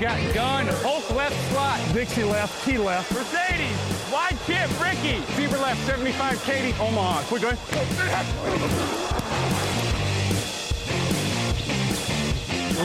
Got 0.00 0.32
gun, 0.32 0.66
Hulk 0.80 1.10
left 1.10 1.36
slot. 1.50 1.78
Dixie 1.92 2.24
left, 2.24 2.64
T 2.64 2.78
left. 2.78 3.12
Mercedes, 3.12 3.76
wide 4.10 4.38
chip, 4.46 4.70
Ricky. 4.80 5.20
Fever 5.36 5.58
left, 5.58 5.78
75, 5.84 6.42
Katie, 6.42 6.74
Omaha. 6.80 7.20
Quick, 7.24 7.42
going. 7.42 7.56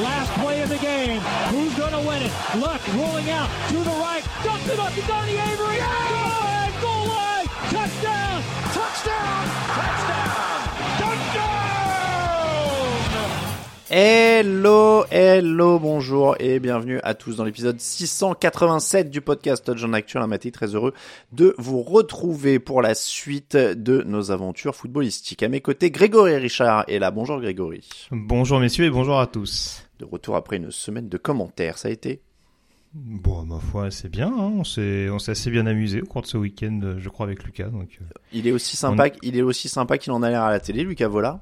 Last 0.03 0.31
play 0.41 0.61
of 0.61 0.67
the 0.67 0.77
game. 0.79 1.21
Who's 1.51 1.73
going 1.75 1.93
to 1.93 2.05
win 2.05 2.21
it? 2.21 2.33
Luck 2.57 2.81
rolling 2.95 3.29
out 3.29 3.49
to 3.69 3.77
the 3.77 3.91
right. 3.91 4.23
Dumps 4.43 4.67
it 4.67 4.77
up 4.77 4.93
to 4.93 5.01
Donnie 5.03 5.37
Avery. 5.37 5.77
Goal 5.77 6.31
line, 6.43 6.73
goal 6.81 7.07
line. 7.07 7.45
Touchdown. 7.47 7.89
Touchdown. 7.89 8.24
Hello, 13.91 15.05
hello, 15.11 15.77
bonjour 15.77 16.35
et 16.39 16.59
bienvenue 16.59 16.99
à 17.03 17.13
tous 17.13 17.35
dans 17.35 17.43
l'épisode 17.43 17.79
687 17.79 19.11
du 19.11 19.21
podcast 19.21 19.63
Touchdown 19.63 19.93
Actuel. 19.93 20.23
Un 20.23 20.27
matin 20.27 20.49
très 20.49 20.73
heureux 20.73 20.95
de 21.33 21.53
vous 21.59 21.83
retrouver 21.83 22.57
pour 22.57 22.81
la 22.81 22.95
suite 22.95 23.55
de 23.55 24.01
nos 24.01 24.31
aventures 24.31 24.75
footballistiques. 24.75 25.43
À 25.43 25.49
mes 25.49 25.61
côtés, 25.61 25.91
Grégory 25.91 26.35
Richard 26.37 26.85
est 26.87 26.97
là. 26.97 27.11
Bonjour 27.11 27.39
Grégory. 27.39 27.87
Bonjour 28.09 28.59
messieurs 28.59 28.85
et 28.85 28.89
bonjour 28.89 29.19
à 29.19 29.27
tous. 29.27 29.85
De 29.99 30.05
retour 30.05 30.35
après 30.35 30.57
une 30.57 30.71
semaine 30.71 31.07
de 31.07 31.17
commentaires, 31.17 31.77
ça 31.77 31.89
a 31.89 31.91
été? 31.91 32.21
Bon, 32.95 33.43
ma 33.43 33.59
foi, 33.59 33.91
c'est 33.91 34.09
bien. 34.09 34.29
Hein. 34.29 34.53
On 34.57 34.63
s'est, 34.63 35.09
on 35.11 35.19
s'est 35.19 35.31
assez 35.31 35.51
bien 35.51 35.67
amusé 35.67 36.01
au 36.01 36.05
cours 36.05 36.23
de 36.23 36.27
ce 36.27 36.37
week-end, 36.37 36.95
je 36.97 37.09
crois, 37.09 37.27
avec 37.27 37.43
Lucas. 37.43 37.67
Donc, 37.67 37.99
euh. 38.01 38.05
Il 38.33 38.47
est 38.47 38.51
aussi 38.51 38.77
sympa, 38.77 39.09
il 39.21 39.37
est 39.37 39.43
aussi 39.43 39.69
sympa 39.69 39.99
qu'il 39.99 40.11
en 40.11 40.23
a 40.23 40.29
l'air 40.31 40.41
à 40.41 40.49
la 40.49 40.59
télé, 40.59 40.83
Lucas 40.83 41.07
Vola. 41.07 41.41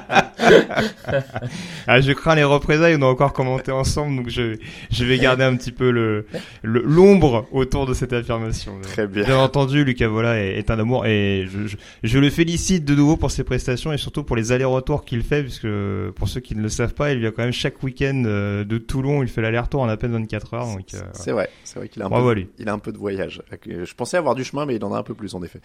ah, 1.87 2.01
je 2.01 2.11
crains 2.11 2.35
les 2.35 2.43
représailles. 2.43 2.95
On 2.97 3.01
a 3.01 3.05
encore 3.05 3.33
commenté 3.33 3.71
ensemble, 3.71 4.17
donc 4.17 4.29
je, 4.29 4.57
je 4.91 5.05
vais 5.05 5.17
garder 5.17 5.43
un 5.43 5.55
petit 5.55 5.71
peu 5.71 5.91
le, 5.91 6.25
le- 6.63 6.81
l'ombre 6.85 7.47
autour 7.51 7.85
de 7.85 7.93
cette 7.93 8.13
affirmation. 8.13 8.73
Très 8.81 9.07
bien. 9.07 9.23
Bien 9.23 9.37
entendu, 9.37 9.83
Lucas 9.83 10.07
Vola 10.07 10.37
est, 10.39 10.57
est 10.57 10.71
un 10.71 10.79
amour 10.79 11.05
et 11.05 11.47
je, 11.51 11.67
je, 11.67 11.77
je 12.03 12.19
le 12.19 12.29
félicite 12.29 12.85
de 12.85 12.95
nouveau 12.95 13.17
pour 13.17 13.31
ses 13.31 13.43
prestations 13.43 13.91
et 13.93 13.97
surtout 13.97 14.23
pour 14.23 14.35
les 14.35 14.51
allers-retours 14.51 15.05
qu'il 15.05 15.23
fait, 15.23 15.43
puisque 15.43 15.67
pour 16.15 16.27
ceux 16.27 16.39
qui 16.39 16.55
ne 16.55 16.61
le 16.61 16.69
savent 16.69 16.93
pas, 16.93 17.11
il 17.11 17.19
vient 17.19 17.31
quand 17.31 17.43
même 17.43 17.51
chaque 17.53 17.81
week-end 17.83 18.23
euh, 18.25 18.63
de 18.63 18.77
Toulon. 18.77 19.23
Il 19.23 19.29
fait 19.29 19.41
l'aller-retour 19.41 19.81
en 19.81 19.89
à 19.89 19.97
peine 19.97 20.11
24 20.13 20.53
heures. 20.53 20.65
Donc, 20.65 20.93
euh, 20.93 20.99
C'est 21.13 21.31
vrai, 21.31 21.49
c'est 21.63 21.79
vrai 21.79 21.87
qu'il 21.89 22.01
a 22.01 22.05
un 22.05 22.09
Bravo 22.09 22.29
à 22.29 22.33
peu, 22.33 22.39
lui. 22.39 22.49
il 22.59 22.69
a 22.69 22.73
un 22.73 22.79
peu 22.79 22.91
de 22.91 22.97
voyage. 22.97 23.41
Euh, 23.67 23.85
Je 23.85 23.93
pensais 23.95 24.17
avoir 24.17 24.35
du 24.35 24.43
chemin, 24.43 24.65
mais 24.65 24.75
il 24.75 24.83
en 24.85 24.93
a 24.93 24.97
un 24.97 25.03
peu 25.03 25.13
plus 25.13 25.35
en 25.35 25.43
effet. 25.43 25.59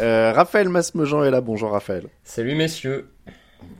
Euh, 0.00 0.32
Raphaël 0.34 0.68
Masmejean 0.68 1.24
est 1.24 1.30
là. 1.30 1.40
Bonjour 1.40 1.70
Raphaël. 1.70 2.04
Salut 2.24 2.54
messieurs. 2.54 3.08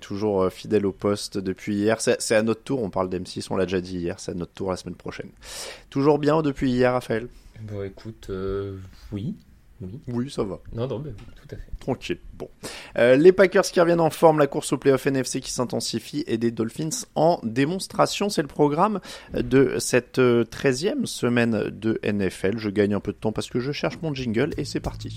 Toujours 0.01 0.43
euh, 0.43 0.51
fidèle 0.51 0.87
au 0.87 0.93
poste 0.93 1.39
depuis 1.39 1.77
hier. 1.77 2.01
C'est 2.01 2.35
à 2.35 2.43
notre 2.43 2.63
tour, 2.63 2.83
on 2.83 2.91
parle 2.91 3.09
d'M6, 3.09 3.47
on 3.51 3.57
l'a 3.57 3.67
déjà 3.67 3.81
dit 3.81 3.99
hier, 3.99 4.21
c'est 4.21 4.33
à 4.33 4.35
notre 4.35 4.53
tour 4.53 4.71
la 4.71 4.77
semaine 4.77 4.97
prochaine. 4.97 5.31
Toujours 5.91 6.19
bien 6.19 6.43
depuis 6.43 6.71
hier, 6.71 6.93
Raphaël? 6.93 7.29
Bon 7.63 7.83
écoute, 7.83 8.29
euh, 8.31 8.77
oui. 9.13 9.35
Oui. 9.81 10.01
Oui, 10.09 10.31
ça 10.31 10.43
va. 10.43 10.59
Non, 10.73 10.89
non, 10.89 11.03
oui, 11.05 11.13
tout 11.37 11.55
à 11.55 11.57
fait. 11.57 11.63
Tranquille. 11.79 12.19
Bon. 12.37 12.49
Euh, 12.97 13.15
les 13.15 13.31
Packers 13.31 13.63
qui 13.63 13.81
reviennent 13.81 14.01
en 14.01 14.11
forme, 14.11 14.41
la 14.41 14.49
course 14.49 14.73
au 14.73 14.79
playoff 14.79 15.07
NFC 15.07 15.41
qui 15.41 15.53
s'intensifie 15.53 16.25
et 16.27 16.37
des 16.37 16.51
Dolphins 16.51 17.07
en 17.15 17.39
démonstration. 17.45 18.29
C'est 18.29 18.43
le 18.43 18.49
programme 18.49 19.01
de 19.35 19.77
cette 19.79 20.19
euh, 20.19 20.45
13e 20.45 21.07
semaine 21.07 21.71
de 21.71 22.01
NFL. 22.03 22.59
Je 22.59 22.71
gagne 22.71 22.95
un 22.95 23.01
peu 23.01 23.13
de 23.13 23.19
temps 23.19 23.33
parce 23.33 23.51
que 23.51 23.61
je 23.61 23.71
cherche 23.71 23.99
mon 24.03 24.13
jingle 24.13 24.51
et 24.57 24.65
c'est 24.65 24.81
parti. 24.81 25.17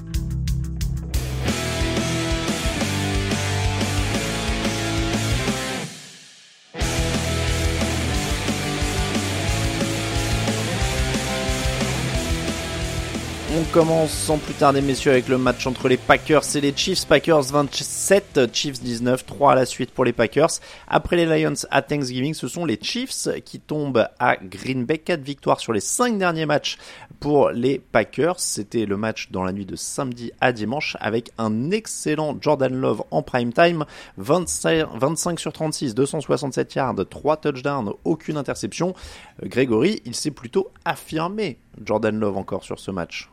On 13.61 13.73
commence 13.73 14.11
sans 14.11 14.39
plus 14.39 14.55
tarder, 14.55 14.81
messieurs, 14.81 15.11
avec 15.11 15.27
le 15.27 15.37
match 15.37 15.67
entre 15.67 15.87
les 15.87 15.97
Packers 15.97 16.55
et 16.55 16.61
les 16.61 16.75
Chiefs. 16.75 17.05
Packers 17.05 17.43
27, 17.43 18.51
Chiefs 18.51 18.81
19, 18.81 19.23
3 19.23 19.51
à 19.51 19.55
la 19.55 19.67
suite 19.67 19.91
pour 19.91 20.03
les 20.03 20.13
Packers. 20.13 20.49
Après 20.87 21.15
les 21.15 21.27
Lions 21.27 21.53
à 21.69 21.83
Thanksgiving, 21.83 22.33
ce 22.33 22.47
sont 22.47 22.65
les 22.65 22.79
Chiefs 22.81 23.27
qui 23.45 23.59
tombent 23.59 24.07
à 24.17 24.37
Green 24.37 24.85
Bay. 24.85 24.97
4 24.97 25.21
victoires 25.21 25.59
sur 25.59 25.73
les 25.73 25.79
5 25.79 26.17
derniers 26.17 26.47
matchs 26.47 26.79
pour 27.19 27.51
les 27.51 27.77
Packers. 27.77 28.39
C'était 28.39 28.87
le 28.87 28.97
match 28.97 29.29
dans 29.29 29.43
la 29.43 29.51
nuit 29.51 29.67
de 29.67 29.75
samedi 29.75 30.31
à 30.41 30.53
dimanche 30.53 30.97
avec 30.99 31.31
un 31.37 31.69
excellent 31.69 32.35
Jordan 32.41 32.73
Love 32.73 33.03
en 33.11 33.21
prime 33.21 33.53
time. 33.53 33.85
25, 34.17 34.87
25 34.95 35.39
sur 35.39 35.53
36, 35.53 35.93
267 35.93 36.73
yards, 36.73 36.95
3 37.07 37.37
touchdowns, 37.37 37.93
aucune 38.05 38.37
interception. 38.37 38.95
Euh, 39.43 39.47
Grégory, 39.47 40.01
il 40.05 40.15
s'est 40.15 40.31
plutôt 40.31 40.71
affirmé, 40.83 41.59
Jordan 41.85 42.19
Love 42.19 42.37
encore 42.37 42.63
sur 42.63 42.79
ce 42.79 42.89
match. 42.89 43.29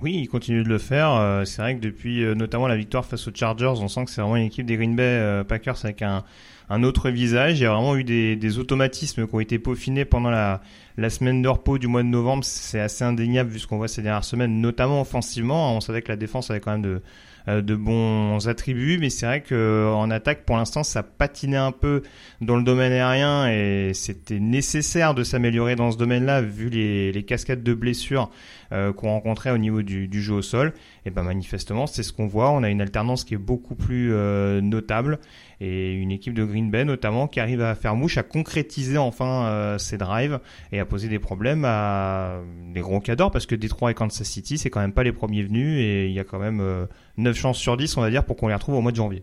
Oui, 0.00 0.14
il 0.20 0.28
continue 0.28 0.62
de 0.62 0.68
le 0.68 0.78
faire. 0.78 1.12
Euh, 1.14 1.44
C'est 1.44 1.60
vrai 1.60 1.74
que 1.74 1.80
depuis 1.80 2.22
euh, 2.22 2.34
notamment 2.34 2.68
la 2.68 2.76
victoire 2.76 3.04
face 3.04 3.26
aux 3.26 3.32
Chargers, 3.34 3.66
on 3.80 3.88
sent 3.88 4.04
que 4.04 4.10
c'est 4.12 4.20
vraiment 4.20 4.36
une 4.36 4.44
équipe 4.44 4.64
des 4.64 4.76
Green 4.76 4.94
Bay 4.94 5.02
euh, 5.02 5.42
Packers 5.42 5.84
avec 5.84 6.02
un, 6.02 6.22
un 6.68 6.82
autre 6.84 7.10
visage. 7.10 7.58
Il 7.58 7.62
y 7.64 7.66
a 7.66 7.72
vraiment 7.72 7.96
eu 7.96 8.04
des, 8.04 8.36
des 8.36 8.58
automatismes 8.58 9.26
qui 9.26 9.34
ont 9.34 9.40
été 9.40 9.58
peaufinés 9.58 10.04
pendant 10.04 10.30
la, 10.30 10.62
la 10.96 11.10
semaine 11.10 11.42
de 11.42 11.48
repos 11.48 11.78
du 11.78 11.88
mois 11.88 12.04
de 12.04 12.08
novembre. 12.08 12.44
C'est 12.44 12.78
assez 12.78 13.02
indéniable 13.02 13.50
vu 13.50 13.58
ce 13.58 13.66
qu'on 13.66 13.76
voit 13.78 13.88
ces 13.88 14.02
dernières 14.02 14.22
semaines, 14.24 14.60
notamment 14.60 15.00
offensivement. 15.00 15.76
On 15.76 15.80
savait 15.80 16.02
que 16.02 16.08
la 16.12 16.16
défense 16.16 16.48
avait 16.50 16.60
quand 16.60 16.72
même 16.72 16.82
de, 16.82 17.02
de 17.48 17.74
bons 17.74 18.46
attributs, 18.46 18.98
mais 18.98 19.10
c'est 19.10 19.26
vrai 19.26 19.40
que 19.40 19.90
en 19.94 20.10
attaque, 20.10 20.44
pour 20.44 20.56
l'instant, 20.56 20.82
ça 20.82 21.02
patinait 21.02 21.56
un 21.56 21.72
peu 21.72 22.02
dans 22.40 22.56
le 22.56 22.62
domaine 22.62 22.92
aérien 22.92 23.50
et 23.50 23.92
c'était 23.94 24.38
nécessaire 24.38 25.14
de 25.14 25.22
s'améliorer 25.22 25.74
dans 25.74 25.90
ce 25.90 25.96
domaine-là 25.96 26.42
vu 26.42 26.68
les, 26.68 27.22
cascades 27.22 27.62
de 27.62 27.74
blessures 27.74 28.30
euh, 28.72 28.92
qu'on 28.92 29.08
rencontrait 29.08 29.50
au 29.50 29.58
niveau 29.58 29.82
du, 29.82 30.22
jeu 30.22 30.34
au 30.34 30.42
sol. 30.42 30.72
Et 31.06 31.10
ben 31.10 31.22
manifestement, 31.22 31.86
c'est 31.86 32.02
ce 32.02 32.12
qu'on 32.12 32.26
voit. 32.26 32.50
On 32.50 32.62
a 32.62 32.68
une 32.68 32.80
alternance 32.80 33.24
qui 33.24 33.34
est 33.34 33.38
beaucoup 33.38 33.74
plus 33.74 34.12
euh, 34.12 34.60
notable 34.60 35.18
et 35.60 35.92
une 35.92 36.10
équipe 36.10 36.34
de 36.34 36.44
Green 36.44 36.70
Bay 36.70 36.84
notamment 36.84 37.26
qui 37.26 37.40
arrive 37.40 37.62
à 37.62 37.74
faire 37.74 37.96
mouche, 37.96 38.18
à 38.18 38.22
concrétiser 38.22 38.98
enfin 38.98 39.46
euh, 39.46 39.78
ses 39.78 39.98
drives 39.98 40.40
et 40.72 40.80
à 40.80 40.84
poser 40.84 41.08
des 41.08 41.18
problèmes 41.18 41.64
à 41.64 42.40
des 42.72 42.80
gros 42.80 43.00
cadors 43.00 43.30
parce 43.30 43.46
que 43.46 43.54
Détroit 43.54 43.90
et 43.90 43.94
Kansas 43.94 44.26
City, 44.26 44.58
c'est 44.58 44.70
quand 44.70 44.80
même 44.80 44.92
pas 44.92 45.02
les 45.02 45.12
premiers 45.12 45.42
venus 45.42 45.80
et 45.80 46.06
il 46.06 46.12
y 46.12 46.20
a 46.20 46.24
quand 46.24 46.38
même 46.38 46.60
euh, 46.60 46.86
9 47.16 47.36
chances 47.36 47.58
sur 47.58 47.76
10, 47.76 47.96
on 47.96 48.00
va 48.00 48.10
dire, 48.10 48.24
pour 48.24 48.36
qu'on 48.36 48.48
les 48.48 48.54
retrouve 48.54 48.76
au 48.76 48.80
mois 48.80 48.92
de 48.92 48.96
janvier. 48.96 49.22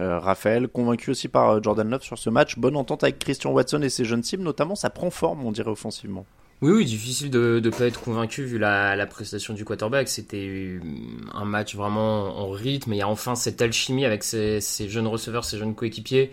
Euh, 0.00 0.18
Raphaël, 0.18 0.68
convaincu 0.68 1.10
aussi 1.10 1.28
par 1.28 1.50
euh, 1.50 1.60
Jordan 1.62 1.88
Love 1.88 2.02
sur 2.02 2.18
ce 2.18 2.30
match. 2.30 2.58
Bonne 2.58 2.76
entente 2.76 3.02
avec 3.04 3.18
Christian 3.18 3.52
Watson 3.52 3.80
et 3.82 3.88
ses 3.88 4.04
jeunes 4.04 4.22
cibles, 4.22 4.42
notamment 4.42 4.74
ça 4.74 4.90
prend 4.90 5.10
forme, 5.10 5.44
on 5.44 5.52
dirait 5.52 5.70
offensivement. 5.70 6.26
Oui, 6.60 6.72
oui, 6.72 6.84
difficile 6.84 7.30
de 7.30 7.60
ne 7.62 7.70
pas 7.70 7.86
être 7.86 8.00
convaincu 8.00 8.42
vu 8.42 8.58
la, 8.58 9.06
prestation 9.06 9.54
du 9.54 9.64
quarterback. 9.64 10.08
C'était 10.08 10.80
un 11.32 11.44
match 11.44 11.76
vraiment 11.76 12.36
en 12.36 12.50
rythme. 12.50 12.94
Il 12.94 12.96
y 12.96 13.02
a 13.02 13.08
enfin 13.08 13.36
cette 13.36 13.62
alchimie 13.62 14.04
avec 14.04 14.24
ces, 14.24 14.60
jeunes 14.88 15.06
receveurs, 15.06 15.44
ces 15.44 15.56
jeunes 15.56 15.76
coéquipiers. 15.76 16.32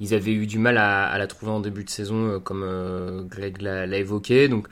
Ils 0.00 0.12
avaient 0.12 0.32
eu 0.32 0.46
du 0.48 0.58
mal 0.58 0.76
à, 0.76 1.16
la 1.16 1.26
trouver 1.28 1.52
en 1.52 1.60
début 1.60 1.84
de 1.84 1.90
saison, 1.90 2.26
euh, 2.26 2.38
comme 2.40 2.64
euh, 2.64 3.22
Greg 3.22 3.60
l'a 3.62 3.96
évoqué. 3.96 4.48
Donc 4.48 4.66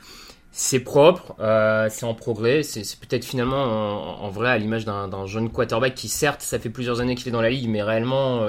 c'est 0.51 0.81
propre, 0.81 1.35
euh, 1.39 1.87
c'est 1.89 2.05
en 2.05 2.13
progrès. 2.13 2.63
C'est 2.63 2.83
peut-être 2.99 3.23
finalement 3.23 4.21
en, 4.23 4.29
vrai 4.29 4.49
à 4.49 4.57
l'image 4.57 4.83
d'un 4.83 5.25
jeune 5.27 5.49
quarterback 5.49 5.95
qui 5.95 6.09
certes 6.09 6.41
ça 6.41 6.59
fait 6.59 6.69
plusieurs 6.69 6.99
années 6.99 7.15
qu'il 7.15 7.29
est 7.29 7.31
dans 7.31 7.41
la 7.41 7.51
ligue, 7.51 7.69
mais 7.69 7.83
réellement 7.83 8.45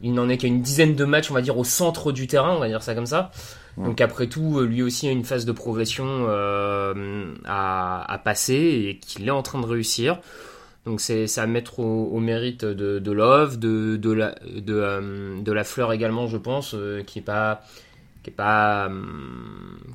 il 0.00 0.12
n'en 0.12 0.28
est 0.28 0.36
qu'à 0.38 0.48
une 0.48 0.60
dizaine 0.62 0.94
de 0.94 1.04
matchs, 1.04 1.30
on 1.30 1.34
va 1.34 1.42
dire, 1.42 1.56
au 1.56 1.64
centre 1.64 2.12
du 2.12 2.26
terrain, 2.26 2.54
on 2.54 2.60
va 2.60 2.68
dire 2.68 2.82
ça 2.82 2.94
comme 2.94 3.06
ça. 3.06 3.30
Donc 3.76 4.00
après 4.00 4.28
tout, 4.28 4.60
lui 4.60 4.82
aussi 4.84 5.08
a 5.08 5.10
une 5.10 5.24
phase 5.24 5.44
de 5.46 5.50
progression 5.50 6.06
euh, 6.06 7.34
à, 7.44 8.12
à 8.12 8.18
passer 8.18 8.54
et 8.54 8.98
qu'il 8.98 9.26
est 9.26 9.32
en 9.32 9.42
train 9.42 9.60
de 9.60 9.66
réussir. 9.66 10.20
Donc 10.84 11.00
c'est 11.00 11.26
à 11.38 11.46
mettre 11.46 11.80
au, 11.80 12.04
au 12.12 12.20
mérite 12.20 12.64
de, 12.64 13.00
de 13.00 13.10
Love, 13.10 13.58
de, 13.58 13.96
de, 13.96 14.12
la, 14.12 14.34
de, 14.44 14.74
euh, 14.74 15.40
de 15.40 15.52
la 15.52 15.64
fleur 15.64 15.92
également, 15.92 16.28
je 16.28 16.36
pense, 16.36 16.74
euh, 16.74 17.02
qui 17.02 17.18
est 17.18 17.22
pas 17.22 17.62
qui 18.22 18.30
est 18.30 18.32
pas 18.34 18.88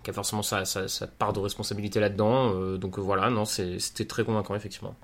qui 0.04 0.10
a 0.10 0.14
forcément 0.14 0.44
sa, 0.44 0.66
sa, 0.66 0.88
sa 0.88 1.08
part 1.08 1.32
de 1.32 1.40
responsabilité 1.40 2.00
là-dedans. 2.02 2.52
Euh, 2.56 2.78
donc 2.78 3.00
voilà, 3.00 3.30
non, 3.30 3.46
c'était 3.46 4.06
très 4.06 4.26
convaincant 4.26 4.56
effectivement. 4.56 4.96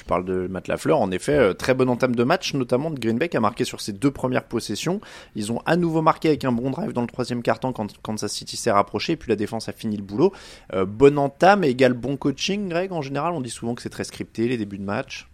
Tu 0.00 0.06
parles 0.06 0.24
de 0.24 0.46
Matt 0.46 0.66
Lafleur, 0.66 0.98
en 0.98 1.10
effet, 1.10 1.36
euh, 1.36 1.52
très 1.52 1.74
bonne 1.74 1.90
entame 1.90 2.16
de 2.16 2.24
match, 2.24 2.54
notamment 2.54 2.90
de 2.90 2.98
Green 2.98 3.18
qui 3.18 3.36
a 3.36 3.40
marqué 3.40 3.64
sur 3.64 3.82
ses 3.82 3.92
deux 3.92 4.10
premières 4.10 4.44
possessions. 4.44 4.98
Ils 5.36 5.52
ont 5.52 5.60
à 5.66 5.76
nouveau 5.76 6.00
marqué 6.00 6.28
avec 6.28 6.42
un 6.46 6.52
bon 6.52 6.70
drive 6.70 6.94
dans 6.94 7.02
le 7.02 7.06
troisième 7.06 7.42
quart-temps 7.42 7.74
quand 7.74 8.00
Kansas 8.00 8.32
City 8.32 8.56
s'est 8.56 8.70
rapproché, 8.70 9.12
et 9.12 9.16
puis 9.16 9.28
la 9.28 9.36
défense 9.36 9.68
a 9.68 9.72
fini 9.72 9.98
le 9.98 10.02
boulot. 10.02 10.32
Euh, 10.72 10.86
bonne 10.86 11.18
entame 11.18 11.64
égale 11.64 11.92
bon 11.92 12.16
coaching, 12.16 12.70
Greg, 12.70 12.92
en 12.92 13.02
général, 13.02 13.34
on 13.34 13.42
dit 13.42 13.50
souvent 13.50 13.74
que 13.74 13.82
c'est 13.82 13.90
très 13.90 14.04
scripté, 14.04 14.48
les 14.48 14.56
débuts 14.56 14.78
de 14.78 14.84
match. 14.84 15.28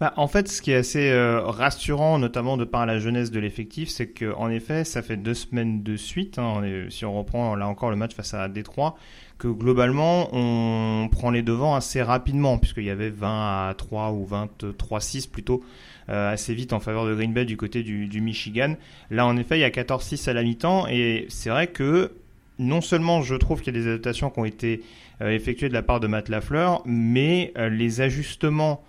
Bah, 0.00 0.14
en 0.16 0.26
fait, 0.26 0.48
ce 0.48 0.62
qui 0.62 0.72
est 0.72 0.76
assez 0.76 1.10
euh, 1.10 1.42
rassurant, 1.42 2.18
notamment 2.18 2.56
de 2.56 2.64
par 2.64 2.86
la 2.86 2.98
jeunesse 2.98 3.30
de 3.30 3.38
l'effectif, 3.38 3.90
c'est 3.90 4.08
que 4.08 4.34
en 4.34 4.48
effet, 4.48 4.84
ça 4.84 5.02
fait 5.02 5.18
deux 5.18 5.34
semaines 5.34 5.82
de 5.82 5.96
suite. 5.96 6.38
hein, 6.38 6.62
on 6.62 6.90
si 6.90 7.04
on 7.04 7.18
reprend 7.18 7.54
là 7.56 7.68
encore 7.68 7.90
le 7.90 7.96
match 7.96 8.14
face 8.14 8.32
à 8.32 8.48
Détroit, 8.48 8.96
que 9.40 9.48
globalement, 9.48 10.28
on 10.32 11.08
prend 11.08 11.30
les 11.30 11.42
devants 11.42 11.74
assez 11.74 12.02
rapidement, 12.02 12.58
puisqu'il 12.58 12.84
y 12.84 12.90
avait 12.90 13.08
20 13.08 13.70
à 13.70 13.74
3 13.74 14.12
ou 14.12 14.28
23-6 14.30 15.30
plutôt 15.30 15.64
euh, 16.10 16.30
assez 16.30 16.52
vite 16.52 16.74
en 16.74 16.78
faveur 16.78 17.06
de 17.06 17.14
Green 17.14 17.32
Bay 17.32 17.46
du 17.46 17.56
côté 17.56 17.82
du, 17.82 18.20
Michigan. 18.20 18.74
Là, 19.10 19.26
en 19.26 19.38
effet, 19.38 19.56
il 19.56 19.62
y 19.62 19.64
a 19.64 19.70
14-6 19.70 20.28
à 20.28 20.34
la 20.34 20.42
mi-temps, 20.42 20.86
et 20.88 21.24
c'est 21.30 21.48
vrai 21.48 21.68
que 21.68 22.12
non 22.58 22.82
seulement 22.82 23.22
je 23.22 23.34
trouve 23.34 23.62
qu'il 23.62 23.74
y 23.74 23.78
a 23.78 23.80
des 23.80 23.88
adaptations 23.88 24.28
qui 24.28 24.38
ont 24.38 24.44
été 24.44 24.82
euh, 25.22 25.30
effectuées 25.30 25.70
de 25.70 25.74
la 25.74 25.82
part 25.82 26.00
de 26.00 26.06
Matt 26.06 26.28
Lafleur, 26.28 26.82
mais 26.84 27.54
euh, 27.56 27.70
les 27.70 28.02
ajustements 28.02 28.84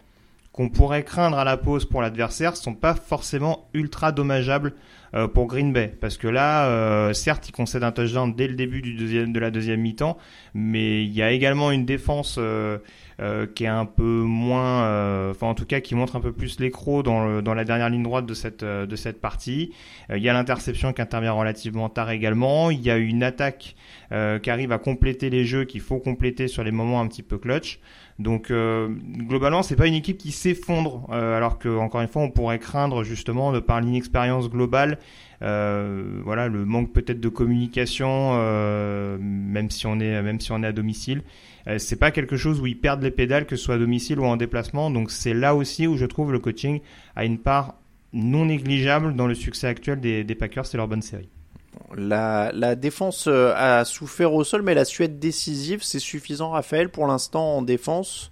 qu'on 0.51 0.67
pourrait 0.67 1.03
craindre 1.03 1.37
à 1.37 1.45
la 1.45 1.55
pause 1.55 1.85
pour 1.85 2.01
l'adversaire 2.01 2.57
sont 2.57 2.73
pas 2.73 2.93
forcément 2.93 3.69
ultra 3.73 4.11
dommageables 4.11 4.73
pour 5.33 5.47
Green 5.47 5.73
Bay. 5.73 5.93
Parce 5.99 6.17
que 6.17 6.27
là 6.27 6.67
euh, 6.67 7.13
certes 7.13 7.49
il 7.49 7.51
concède 7.51 7.83
un 7.83 7.91
touchdown 7.91 8.33
dès 8.33 8.47
le 8.47 8.55
début 8.55 8.81
du 8.81 8.93
deuxième 8.93 9.33
de 9.33 9.39
la 9.39 9.51
deuxième 9.51 9.81
mi-temps 9.81 10.17
mais 10.53 11.03
il 11.03 11.11
y 11.11 11.21
a 11.21 11.31
également 11.31 11.71
une 11.71 11.85
défense 11.85 12.37
euh, 12.37 12.77
euh, 13.21 13.45
qui 13.45 13.65
est 13.65 13.67
un 13.67 13.85
peu 13.85 14.03
moins 14.03 14.83
euh, 14.85 15.31
enfin 15.31 15.47
en 15.47 15.53
tout 15.53 15.65
cas 15.65 15.79
qui 15.79 15.95
montre 15.95 16.15
un 16.15 16.21
peu 16.21 16.31
plus 16.31 16.59
l'écro 16.59 17.03
dans 17.03 17.41
dans 17.41 17.53
la 17.53 17.65
dernière 17.65 17.89
ligne 17.89 18.03
droite 18.03 18.25
de 18.25 18.33
cette 18.33 18.63
euh, 18.63 18.85
de 18.85 18.95
cette 18.95 19.21
partie. 19.21 19.73
Euh, 20.09 20.17
il 20.17 20.23
y 20.23 20.29
a 20.29 20.33
l'interception 20.33 20.93
qui 20.93 21.01
intervient 21.01 21.33
relativement 21.33 21.89
tard 21.89 22.11
également. 22.11 22.71
Il 22.71 22.81
y 22.81 22.91
a 22.91 22.97
une 22.97 23.23
attaque 23.23 23.75
euh, 24.11 24.39
qui 24.39 24.49
arrive 24.49 24.71
à 24.71 24.77
compléter 24.77 25.29
les 25.29 25.45
jeux 25.45 25.65
qu'il 25.65 25.81
faut 25.81 25.99
compléter 25.99 26.47
sur 26.47 26.63
les 26.63 26.71
moments 26.71 27.01
un 27.01 27.07
petit 27.07 27.23
peu 27.23 27.37
clutch 27.37 27.79
donc 28.21 28.51
euh, 28.51 28.89
globalement, 29.17 29.63
c'est 29.63 29.75
pas 29.75 29.87
une 29.87 29.93
équipe 29.93 30.17
qui 30.17 30.31
s'effondre, 30.31 31.07
euh, 31.11 31.35
alors 31.35 31.59
que 31.59 31.69
encore 31.69 32.01
une 32.01 32.07
fois, 32.07 32.21
on 32.21 32.29
pourrait 32.29 32.59
craindre 32.59 33.03
justement 33.03 33.51
de 33.51 33.59
par 33.59 33.81
l'inexpérience 33.81 34.49
globale, 34.49 34.99
euh, 35.41 36.21
voilà, 36.23 36.47
le 36.47 36.65
manque 36.65 36.93
peut-être 36.93 37.19
de 37.19 37.29
communication, 37.29 38.31
euh, 38.33 39.17
même 39.19 39.69
si 39.69 39.87
on 39.87 39.99
est 39.99 40.21
même 40.21 40.39
si 40.39 40.51
on 40.51 40.61
est 40.63 40.67
à 40.67 40.71
domicile. 40.71 41.23
Euh, 41.67 41.77
c'est 41.77 41.95
pas 41.95 42.11
quelque 42.11 42.37
chose 42.37 42.59
où 42.61 42.67
ils 42.67 42.77
perdent 42.77 43.03
les 43.03 43.11
pédales, 43.11 43.45
que 43.45 43.55
ce 43.55 43.63
soit 43.63 43.75
à 43.75 43.79
domicile 43.79 44.19
ou 44.19 44.25
en 44.25 44.37
déplacement. 44.37 44.91
Donc 44.91 45.11
c'est 45.11 45.33
là 45.33 45.55
aussi 45.55 45.87
où 45.87 45.97
je 45.97 46.05
trouve 46.05 46.31
le 46.31 46.39
coaching 46.39 46.79
a 47.15 47.25
une 47.25 47.37
part 47.37 47.75
non 48.13 48.45
négligeable 48.45 49.15
dans 49.15 49.27
le 49.27 49.35
succès 49.35 49.67
actuel 49.67 49.99
des, 49.99 50.23
des 50.23 50.35
Packers 50.35 50.65
et 50.73 50.77
leur 50.77 50.87
bonne 50.87 51.01
série. 51.01 51.29
La, 51.95 52.75
défense 52.75 53.27
euh, 53.27 53.53
a 53.55 53.85
souffert 53.85 54.33
au 54.33 54.43
sol, 54.43 54.61
mais 54.61 54.73
la 54.73 54.85
Suède 54.85 55.19
décisive, 55.19 55.83
c'est 55.83 55.99
suffisant, 55.99 56.51
Raphaël, 56.51 56.89
pour 56.89 57.07
l'instant 57.07 57.57
en 57.57 57.61
défense? 57.61 58.31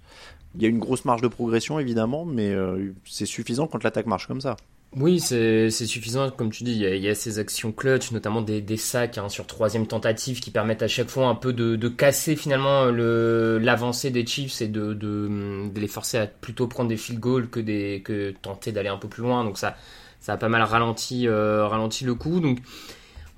Il 0.56 0.62
y 0.62 0.66
a 0.66 0.68
une 0.68 0.80
grosse 0.80 1.04
marge 1.04 1.22
de 1.22 1.28
progression, 1.28 1.78
évidemment, 1.78 2.24
mais 2.24 2.50
euh, 2.50 2.92
c'est 3.04 3.26
suffisant 3.26 3.66
quand 3.66 3.82
l'attaque 3.84 4.06
marche 4.06 4.26
comme 4.26 4.40
ça. 4.40 4.56
Oui, 4.96 5.20
c'est 5.20 5.70
suffisant, 5.70 6.30
comme 6.30 6.50
tu 6.50 6.64
dis, 6.64 6.72
il 6.72 6.96
y 6.96 7.08
a, 7.08 7.14
ces 7.14 7.38
actions 7.38 7.70
clutch, 7.70 8.10
notamment 8.10 8.42
des, 8.42 8.60
des 8.60 8.76
sacs 8.76 9.18
hein, 9.18 9.28
sur 9.28 9.46
troisième 9.46 9.86
tentative 9.86 10.40
qui 10.40 10.50
permettent 10.50 10.82
à 10.82 10.88
chaque 10.88 11.08
fois 11.08 11.28
un 11.28 11.36
peu 11.36 11.52
de, 11.52 11.88
casser 11.88 12.34
finalement 12.34 12.86
le 12.86 13.58
l'avancée 13.62 14.10
des 14.10 14.26
Chiefs 14.26 14.60
et 14.60 14.66
de, 14.66 15.70
les 15.76 15.86
forcer 15.86 16.18
à 16.18 16.26
plutôt 16.26 16.66
prendre 16.66 16.88
des 16.88 16.96
field 16.96 17.20
goals 17.20 17.48
que, 17.48 17.60
des, 17.60 18.02
tenter 18.42 18.72
d'aller 18.72 18.88
un 18.88 18.96
peu 18.96 19.06
plus 19.06 19.22
loin. 19.22 19.44
Donc 19.44 19.58
ça, 19.58 19.76
ça 20.18 20.32
a 20.32 20.36
pas 20.36 20.48
mal 20.48 20.62
ralenti, 20.62 21.28
euh, 21.28 21.68
ralenti 21.68 22.04
le 22.04 22.16
coup. 22.16 22.40
Donc 22.40 22.58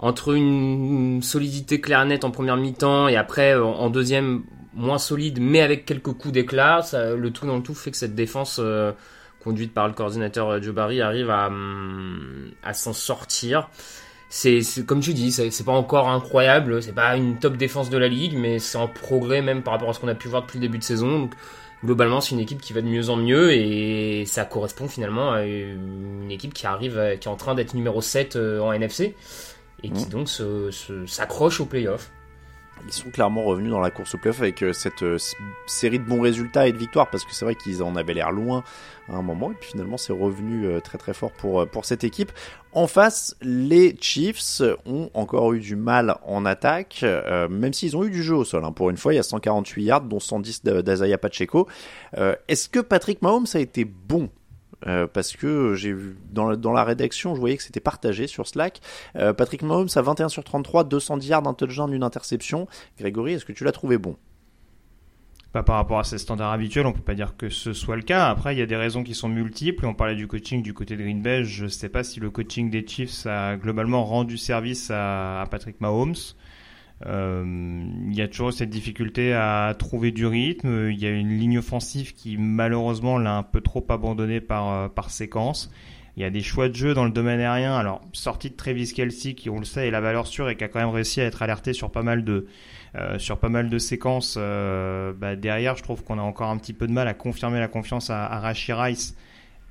entre 0.02 0.34
une 0.34 1.22
solidité 1.22 1.80
claire 1.80 2.04
nette 2.04 2.24
en 2.24 2.30
première 2.30 2.56
mi-temps 2.58 3.08
et 3.08 3.16
après 3.16 3.54
euh, 3.56 3.64
en 3.64 3.88
deuxième 3.88 4.42
moins 4.74 4.98
solide 4.98 5.38
mais 5.40 5.60
avec 5.60 5.86
quelques 5.86 6.12
coups 6.12 6.32
d'éclat, 6.32 6.80
le 6.92 7.30
tout 7.30 7.46
dans 7.46 7.56
le 7.56 7.62
tout 7.62 7.74
fait 7.74 7.90
que 7.90 7.96
cette 7.96 8.14
défense 8.14 8.58
euh, 8.62 8.92
conduite 9.42 9.72
par 9.74 9.86
le 9.88 9.94
coordinateur 9.94 10.50
euh, 10.50 10.60
Joe 10.60 10.74
Barry 10.74 11.00
arrive 11.00 11.30
à, 11.30 11.46
hum, 11.48 12.50
à 12.62 12.74
s'en 12.74 12.92
sortir. 12.92 13.68
C'est 14.28 14.60
comme 14.86 15.00
tu 15.00 15.12
dis, 15.12 15.30
c'est 15.30 15.64
pas 15.64 15.72
encore 15.72 16.08
incroyable, 16.08 16.82
c'est 16.82 16.94
pas 16.94 17.16
une 17.18 17.38
top 17.38 17.58
défense 17.58 17.90
de 17.90 17.98
la 17.98 18.08
ligue, 18.08 18.34
mais 18.34 18.58
c'est 18.58 18.78
en 18.78 18.88
progrès 18.88 19.42
même 19.42 19.62
par 19.62 19.74
rapport 19.74 19.90
à 19.90 19.92
ce 19.92 20.00
qu'on 20.00 20.08
a 20.08 20.14
pu 20.14 20.28
voir 20.28 20.40
depuis 20.42 20.56
le 20.58 20.62
début 20.62 20.78
de 20.78 20.84
saison. 20.84 21.28
Globalement, 21.84 22.22
c'est 22.22 22.30
une 22.34 22.40
équipe 22.40 22.60
qui 22.62 22.72
va 22.72 22.80
de 22.80 22.86
mieux 22.86 23.10
en 23.10 23.16
mieux 23.16 23.52
et 23.52 24.24
ça 24.24 24.46
correspond 24.46 24.88
finalement 24.88 25.32
à 25.32 25.42
une 25.44 26.30
équipe 26.30 26.54
qui 26.54 26.66
arrive, 26.66 26.96
à- 26.98 27.16
qui 27.16 27.28
est 27.28 27.30
en 27.30 27.36
train 27.36 27.54
d'être 27.54 27.74
numéro 27.74 28.00
7 28.00 28.36
euh, 28.36 28.60
en 28.60 28.72
NFC 28.72 29.14
et 29.82 29.90
qui 29.90 30.06
donc 30.06 30.28
se- 30.28 30.70
se- 30.70 31.06
s'accroche 31.06 31.60
aux 31.60 31.66
playoffs. 31.66 32.10
Ils 32.86 32.92
sont 32.92 33.10
clairement 33.10 33.44
revenus 33.44 33.70
dans 33.70 33.78
la 33.78 33.92
course 33.92 34.16
au 34.16 34.18
playoff 34.18 34.40
avec 34.40 34.60
euh, 34.64 34.72
cette 34.72 35.04
euh, 35.04 35.16
série 35.68 36.00
de 36.00 36.04
bons 36.04 36.20
résultats 36.20 36.66
et 36.66 36.72
de 36.72 36.78
victoires, 36.78 37.08
parce 37.10 37.24
que 37.24 37.32
c'est 37.32 37.44
vrai 37.44 37.54
qu'ils 37.54 37.80
en 37.80 37.94
avaient 37.94 38.14
l'air 38.14 38.32
loin 38.32 38.64
à 39.08 39.14
un 39.14 39.22
moment, 39.22 39.52
et 39.52 39.54
puis 39.54 39.70
finalement 39.70 39.96
c'est 39.96 40.12
revenu 40.12 40.66
euh, 40.66 40.80
très 40.80 40.98
très 40.98 41.14
fort 41.14 41.30
pour, 41.30 41.64
pour 41.68 41.84
cette 41.84 42.02
équipe. 42.02 42.32
En 42.72 42.88
face, 42.88 43.36
les 43.40 43.94
Chiefs 44.00 44.62
ont 44.84 45.10
encore 45.14 45.52
eu 45.52 45.60
du 45.60 45.76
mal 45.76 46.16
en 46.26 46.44
attaque, 46.44 47.00
euh, 47.04 47.46
même 47.48 47.72
s'ils 47.72 47.96
ont 47.96 48.02
eu 48.04 48.10
du 48.10 48.22
jeu 48.24 48.34
au 48.34 48.44
sol. 48.44 48.64
hein. 48.64 48.72
Pour 48.72 48.90
une 48.90 48.96
fois, 48.96 49.12
il 49.12 49.16
y 49.16 49.20
a 49.20 49.22
148 49.22 49.84
yards, 49.84 50.00
dont 50.02 50.18
110 50.18 50.64
d'Azaya 50.64 51.18
Pacheco. 51.18 51.68
Euh, 52.16 52.34
Est-ce 52.48 52.68
que 52.68 52.80
Patrick 52.80 53.22
Mahomes 53.22 53.46
a 53.54 53.60
été 53.60 53.84
bon 53.84 54.28
euh, 54.86 55.06
parce 55.06 55.36
que 55.36 55.74
j'ai 55.74 55.92
vu 55.92 56.16
dans 56.32 56.72
la, 56.72 56.84
rédaction, 56.84 57.34
je 57.34 57.40
voyais 57.40 57.56
que 57.56 57.62
c'était 57.62 57.80
partagé 57.80 58.26
sur 58.26 58.46
Slack. 58.46 58.80
Euh, 59.16 59.32
Patrick 59.32 59.62
Mahomes 59.62 59.88
a 59.94 60.02
21 60.02 60.28
sur 60.28 60.44
33, 60.44 60.84
210 60.84 61.28
yards, 61.28 61.46
un 61.46 61.54
touchdown, 61.54 61.92
une 61.92 62.02
interception. 62.02 62.66
Grégory, 62.98 63.34
est-ce 63.34 63.44
que 63.44 63.52
tu 63.52 63.64
l'as 63.64 63.72
trouvé 63.72 63.98
bon? 63.98 64.16
Pas 65.52 65.62
par 65.62 65.76
rapport 65.76 65.98
à 65.98 66.04
ses 66.04 66.16
standards 66.16 66.52
habituels, 66.52 66.86
on 66.86 66.92
peut 66.92 67.02
pas 67.02 67.14
dire 67.14 67.36
que 67.36 67.50
ce 67.50 67.74
soit 67.74 67.96
le 67.96 68.02
cas. 68.02 68.28
Après, 68.28 68.54
il 68.54 68.58
y 68.58 68.62
a 68.62 68.66
des 68.66 68.76
raisons 68.76 69.02
qui 69.02 69.14
sont 69.14 69.28
multiples. 69.28 69.84
On 69.84 69.92
parlait 69.92 70.14
du 70.14 70.26
coaching 70.26 70.62
du 70.62 70.72
côté 70.72 70.96
de 70.96 71.02
Green 71.02 71.20
Bay. 71.20 71.44
Je 71.44 71.66
sais 71.66 71.90
pas 71.90 72.04
si 72.04 72.20
le 72.20 72.30
coaching 72.30 72.70
des 72.70 72.86
Chiefs 72.86 73.26
a 73.26 73.56
globalement 73.56 74.04
rendu 74.04 74.38
service 74.38 74.90
à 74.90 75.44
Patrick 75.50 75.78
Mahomes. 75.82 76.14
Euh, 77.06 77.84
il 78.08 78.14
y 78.14 78.22
a 78.22 78.28
toujours 78.28 78.52
cette 78.52 78.70
difficulté 78.70 79.32
à 79.32 79.74
trouver 79.78 80.12
du 80.12 80.26
rythme. 80.26 80.90
Il 80.90 80.98
y 80.98 81.06
a 81.06 81.10
une 81.10 81.36
ligne 81.36 81.58
offensive 81.58 82.14
qui 82.14 82.36
malheureusement 82.36 83.18
l'a 83.18 83.36
un 83.36 83.42
peu 83.42 83.60
trop 83.60 83.84
abandonné 83.88 84.40
par, 84.40 84.72
euh, 84.72 84.88
par 84.88 85.10
séquence. 85.10 85.70
Il 86.16 86.22
y 86.22 86.26
a 86.26 86.30
des 86.30 86.42
choix 86.42 86.68
de 86.68 86.74
jeu 86.74 86.92
dans 86.92 87.04
le 87.04 87.10
domaine 87.10 87.40
aérien. 87.40 87.74
Alors, 87.74 88.02
sortie 88.12 88.50
de 88.50 88.54
Travis 88.54 88.92
Kelsey, 88.92 89.34
qui 89.34 89.48
on 89.48 89.58
le 89.58 89.64
sait 89.64 89.88
est 89.88 89.90
la 89.90 90.02
valeur 90.02 90.26
sûre 90.26 90.50
et 90.50 90.56
qui 90.56 90.64
a 90.64 90.68
quand 90.68 90.78
même 90.78 90.90
réussi 90.90 91.22
à 91.22 91.24
être 91.24 91.42
alerté 91.42 91.72
sur 91.72 91.90
pas 91.90 92.02
mal 92.02 92.22
de, 92.22 92.46
euh, 92.96 93.18
sur 93.18 93.38
pas 93.38 93.48
mal 93.48 93.70
de 93.70 93.78
séquences. 93.78 94.36
Bah, 94.36 95.36
derrière, 95.36 95.76
je 95.76 95.82
trouve 95.82 96.04
qu'on 96.04 96.18
a 96.18 96.22
encore 96.22 96.50
un 96.50 96.58
petit 96.58 96.74
peu 96.74 96.86
de 96.86 96.92
mal 96.92 97.08
à 97.08 97.14
confirmer 97.14 97.60
la 97.60 97.68
confiance 97.68 98.10
à, 98.10 98.26
à 98.26 98.40
Rashi 98.40 98.74
Rice, 98.74 99.16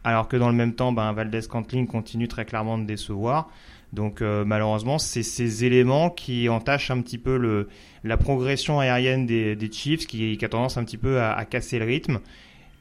alors 0.03 0.27
que 0.27 0.35
dans 0.35 0.49
le 0.49 0.55
même 0.55 0.73
temps, 0.73 0.91
bah, 0.91 1.11
Valdez 1.11 1.41
Cantling 1.47 1.85
continue 1.85 2.27
très 2.27 2.45
clairement 2.45 2.79
de 2.79 2.85
décevoir. 2.85 3.51
Donc 3.93 4.21
euh, 4.21 4.45
malheureusement, 4.45 4.97
c'est 4.99 5.23
ces 5.23 5.65
éléments 5.65 6.09
qui 6.09 6.47
entachent 6.47 6.91
un 6.91 7.01
petit 7.01 7.17
peu 7.17 7.37
le, 7.37 7.67
la 8.03 8.17
progression 8.17 8.79
aérienne 8.79 9.25
des, 9.25 9.55
des 9.55 9.71
Chiefs, 9.71 10.07
qui, 10.07 10.37
qui 10.37 10.45
a 10.45 10.49
tendance 10.49 10.77
un 10.77 10.83
petit 10.83 10.97
peu 10.97 11.19
à, 11.19 11.33
à 11.33 11.45
casser 11.45 11.77
le 11.79 11.85
rythme. 11.85 12.19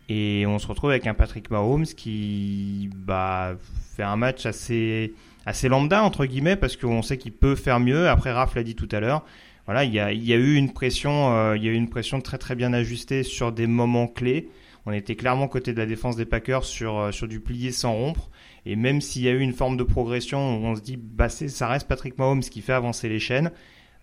Et 0.08 0.44
on 0.46 0.58
se 0.58 0.66
retrouve 0.66 0.90
avec 0.90 1.06
un 1.06 1.14
Patrick 1.14 1.50
Mahomes 1.50 1.86
qui 1.86 2.90
bah, 2.94 3.56
fait 3.96 4.02
un 4.02 4.16
match 4.16 4.44
assez, 4.44 5.14
assez 5.46 5.68
lambda, 5.68 6.02
entre 6.02 6.26
guillemets, 6.26 6.56
parce 6.56 6.76
qu'on 6.76 7.02
sait 7.02 7.16
qu'il 7.16 7.32
peut 7.32 7.54
faire 7.54 7.78
mieux. 7.78 8.08
Après, 8.08 8.32
Raph 8.32 8.54
l'a 8.56 8.64
dit 8.64 8.74
tout 8.74 8.88
à 8.90 8.98
l'heure. 8.98 9.24
Voilà, 9.66 9.84
il 9.84 9.92
y 9.92 10.00
a, 10.00 10.12
y 10.12 10.32
a 10.32 10.36
eu 10.36 10.56
une 10.56 10.72
pression, 10.72 11.32
euh, 11.32 11.56
il 11.56 11.64
y 11.64 11.68
a 11.68 11.70
eu 11.70 11.76
une 11.76 11.88
pression 11.88 12.20
très 12.20 12.38
très 12.38 12.56
bien 12.56 12.72
ajustée 12.72 13.22
sur 13.22 13.52
des 13.52 13.68
moments 13.68 14.08
clés. 14.08 14.48
On 14.84 14.92
était 14.92 15.14
clairement 15.14 15.46
côté 15.46 15.72
de 15.72 15.78
la 15.78 15.86
défense 15.86 16.16
des 16.16 16.24
Packers 16.24 16.64
sur, 16.64 16.98
euh, 16.98 17.12
sur 17.12 17.28
du 17.28 17.38
plié 17.38 17.70
sans 17.70 17.92
rompre. 17.92 18.30
Et 18.66 18.76
même 18.76 19.00
s'il 19.00 19.22
y 19.22 19.28
a 19.28 19.32
eu 19.32 19.40
une 19.40 19.52
forme 19.52 19.76
de 19.76 19.84
progression, 19.84 20.38
on 20.38 20.76
se 20.76 20.80
dit, 20.80 20.96
bah, 20.96 21.28
ça 21.28 21.68
reste 21.68 21.88
Patrick 21.88 22.18
Mahomes 22.18 22.40
qui 22.40 22.60
fait 22.60 22.72
avancer 22.72 23.08
les 23.08 23.18
chaînes 23.18 23.50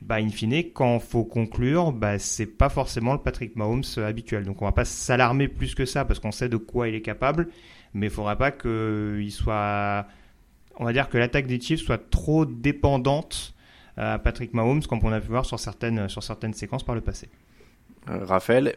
bah 0.01 0.15
in 0.15 0.29
fine, 0.29 0.71
quand 0.73 0.99
faut 0.99 1.23
conclure, 1.23 1.91
bah 1.91 2.19
c'est 2.19 2.45
pas 2.45 2.69
forcément 2.69 3.13
le 3.13 3.19
Patrick 3.19 3.55
Mahomes 3.55 3.83
habituel. 3.97 4.45
Donc 4.45 4.61
on 4.61 4.65
va 4.65 4.71
pas 4.71 4.85
s'alarmer 4.85 5.47
plus 5.47 5.75
que 5.75 5.85
ça 5.85 6.05
parce 6.05 6.19
qu'on 6.19 6.31
sait 6.31 6.49
de 6.49 6.57
quoi 6.57 6.87
il 6.87 6.95
est 6.95 7.01
capable, 7.01 7.49
mais 7.93 8.07
il 8.07 8.11
faudra 8.11 8.35
pas 8.35 8.51
qu'il 8.51 9.31
soit, 9.31 10.05
on 10.75 10.85
va 10.85 10.93
dire 10.93 11.09
que 11.09 11.17
l'attaque 11.17 11.47
des 11.47 11.59
Chiefs 11.59 11.81
soit 11.81 12.09
trop 12.09 12.45
dépendante 12.45 13.55
à 13.97 14.19
Patrick 14.19 14.53
Mahomes, 14.53 14.83
comme 14.83 14.99
on 15.01 15.11
a 15.11 15.19
pu 15.19 15.29
voir 15.29 15.45
sur 15.45 15.59
certaines 15.59 16.07
sur 16.09 16.21
certaines 16.21 16.53
séquences 16.53 16.83
par 16.83 16.93
le 16.93 17.01
passé. 17.01 17.29
Euh, 18.09 18.23
Raphaël, 18.23 18.75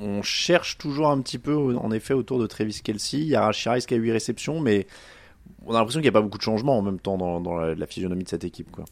on 0.00 0.22
cherche 0.22 0.78
toujours 0.78 1.08
un 1.08 1.20
petit 1.20 1.38
peu, 1.38 1.56
en 1.56 1.90
effet, 1.90 2.14
autour 2.14 2.38
de 2.38 2.46
Travis 2.46 2.80
Kelsey. 2.82 3.18
Il 3.18 3.26
y 3.26 3.34
a 3.34 3.42
Rachiris 3.42 3.86
qui 3.86 3.94
a 3.94 3.96
8 3.96 4.12
réceptions, 4.12 4.60
mais 4.60 4.86
on 5.66 5.74
a 5.74 5.78
l'impression 5.78 6.00
qu'il 6.00 6.10
n'y 6.10 6.16
a 6.16 6.18
pas 6.18 6.22
beaucoup 6.22 6.38
de 6.38 6.42
changements 6.42 6.78
en 6.78 6.82
même 6.82 6.98
temps 6.98 7.18
dans, 7.18 7.58
la, 7.58 7.86
physionomie 7.86 8.24
de 8.24 8.28
cette 8.28 8.44
équipe, 8.44 8.70
quoi. 8.70 8.84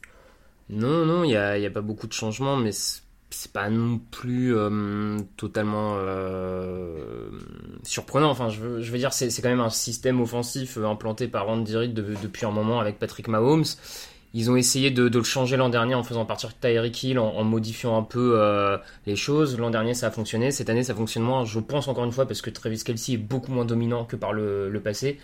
Non, 0.71 1.07
non, 1.07 1.25
il 1.25 1.29
n'y 1.29 1.37
a, 1.37 1.53
a, 1.53 1.71
pas 1.71 1.81
beaucoup 1.81 2.07
de 2.07 2.13
changements, 2.13 2.57
mais 2.57 2.73
c'est 3.31 3.53
pas 3.53 3.69
non 3.69 4.01
plus 4.11 4.57
euh, 4.57 5.19
totalement 5.37 5.97
euh, 5.97 7.29
surprenant. 7.83 8.31
Enfin, 8.31 8.49
je 8.49 8.61
veux, 8.61 8.99
dire, 8.99 9.13
c'est 9.13 9.29
quand 9.43 9.49
même 9.49 9.61
un 9.61 9.71
système 9.71 10.21
offensif 10.21 10.79
euh, 10.79 10.87
implanté 10.87 11.29
par 11.29 11.49
Andy 11.49 11.77
Reid 11.77 11.95
depuis 11.95 12.47
un 12.47 12.51
moment 12.51 12.81
avec 12.81 12.99
Patrick 12.99 13.29
Mahomes. 13.29 13.65
Ils 14.35 14.51
ont 14.51 14.57
essayé 14.57 14.91
de, 14.91 15.09
le 15.09 15.23
changer 15.23 15.57
l'an 15.57 15.69
dernier 15.69 15.95
en 15.95 16.03
faisant 16.03 16.27
partir 16.27 16.59
Tyreek 16.59 17.03
Hill, 17.03 17.19
en, 17.19 17.45
modifiant 17.45 17.97
un 17.97 18.03
peu 18.03 18.39
les 19.07 19.17
choses. 19.17 19.59
L'an 19.59 19.71
dernier, 19.71 19.95
ça 19.95 20.09
a 20.09 20.11
fonctionné. 20.11 20.51
Cette 20.51 20.69
année, 20.69 20.85
ça 20.85 20.95
fonctionne 20.95 21.23
moins. 21.23 21.47
Je 21.47 21.59
pense 21.61 21.89
encore 21.89 22.05
une 22.05 22.13
fois 22.13 22.27
parce 22.27 22.43
que 22.43 22.51
Travis 22.51 22.85
Kelsey 22.85 23.15
est 23.15 23.17
beaucoup 23.17 23.51
moins 23.51 23.65
dominant 23.65 24.05
que 24.05 24.17
par 24.17 24.35
le 24.35 24.81
passé. 24.85 25.19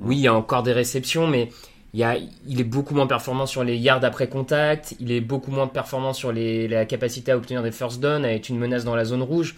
Oui, 0.00 0.16
il 0.16 0.22
y 0.22 0.28
a 0.28 0.34
encore 0.34 0.62
des 0.62 0.72
réceptions, 0.72 1.26
mais 1.26 1.50
il, 1.94 2.60
est 2.60 2.64
beaucoup 2.64 2.94
moins 2.94 3.06
performant 3.06 3.46
sur 3.46 3.64
les 3.64 3.76
yards 3.76 4.04
après 4.04 4.28
contact, 4.28 4.94
il 5.00 5.10
est 5.10 5.20
beaucoup 5.20 5.50
moins 5.50 5.66
performant 5.66 6.12
sur 6.12 6.32
la 6.32 6.84
capacité 6.84 7.32
à 7.32 7.36
obtenir 7.36 7.62
des 7.62 7.72
first 7.72 8.00
downs, 8.00 8.24
à 8.24 8.32
être 8.32 8.48
une 8.48 8.58
menace 8.58 8.84
dans 8.84 8.94
la 8.94 9.04
zone 9.04 9.22
rouge. 9.22 9.56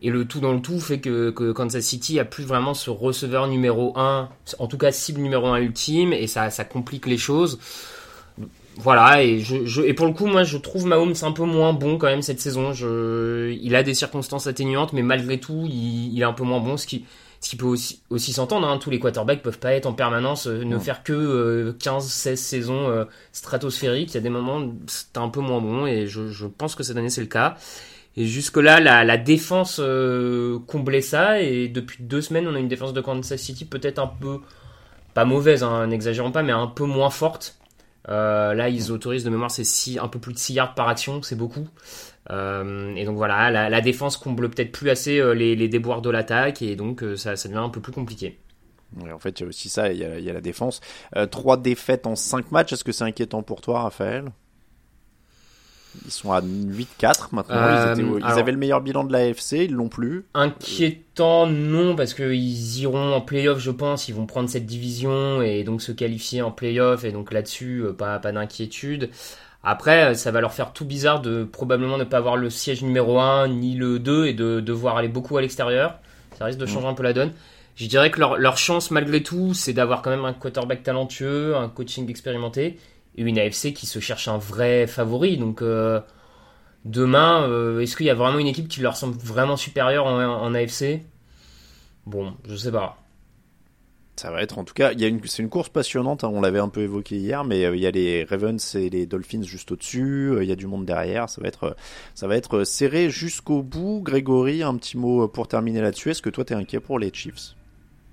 Et 0.00 0.10
le 0.10 0.24
tout 0.26 0.38
dans 0.38 0.52
le 0.52 0.60
tout 0.60 0.78
fait 0.78 1.00
que, 1.00 1.30
Kansas 1.50 1.84
City 1.84 2.20
a 2.20 2.24
plus 2.24 2.44
vraiment 2.44 2.72
ce 2.72 2.88
receveur 2.90 3.48
numéro 3.48 3.92
1, 3.98 4.28
en 4.58 4.66
tout 4.68 4.78
cas 4.78 4.92
cible 4.92 5.20
numéro 5.20 5.48
1 5.48 5.58
ultime, 5.58 6.12
et 6.12 6.28
ça, 6.28 6.50
complique 6.64 7.06
les 7.06 7.18
choses. 7.18 7.58
Voilà, 8.76 9.24
et, 9.24 9.42
pour 9.96 10.06
le 10.06 10.12
coup, 10.12 10.26
moi 10.26 10.44
je 10.44 10.56
trouve 10.56 10.86
Mahomes 10.86 11.14
un 11.22 11.32
peu 11.32 11.42
moins 11.42 11.72
bon 11.72 11.98
quand 11.98 12.06
même 12.06 12.22
cette 12.22 12.40
saison. 12.40 12.72
Il 12.72 13.74
a 13.74 13.82
des 13.82 13.94
circonstances 13.94 14.46
atténuantes, 14.46 14.92
mais 14.92 15.02
malgré 15.02 15.40
tout, 15.40 15.64
il, 15.68 16.14
il 16.14 16.20
est 16.20 16.24
un 16.24 16.32
peu 16.32 16.44
moins 16.44 16.60
bon, 16.60 16.76
ce 16.76 16.86
qui, 16.86 17.04
ce 17.40 17.50
qui 17.50 17.56
peut 17.56 17.66
aussi, 17.66 18.02
aussi 18.10 18.32
s'entendre, 18.32 18.66
hein, 18.68 18.78
tous 18.78 18.90
les 18.90 18.98
quarterbacks 18.98 19.42
peuvent 19.42 19.58
pas 19.58 19.72
être 19.72 19.86
en 19.86 19.92
permanence, 19.92 20.48
euh, 20.48 20.64
ne 20.64 20.78
faire 20.78 21.02
que 21.04 21.12
euh, 21.12 21.72
15-16 21.78 22.36
saisons 22.36 22.88
euh, 22.88 23.04
stratosphériques. 23.32 24.10
Il 24.10 24.14
y 24.14 24.18
a 24.18 24.22
des 24.22 24.28
moments 24.28 24.72
c'est 24.86 25.16
un 25.16 25.28
peu 25.28 25.40
moins 25.40 25.60
bon 25.60 25.86
et 25.86 26.06
je, 26.06 26.28
je, 26.28 26.46
pense 26.46 26.74
que 26.74 26.82
cette 26.82 26.96
année 26.96 27.10
c'est 27.10 27.20
le 27.20 27.28
cas. 27.28 27.56
Et 28.16 28.26
jusque-là, 28.26 28.80
la, 28.80 29.04
la 29.04 29.16
défense 29.16 29.78
euh, 29.80 30.58
comblait 30.66 31.02
ça 31.02 31.40
et 31.40 31.68
depuis 31.68 32.02
deux 32.02 32.20
semaines, 32.20 32.48
on 32.48 32.54
a 32.56 32.58
une 32.58 32.68
défense 32.68 32.92
de 32.92 33.00
Kansas 33.00 33.40
City 33.40 33.64
peut-être 33.64 34.00
un 34.00 34.08
peu, 34.08 34.40
pas 35.14 35.24
mauvaise, 35.24 35.62
hein, 35.62 35.86
n'exagérons 35.86 36.32
pas, 36.32 36.42
mais 36.42 36.52
un 36.52 36.66
peu 36.66 36.84
moins 36.84 37.10
forte. 37.10 37.56
là, 38.08 38.68
ils 38.68 38.90
autorisent 38.90 39.22
de 39.22 39.30
mémoire, 39.30 39.52
c'est 39.52 39.98
un 40.00 40.08
peu 40.08 40.18
plus 40.18 40.32
de 40.32 40.38
6 40.38 40.54
yards 40.54 40.74
par 40.74 40.88
action, 40.88 41.22
c'est 41.22 41.36
beaucoup. 41.36 41.68
Euh, 42.30 42.94
et 42.94 43.04
donc 43.04 43.16
voilà, 43.16 43.50
la, 43.50 43.70
la 43.70 43.80
défense 43.80 44.16
comble 44.16 44.50
peut-être 44.50 44.72
plus 44.72 44.90
assez 44.90 45.18
euh, 45.18 45.32
les, 45.32 45.56
les, 45.56 45.68
déboires 45.68 46.02
de 46.02 46.10
l'attaque 46.10 46.60
et 46.60 46.76
donc 46.76 47.02
euh, 47.02 47.16
ça, 47.16 47.36
ça, 47.36 47.48
devient 47.48 47.60
un 47.60 47.70
peu 47.70 47.80
plus 47.80 47.92
compliqué. 47.92 48.38
En 49.12 49.18
fait, 49.18 49.40
il 49.40 49.42
y 49.42 49.46
a 49.46 49.48
aussi 49.48 49.68
ça, 49.68 49.92
il 49.92 49.98
y 49.98 50.04
a, 50.04 50.18
il 50.18 50.24
y 50.24 50.30
a 50.30 50.32
la 50.32 50.40
défense. 50.40 50.80
Trois 51.30 51.58
défaites 51.58 52.06
en 52.06 52.16
cinq 52.16 52.50
matchs, 52.52 52.72
est-ce 52.72 52.84
que 52.84 52.92
c'est 52.92 53.04
inquiétant 53.04 53.42
pour 53.42 53.60
toi, 53.60 53.82
Raphaël? 53.82 54.32
Ils 56.04 56.10
sont 56.10 56.32
à 56.32 56.40
8-4 56.40 57.28
maintenant. 57.32 57.56
Euh, 57.56 57.94
ils, 57.96 58.00
étaient, 58.00 58.08
ils 58.08 58.24
alors, 58.24 58.38
avaient 58.38 58.52
le 58.52 58.58
meilleur 58.58 58.80
bilan 58.80 59.04
de 59.04 59.12
la 59.12 59.20
AFC, 59.20 59.52
ils 59.52 59.72
l'ont 59.72 59.88
plus. 59.88 60.26
Inquiétant, 60.34 61.46
non, 61.46 61.96
parce 61.96 62.14
qu'ils 62.14 62.80
iront 62.80 63.12
en 63.12 63.20
playoff, 63.20 63.58
je 63.58 63.70
pense. 63.70 64.08
Ils 64.08 64.14
vont 64.14 64.26
prendre 64.26 64.48
cette 64.48 64.66
division 64.66 65.42
et 65.42 65.64
donc 65.64 65.82
se 65.82 65.92
qualifier 65.92 66.42
en 66.42 66.50
playoff. 66.50 67.04
Et 67.04 67.12
donc 67.12 67.32
là-dessus, 67.32 67.84
pas, 67.96 68.18
pas 68.18 68.32
d'inquiétude. 68.32 69.10
Après, 69.70 70.14
ça 70.14 70.30
va 70.30 70.40
leur 70.40 70.54
faire 70.54 70.72
tout 70.72 70.86
bizarre 70.86 71.20
de 71.20 71.44
probablement 71.44 71.98
ne 71.98 72.04
pas 72.04 72.16
avoir 72.16 72.38
le 72.38 72.48
siège 72.48 72.80
numéro 72.80 73.20
1 73.20 73.48
ni 73.48 73.74
le 73.74 73.98
2 73.98 74.24
et 74.24 74.32
de 74.32 74.60
devoir 74.60 74.96
aller 74.96 75.08
beaucoup 75.08 75.36
à 75.36 75.42
l'extérieur. 75.42 75.98
Ça 76.38 76.46
risque 76.46 76.58
de 76.58 76.64
changer 76.64 76.86
mmh. 76.86 76.90
un 76.90 76.94
peu 76.94 77.02
la 77.02 77.12
donne. 77.12 77.32
Je 77.76 77.84
dirais 77.86 78.10
que 78.10 78.18
leur, 78.18 78.38
leur 78.38 78.56
chance, 78.56 78.90
malgré 78.90 79.22
tout, 79.22 79.52
c'est 79.52 79.74
d'avoir 79.74 80.00
quand 80.00 80.08
même 80.08 80.24
un 80.24 80.32
quarterback 80.32 80.84
talentueux, 80.84 81.54
un 81.54 81.68
coaching 81.68 82.08
expérimenté 82.08 82.78
et 83.18 83.22
une 83.22 83.38
AFC 83.38 83.74
qui 83.74 83.84
se 83.84 83.98
cherche 83.98 84.26
un 84.26 84.38
vrai 84.38 84.86
favori. 84.86 85.36
Donc, 85.36 85.60
euh, 85.60 86.00
demain, 86.86 87.42
euh, 87.42 87.80
est-ce 87.80 87.94
qu'il 87.94 88.06
y 88.06 88.10
a 88.10 88.14
vraiment 88.14 88.38
une 88.38 88.46
équipe 88.46 88.68
qui 88.68 88.80
leur 88.80 88.96
semble 88.96 89.18
vraiment 89.18 89.58
supérieure 89.58 90.06
en, 90.06 90.18
en 90.18 90.54
AFC 90.54 91.02
Bon, 92.06 92.32
je 92.48 92.56
sais 92.56 92.72
pas. 92.72 92.96
Ça 94.18 94.30
va 94.30 94.42
être 94.42 94.58
en 94.58 94.64
tout 94.64 94.74
cas, 94.74 94.92
il 94.92 95.00
y 95.00 95.04
a 95.04 95.08
une, 95.08 95.20
c'est 95.24 95.42
une 95.42 95.48
course 95.48 95.68
passionnante. 95.68 96.24
Hein, 96.24 96.30
on 96.32 96.40
l'avait 96.40 96.58
un 96.58 96.68
peu 96.68 96.82
évoqué 96.82 97.16
hier, 97.16 97.44
mais 97.44 97.64
euh, 97.64 97.76
il 97.76 97.82
y 97.82 97.86
a 97.86 97.90
les 97.90 98.24
Ravens 98.24 98.74
et 98.74 98.90
les 98.90 99.06
Dolphins 99.06 99.42
juste 99.42 99.72
au-dessus. 99.72 100.30
Euh, 100.32 100.42
il 100.42 100.48
y 100.48 100.52
a 100.52 100.56
du 100.56 100.66
monde 100.66 100.84
derrière. 100.84 101.28
Ça 101.28 101.40
va 101.40 101.48
être, 101.48 101.76
ça 102.14 102.26
va 102.26 102.36
être 102.36 102.64
serré 102.64 103.10
jusqu'au 103.10 103.62
bout. 103.62 104.00
Grégory, 104.02 104.62
un 104.62 104.76
petit 104.76 104.96
mot 104.96 105.28
pour 105.28 105.48
terminer 105.48 105.80
là-dessus. 105.80 106.10
Est-ce 106.10 106.22
que 106.22 106.30
toi 106.30 106.44
t'es 106.44 106.54
inquiet 106.54 106.80
pour 106.80 106.98
les 106.98 107.10
Chiefs? 107.12 107.54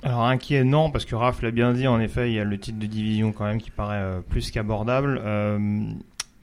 Alors 0.06 0.26
inquiet 0.26 0.64
non 0.64 0.92
parce 0.92 1.04
que 1.04 1.16
Raph 1.16 1.42
l'a 1.42 1.50
bien 1.50 1.74
dit 1.74 1.88
en 1.88 2.00
effet 2.00 2.30
il 2.30 2.36
y 2.36 2.40
a 2.40 2.44
le 2.44 2.60
titre 2.60 2.78
de 2.78 2.86
division 2.86 3.32
quand 3.32 3.46
même 3.46 3.60
qui 3.60 3.72
paraît 3.72 4.02
euh, 4.02 4.22
plus 4.22 4.52
qu'abordable. 4.52 5.20
Euh, 5.24 5.58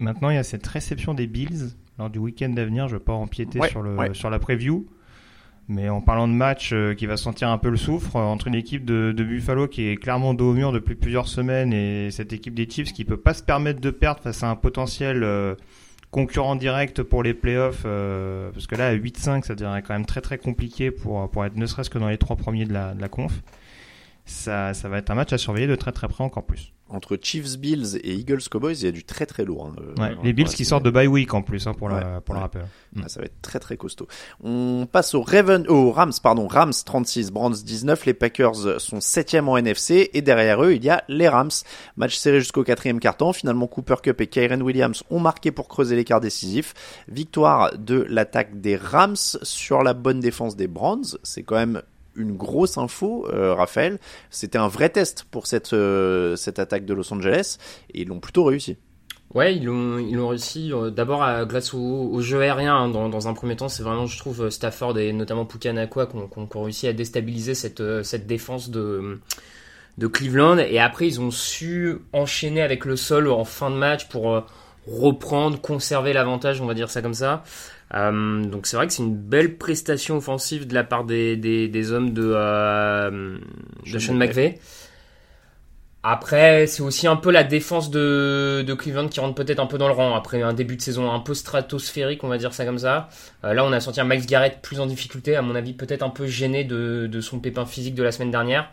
maintenant 0.00 0.30
il 0.30 0.34
y 0.34 0.38
a 0.38 0.42
cette 0.42 0.66
réception 0.66 1.14
des 1.14 1.28
Bills 1.28 1.70
lors 1.96 2.10
du 2.10 2.18
week-end 2.18 2.52
à 2.56 2.64
venir. 2.64 2.88
Je 2.88 2.96
vais 2.96 3.02
pas 3.02 3.12
empiéter 3.12 3.60
ouais, 3.60 3.68
sur 3.68 3.82
le 3.82 3.94
ouais. 3.94 4.14
sur 4.14 4.30
la 4.30 4.40
preview. 4.40 4.86
Mais 5.72 5.88
en 5.88 6.00
parlant 6.00 6.28
de 6.28 6.34
match 6.34 6.70
euh, 6.72 6.94
qui 6.94 7.06
va 7.06 7.16
sentir 7.16 7.48
un 7.48 7.58
peu 7.58 7.70
le 7.70 7.76
soufre, 7.76 8.16
euh, 8.16 8.20
entre 8.20 8.48
une 8.48 8.54
équipe 8.54 8.84
de, 8.84 9.12
de, 9.16 9.24
Buffalo 9.24 9.68
qui 9.68 9.88
est 9.88 9.96
clairement 9.96 10.34
dos 10.34 10.50
au 10.50 10.54
mur 10.54 10.70
depuis 10.70 10.94
plusieurs 10.94 11.28
semaines 11.28 11.72
et 11.72 12.10
cette 12.10 12.32
équipe 12.32 12.54
des 12.54 12.68
Chiefs 12.68 12.92
qui 12.92 13.04
peut 13.04 13.16
pas 13.16 13.32
se 13.32 13.42
permettre 13.42 13.80
de 13.80 13.90
perdre 13.90 14.20
face 14.20 14.42
à 14.42 14.50
un 14.50 14.56
potentiel 14.56 15.22
euh, 15.24 15.54
concurrent 16.10 16.56
direct 16.56 17.02
pour 17.02 17.22
les 17.22 17.32
playoffs, 17.32 17.84
euh, 17.86 18.50
parce 18.52 18.66
que 18.66 18.74
là 18.74 18.88
à 18.88 18.94
8-5 18.94 19.44
ça 19.44 19.54
devient 19.54 19.80
quand 19.86 19.94
même 19.94 20.04
très 20.04 20.20
très 20.20 20.36
compliqué 20.36 20.90
pour, 20.90 21.30
pour 21.30 21.44
être 21.46 21.56
ne 21.56 21.64
serait-ce 21.64 21.88
que 21.88 21.98
dans 21.98 22.08
les 22.08 22.18
trois 22.18 22.36
premiers 22.36 22.66
de 22.66 22.72
la, 22.74 22.92
de 22.92 23.00
la 23.00 23.08
conf. 23.08 23.32
Ça, 24.24 24.74
ça 24.74 24.88
va 24.88 24.98
être 24.98 25.10
un 25.10 25.14
match 25.14 25.32
à 25.32 25.38
surveiller 25.38 25.66
de 25.66 25.76
très 25.76 25.92
très 25.92 26.08
près 26.08 26.24
encore 26.24 26.46
plus 26.46 26.72
entre 26.92 27.18
Chiefs 27.20 27.58
Bills 27.58 27.96
et 28.02 28.14
Eagles 28.14 28.42
Cowboys, 28.50 28.74
il 28.74 28.84
y 28.84 28.88
a 28.88 28.92
du 28.92 29.04
très 29.04 29.26
très 29.26 29.44
lourd. 29.44 29.66
Hein, 29.66 30.00
ouais, 30.00 30.16
les 30.22 30.32
Bills 30.32 30.48
qui 30.48 30.64
sortent 30.64 30.84
de 30.84 30.90
bye 30.90 31.06
week 31.06 31.32
en 31.34 31.42
plus 31.42 31.66
hein, 31.66 31.72
pour, 31.72 31.88
ouais, 31.88 32.00
la, 32.00 32.20
pour 32.20 32.34
ouais. 32.34 32.40
le 32.40 32.42
rappel. 32.42 32.66
Mm. 32.94 33.08
ça 33.08 33.20
va 33.20 33.26
être 33.26 33.40
très 33.40 33.58
très 33.58 33.76
costaud. 33.76 34.06
On 34.42 34.86
passe 34.90 35.14
au 35.14 35.22
Raven, 35.22 35.66
au 35.68 35.90
Rams 35.90 36.12
pardon, 36.22 36.46
Rams 36.46 36.72
36, 36.84 37.30
Browns 37.30 37.54
19. 37.64 38.06
Les 38.06 38.14
Packers 38.14 38.80
sont 38.80 39.00
septième 39.00 39.48
en 39.48 39.56
NFC 39.56 40.10
et 40.12 40.22
derrière 40.22 40.62
eux 40.62 40.74
il 40.74 40.84
y 40.84 40.90
a 40.90 41.02
les 41.08 41.28
Rams. 41.28 41.50
Match 41.96 42.16
serré 42.16 42.40
jusqu'au 42.40 42.62
quatrième 42.62 43.00
quart-temps. 43.00 43.32
Finalement 43.32 43.66
Cooper 43.66 43.96
Cup 44.02 44.20
et 44.20 44.26
Kyren 44.26 44.62
Williams 44.62 45.02
ont 45.10 45.20
marqué 45.20 45.50
pour 45.50 45.68
creuser 45.68 45.96
l'écart 45.96 46.20
décisif. 46.20 46.74
Victoire 47.08 47.76
de 47.78 48.06
l'attaque 48.08 48.60
des 48.60 48.76
Rams 48.76 49.16
sur 49.16 49.82
la 49.82 49.94
bonne 49.94 50.20
défense 50.20 50.56
des 50.56 50.68
Browns. 50.68 51.16
C'est 51.22 51.42
quand 51.42 51.56
même 51.56 51.82
une 52.16 52.36
grosse 52.36 52.78
info, 52.78 53.26
euh, 53.32 53.54
Raphaël. 53.54 53.98
C'était 54.30 54.58
un 54.58 54.68
vrai 54.68 54.88
test 54.90 55.24
pour 55.30 55.46
cette, 55.46 55.72
euh, 55.72 56.36
cette 56.36 56.58
attaque 56.58 56.84
de 56.84 56.94
Los 56.94 57.12
Angeles 57.12 57.58
et 57.92 58.02
ils 58.02 58.08
l'ont 58.08 58.20
plutôt 58.20 58.44
réussi. 58.44 58.76
Ouais, 59.34 59.56
ils 59.56 59.64
l'ont, 59.64 59.98
ils 59.98 60.14
l'ont 60.14 60.28
réussi 60.28 60.72
euh, 60.72 60.90
d'abord 60.90 61.24
grâce 61.46 61.72
au, 61.72 61.78
au, 61.78 62.20
jeu 62.20 62.40
aérien. 62.40 62.76
Hein, 62.76 62.88
dans, 62.88 63.28
un 63.28 63.34
premier 63.34 63.56
temps, 63.56 63.68
c'est 63.68 63.82
vraiment, 63.82 64.06
je 64.06 64.18
trouve, 64.18 64.50
Stafford 64.50 64.98
et 64.98 65.12
notamment 65.12 65.46
Pukanakwa 65.46 66.06
qui 66.06 66.16
ont, 66.16 66.46
qui 66.46 66.56
ont 66.56 66.62
réussi 66.62 66.86
à 66.86 66.92
déstabiliser 66.92 67.54
cette, 67.54 67.82
cette 68.02 68.26
défense 68.26 68.68
de, 68.70 69.20
de 69.96 70.06
Cleveland. 70.06 70.58
Et 70.58 70.78
après, 70.78 71.06
ils 71.06 71.20
ont 71.20 71.30
su 71.30 71.96
enchaîner 72.12 72.60
avec 72.60 72.84
le 72.84 72.96
sol 72.96 73.28
en 73.28 73.44
fin 73.44 73.70
de 73.70 73.76
match 73.76 74.08
pour 74.08 74.44
reprendre, 74.86 75.60
conserver 75.60 76.12
l'avantage, 76.12 76.60
on 76.60 76.66
va 76.66 76.74
dire 76.74 76.90
ça 76.90 77.00
comme 77.02 77.14
ça. 77.14 77.44
Euh, 77.94 78.44
donc 78.44 78.66
c'est 78.66 78.76
vrai 78.76 78.86
que 78.86 78.92
c'est 78.92 79.02
une 79.02 79.16
belle 79.16 79.58
prestation 79.58 80.16
offensive 80.16 80.66
de 80.66 80.74
la 80.74 80.84
part 80.84 81.04
des, 81.04 81.36
des, 81.36 81.68
des 81.68 81.92
hommes 81.92 82.12
de, 82.12 82.32
euh, 82.34 83.38
de 83.90 83.98
Sean 83.98 84.14
McVay. 84.14 84.58
Après, 86.04 86.66
c'est 86.66 86.82
aussi 86.82 87.06
un 87.06 87.14
peu 87.14 87.30
la 87.30 87.44
défense 87.44 87.88
de, 87.88 88.64
de 88.66 88.74
Cleveland 88.74 89.06
qui 89.06 89.20
rentre 89.20 89.36
peut-être 89.36 89.60
un 89.60 89.66
peu 89.66 89.78
dans 89.78 89.86
le 89.86 89.94
rang. 89.94 90.16
Après 90.16 90.42
un 90.42 90.52
début 90.52 90.76
de 90.76 90.82
saison 90.82 91.12
un 91.12 91.20
peu 91.20 91.32
stratosphérique, 91.32 92.24
on 92.24 92.28
va 92.28 92.38
dire 92.38 92.52
ça 92.52 92.64
comme 92.64 92.78
ça. 92.78 93.08
Euh, 93.44 93.54
là, 93.54 93.64
on 93.64 93.72
a 93.72 93.78
senti 93.78 94.00
un 94.00 94.04
Max 94.04 94.26
Garrett 94.26 94.58
plus 94.62 94.80
en 94.80 94.86
difficulté, 94.86 95.36
à 95.36 95.42
mon 95.42 95.54
avis, 95.54 95.74
peut-être 95.74 96.02
un 96.02 96.10
peu 96.10 96.26
gêné 96.26 96.64
de, 96.64 97.06
de 97.06 97.20
son 97.20 97.38
pépin 97.38 97.66
physique 97.66 97.94
de 97.94 98.02
la 98.02 98.10
semaine 98.10 98.32
dernière. 98.32 98.68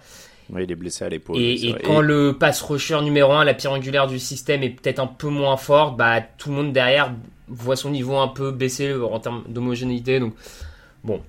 Oui, 0.52 0.64
il 0.64 0.72
est 0.72 0.76
blessé 0.76 1.06
à 1.06 1.10
l'épaule. 1.10 1.38
Et, 1.40 1.76
quand 1.84 2.02
le 2.02 2.34
pass 2.38 2.62
rusher 2.62 3.02
numéro 3.02 3.32
1, 3.34 3.44
la 3.46 3.54
pierre 3.54 3.72
angulaire 3.74 4.08
du 4.08 4.20
système, 4.20 4.64
est 4.64 4.70
peut-être 4.72 5.00
un 5.00 5.08
peu 5.08 5.28
moins 5.30 5.58
forte, 5.58 5.96
bah, 5.98 6.22
tout 6.22 6.50
le 6.50 6.56
monde 6.56 6.74
derrière 6.74 7.14
voit 7.48 7.76
son 7.76 7.90
niveau 7.92 8.18
un 8.18 8.28
peu 8.28 8.52
baisser 8.52 8.94
en 8.94 9.20
termes 9.20 9.44
d'homogénéité. 9.48 10.20
Donc, 10.20 10.34
bon, 11.04 11.22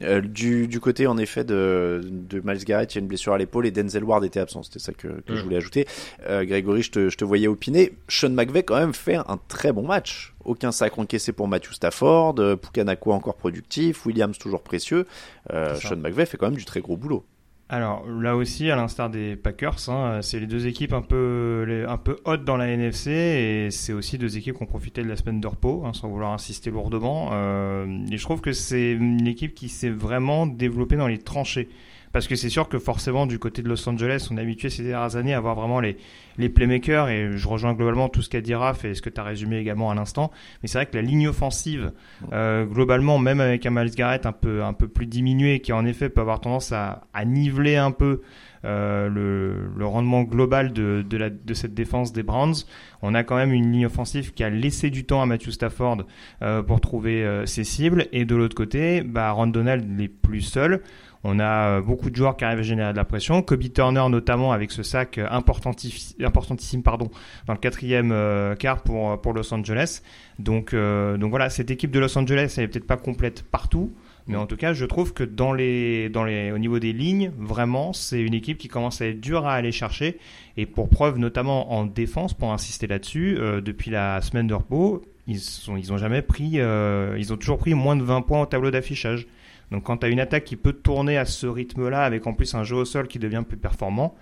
Euh, 0.00 0.20
du, 0.20 0.68
du 0.68 0.78
côté 0.78 1.08
en 1.08 1.18
effet 1.18 1.42
de, 1.42 2.00
de 2.04 2.40
Miles 2.44 2.64
Garrett, 2.64 2.94
il 2.94 2.98
y 2.98 3.00
a 3.00 3.02
une 3.02 3.08
blessure 3.08 3.32
à 3.32 3.38
l'épaule 3.38 3.66
et 3.66 3.72
Denzel 3.72 4.04
Ward 4.04 4.24
était 4.24 4.38
absent. 4.38 4.62
C'était 4.62 4.78
ça 4.78 4.92
que, 4.92 5.08
que 5.08 5.34
je 5.34 5.40
Mm. 5.40 5.42
voulais 5.42 5.56
ajouter. 5.56 5.88
Euh, 6.28 6.44
Grégory, 6.44 6.82
je 6.82 6.92
te, 6.92 7.08
je 7.08 7.16
te 7.16 7.24
voyais 7.24 7.48
opiner. 7.48 7.94
Sean 8.06 8.30
McVay 8.30 8.62
quand 8.62 8.76
même 8.78 8.94
fait 8.94 9.16
un 9.16 9.40
très 9.48 9.72
bon 9.72 9.84
match. 9.84 10.34
Aucun 10.44 10.70
sac 10.70 10.96
encaissé 10.98 11.32
pour 11.32 11.48
Matthew 11.48 11.72
Stafford, 11.72 12.36
euh, 12.38 12.54
Pukanako 12.54 13.10
encore 13.10 13.34
productif, 13.34 14.06
Williams 14.06 14.38
toujours 14.38 14.62
précieux. 14.62 15.04
Euh. 15.52 15.74
Sean 15.80 15.96
McVay 15.96 16.26
fait 16.26 16.36
quand 16.36 16.46
même 16.46 16.56
du 16.58 16.64
très 16.64 16.80
gros 16.80 16.96
boulot. 16.96 17.24
Alors 17.70 18.08
là 18.08 18.34
aussi, 18.34 18.70
à 18.70 18.76
l'instar 18.76 19.10
des 19.10 19.36
Packers, 19.36 19.90
hein, 19.90 20.20
c'est 20.22 20.40
les 20.40 20.46
deux 20.46 20.66
équipes 20.66 20.94
un 20.94 21.02
peu, 21.02 21.84
un 21.86 21.98
peu 21.98 22.16
hautes 22.24 22.44
dans 22.44 22.56
la 22.56 22.68
NFC 22.68 23.10
et 23.10 23.70
c'est 23.70 23.92
aussi 23.92 24.16
deux 24.16 24.38
équipes 24.38 24.56
qui 24.56 24.62
ont 24.62 24.66
profité 24.66 25.02
de 25.02 25.08
la 25.08 25.16
semaine 25.16 25.38
de 25.38 25.46
repos, 25.46 25.82
hein, 25.84 25.92
sans 25.92 26.08
vouloir 26.08 26.32
insister 26.32 26.70
lourdement. 26.70 27.28
Euh, 27.32 27.84
et 28.10 28.16
je 28.16 28.22
trouve 28.22 28.40
que 28.40 28.52
c'est 28.52 28.92
une 28.92 29.26
équipe 29.26 29.54
qui 29.54 29.68
s'est 29.68 29.90
vraiment 29.90 30.46
développée 30.46 30.96
dans 30.96 31.08
les 31.08 31.18
tranchées. 31.18 31.68
Parce 32.12 32.26
que 32.26 32.36
c'est 32.36 32.48
sûr 32.48 32.68
que 32.68 32.78
forcément, 32.78 33.26
du 33.26 33.38
côté 33.38 33.62
de 33.62 33.68
Los 33.68 33.88
Angeles, 33.88 34.28
on 34.30 34.36
est 34.36 34.40
habitué 34.40 34.70
ces 34.70 34.82
dernières 34.82 35.16
années 35.16 35.34
à 35.34 35.38
avoir 35.38 35.54
vraiment 35.54 35.80
les, 35.80 35.96
les 36.38 36.48
playmakers 36.48 37.08
et 37.08 37.36
je 37.36 37.48
rejoins 37.48 37.74
globalement 37.74 38.08
tout 38.08 38.22
ce 38.22 38.28
qu'a 38.28 38.40
dit 38.40 38.54
Raph 38.54 38.84
et 38.84 38.94
ce 38.94 39.02
que 39.02 39.10
tu 39.10 39.20
as 39.20 39.24
résumé 39.24 39.58
également 39.58 39.90
à 39.90 39.94
l'instant. 39.94 40.30
Mais 40.62 40.68
c'est 40.68 40.78
vrai 40.78 40.86
que 40.86 40.96
la 40.96 41.02
ligne 41.02 41.28
offensive, 41.28 41.92
euh, 42.32 42.64
globalement, 42.64 43.18
même 43.18 43.40
avec 43.40 43.66
un 43.66 43.70
Miles 43.70 43.94
Garrett 43.94 44.26
un 44.26 44.32
peu, 44.32 44.62
un 44.62 44.72
peu 44.72 44.88
plus 44.88 45.06
diminué, 45.06 45.60
qui 45.60 45.72
en 45.72 45.84
effet 45.84 46.08
peut 46.08 46.20
avoir 46.20 46.40
tendance 46.40 46.72
à, 46.72 47.06
à 47.12 47.24
niveler 47.24 47.76
un 47.76 47.90
peu 47.90 48.22
euh, 48.64 49.08
le, 49.08 49.70
le 49.76 49.86
rendement 49.86 50.22
global 50.22 50.72
de, 50.72 51.04
de, 51.08 51.16
la, 51.16 51.30
de 51.30 51.54
cette 51.54 51.74
défense 51.74 52.12
des 52.12 52.24
Browns, 52.24 52.54
on 53.02 53.14
a 53.14 53.22
quand 53.22 53.36
même 53.36 53.52
une 53.52 53.70
ligne 53.70 53.86
offensive 53.86 54.32
qui 54.32 54.42
a 54.42 54.50
laissé 54.50 54.90
du 54.90 55.04
temps 55.04 55.22
à 55.22 55.26
Matthew 55.26 55.50
Stafford 55.50 55.98
euh, 56.42 56.62
pour 56.62 56.80
trouver 56.80 57.24
euh, 57.24 57.46
ses 57.46 57.62
cibles. 57.62 58.06
Et 58.12 58.24
de 58.24 58.34
l'autre 58.34 58.56
côté, 58.56 59.02
bah, 59.02 59.30
Ron 59.30 59.46
Donald 59.48 59.88
n'est 59.88 60.08
plus 60.08 60.40
seul. 60.40 60.82
On 61.24 61.38
a 61.40 61.78
euh, 61.78 61.80
beaucoup 61.80 62.10
de 62.10 62.16
joueurs 62.16 62.36
qui 62.36 62.44
arrivent 62.44 62.60
à 62.60 62.62
générer 62.62 62.92
de 62.92 62.96
la 62.96 63.04
pression. 63.04 63.42
Kobe 63.42 63.72
Turner 63.72 64.04
notamment 64.08 64.52
avec 64.52 64.70
ce 64.70 64.82
sac 64.82 65.18
euh, 65.18 65.26
importantissime 65.30 66.82
pardon, 66.82 67.10
dans 67.46 67.52
le 67.52 67.58
quatrième 67.58 68.12
euh, 68.12 68.54
quart 68.54 68.82
pour, 68.82 69.32
Los 69.32 69.52
Angeles. 69.52 70.02
Donc, 70.38 70.72
voilà, 70.74 71.50
cette 71.50 71.70
équipe 71.70 71.90
de 71.90 71.98
Los 71.98 72.16
Angeles, 72.16 72.54
elle 72.56 72.64
est 72.64 72.68
peut-être 72.68 72.86
pas 72.86 72.96
complète 72.96 73.42
partout. 73.42 73.92
Mais 74.26 74.36
en 74.36 74.46
tout 74.46 74.56
cas, 74.56 74.74
je 74.74 74.84
trouve 74.84 75.14
que 75.14 75.24
dans 75.24 75.54
les, 75.54 76.10
dans 76.10 76.22
les, 76.22 76.52
au 76.52 76.58
niveau 76.58 76.78
des 76.78 76.92
lignes, 76.92 77.32
vraiment, 77.38 77.94
c'est 77.94 78.20
une 78.20 78.34
équipe 78.34 78.58
qui 78.58 78.68
commence 78.68 79.00
à 79.00 79.06
être 79.06 79.20
dure 79.20 79.46
à 79.46 79.54
aller 79.54 79.72
chercher. 79.72 80.18
Et 80.58 80.66
pour 80.66 80.90
preuve, 80.90 81.18
notamment 81.18 81.72
en 81.72 81.86
défense, 81.86 82.34
pour 82.34 82.52
insister 82.52 82.86
là-dessus, 82.86 83.38
depuis 83.64 83.90
la 83.90 84.20
semaine 84.20 84.46
de 84.46 84.54
repos, 84.54 85.02
ils 85.26 85.40
sont, 85.40 85.76
ils 85.76 85.92
ont 85.92 85.98
jamais 85.98 86.22
pris, 86.22 86.58
ils 86.58 87.32
ont 87.32 87.36
toujours 87.36 87.58
pris 87.58 87.74
moins 87.74 87.96
de 87.96 88.02
20 88.02 88.22
points 88.22 88.42
au 88.42 88.46
tableau 88.46 88.70
d'affichage. 88.70 89.26
Donc 89.70 89.84
quand 89.84 89.98
tu 89.98 90.06
as 90.06 90.08
une 90.08 90.20
attaque 90.20 90.44
qui 90.44 90.56
peut 90.56 90.72
tourner 90.72 91.18
à 91.18 91.24
ce 91.24 91.46
rythme-là, 91.46 92.02
avec 92.02 92.26
en 92.26 92.34
plus 92.34 92.54
un 92.54 92.64
jeu 92.64 92.76
au 92.76 92.84
sol 92.84 93.08
qui 93.08 93.18
devient 93.18 93.44
plus 93.46 93.56
performant, 93.56 94.14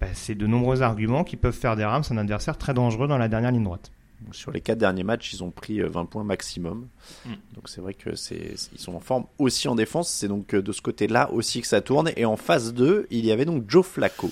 bah, 0.00 0.08
c'est 0.12 0.34
de 0.34 0.46
nombreux 0.46 0.82
arguments 0.82 1.24
qui 1.24 1.36
peuvent 1.36 1.54
faire 1.56 1.76
des 1.76 1.84
Rams 1.84 2.04
un 2.10 2.18
adversaire 2.18 2.58
très 2.58 2.74
dangereux 2.74 3.08
dans 3.08 3.18
la 3.18 3.28
dernière 3.28 3.50
ligne 3.50 3.64
droite. 3.64 3.90
Sur 4.32 4.50
les 4.50 4.60
quatre 4.60 4.78
derniers 4.78 5.04
matchs, 5.04 5.34
ils 5.34 5.44
ont 5.44 5.50
pris 5.50 5.80
euh, 5.80 5.88
20 5.88 6.06
points 6.06 6.24
maximum. 6.24 6.88
Mm. 7.26 7.30
Donc 7.54 7.68
c'est 7.68 7.80
vrai 7.80 7.94
que 7.94 8.14
c'est 8.14 8.54
ils 8.72 8.78
sont 8.78 8.94
en 8.94 9.00
forme 9.00 9.26
aussi 9.38 9.68
en 9.68 9.74
défense. 9.74 10.08
C'est 10.08 10.28
donc 10.28 10.54
euh, 10.54 10.62
de 10.62 10.72
ce 10.72 10.80
côté-là 10.80 11.30
aussi 11.32 11.60
que 11.60 11.66
ça 11.66 11.80
tourne. 11.80 12.10
Et 12.16 12.24
en 12.24 12.36
phase 12.36 12.72
2, 12.72 13.06
il 13.10 13.26
y 13.26 13.30
avait 13.30 13.44
donc 13.44 13.64
Joe 13.68 13.84
Flacco. 13.84 14.30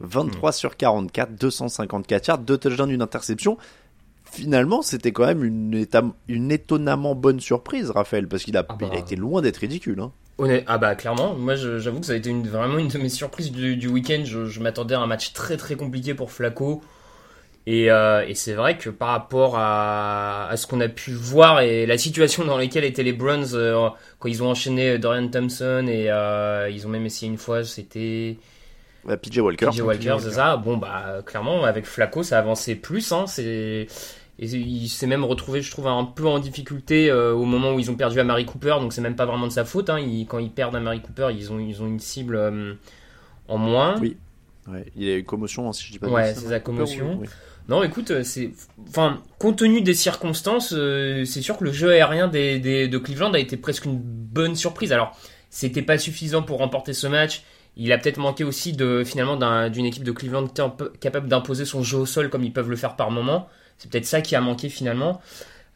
23 0.00 0.52
sur 0.52 0.76
44, 0.76 1.34
254 1.34 2.26
yards, 2.28 2.38
deux 2.38 2.56
touchdowns, 2.56 2.90
une 2.90 3.02
interception. 3.02 3.58
Finalement, 4.32 4.82
c'était 4.82 5.12
quand 5.12 5.26
même 5.26 5.42
une, 5.44 6.50
étonnamment 6.52 7.14
bonne 7.14 7.40
surprise, 7.40 7.90
Raphaël, 7.90 8.28
parce 8.28 8.42
qu'il 8.44 8.56
a, 8.56 8.64
Ah 8.68 8.76
bah. 8.78 8.88
il 8.92 8.96
a 8.96 9.00
été 9.00 9.16
loin 9.16 9.42
d'être 9.42 9.58
ridicule. 9.58 10.00
Hein. 10.00 10.12
Honnête- 10.38 10.64
ah 10.68 10.78
bah 10.78 10.94
clairement, 10.94 11.34
moi 11.34 11.56
j'avoue 11.56 11.98
que 11.98 12.06
ça 12.06 12.12
a 12.12 12.16
été 12.16 12.30
une, 12.30 12.46
vraiment 12.46 12.78
une 12.78 12.86
de 12.88 12.98
mes 12.98 13.08
surprises 13.08 13.50
du, 13.50 13.76
du 13.76 13.88
week-end. 13.88 14.22
Je, 14.24 14.46
je 14.46 14.60
m'attendais 14.60 14.94
à 14.94 15.00
un 15.00 15.06
match 15.08 15.32
très 15.32 15.56
très 15.56 15.74
compliqué 15.74 16.14
pour 16.14 16.30
Flaco. 16.30 16.80
Et, 17.66 17.90
euh, 17.90 18.24
et 18.26 18.34
c'est 18.34 18.54
vrai 18.54 18.78
que 18.78 18.88
par 18.88 19.08
rapport 19.08 19.56
à, 19.58 20.48
à 20.48 20.56
ce 20.56 20.66
qu'on 20.66 20.80
a 20.80 20.88
pu 20.88 21.10
voir 21.12 21.60
et 21.60 21.84
la 21.86 21.98
situation 21.98 22.44
dans 22.44 22.56
laquelle 22.56 22.84
étaient 22.84 23.02
les 23.02 23.12
Browns 23.12 23.48
euh, 23.54 23.88
quand 24.20 24.28
ils 24.28 24.42
ont 24.42 24.48
enchaîné 24.50 24.98
Dorian 24.98 25.28
Thompson 25.28 25.84
et 25.88 26.10
euh, 26.10 26.70
ils 26.70 26.86
ont 26.86 26.90
même 26.90 27.04
essayé 27.04 27.30
une 27.30 27.36
fois, 27.38 27.64
c'était 27.64 28.38
Euh, 29.08 29.16
PJ 29.16 29.38
Walker. 29.38 29.66
PJ 29.70 29.80
Walker, 29.80 30.16
c'est 30.20 30.32
ça. 30.32 30.56
Bon 30.56 30.76
bah 30.78 31.22
clairement 31.26 31.64
avec 31.64 31.84
Flaco 31.86 32.22
ça 32.22 32.38
avançait 32.38 32.74
plus. 32.76 33.12
Hein, 33.12 33.26
c'est 33.26 33.86
et 34.38 34.46
il 34.46 34.88
s'est 34.88 35.06
même 35.06 35.24
retrouvé, 35.24 35.62
je 35.62 35.70
trouve, 35.70 35.88
un 35.88 36.04
peu 36.04 36.26
en 36.26 36.38
difficulté 36.38 37.10
euh, 37.10 37.32
au 37.32 37.44
moment 37.44 37.72
où 37.74 37.78
ils 37.80 37.90
ont 37.90 37.96
perdu 37.96 38.20
à 38.20 38.24
Mary 38.24 38.46
Cooper. 38.46 38.76
Donc 38.80 38.92
c'est 38.92 39.00
même 39.00 39.16
pas 39.16 39.26
vraiment 39.26 39.46
de 39.46 39.52
sa 39.52 39.64
faute. 39.64 39.90
Hein. 39.90 39.98
Quand 40.28 40.38
ils 40.38 40.50
perdent 40.50 40.76
à 40.76 40.80
Mary 40.80 41.00
Cooper, 41.00 41.28
ils 41.36 41.52
ont 41.52 41.58
ils 41.58 41.82
ont 41.82 41.86
une 41.86 41.98
cible 42.00 42.36
euh, 42.36 42.74
en 43.48 43.58
moins. 43.58 43.96
Oui. 44.00 44.16
Ouais, 44.68 44.84
il 44.96 45.04
y 45.04 45.10
a 45.10 45.16
eu 45.16 45.24
commotion, 45.24 45.68
hein, 45.68 45.72
si 45.72 45.84
je 45.86 45.92
dis 45.92 45.98
pas 45.98 46.08
Ouais, 46.08 46.34
c'est 46.34 46.48
la 46.50 46.60
Cooper, 46.60 46.76
commotion. 46.76 47.18
oui. 47.20 47.26
Non, 47.68 47.82
écoute, 47.82 48.10
euh, 48.12 48.22
c'est, 48.22 48.52
enfin, 48.88 49.20
compte 49.38 49.56
tenu 49.58 49.82
des 49.82 49.92
circonstances, 49.94 50.72
euh, 50.76 51.24
c'est 51.26 51.42
sûr 51.42 51.58
que 51.58 51.64
le 51.64 51.72
jeu 51.72 51.90
aérien 51.90 52.26
des, 52.28 52.58
des- 52.58 52.88
de 52.88 52.96
Cleveland 52.98 53.32
a 53.34 53.38
été 53.38 53.56
presque 53.58 53.84
une 53.84 53.98
bonne 53.98 54.56
surprise. 54.56 54.90
Alors, 54.92 55.14
c'était 55.50 55.82
pas 55.82 55.98
suffisant 55.98 56.42
pour 56.42 56.58
remporter 56.58 56.92
ce 56.94 57.06
match. 57.06 57.42
Il 57.76 57.92
a 57.92 57.98
peut-être 57.98 58.16
manqué 58.18 58.42
aussi 58.44 58.72
de 58.72 59.04
finalement 59.04 59.36
d'un- 59.36 59.68
d'une 59.68 59.84
équipe 59.84 60.02
de 60.04 60.12
Cleveland 60.12 60.46
capable 61.00 61.28
d'imposer 61.28 61.64
son 61.66 61.82
jeu 61.82 61.98
au 61.98 62.06
sol 62.06 62.30
comme 62.30 62.42
ils 62.42 62.52
peuvent 62.52 62.70
le 62.70 62.76
faire 62.76 62.96
par 62.96 63.10
moment. 63.10 63.48
C'est 63.78 63.90
peut-être 63.90 64.06
ça 64.06 64.20
qui 64.20 64.36
a 64.36 64.40
manqué 64.40 64.68
finalement. 64.68 65.20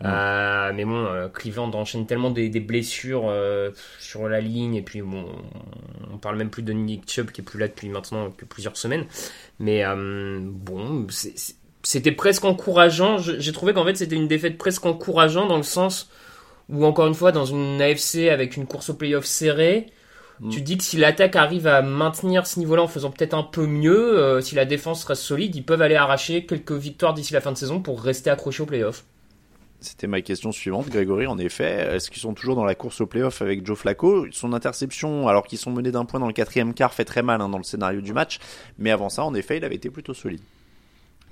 Euh, 0.05 0.73
mais 0.75 0.85
bon, 0.85 1.05
euh, 1.07 1.29
Cleveland 1.29 1.71
enchaîne 1.75 2.07
tellement 2.07 2.31
des, 2.31 2.49
des 2.49 2.61
blessures 2.61 3.29
euh, 3.29 3.71
sur 4.01 4.29
la 4.29 4.41
ligne 4.41 4.75
et 4.75 4.83
puis 4.83 5.01
bon, 5.01 5.27
on 6.13 6.19
parle 6.19 6.37
même 6.37 6.51
plus 6.51 6.63
de 6.63 6.73
Nick 6.73 7.09
Chubb 7.09 7.31
qui 7.31 7.41
est 7.41 7.45
plus 7.45 7.59
là 7.61 7.69
depuis 7.69 7.89
maintenant 7.89 8.31
que 8.31 8.45
plusieurs 8.45 8.77
semaines. 8.77 9.07
Mais 9.61 9.85
euh, 9.85 10.41
bon, 10.43 11.07
c'était 11.85 12.13
presque 12.13 12.45
encourageant. 12.45 13.19
J'ai 13.19 13.53
trouvé 13.53 13.75
qu'en 13.75 13.85
fait 13.85 13.95
c'était 13.95 14.17
une 14.17 14.29
défaite 14.29 14.59
presque 14.59 14.85
encourageante 14.87 15.49
dans 15.49 15.57
le 15.57 15.63
sens 15.63 16.11
où 16.69 16.85
encore 16.85 17.07
une 17.07 17.15
fois 17.15 17.31
dans 17.31 17.45
une 17.45 17.81
AFC 17.81 18.29
avec 18.31 18.57
une 18.57 18.67
course 18.67 18.91
au 18.91 18.95
playoff 18.95 19.25
serrée, 19.25 19.87
Mm. 20.43 20.49
tu 20.49 20.61
te 20.61 20.65
dis 20.65 20.77
que 20.77 20.83
si 20.83 20.97
l'attaque 20.97 21.37
arrive 21.37 21.69
à 21.69 21.83
maintenir 21.83 22.47
ce 22.49 22.59
niveau-là 22.59 22.83
en 22.83 22.89
faisant 22.89 23.11
peut-être 23.11 23.35
un 23.35 23.45
peu 23.45 23.65
mieux, 23.67 24.19
euh, 24.19 24.41
si 24.41 24.57
la 24.57 24.65
défense 24.65 25.05
reste 25.05 25.23
solide, 25.23 25.55
ils 25.55 25.65
peuvent 25.65 25.83
aller 25.83 25.95
arracher 25.95 26.45
quelques 26.47 26.73
victoires 26.73 27.15
d'ici 27.15 27.33
la 27.33 27.41
fin 27.41 27.53
de 27.53 27.57
saison 27.57 27.81
pour 27.81 28.03
rester 28.03 28.29
accrochés 28.29 28.65
au 28.65 28.67
playoff. 28.67 29.05
C'était 29.79 30.07
ma 30.07 30.21
question 30.21 30.53
suivante, 30.53 30.89
Grégory. 30.89 31.27
En 31.27 31.39
effet, 31.39 31.95
est-ce 31.95 32.11
qu'ils 32.11 32.23
sont 32.23 32.35
toujours 32.35 32.55
dans 32.55 32.65
la 32.65 32.75
course 32.75 33.01
au 33.01 33.07
playoff 33.07 33.43
avec 33.43 33.67
Joe 33.67 33.77
Flacco? 33.77 34.27
Son 34.31 34.53
interception, 34.53 35.27
alors 35.27 35.45
qu'ils 35.45 35.59
sont 35.59 35.73
menés 35.73 35.91
d'un 35.91 36.05
point 36.05 36.21
dans 36.21 36.29
le 36.29 36.33
quatrième 36.33 36.73
quart, 36.73 36.95
fait 36.95 37.05
très 37.05 37.23
mal 37.23 37.41
hein, 37.41 37.49
dans 37.49 37.59
le 37.59 37.65
scénario 37.65 38.01
du 38.01 38.13
match. 38.13 38.39
Mais 38.79 38.91
avant 38.91 39.09
ça, 39.09 39.25
en 39.25 39.35
effet, 39.35 39.57
il 39.57 39.65
avait 39.65 39.75
été 39.75 39.91
plutôt 39.91 40.15
solide. 40.15 40.41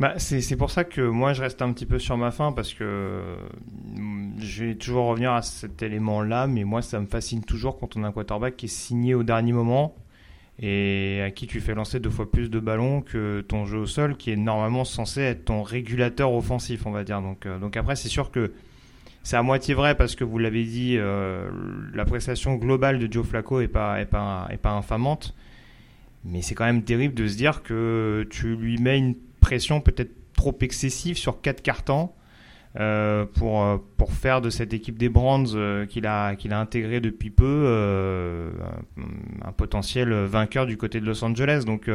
Bah, 0.01 0.15
c'est 0.17 0.57
pour 0.57 0.71
ça 0.71 0.85
que 0.85 1.03
moi 1.03 1.35
je 1.35 1.43
reste 1.43 1.61
un 1.61 1.71
petit 1.75 1.85
peu 1.85 1.99
sur 1.99 2.17
ma 2.17 2.31
faim 2.31 2.53
parce 2.57 2.73
que 2.73 2.85
euh, 2.85 3.37
je 4.39 4.65
vais 4.65 4.75
toujours 4.75 5.05
revenir 5.05 5.33
à 5.33 5.43
cet 5.43 5.83
élément-là, 5.83 6.47
mais 6.47 6.65
moi 6.65 6.81
ça 6.81 6.99
me 7.01 7.07
fascine 7.07 7.45
toujours 7.45 7.79
quand 7.79 7.99
on 7.99 8.05
a 8.05 8.09
un 8.09 8.13
quarterback 8.13 8.57
qui 8.57 8.65
est 8.65 8.71
signé 8.71 9.15
au 9.15 9.23
dernier 9.23 9.53
moment 9.53 9.95
et 10.59 11.21
à 11.23 11.31
qui 11.31 11.47
tu 11.47 11.61
fais 11.61 11.75
lancer 11.75 12.01
deux 12.01 12.09
fois 12.09 12.31
plus 12.31 12.49
de 12.49 12.59
ballons 12.59 13.03
que 13.03 13.43
ton 13.43 13.67
jeu 13.67 13.77
au 13.77 13.87
sol 13.87 14.17
qui 14.17 14.31
est 14.31 14.37
normalement 14.37 14.87
censé 14.87 15.21
être 15.21 15.45
ton 15.45 15.63
régulateur 15.63 16.33
offensif, 16.33 16.87
on 16.87 16.93
va 16.93 17.05
dire. 17.05 17.21
Donc, 17.21 17.45
euh, 17.45 17.59
après, 17.77 17.95
c'est 17.95 18.09
sûr 18.09 18.31
que 18.31 18.53
c'est 19.23 19.37
à 19.37 19.43
moitié 19.43 19.75
vrai 19.75 19.95
parce 19.97 20.17
que 20.17 20.25
vous 20.25 20.39
l'avez 20.39 20.65
dit, 20.65 20.97
euh, 20.97 21.51
la 21.93 22.07
prestation 22.07 22.55
globale 22.57 22.99
de 22.99 23.13
Joe 23.13 23.27
Flacco 23.27 23.61
est 23.61 23.69
pas, 23.69 24.03
pas 24.07 24.71
infamante. 24.71 25.35
Mais 26.25 26.43
c'est 26.43 26.55
quand 26.55 26.67
même 26.67 26.85
terrible 26.85 27.15
de 27.15 27.27
se 27.27 27.37
dire 27.37 27.63
que 27.63 28.27
tu 28.31 28.55
lui 28.55 28.77
mets 28.77 28.99
une 28.99 29.15
pression 29.51 29.81
peut-être 29.81 30.13
trop 30.33 30.57
excessive 30.61 31.19
sur 31.19 31.41
quatre 31.41 31.61
cartons. 31.61 32.11
euh, 32.79 33.27
pour 33.35 33.65
euh, 33.65 33.79
pour 33.97 34.13
faire 34.13 34.41
de 34.41 34.49
cette 34.49 34.73
équipe 34.73 34.97
des 34.97 35.09
Brands 35.09 35.43
euh, 35.57 35.87
qu'il 35.87 36.07
a 36.07 36.37
qu'il 36.37 36.53
a 36.53 36.61
intégré 36.61 37.01
depuis 37.01 37.31
peu 37.31 38.55
un, 38.97 39.49
un, 39.49 39.51
potentiel 39.51 40.13
vainqueur 40.13 40.67
du 40.67 40.77
côté 40.77 41.01
de 41.01 41.07
Los 41.07 41.25
Angeles. 41.25 41.65
Donc 41.67 41.91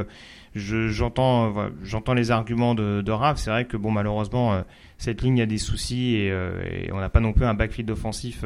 je, 0.53 0.89
j'entends 0.89 2.13
les 2.13 2.31
arguments 2.31 2.75
de, 2.75 3.01
de. 3.01 3.13
C'est 3.35 3.51
vrai 3.51 3.63
que 3.63 3.77
bon 3.77 3.91
malheureusement 3.91 4.65
cette 4.97 5.21
ligne 5.21 5.41
a 5.41 5.45
des 5.45 5.59
soucis 5.59 6.15
et, 6.15 6.27
et 6.27 6.91
on 6.91 6.99
n'a 6.99 7.09
pas 7.09 7.21
non 7.21 7.31
plus 7.31 7.45
un 7.45 7.53
backfield 7.53 7.89
offensif 7.89 8.43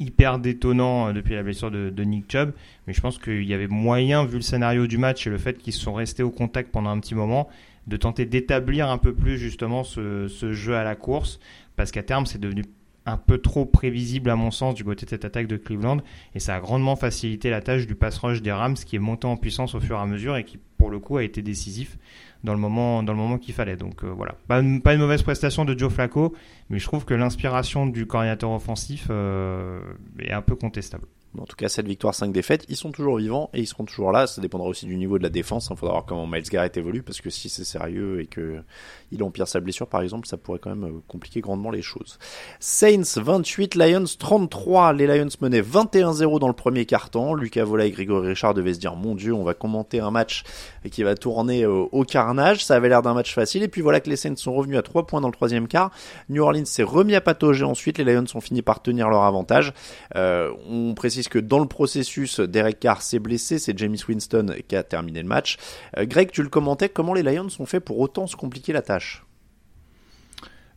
hyper 0.00 0.38
détonnant 0.38 1.14
depuis 1.14 1.34
la 1.34 1.42
blessure 1.42 1.70
de, 1.70 1.90
de, 1.90 2.04
Nick 2.04 2.30
Chubb, 2.30 2.52
mais 2.86 2.92
je 2.92 3.00
pense 3.00 3.18
qu'il 3.18 3.44
y 3.44 3.54
avait 3.54 3.66
moyen, 3.66 4.24
vu 4.24 4.36
le 4.36 4.42
scénario 4.42 4.86
du 4.86 4.96
match 4.96 5.26
et 5.26 5.30
le 5.30 5.38
fait 5.38 5.58
qu'ils 5.58 5.72
sont 5.72 5.92
restés 5.92 6.22
au 6.22 6.30
contact 6.30 6.70
pendant 6.70 6.90
un 6.90 7.00
petit 7.00 7.16
moment, 7.16 7.48
de 7.88 7.96
tenter 7.96 8.26
d'établir 8.26 8.88
un 8.88 8.98
peu 8.98 9.14
plus 9.14 9.38
justement 9.38 9.82
ce, 9.82 10.28
jeu 10.52 10.76
à 10.76 10.84
la 10.84 10.94
course, 10.94 11.40
parce 11.76 11.90
qu'à 11.90 12.02
terme 12.02 12.26
c'est 12.26 12.40
devenu 12.40 12.64
un 13.06 13.16
peu 13.16 13.38
trop 13.38 13.64
prévisible 13.64 14.28
à 14.28 14.36
mon 14.36 14.50
sens 14.50 14.74
du 14.74 14.84
côté 14.84 15.06
de 15.06 15.10
cette 15.10 15.24
attaque 15.24 15.46
de 15.46 15.56
Cleveland, 15.56 15.98
et 16.34 16.40
ça 16.40 16.54
a 16.54 16.60
grandement 16.60 16.94
facilité 16.94 17.48
la 17.48 17.62
tâche 17.62 17.86
du 17.86 17.94
pass 17.94 18.18
rush 18.18 18.42
des 18.42 18.52
Rams 18.52 18.74
qui 18.74 18.96
est 18.96 19.00
monté 19.00 19.26
en 19.26 19.38
puissance 19.38 19.74
au 19.74 19.80
fur 19.80 19.96
et 19.96 20.00
à 20.00 20.06
mesure 20.06 20.36
et 20.36 20.44
qui 20.44 20.58
pour 20.76 20.90
le 20.90 20.98
coup 20.98 21.16
a 21.16 21.24
été 21.24 21.40
décisif 21.40 21.98
dans 22.44 22.52
le 22.52 22.60
moment, 22.60 23.02
moment 23.02 23.38
qu'il 23.38 23.54
fallait. 23.54 23.76
Donc 23.76 24.04
euh, 24.04 24.08
voilà, 24.08 24.34
pas 24.46 24.60
une, 24.60 24.82
pas 24.82 24.92
une, 24.92 25.00
mauvaise 25.00 25.22
prestation 25.22 25.64
de 25.64 25.76
Joe 25.76 25.90
Flacco, 25.90 26.34
mais 26.68 26.78
je 26.78 26.84
trouve 26.84 27.06
que 27.06 27.14
l'inspiration 27.14 27.86
du 27.86 28.06
coordinateur 28.06 28.50
offensif 28.50 29.06
euh, 29.10 29.80
est 30.20 30.32
un 30.32 30.42
peu 30.42 30.54
contestable. 30.54 31.06
En 31.36 31.44
tout 31.44 31.56
cas, 31.56 31.68
cette 31.68 31.86
victoire 31.86 32.14
5 32.14 32.32
défaites, 32.32 32.64
ils 32.68 32.76
sont 32.76 32.90
toujours 32.90 33.18
vivants 33.18 33.50
et 33.52 33.60
ils 33.60 33.66
seront 33.66 33.84
toujours 33.84 34.12
là. 34.12 34.26
Ça 34.26 34.40
dépendra 34.40 34.66
aussi 34.68 34.86
du 34.86 34.96
niveau 34.96 35.18
de 35.18 35.22
la 35.22 35.28
défense. 35.28 35.68
Il 35.70 35.76
faudra 35.76 35.94
voir 35.94 36.06
comment 36.06 36.26
Miles 36.26 36.48
Garrett 36.50 36.76
évolue 36.76 37.02
parce 37.02 37.20
que 37.20 37.30
si 37.30 37.48
c'est 37.48 37.64
sérieux 37.64 38.20
et 38.20 38.26
que 38.26 38.62
il 39.10 39.22
empire 39.22 39.48
sa 39.48 39.60
blessure 39.60 39.86
par 39.86 40.02
exemple, 40.02 40.26
ça 40.26 40.36
pourrait 40.36 40.58
quand 40.58 40.70
même 40.70 40.84
euh, 40.84 41.00
compliquer 41.08 41.40
grandement 41.40 41.70
les 41.70 41.82
choses. 41.82 42.18
Saints 42.60 43.02
28, 43.16 43.74
Lions 43.74 44.04
33. 44.18 44.92
Les 44.92 45.06
Lions 45.06 45.28
menaient 45.40 45.62
21-0 45.62 46.38
dans 46.38 46.48
le 46.48 46.54
premier 46.54 46.84
quart-temps. 46.84 47.34
Lucas 47.34 47.64
Vola 47.64 47.86
et 47.86 47.90
Grégory 47.90 48.28
Richard 48.28 48.54
devaient 48.54 48.74
se 48.74 48.80
dire 48.80 48.96
mon 48.96 49.14
Dieu, 49.14 49.32
on 49.32 49.44
va 49.44 49.54
commenter 49.54 50.00
un 50.00 50.10
match 50.10 50.44
qui 50.90 51.02
va 51.02 51.14
tourner 51.14 51.64
euh, 51.64 51.86
au 51.92 52.04
carnage. 52.04 52.64
Ça 52.64 52.76
avait 52.76 52.88
l'air 52.88 53.02
d'un 53.02 53.14
match 53.14 53.34
facile 53.34 53.62
et 53.62 53.68
puis 53.68 53.80
voilà 53.80 54.00
que 54.00 54.10
les 54.10 54.16
Saints 54.16 54.36
sont 54.36 54.52
revenus 54.52 54.78
à 54.78 54.82
3 54.82 55.06
points 55.06 55.20
dans 55.20 55.28
le 55.28 55.34
troisième 55.34 55.68
quart. 55.68 55.90
New 56.28 56.42
Orleans 56.42 56.66
s'est 56.66 56.82
remis 56.82 57.14
à 57.14 57.20
patauger 57.20 57.64
ensuite. 57.64 57.98
Les 57.98 58.04
Lions 58.04 58.24
ont 58.34 58.40
fini 58.40 58.62
par 58.62 58.82
tenir 58.82 59.08
leur 59.08 59.22
avantage. 59.22 59.72
Euh, 60.16 60.52
on 60.68 60.94
précise 60.94 61.28
que 61.28 61.38
dans 61.38 61.60
le 61.60 61.66
processus, 61.66 62.40
Derek 62.40 62.80
Carr 62.80 63.02
s'est 63.02 63.18
blessé. 63.18 63.58
C'est 63.58 63.76
James 63.78 63.96
Winston 64.08 64.54
qui 64.66 64.76
a 64.76 64.82
terminé 64.82 65.22
le 65.22 65.28
match. 65.28 65.56
Greg, 65.96 66.30
tu 66.30 66.42
le 66.42 66.48
commentais. 66.48 66.88
Comment 66.88 67.14
les 67.14 67.22
Lions 67.22 67.48
ont 67.58 67.66
fait 67.66 67.80
pour 67.80 67.98
autant 68.00 68.26
se 68.26 68.36
compliquer 68.36 68.72
la 68.72 68.82
tâche 68.82 68.97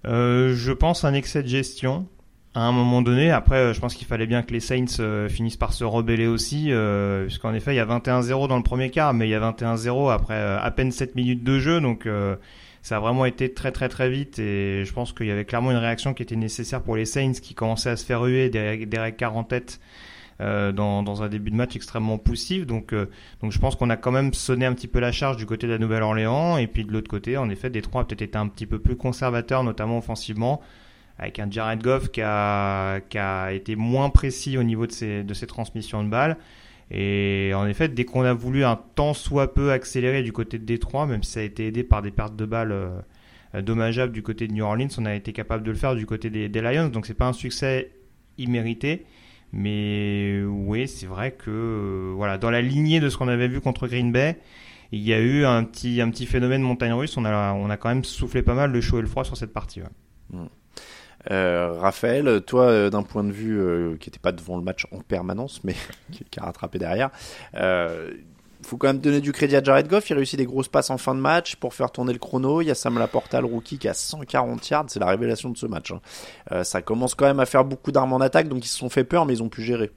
euh, 0.05 0.53
Je 0.55 0.71
pense 0.71 1.03
un 1.03 1.13
excès 1.13 1.43
de 1.43 1.47
gestion 1.47 2.07
à 2.53 2.61
un 2.61 2.71
moment 2.71 3.01
donné. 3.01 3.31
Après, 3.31 3.57
euh, 3.57 3.73
je 3.73 3.79
pense 3.79 3.95
qu'il 3.95 4.07
fallait 4.07 4.27
bien 4.27 4.43
que 4.43 4.51
les 4.51 4.59
Saints 4.59 4.99
euh, 4.99 5.29
finissent 5.29 5.57
par 5.57 5.73
se 5.73 5.83
rebeller 5.83 6.27
aussi, 6.27 6.71
puisqu'en 7.25 7.53
effet, 7.53 7.73
il 7.73 7.77
y 7.77 7.79
a 7.79 7.85
21-0 7.85 8.47
dans 8.47 8.57
le 8.57 8.63
premier 8.63 8.89
quart, 8.89 9.13
mais 9.13 9.27
il 9.27 9.31
y 9.31 9.35
a 9.35 9.51
21-0 9.51 10.11
après 10.11 10.39
à 10.39 10.71
peine 10.71 10.91
7 10.91 11.15
minutes 11.15 11.43
de 11.43 11.59
jeu, 11.59 11.79
donc 11.79 12.07
ça 12.81 12.97
a 12.97 12.99
vraiment 12.99 13.25
été 13.25 13.53
très 13.53 13.71
très 13.71 13.89
très 13.89 14.09
vite, 14.09 14.39
et 14.39 14.83
je 14.85 14.93
pense 14.93 15.13
qu'il 15.13 15.27
y 15.27 15.31
avait 15.31 15.45
clairement 15.45 15.71
une 15.71 15.77
réaction 15.77 16.13
qui 16.13 16.23
était 16.23 16.35
nécessaire 16.35 16.81
pour 16.81 16.95
les 16.95 17.05
Saints, 17.05 17.33
qui 17.41 17.53
commençaient 17.53 17.91
à 17.91 17.95
se 17.95 18.05
faire 18.05 18.21
ruer 18.21 18.49
derrière 18.49 19.15
40 19.15 19.37
en 19.37 19.43
tête. 19.43 19.79
Dans, 20.39 21.03
dans, 21.03 21.21
un 21.21 21.29
début 21.29 21.51
de 21.51 21.55
match 21.55 21.75
extrêmement 21.75 22.17
poussif. 22.17 22.65
Donc, 22.65 22.95
donc 23.41 23.51
je 23.51 23.59
pense 23.59 23.75
qu'on 23.75 23.89
a 23.89 23.97
quand 23.97 24.11
même 24.11 24.33
sonné 24.33 24.65
un 24.65 24.73
petit 24.73 24.87
peu 24.87 24.99
la 24.99 25.11
charge 25.11 25.37
du 25.37 25.45
côté 25.45 25.67
de 25.67 25.73
la 25.73 25.77
Nouvelle-Orléans. 25.77 26.57
Et 26.57 26.67
puis 26.67 26.83
de 26.83 26.91
l'autre 26.91 27.09
côté, 27.09 27.37
en 27.37 27.49
effet, 27.49 27.69
Détroit 27.69 28.01
a 28.01 28.05
peut-être 28.05 28.23
été 28.23 28.37
un 28.37 28.47
petit 28.47 28.65
peu 28.65 28.79
plus 28.79 28.95
conservateur, 28.95 29.63
notamment 29.63 29.99
offensivement 29.99 30.61
avec 31.21 31.37
un 31.39 31.49
Jared 31.49 31.81
Goff 31.81 32.09
qui 32.11 32.21
a, 32.21 32.99
été 33.51 33.75
moins 33.75 34.09
précis 34.09 34.57
au 34.57 34.63
niveau 34.63 34.87
de 34.87 34.91
ses, 34.91 35.23
de 35.23 35.33
ses 35.33 35.47
transmissions 35.47 36.03
de 36.03 36.09
balles. 36.09 36.37
Et 36.89 37.51
en 37.55 37.67
effet, 37.67 37.87
dès 37.87 38.03
qu'on 38.03 38.23
a 38.23 38.33
voulu 38.33 38.65
un 38.65 38.75
temps 38.75 39.13
soit 39.13 39.53
peu 39.53 39.71
accéléré 39.71 40.23
du 40.23 40.33
côté 40.33 40.57
de 40.57 40.65
Détroit, 40.65 41.05
même 41.05 41.23
si 41.23 41.31
ça 41.31 41.39
a 41.39 41.43
été 41.43 41.67
aidé 41.67 41.83
par 41.83 42.01
des 42.01 42.11
pertes 42.11 42.35
de 42.35 42.45
balles 42.45 42.73
euh, 42.73 43.61
dommageables 43.61 44.11
du 44.11 44.23
côté 44.23 44.47
de 44.47 44.53
New 44.53 44.65
Orleans, 44.65 44.89
on 44.97 45.05
a 45.05 45.15
été 45.15 45.31
capable 45.31 45.63
de 45.63 45.71
le 45.71 45.77
faire 45.77 45.95
du 45.95 46.05
côté 46.05 46.29
des, 46.29 46.49
des 46.49 46.61
Lions. 46.61 46.89
Donc 46.89 47.05
c'est 47.05 47.13
pas 47.13 47.27
un 47.27 47.33
succès 47.33 47.91
immérité. 48.37 49.05
Mais 49.53 50.41
oui, 50.43 50.87
c'est 50.87 51.07
vrai 51.07 51.31
que 51.31 52.13
voilà, 52.15 52.37
dans 52.37 52.49
la 52.49 52.61
lignée 52.61 52.99
de 52.99 53.09
ce 53.09 53.17
qu'on 53.17 53.27
avait 53.27 53.47
vu 53.47 53.59
contre 53.59 53.87
Green 53.87 54.11
Bay, 54.11 54.37
il 54.91 55.01
y 55.01 55.13
a 55.13 55.19
eu 55.19 55.45
un 55.45 55.63
petit, 55.63 56.01
un 56.01 56.09
petit 56.09 56.25
phénomène 56.25 56.61
montagne 56.61 56.93
russe. 56.93 57.17
On 57.17 57.25
a, 57.25 57.53
on 57.53 57.69
a 57.69 57.77
quand 57.77 57.89
même 57.89 58.03
soufflé 58.03 58.41
pas 58.41 58.53
mal 58.53 58.71
le 58.71 58.81
chaud 58.81 58.99
et 58.99 59.01
le 59.01 59.07
froid 59.07 59.23
sur 59.23 59.37
cette 59.37 59.53
partie. 59.53 59.81
Ouais. 59.81 59.87
Mm. 60.31 60.47
Euh, 61.29 61.73
Raphaël, 61.79 62.41
toi, 62.41 62.63
euh, 62.63 62.89
d'un 62.89 63.03
point 63.03 63.23
de 63.23 63.31
vue 63.31 63.59
euh, 63.59 63.95
qui 63.97 64.09
n'était 64.09 64.19
pas 64.19 64.31
devant 64.31 64.57
le 64.57 64.63
match 64.63 64.87
en 64.91 64.99
permanence, 64.99 65.63
mais 65.63 65.75
qui 66.31 66.39
a 66.39 66.45
rattrapé 66.45 66.79
derrière, 66.79 67.11
faut 68.63 68.77
quand 68.77 68.87
même 68.87 68.99
donner 68.99 69.21
du 69.21 69.31
crédit 69.31 69.55
à 69.55 69.63
Jared 69.63 69.87
Goff. 69.87 70.09
Il 70.09 70.13
réussit 70.13 70.37
des 70.37 70.45
grosses 70.45 70.67
passes 70.67 70.89
en 70.89 70.97
fin 70.97 71.15
de 71.15 71.19
match 71.19 71.55
pour 71.55 71.73
faire 71.73 71.91
tourner 71.91 72.13
le 72.13 72.19
chrono. 72.19 72.61
Il 72.61 72.67
y 72.67 72.71
a 72.71 72.75
Sam 72.75 72.97
Laporta, 72.97 73.41
le 73.41 73.47
rookie, 73.47 73.77
qui 73.77 73.87
a 73.87 73.93
140 73.93 74.69
yards. 74.69 74.85
C'est 74.87 74.99
la 74.99 75.07
révélation 75.07 75.49
de 75.49 75.57
ce 75.57 75.65
match. 75.65 75.91
Hein. 75.91 76.01
Euh, 76.51 76.63
ça 76.63 76.81
commence 76.81 77.15
quand 77.15 77.25
même 77.25 77.39
à 77.39 77.45
faire 77.45 77.65
beaucoup 77.65 77.91
d'armes 77.91 78.13
en 78.13 78.19
attaque, 78.19 78.47
donc 78.47 78.65
ils 78.65 78.69
se 78.69 78.77
sont 78.77 78.89
fait 78.89 79.03
peur, 79.03 79.25
mais 79.25 79.33
ils 79.33 79.43
ont 79.43 79.49
pu 79.49 79.61
gérer. 79.61 79.91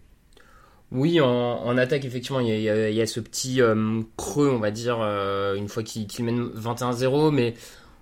Oui, 0.93 1.21
en, 1.21 1.77
attaque, 1.77 2.05
effectivement, 2.05 2.41
il 2.41 2.49
y 2.49 2.69
a, 2.69 2.89
il 2.91 2.95
y 2.95 3.01
a 3.01 3.07
ce 3.07 3.19
petit 3.19 3.61
euh, 3.61 4.03
creux, 4.17 4.51
on 4.51 4.61
va 4.61 4.71
dire, 4.71 4.99
euh, 5.01 5.55
une 5.57 5.69
fois 5.69 5.83
qu'ils 5.83 6.07
qu 6.07 6.23
mènent 6.23 6.51
21-0, 6.57 7.33
mais 7.33 7.55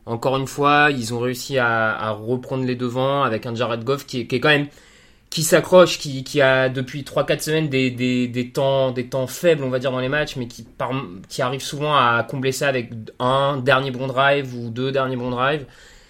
encore 0.04 0.36
une 0.36 0.46
fois, 0.46 0.90
ils 0.90 1.14
ont 1.14 1.20
réussi 1.20 1.58
à, 1.58 1.96
à 1.96 2.10
reprendre 2.10 2.64
les 2.64 2.74
devants 2.74 3.22
avec 3.22 3.46
un 3.46 3.54
Jared 3.54 3.84
Goff 3.84 4.04
qui 4.04 4.26
qui 4.26 4.36
est 4.36 4.40
quand 4.40 4.48
même 4.48 4.66
qui 5.32 5.44
s'accroche, 5.44 5.98
qui, 5.98 6.24
qui, 6.24 6.42
a 6.42 6.68
depuis 6.68 7.04
3-4 7.04 7.40
semaines 7.40 7.68
des, 7.70 7.90
des, 7.90 8.28
des, 8.28 8.50
temps, 8.50 8.90
des 8.90 9.06
temps 9.06 9.26
faibles, 9.26 9.64
on 9.64 9.70
va 9.70 9.78
dire, 9.78 9.90
dans 9.90 9.98
les 9.98 10.10
matchs, 10.10 10.36
mais 10.36 10.46
qui, 10.46 10.62
par, 10.62 10.92
qui 11.30 11.40
arrive 11.40 11.62
souvent 11.62 11.94
à 11.94 12.22
combler 12.28 12.52
ça 12.52 12.68
avec 12.68 12.90
un 13.18 13.56
dernier 13.56 13.90
bon 13.90 14.06
drive 14.08 14.54
ou 14.54 14.68
deux 14.68 14.92
derniers 14.92 15.16
bons 15.16 15.30
drives. 15.30 15.64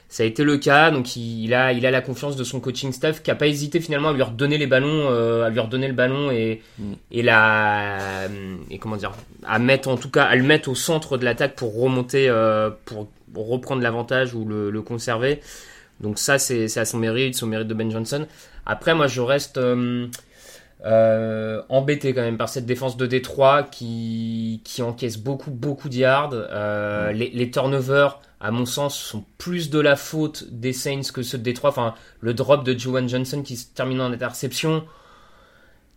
Ça 0.08 0.24
a 0.24 0.26
été 0.26 0.42
le 0.42 0.58
cas, 0.58 0.90
donc 0.90 1.14
il, 1.14 1.44
il 1.44 1.54
a, 1.54 1.72
il 1.72 1.86
a 1.86 1.92
la 1.92 2.00
confiance 2.00 2.34
de 2.34 2.42
son 2.42 2.58
coaching 2.58 2.90
staff 2.90 3.22
qui 3.22 3.30
a 3.30 3.36
pas 3.36 3.46
hésité 3.46 3.78
finalement 3.78 4.08
à 4.08 4.12
lui 4.12 4.22
redonner 4.22 4.58
les 4.58 4.66
ballons, 4.66 5.06
euh, 5.08 5.44
à 5.44 5.50
lui 5.50 5.60
redonner 5.60 5.86
le 5.86 5.94
ballon 5.94 6.32
et, 6.32 6.60
mm. 6.80 6.92
et 7.12 7.22
la, 7.22 8.26
et 8.70 8.78
comment 8.78 8.96
dire, 8.96 9.12
à 9.46 9.60
mettre 9.60 9.88
en 9.88 9.96
tout 9.96 10.10
cas, 10.10 10.24
à 10.24 10.34
le 10.34 10.42
mettre 10.42 10.68
au 10.68 10.74
centre 10.74 11.16
de 11.16 11.24
l'attaque 11.24 11.54
pour 11.54 11.80
remonter, 11.80 12.28
euh, 12.28 12.70
pour 12.84 13.06
reprendre 13.36 13.82
l'avantage 13.82 14.34
ou 14.34 14.44
le, 14.44 14.70
le, 14.70 14.82
conserver. 14.82 15.40
Donc 16.00 16.18
ça, 16.18 16.38
c'est 16.38 16.76
à 16.76 16.84
son 16.84 16.98
mérite, 16.98 17.36
son 17.36 17.46
mérite 17.46 17.68
de 17.68 17.74
Ben 17.74 17.88
Johnson. 17.88 18.26
Après, 18.66 18.94
moi, 18.94 19.06
je 19.06 19.20
reste 19.20 19.58
euh, 19.58 20.06
euh, 20.84 21.62
embêté 21.68 22.14
quand 22.14 22.22
même 22.22 22.36
par 22.36 22.48
cette 22.48 22.66
défense 22.66 22.96
de 22.96 23.06
Détroit 23.06 23.64
qui, 23.64 24.60
qui 24.64 24.82
encaisse 24.82 25.18
beaucoup, 25.18 25.50
beaucoup 25.50 25.88
de 25.88 25.96
yards. 25.96 26.30
Euh, 26.32 27.12
les, 27.12 27.30
les, 27.30 27.50
turnovers, 27.50 28.20
à 28.40 28.50
mon 28.50 28.66
sens, 28.66 28.96
sont 28.96 29.24
plus 29.38 29.70
de 29.70 29.80
la 29.80 29.96
faute 29.96 30.44
des 30.50 30.72
Saints 30.72 31.12
que 31.12 31.22
ceux 31.22 31.38
de 31.38 31.42
Détroit. 31.42 31.70
Enfin, 31.70 31.94
le 32.20 32.34
drop 32.34 32.64
de 32.64 32.78
Juwan 32.78 33.08
Johnson 33.08 33.42
qui 33.42 33.56
se 33.56 33.66
termine 33.74 34.00
en 34.00 34.12
interception 34.12 34.84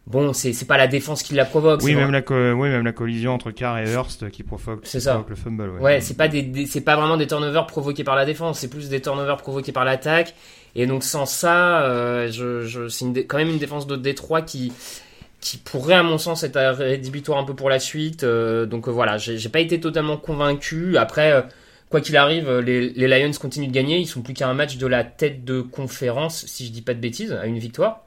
bon, 0.07 0.33
c'est 0.33 0.67
pas 0.67 0.77
la 0.77 0.87
défense 0.87 1.23
qui 1.23 1.33
la 1.33 1.45
provoque. 1.45 1.81
Oui, 1.83 1.95
même 1.95 2.11
la, 2.11 2.21
oui, 2.29 2.69
même 2.69 2.85
la 2.85 2.91
collision 2.91 3.33
entre 3.33 3.51
Carr 3.51 3.79
et 3.79 3.91
Hurst 3.91 4.29
qui 4.29 4.43
provoque, 4.43 4.81
qui 4.81 5.01
ça. 5.01 5.11
provoque 5.13 5.29
le 5.29 5.35
fumble. 5.35 5.69
Ouais, 5.69 5.81
ouais 5.81 6.01
c'est 6.01 6.17
pas 6.17 6.27
des, 6.27 6.43
des 6.43 6.65
c'est 6.65 6.81
pas 6.81 6.95
vraiment 6.95 7.17
des 7.17 7.27
turnovers 7.27 7.67
provoqués 7.67 8.03
par 8.03 8.15
la 8.15 8.25
défense, 8.25 8.59
c'est 8.59 8.69
plus 8.69 8.89
des 8.89 9.01
turnovers 9.01 9.37
provoqués 9.37 9.71
par 9.71 9.85
l'attaque. 9.85 10.35
Et 10.75 10.87
donc 10.87 11.03
sans 11.03 11.25
ça, 11.25 11.83
euh, 11.83 12.29
je, 12.31 12.65
je, 12.65 12.87
c'est 12.87 13.25
quand 13.25 13.37
même 13.37 13.49
une 13.49 13.57
défense 13.57 13.87
de 13.87 13.95
Détroit 13.95 14.41
qui 14.41 14.73
qui 15.41 15.57
pourrait 15.57 15.95
à 15.95 16.03
mon 16.03 16.17
sens 16.17 16.43
être 16.43 16.59
rédhibitoire 16.59 17.37
un 17.37 17.43
peu 17.43 17.53
pour 17.53 17.69
la 17.69 17.79
suite. 17.79 18.23
Euh, 18.23 18.65
donc 18.65 18.87
euh, 18.87 18.91
voilà, 18.91 19.17
j'ai 19.17 19.49
pas 19.49 19.59
été 19.59 19.79
totalement 19.79 20.17
convaincu. 20.17 20.97
Après. 20.97 21.45
Quoi 21.87 22.01
qu'il 22.01 22.17
arrive, 22.17 22.49
les, 22.49 22.89
les, 22.89 23.07
Lions 23.07 23.31
continuent 23.39 23.67
de 23.67 23.71
gagner. 23.71 23.99
Ils 23.99 24.07
sont 24.07 24.23
plus 24.23 24.33
qu'à 24.33 24.49
un 24.49 24.55
match 24.55 24.77
de 24.77 24.87
la 24.87 25.03
tête 25.03 25.45
de 25.45 25.61
conférence, 25.61 26.43
si 26.47 26.65
je 26.65 26.71
dis 26.71 26.81
pas 26.81 26.95
de 26.95 26.99
bêtises, 26.99 27.31
à 27.31 27.45
une 27.45 27.59
victoire. 27.59 28.05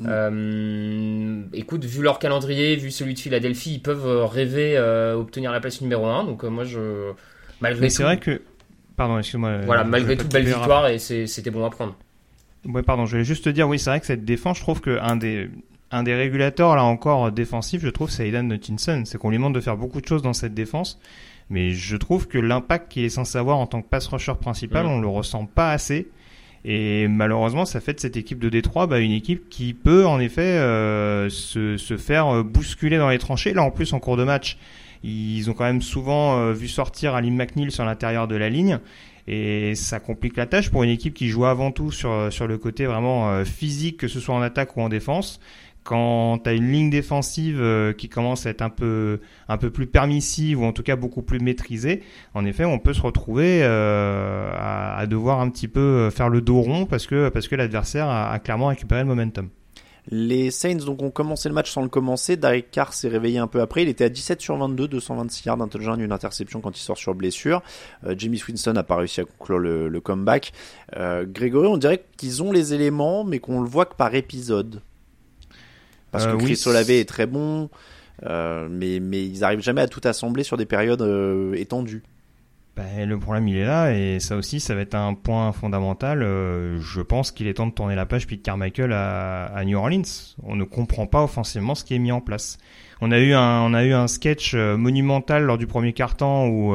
Mm. 0.00 0.06
Euh, 0.08 1.42
écoute, 1.52 1.84
vu 1.84 2.02
leur 2.02 2.18
calendrier, 2.18 2.76
vu 2.76 2.90
celui 2.90 3.14
de 3.14 3.18
Philadelphie, 3.18 3.74
ils 3.74 3.82
peuvent 3.82 4.24
rêver 4.24 4.76
euh, 4.76 5.14
obtenir 5.14 5.52
la 5.52 5.60
place 5.60 5.80
numéro 5.82 6.06
1. 6.06 6.24
Donc 6.24 6.42
euh, 6.42 6.48
moi, 6.48 6.64
je 6.64 7.12
malgré 7.60 7.82
Mais 7.82 7.90
c'est 7.90 8.02
vrai 8.02 8.18
que 8.18 8.40
pardon, 8.96 9.18
excuse-moi. 9.18 9.58
Voilà, 9.66 9.84
malgré 9.84 10.16
tout, 10.16 10.26
belle 10.26 10.46
victoire 10.46 10.88
et 10.88 10.98
c'était 10.98 11.50
bon 11.50 11.64
à 11.66 11.70
prendre. 11.70 11.94
Ouais, 12.66 12.82
pardon, 12.82 13.06
je 13.06 13.12
voulais 13.12 13.24
juste 13.24 13.44
te 13.44 13.50
dire, 13.50 13.68
oui, 13.68 13.78
c'est 13.78 13.90
vrai 13.90 14.00
que 14.00 14.06
cette 14.06 14.24
défense, 14.24 14.58
je 14.58 14.62
trouve 14.62 14.80
qu'un 14.80 15.16
des 15.16 15.48
un 15.90 16.02
des 16.02 16.14
régulateurs 16.14 16.76
là 16.76 16.84
encore 16.84 17.32
défensifs, 17.32 17.82
je 17.82 17.88
trouve, 17.88 18.10
c'est 18.10 18.28
Aidan 18.28 18.48
Hutchinson. 18.50 19.02
C'est 19.04 19.18
qu'on 19.18 19.30
lui 19.30 19.36
demande 19.36 19.54
de 19.54 19.60
faire 19.60 19.76
beaucoup 19.76 20.00
de 20.00 20.06
choses 20.06 20.22
dans 20.22 20.32
cette 20.32 20.54
défense, 20.54 21.00
mais 21.48 21.72
je 21.72 21.96
trouve 21.96 22.28
que 22.28 22.38
l'impact 22.38 22.92
qu'il 22.92 23.04
est 23.04 23.10
censé 23.10 23.38
avoir 23.38 23.58
en 23.58 23.66
tant 23.66 23.82
que 23.82 23.88
pass 23.88 24.06
rusher 24.06 24.34
principal, 24.40 24.86
mm. 24.86 24.90
on 24.90 25.00
le 25.00 25.08
ressent 25.08 25.46
pas 25.46 25.72
assez. 25.72 26.08
Et 26.64 27.08
malheureusement, 27.08 27.64
ça 27.64 27.80
fait 27.80 27.94
de 27.94 28.00
cette 28.00 28.18
équipe 28.18 28.38
de 28.38 28.50
Détroit 28.50 28.86
bah, 28.86 28.98
une 29.00 29.12
équipe 29.12 29.48
qui 29.48 29.72
peut 29.72 30.06
en 30.06 30.20
effet 30.20 30.42
euh, 30.42 31.30
se, 31.30 31.78
se, 31.78 31.96
faire 31.96 32.44
bousculer 32.44 32.98
dans 32.98 33.08
les 33.08 33.18
tranchées. 33.18 33.54
Là, 33.54 33.62
en 33.62 33.70
plus, 33.70 33.94
en 33.94 33.98
cours 33.98 34.18
de 34.18 34.24
match, 34.24 34.58
ils 35.02 35.48
ont 35.48 35.54
quand 35.54 35.64
même 35.64 35.80
souvent 35.80 36.52
vu 36.52 36.68
sortir 36.68 37.14
Ali 37.14 37.30
McNeil 37.30 37.70
sur 37.70 37.86
l'intérieur 37.86 38.28
de 38.28 38.36
la 38.36 38.50
ligne. 38.50 38.78
Et 39.32 39.76
ça 39.76 40.00
complique 40.00 40.36
la 40.36 40.46
tâche 40.46 40.70
pour 40.70 40.82
une 40.82 40.90
équipe 40.90 41.14
qui 41.14 41.28
joue 41.28 41.44
avant 41.44 41.70
tout 41.70 41.92
sur, 41.92 42.32
sur 42.32 42.48
le 42.48 42.58
côté 42.58 42.86
vraiment 42.86 43.44
physique, 43.44 43.98
que 43.98 44.08
ce 44.08 44.18
soit 44.18 44.34
en 44.34 44.42
attaque 44.42 44.76
ou 44.76 44.80
en 44.80 44.88
défense 44.88 45.38
quand 45.84 46.38
tu 46.44 46.50
as 46.50 46.52
une 46.52 46.70
ligne 46.70 46.90
défensive 46.90 47.58
euh, 47.60 47.92
qui 47.92 48.08
commence 48.08 48.46
à 48.46 48.50
être 48.50 48.62
un 48.62 48.70
peu, 48.70 49.20
un 49.48 49.56
peu 49.56 49.70
plus 49.70 49.86
permissive 49.86 50.60
ou 50.60 50.64
en 50.64 50.72
tout 50.72 50.82
cas 50.82 50.96
beaucoup 50.96 51.22
plus 51.22 51.40
maîtrisée, 51.40 52.02
en 52.34 52.44
effet, 52.44 52.64
on 52.64 52.78
peut 52.78 52.92
se 52.92 53.02
retrouver 53.02 53.60
euh, 53.62 54.52
à, 54.56 55.06
devoir 55.06 55.40
un 55.40 55.48
petit 55.50 55.68
peu 55.68 55.80
euh, 55.80 56.10
faire 56.10 56.28
le 56.28 56.40
dos 56.40 56.60
rond 56.60 56.86
parce 56.86 57.06
que, 57.06 57.28
parce 57.28 57.48
que 57.48 57.56
l'adversaire 57.56 58.08
a, 58.08 58.38
clairement 58.38 58.66
récupéré 58.66 59.00
le 59.00 59.08
momentum. 59.08 59.48
Les 60.08 60.50
Saints 60.50 60.76
donc 60.76 61.02
ont 61.02 61.10
commencé 61.10 61.48
le 61.48 61.54
match 61.54 61.70
sans 61.70 61.82
le 61.82 61.88
commencer. 61.88 62.36
Derek 62.36 62.70
Carr 62.70 62.92
s'est 62.92 63.08
réveillé 63.08 63.38
un 63.38 63.46
peu 63.46 63.60
après. 63.60 63.82
Il 63.82 63.88
était 63.88 64.04
à 64.04 64.08
17 64.08 64.40
sur 64.40 64.56
22, 64.56 64.88
226 64.88 65.46
yards, 65.46 65.60
un 65.60 65.68
touchdown, 65.68 66.00
une 66.00 66.12
interception 66.12 66.60
quand 66.60 66.76
il 66.76 66.82
sort 66.82 66.98
sur 66.98 67.14
blessure. 67.14 67.62
Euh, 68.04 68.14
Jamie 68.16 68.42
Winston 68.46 68.72
n'a 68.72 68.82
pas 68.82 68.96
réussi 68.96 69.20
à 69.20 69.24
conclure 69.24 69.58
le, 69.58 70.00
comeback. 70.00 70.52
Grégory, 70.96 71.68
on 71.68 71.76
dirait 71.76 72.04
qu'ils 72.16 72.42
ont 72.42 72.52
les 72.52 72.74
éléments, 72.74 73.24
mais 73.24 73.38
qu'on 73.38 73.60
le 73.60 73.68
voit 73.68 73.84
que 73.84 73.94
par 73.94 74.14
épisode. 74.14 74.80
Parce 76.10 76.26
que 76.26 76.32
euh, 76.32 76.38
Chris 76.38 76.60
Olave 76.66 76.90
est 76.90 77.08
très 77.08 77.26
bon, 77.26 77.70
euh, 78.24 78.68
mais, 78.70 79.00
mais 79.00 79.24
ils 79.24 79.44
arrivent 79.44 79.62
jamais 79.62 79.82
à 79.82 79.88
tout 79.88 80.00
assembler 80.04 80.42
sur 80.42 80.56
des 80.56 80.66
périodes 80.66 81.02
euh, 81.02 81.54
étendues. 81.54 82.02
Ben, 82.80 83.08
le 83.08 83.18
problème 83.18 83.46
il 83.48 83.56
est 83.58 83.64
là 83.64 83.92
et 83.92 84.20
ça 84.20 84.36
aussi 84.36 84.58
ça 84.58 84.74
va 84.74 84.80
être 84.80 84.94
un 84.94 85.14
point 85.14 85.52
fondamental. 85.52 86.20
je 86.20 87.00
pense 87.02 87.30
qu'il 87.30 87.46
est 87.46 87.54
temps 87.54 87.66
de 87.66 87.72
tourner 87.72 87.94
la 87.94 88.06
page 88.06 88.26
Pete 88.26 88.42
Carmichael 88.42 88.92
à, 88.92 89.46
à, 89.46 89.64
New 89.64 89.76
Orleans. 89.76 90.02
On 90.42 90.56
ne 90.56 90.64
comprend 90.64 91.06
pas 91.06 91.22
offensivement 91.22 91.74
ce 91.74 91.84
qui 91.84 91.94
est 91.94 91.98
mis 91.98 92.12
en 92.12 92.20
place. 92.20 92.58
On 93.02 93.12
a 93.12 93.18
eu 93.18 93.34
un, 93.34 93.62
on 93.62 93.74
a 93.74 93.84
eu 93.84 93.92
un 93.92 94.06
sketch 94.06 94.54
monumental 94.54 95.44
lors 95.44 95.58
du 95.58 95.66
premier 95.66 95.92
quart-temps 95.92 96.46
où 96.48 96.74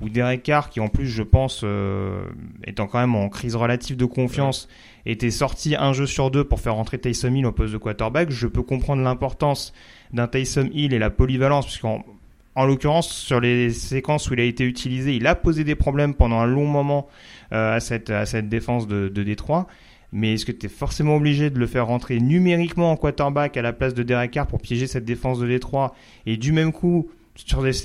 où 0.00 0.08
Derek 0.08 0.42
Carr, 0.42 0.70
qui 0.70 0.80
en 0.80 0.88
plus, 0.88 1.06
je 1.06 1.22
pense, 1.22 1.60
euh, 1.64 2.24
étant 2.66 2.86
quand 2.86 2.98
même 2.98 3.14
en 3.14 3.28
crise 3.28 3.54
relative 3.54 3.96
de 3.96 4.04
confiance, 4.04 4.68
était 5.06 5.30
sorti 5.30 5.76
un 5.76 5.92
jeu 5.92 6.06
sur 6.06 6.30
deux 6.30 6.44
pour 6.44 6.60
faire 6.60 6.74
rentrer 6.74 6.98
Taysom 6.98 7.36
Hill 7.36 7.46
au 7.46 7.52
poste 7.52 7.72
de 7.72 7.78
quarterback. 7.78 8.30
Je 8.30 8.46
peux 8.46 8.62
comprendre 8.62 9.02
l'importance 9.02 9.72
d'un 10.12 10.26
Taysom 10.26 10.68
Hill 10.72 10.94
et 10.94 10.98
la 10.98 11.10
polyvalence, 11.10 11.66
puisqu'en 11.66 12.04
en 12.54 12.66
l'occurrence, 12.66 13.10
sur 13.10 13.40
les 13.40 13.70
séquences 13.70 14.30
où 14.30 14.34
il 14.34 14.40
a 14.40 14.44
été 14.44 14.64
utilisé, 14.64 15.16
il 15.16 15.26
a 15.26 15.34
posé 15.34 15.64
des 15.64 15.74
problèmes 15.74 16.14
pendant 16.14 16.38
un 16.38 16.46
long 16.46 16.66
moment 16.66 17.08
euh, 17.52 17.76
à, 17.76 17.80
cette, 17.80 18.10
à 18.10 18.26
cette 18.26 18.48
défense 18.48 18.86
de, 18.86 19.08
de 19.08 19.22
Détroit. 19.22 19.66
Mais 20.12 20.34
est-ce 20.34 20.46
que 20.46 20.52
tu 20.52 20.66
es 20.66 20.68
forcément 20.68 21.16
obligé 21.16 21.50
de 21.50 21.58
le 21.58 21.66
faire 21.66 21.86
rentrer 21.86 22.20
numériquement 22.20 22.92
en 22.92 22.96
quarterback 22.96 23.56
à 23.56 23.62
la 23.62 23.72
place 23.72 23.94
de 23.94 24.04
Derek 24.04 24.30
Carr 24.30 24.46
pour 24.46 24.60
piéger 24.60 24.86
cette 24.86 25.04
défense 25.04 25.40
de 25.40 25.48
Détroit? 25.48 25.92
Et 26.26 26.36
du 26.36 26.52
même 26.52 26.72
coup 26.72 27.08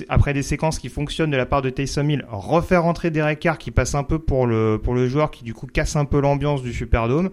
après 0.08 0.32
des 0.32 0.42
séquences 0.42 0.78
qui 0.78 0.88
fonctionnent 0.88 1.32
de 1.32 1.36
la 1.36 1.46
part 1.46 1.60
de 1.60 1.70
Taysom 1.70 2.08
Hill, 2.08 2.24
refaire 2.28 2.84
entrer 2.84 3.10
Derek 3.10 3.40
Carr 3.40 3.58
qui 3.58 3.72
passe 3.72 3.96
un 3.96 4.04
peu 4.04 4.20
pour 4.20 4.46
le, 4.46 4.80
pour 4.80 4.94
le 4.94 5.08
joueur 5.08 5.32
qui 5.32 5.42
du 5.42 5.54
coup 5.54 5.66
casse 5.66 5.96
un 5.96 6.04
peu 6.04 6.20
l'ambiance 6.20 6.62
du 6.62 6.72
Superdome. 6.72 7.30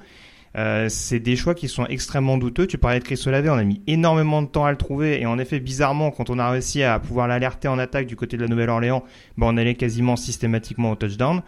Euh, 0.58 0.90
c'est 0.90 1.20
des 1.20 1.36
choix 1.36 1.54
qui 1.54 1.68
sont 1.68 1.86
extrêmement 1.86 2.38
douteux. 2.38 2.66
Tu 2.66 2.78
parlais 2.78 3.00
de 3.00 3.04
Chris 3.04 3.22
Olave, 3.28 3.48
on 3.50 3.58
a 3.58 3.64
mis 3.64 3.82
énormément 3.86 4.42
de 4.42 4.48
temps 4.48 4.66
à 4.66 4.72
le 4.72 4.78
trouver 4.78 5.22
et 5.22 5.26
en 5.26 5.38
effet, 5.38 5.60
bizarrement, 5.60 6.10
quand 6.10 6.30
on 6.30 6.40
a 6.40 6.50
réussi 6.50 6.82
à 6.84 6.98
pouvoir 7.00 7.28
l'alerter 7.28 7.68
en 7.68 7.78
attaque 7.78 8.08
du 8.08 8.16
côté 8.16 8.38
de 8.38 8.42
la 8.42 8.48
Nouvelle-Orléans, 8.48 9.04
ben, 9.38 9.48
on 9.48 9.58
allait 9.58 9.76
quasiment 9.76 10.16
systématiquement 10.16 10.92
au 10.92 10.96
touchdown. 10.96 11.42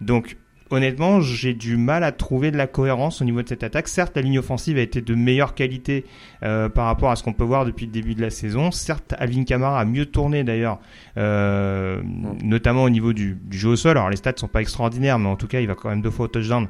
Donc 0.00 0.36
honnêtement, 0.70 1.20
j'ai 1.20 1.54
du 1.54 1.76
mal 1.76 2.02
à 2.02 2.10
trouver 2.10 2.50
de 2.50 2.56
la 2.56 2.66
cohérence 2.66 3.22
au 3.22 3.24
niveau 3.24 3.42
de 3.42 3.48
cette 3.48 3.62
attaque. 3.62 3.86
Certes, 3.86 4.16
la 4.16 4.22
ligne 4.22 4.40
offensive 4.40 4.76
a 4.76 4.80
été 4.80 5.00
de 5.00 5.14
meilleure 5.14 5.54
qualité 5.54 6.04
euh, 6.42 6.68
par 6.68 6.86
rapport 6.86 7.10
à 7.10 7.16
ce 7.16 7.22
qu'on 7.22 7.32
peut 7.32 7.44
voir 7.44 7.64
depuis 7.64 7.86
le 7.86 7.92
début 7.92 8.16
de 8.16 8.20
la 8.20 8.30
saison. 8.30 8.72
Certes, 8.72 9.14
Alvin 9.18 9.44
Kamara 9.44 9.80
a 9.80 9.84
mieux 9.84 10.06
tourné 10.06 10.42
d'ailleurs, 10.42 10.80
euh, 11.16 12.02
notamment 12.42 12.82
au 12.82 12.90
niveau 12.90 13.12
du, 13.12 13.38
jeu 13.50 13.70
au 13.70 13.76
sol. 13.76 13.92
Alors 13.92 14.10
les 14.10 14.16
stats 14.16 14.32
sont 14.36 14.48
pas 14.48 14.60
extraordinaires, 14.60 15.18
mais 15.20 15.28
en 15.28 15.36
tout 15.36 15.46
cas, 15.46 15.60
il 15.60 15.68
va 15.68 15.76
quand 15.76 15.90
même 15.90 16.02
deux 16.02 16.10
fois 16.10 16.24
au 16.24 16.28
touchdown 16.28 16.66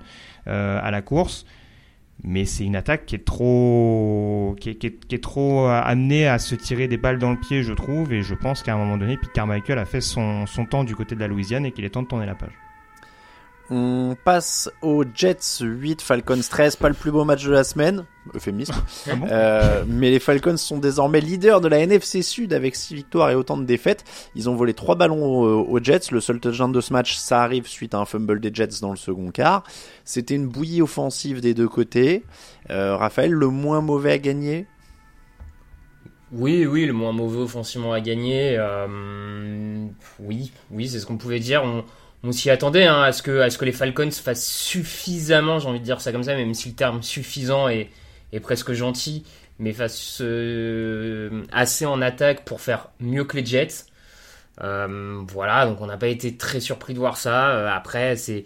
à 0.46 0.90
la 0.90 1.03
course. 1.03 1.44
Mais 2.24 2.44
c'est 2.44 2.64
une 2.64 2.76
attaque 2.76 3.07
qui 3.07 3.14
est 3.14 3.24
trop, 3.24 4.57
qui 4.61 4.70
est, 4.70 5.22
trop 5.22 5.66
amenée 5.66 6.26
à 6.26 6.38
se 6.38 6.57
tirer 6.57 6.88
des 6.88 6.96
balles 6.96 7.18
dans 7.18 7.31
le 7.31 7.38
pied, 7.38 7.62
je 7.62 7.72
trouve. 7.72 8.12
Et 8.12 8.22
je 8.22 8.35
pense 8.35 8.62
qu'à 8.62 8.74
un 8.74 8.76
moment 8.76 8.98
donné, 8.98 9.16
Pete 9.16 9.33
Carmichael 9.33 9.78
a 9.78 9.85
fait 9.85 10.00
son, 10.00 10.46
son 10.46 10.66
temps 10.66 10.83
du 10.83 10.96
côté 10.96 11.14
de 11.14 11.20
la 11.20 11.28
Louisiane 11.28 11.64
et 11.64 11.70
qu'il 11.70 11.85
est 11.85 11.90
temps 11.90 12.02
de 12.02 12.09
tourner 12.09 12.26
la 12.26 12.35
page. 12.35 12.52
On 13.70 14.16
passe 14.24 14.70
aux 14.81 15.04
Jets 15.14 15.61
8, 15.61 16.00
Falcons 16.00 16.40
13, 16.40 16.76
pas 16.76 16.88
le 16.88 16.94
plus 16.94 17.11
beau 17.11 17.24
match 17.24 17.44
de 17.44 17.50
la 17.50 17.64
semaine, 17.64 18.07
euphémisme. 18.35 18.74
Ah 19.07 19.11
euh, 19.31 19.85
mais 19.87 20.11
les 20.11 20.20
Falcons 20.20 20.57
sont 20.57 20.78
désormais 20.78 21.20
leaders 21.20 21.61
de 21.61 21.68
la 21.68 21.81
NFC 21.81 22.22
Sud 22.22 22.54
avec 22.54 22.76
6 22.76 22.94
victoires 22.94 23.31
et 23.31 23.35
autant 23.35 23.59
de 23.59 23.64
défaites. 23.64 24.04
Ils 24.35 24.48
ont 24.48 24.54
volé 24.54 24.72
3 24.72 24.94
ballons 24.94 25.22
aux, 25.22 25.83
Jets. 25.83 26.11
Le 26.12 26.20
seul 26.20 26.40
touchdown 26.40 26.72
de 26.72 26.81
ce 26.81 26.94
match, 26.94 27.16
ça 27.16 27.42
arrive 27.42 27.66
suite 27.66 27.94
à 27.94 27.98
un 27.98 28.07
fumble 28.07 28.40
des 28.40 28.50
Jets 28.54 28.81
dans 28.81 28.90
le 28.90 28.96
second 28.96 29.31
quart. 29.31 29.64
C'était 30.04 30.35
une 30.35 30.48
bouillie 30.48 30.81
offensive 30.81 31.42
des 31.42 31.52
deux 31.52 31.68
côtés. 31.68 32.24
Euh, 32.70 32.96
Raphaël, 32.96 33.33
le 33.33 33.48
moins 33.48 33.83
mauvais 33.83 34.12
à 34.12 34.18
gagner? 34.18 34.66
Oui, 36.33 36.66
oui, 36.66 36.87
le 36.87 36.94
moins 36.94 37.12
mauvais 37.12 37.40
offensivement 37.40 37.92
à 37.92 38.00
gagner. 38.00 38.57
Euh, 38.59 39.87
oui, 40.20 40.52
oui, 40.70 40.88
c'est 40.88 41.00
ce 41.00 41.07
qu'on 41.07 41.18
pouvait 41.18 41.40
dire. 41.40 41.62
On, 41.64 41.85
on 42.24 42.33
s'y 42.33 42.50
attendait 42.50 42.85
hein, 42.85 43.02
à, 43.02 43.12
ce 43.12 43.22
que, 43.22 43.64
les 43.64 43.72
Falcons 43.72 44.11
fassent 44.11 44.46
suffisamment, 44.46 45.59
j'ai 45.59 45.68
envie 45.68 45.81
de 45.81 45.85
dire 45.85 46.00
ça 46.00 46.12
comme 46.12 46.24
ça, 46.24 46.35
même 46.35 46.54
si 46.54 46.70
le 46.70 46.74
terme 46.74 47.02
suffisant 47.02 47.68
est, 47.68 47.90
presque 48.42 48.72
gentil, 48.72 49.24
mais 49.59 49.72
fassent 49.72 50.18
euh, 50.20 51.44
assez 51.52 51.87
en 51.87 52.02
attaque 52.02 52.44
pour 52.44 52.61
faire 52.61 52.90
mieux 53.00 53.24
que 53.24 53.37
les 53.37 53.46
Jets. 53.46 53.87
Euh, 54.62 55.22
voilà, 55.28 55.66
donc 55.66 55.81
on 55.81 55.87
n'a 55.87 55.96
pas 55.96 56.09
été 56.09 56.37
très 56.37 56.61
surpris 56.61 56.92
de 56.92 56.98
voir 56.98 57.16
ça. 57.16 57.50
Euh, 57.50 57.68
après, 57.70 58.16
c'est 58.16 58.44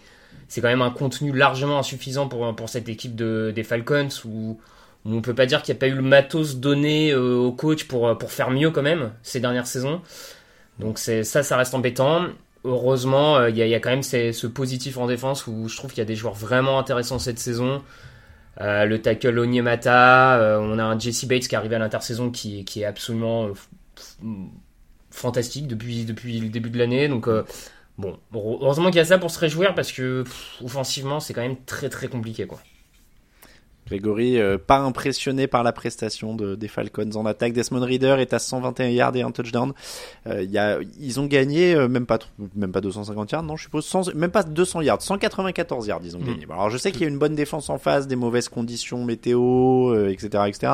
quand 0.56 0.62
même 0.68 0.82
un 0.82 0.90
contenu 0.90 1.32
largement 1.32 1.78
insuffisant 1.78 2.28
pour, 2.28 2.68
cette 2.68 2.90
équipe 2.90 3.16
de, 3.16 3.52
des 3.54 3.64
Falcons 3.64 4.08
où, 4.26 4.60
où 5.06 5.14
on 5.14 5.22
peut 5.22 5.34
pas 5.34 5.46
dire 5.46 5.62
qu'il 5.62 5.74
n'y 5.74 5.78
a 5.78 5.80
pas 5.80 5.88
eu 5.88 5.94
le 5.94 6.02
matos 6.02 6.56
donné 6.56 7.14
au 7.14 7.52
coach 7.52 7.84
pour, 7.84 8.18
pour 8.18 8.32
faire 8.32 8.50
mieux 8.50 8.70
quand 8.70 8.82
même 8.82 9.12
ces 9.22 9.40
dernières 9.40 9.66
saisons. 9.66 10.02
Donc 10.78 10.98
ça, 10.98 11.24
ça 11.24 11.56
reste 11.56 11.74
embêtant 11.74 12.28
heureusement, 12.64 13.36
euh, 13.36 13.50
il 13.50 13.56
y, 13.56 13.74
a 13.74 13.80
quand 13.80 13.90
même 13.90 14.02
ce 14.02 14.46
positif 14.46 14.98
en 14.98 15.06
défense 15.06 15.46
où 15.46 15.68
je 15.68 15.76
trouve 15.76 15.90
qu'il 15.90 15.98
y 15.98 16.02
a 16.02 16.06
des 16.06 16.16
joueurs 16.16 16.34
vraiment 16.34 16.78
intéressants 16.78 17.18
cette 17.18 17.38
saison. 17.38 17.82
Euh, 18.60 18.84
le 18.84 19.00
tackle 19.00 19.38
Onyemata, 19.38 20.38
euh, 20.38 20.58
on 20.58 20.78
a 20.78 20.84
un 20.84 20.98
Jesse 20.98 21.24
Bates 21.24 21.48
qui 21.48 21.54
est 21.54 21.58
arrivé 21.58 21.76
à 21.76 21.78
l'intersaison 21.78 22.30
qui, 22.30 22.64
est 22.76 22.84
absolument 22.84 23.48
fantastique 25.10 25.66
depuis, 25.66 26.04
depuis 26.04 26.40
le 26.40 26.48
début 26.48 26.70
de 26.70 26.78
l'année. 26.78 27.08
Donc, 27.08 27.28
bon, 27.98 28.18
heureusement 28.34 28.88
qu'il 28.88 28.96
y 28.96 29.00
a 29.00 29.04
ça 29.04 29.18
pour 29.18 29.30
se 29.30 29.38
réjouir 29.38 29.74
parce 29.74 29.92
que 29.92 30.24
offensivement, 30.62 31.20
c'est 31.20 31.34
quand 31.34 31.42
même 31.42 31.62
très 31.64 31.88
très 31.88 32.08
compliqué. 32.08 32.46
quoi. 32.46 32.60
Grégory, 33.92 34.38
euh, 34.38 34.56
pas 34.56 34.78
impressionné 34.78 35.46
par 35.46 35.62
la 35.62 35.72
prestation 35.72 36.34
de, 36.34 36.54
des 36.54 36.68
Falcons 36.68 37.10
en 37.14 37.26
attaque. 37.26 37.52
Desmond 37.52 37.84
Reader 37.84 38.16
est 38.20 38.32
à 38.32 38.38
121 38.38 38.88
yards 38.88 39.16
et 39.16 39.22
un 39.22 39.30
touchdown. 39.30 39.72
Euh, 40.26 40.42
y 40.42 40.56
a, 40.56 40.78
ils 40.98 41.20
ont 41.20 41.26
gagné 41.26 41.74
euh, 41.74 41.88
même 41.88 42.06
pas 42.06 42.18
même 42.56 42.72
pas 42.72 42.80
250 42.80 43.32
yards, 43.32 43.42
non, 43.42 43.56
je 43.56 43.64
suppose, 43.64 44.14
même 44.14 44.30
pas 44.30 44.42
200 44.42 44.80
yards, 44.80 45.02
194 45.02 45.86
yards 45.86 46.00
ils 46.04 46.16
ont 46.16 46.20
mm. 46.20 46.24
gagné. 46.24 46.46
alors 46.50 46.70
je 46.70 46.78
sais 46.78 46.90
qu'il 46.90 47.02
y 47.02 47.04
a 47.04 47.08
une 47.08 47.18
bonne 47.18 47.34
défense 47.34 47.68
en 47.68 47.76
face, 47.76 48.06
des 48.06 48.16
mauvaises 48.16 48.48
conditions 48.48 49.04
météo, 49.04 50.08
etc., 50.08 50.44
etc. 50.46 50.72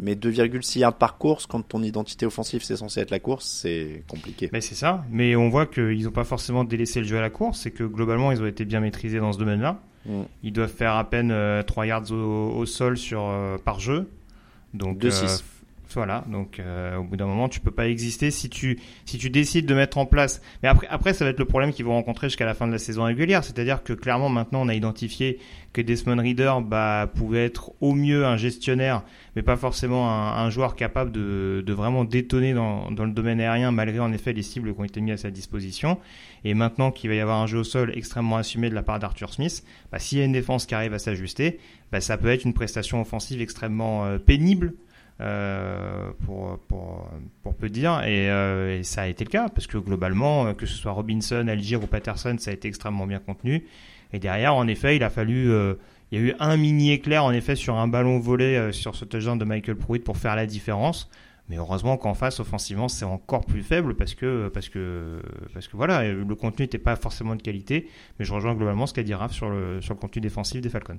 Mais 0.00 0.14
2,6 0.14 0.80
yards 0.80 0.94
par 0.94 1.18
course, 1.18 1.46
quand 1.46 1.62
ton 1.62 1.82
identité 1.82 2.26
offensive 2.26 2.64
c'est 2.64 2.76
censé 2.76 3.00
être 3.00 3.12
la 3.12 3.20
course, 3.20 3.46
c'est 3.46 4.02
compliqué. 4.08 4.50
Mais 4.52 4.60
c'est 4.60 4.74
ça. 4.74 5.04
Mais 5.10 5.36
on 5.36 5.48
voit 5.48 5.66
qu'ils 5.66 6.04
n'ont 6.04 6.10
pas 6.10 6.24
forcément 6.24 6.64
délaissé 6.64 7.00
le 7.00 7.06
jeu 7.06 7.18
à 7.18 7.20
la 7.22 7.30
course, 7.30 7.60
c'est 7.60 7.70
que 7.70 7.84
globalement 7.84 8.32
ils 8.32 8.42
ont 8.42 8.46
été 8.46 8.64
bien 8.64 8.80
maîtrisés 8.80 9.20
dans 9.20 9.32
ce 9.32 9.38
domaine-là. 9.38 9.80
Mm. 10.06 10.22
Ils 10.42 10.52
doivent 10.52 10.72
faire 10.72 10.94
à 10.94 11.08
peine 11.08 11.28
3 11.28 11.84
euh, 11.84 11.86
yards 11.86 12.12
au, 12.12 12.66
sol 12.66 12.96
sur, 12.96 13.22
euh, 13.22 13.58
par 13.58 13.80
jeu. 13.80 14.08
Donc, 14.74 14.98
2-6. 14.98 15.42
Voilà, 15.94 16.24
donc 16.30 16.58
euh, 16.58 16.96
au 16.96 17.04
bout 17.04 17.16
d'un 17.16 17.26
moment, 17.26 17.48
tu 17.48 17.60
peux 17.60 17.70
pas 17.70 17.88
exister 17.88 18.30
si 18.30 18.50
tu 18.50 18.78
si 19.04 19.18
tu 19.18 19.30
décides 19.30 19.66
de 19.66 19.74
mettre 19.74 19.98
en 19.98 20.04
place. 20.04 20.42
Mais 20.62 20.68
après 20.68 20.86
après 20.90 21.14
ça 21.14 21.24
va 21.24 21.30
être 21.30 21.38
le 21.38 21.44
problème 21.44 21.72
qu'ils 21.72 21.84
vont 21.84 21.94
rencontrer 21.94 22.28
jusqu'à 22.28 22.44
la 22.44 22.54
fin 22.54 22.66
de 22.66 22.72
la 22.72 22.78
saison 22.78 23.04
régulière, 23.04 23.44
c'est-à-dire 23.44 23.82
que 23.82 23.92
clairement 23.92 24.28
maintenant 24.28 24.62
on 24.62 24.68
a 24.68 24.74
identifié 24.74 25.38
que 25.72 25.80
Desmond 25.80 26.20
Reader 26.20 26.54
bah 26.64 27.10
pouvait 27.14 27.44
être 27.44 27.72
au 27.80 27.94
mieux 27.94 28.26
un 28.26 28.36
gestionnaire, 28.36 29.04
mais 29.36 29.42
pas 29.42 29.56
forcément 29.56 30.10
un, 30.10 30.50
joueur 30.50 30.74
capable 30.74 31.12
de, 31.12 31.62
de 31.64 31.72
vraiment 31.72 32.04
détonner 32.04 32.52
dans, 32.52 32.90
dans 32.90 33.04
le 33.04 33.12
domaine 33.12 33.40
aérien 33.40 33.70
malgré 33.70 34.00
en 34.00 34.12
effet 34.12 34.32
les 34.32 34.42
cibles 34.42 34.74
qui 34.74 34.80
ont 34.80 34.84
été 34.84 35.00
mises 35.00 35.14
à 35.14 35.16
sa 35.16 35.30
disposition. 35.30 35.98
Et 36.44 36.54
maintenant 36.54 36.90
qu'il 36.92 37.10
va 37.10 37.16
y 37.16 37.20
avoir 37.20 37.42
un 37.42 37.46
jeu 37.46 37.58
au 37.58 37.64
sol 37.64 37.92
extrêmement 37.94 38.36
assumé 38.36 38.70
de 38.70 38.74
la 38.74 38.82
part 38.82 38.98
d'Arthur 38.98 39.32
Smith, 39.32 39.64
bah, 39.90 39.98
s'il 39.98 40.18
y 40.18 40.20
a 40.20 40.24
une 40.24 40.32
défense 40.32 40.64
qui 40.66 40.74
arrive 40.74 40.94
à 40.94 40.98
s'ajuster, 40.98 41.58
bah, 41.90 42.00
ça 42.00 42.16
peut 42.16 42.28
être 42.28 42.44
une 42.44 42.54
prestation 42.54 43.00
offensive 43.00 43.40
extrêmement 43.40 44.06
euh, 44.06 44.18
pénible 44.18 44.74
euh, 45.20 46.10
pour, 46.24 46.58
peu 47.58 47.68
dire. 47.68 48.00
Euh, 48.04 48.78
et, 48.78 48.82
ça 48.82 49.02
a 49.02 49.06
été 49.06 49.24
le 49.24 49.30
cas, 49.30 49.48
parce 49.48 49.66
que 49.66 49.78
globalement, 49.78 50.52
que 50.54 50.66
ce 50.66 50.74
soit 50.74 50.92
Robinson, 50.92 51.46
Algier 51.48 51.76
ou 51.76 51.86
Patterson, 51.86 52.36
ça 52.38 52.50
a 52.50 52.54
été 52.54 52.68
extrêmement 52.68 53.06
bien 53.06 53.18
contenu. 53.18 53.64
Et 54.12 54.18
derrière, 54.18 54.54
en 54.54 54.66
effet, 54.66 54.96
il 54.96 55.02
a 55.02 55.10
fallu... 55.10 55.50
Euh, 55.50 55.74
il 56.12 56.20
y 56.20 56.22
a 56.22 56.24
eu 56.24 56.34
un 56.38 56.56
mini 56.56 56.92
éclair, 56.92 57.24
en 57.24 57.32
effet, 57.32 57.56
sur 57.56 57.74
un 57.74 57.88
ballon 57.88 58.20
volé 58.20 58.70
sur 58.70 58.94
ce 58.94 59.04
touchdown 59.04 59.36
de 59.36 59.44
Michael 59.44 59.74
Pruitt 59.74 60.04
pour 60.04 60.16
faire 60.16 60.36
la 60.36 60.46
différence. 60.46 61.10
Mais 61.48 61.56
heureusement 61.56 61.96
qu'en 61.96 62.14
face, 62.14 62.38
offensivement, 62.38 62.86
c'est 62.86 63.04
encore 63.04 63.44
plus 63.44 63.64
faible 63.64 63.96
parce 63.96 64.14
que, 64.14 64.48
parce 64.54 64.68
que, 64.68 65.20
parce 65.52 65.66
que 65.66 65.76
voilà, 65.76 66.04
le 66.04 66.34
contenu 66.36 66.62
n'était 66.62 66.78
pas 66.78 66.94
forcément 66.94 67.34
de 67.34 67.42
qualité. 67.42 67.88
Mais 68.20 68.24
je 68.24 68.32
rejoins 68.32 68.54
globalement 68.54 68.86
ce 68.86 68.94
qu'a 68.94 69.02
dit 69.02 69.14
Raph 69.14 69.32
sur 69.32 69.50
le, 69.50 69.80
sur 69.80 69.94
le 69.94 69.98
contenu 69.98 70.20
défensif 70.20 70.60
des 70.60 70.68
Falcons. 70.68 70.96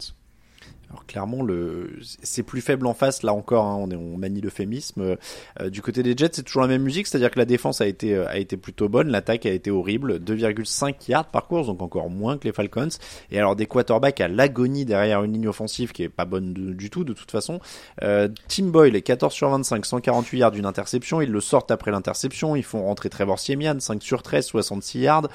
Alors 0.89 1.05
clairement, 1.05 1.43
le 1.43 1.99
c'est 2.23 2.43
plus 2.43 2.61
faible 2.61 2.87
en 2.87 2.93
face. 2.93 3.21
Là 3.21 3.33
encore, 3.33 3.65
hein, 3.65 3.75
on, 3.77 3.91
est, 3.91 3.95
on 3.95 4.17
manie 4.17 4.39
l'euphémisme. 4.39 5.17
Euh, 5.59 5.69
du 5.69 5.81
côté 5.81 6.01
des 6.01 6.15
Jets, 6.15 6.29
c'est 6.31 6.43
toujours 6.43 6.61
la 6.61 6.69
même 6.69 6.83
musique, 6.83 7.07
c'est-à-dire 7.07 7.29
que 7.29 7.39
la 7.39 7.45
défense 7.45 7.81
a 7.81 7.87
été 7.87 8.15
a 8.15 8.37
été 8.37 8.55
plutôt 8.55 8.87
bonne, 8.87 9.09
l'attaque 9.09 9.45
a 9.45 9.51
été 9.51 9.69
horrible, 9.69 10.19
2,5 10.19 11.09
yards 11.09 11.27
par 11.27 11.47
course, 11.47 11.67
donc 11.67 11.81
encore 11.81 12.09
moins 12.09 12.37
que 12.37 12.45
les 12.45 12.53
Falcons. 12.53 12.87
Et 13.31 13.37
alors 13.37 13.57
des 13.57 13.65
quarterbacks 13.65 14.21
à 14.21 14.29
l'agonie 14.29 14.85
derrière 14.85 15.23
une 15.23 15.33
ligne 15.33 15.49
offensive 15.49 15.91
qui 15.91 16.03
est 16.03 16.09
pas 16.09 16.25
bonne 16.25 16.53
du 16.53 16.89
tout 16.89 17.03
de 17.03 17.13
toute 17.13 17.31
façon. 17.31 17.59
Euh, 18.03 18.29
Tim 18.47 18.67
Boyle 18.67 18.95
est 18.95 19.01
14 19.01 19.33
sur 19.33 19.49
25, 19.49 19.85
148 19.85 20.39
yards 20.39 20.51
d'une 20.51 20.65
interception. 20.65 21.19
Ils 21.21 21.31
le 21.31 21.41
sortent 21.41 21.71
après 21.71 21.91
l'interception. 21.91 22.55
Ils 22.55 22.63
font 22.63 22.83
rentrer 22.83 23.09
Trevor 23.09 23.39
Siemian, 23.39 23.79
5 23.79 24.01
sur 24.01 24.23
13, 24.23 24.45
66 24.45 24.99
yards. 24.99 25.27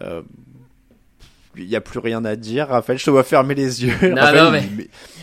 Euh, 0.00 0.22
il 1.56 1.66
n'y 1.66 1.76
a 1.76 1.80
plus 1.80 1.98
rien 1.98 2.24
à 2.24 2.36
dire. 2.36 2.68
Raphaël, 2.68 2.98
je 2.98 3.04
te 3.04 3.10
vois 3.10 3.24
fermer 3.24 3.54
les 3.54 3.84
yeux. 3.84 3.94
Non, 4.02 4.32
non, 4.34 4.50
mais... 4.50 4.64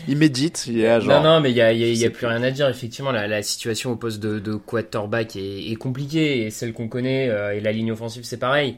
il, 0.08 0.16
médite. 0.16 0.66
Il 0.66 0.80
est 0.80 1.00
genre... 1.00 1.22
Non, 1.22 1.34
non, 1.34 1.40
mais 1.40 1.50
il 1.50 1.54
n'y 1.54 1.60
a, 1.60 1.72
y 1.72 2.04
a, 2.04 2.10
plus 2.10 2.26
rien 2.26 2.42
à 2.42 2.50
dire. 2.50 2.68
Effectivement, 2.68 3.12
la, 3.12 3.26
la 3.26 3.42
situation 3.42 3.92
au 3.92 3.96
poste 3.96 4.20
de, 4.20 4.38
de 4.38 4.54
quarterback 4.54 5.36
est, 5.36 5.70
est, 5.70 5.76
compliquée. 5.76 6.46
Et 6.46 6.50
celle 6.50 6.72
qu'on 6.72 6.88
connaît, 6.88 7.28
euh, 7.28 7.54
et 7.54 7.60
la 7.60 7.72
ligne 7.72 7.92
offensive, 7.92 8.24
c'est 8.24 8.38
pareil. 8.38 8.76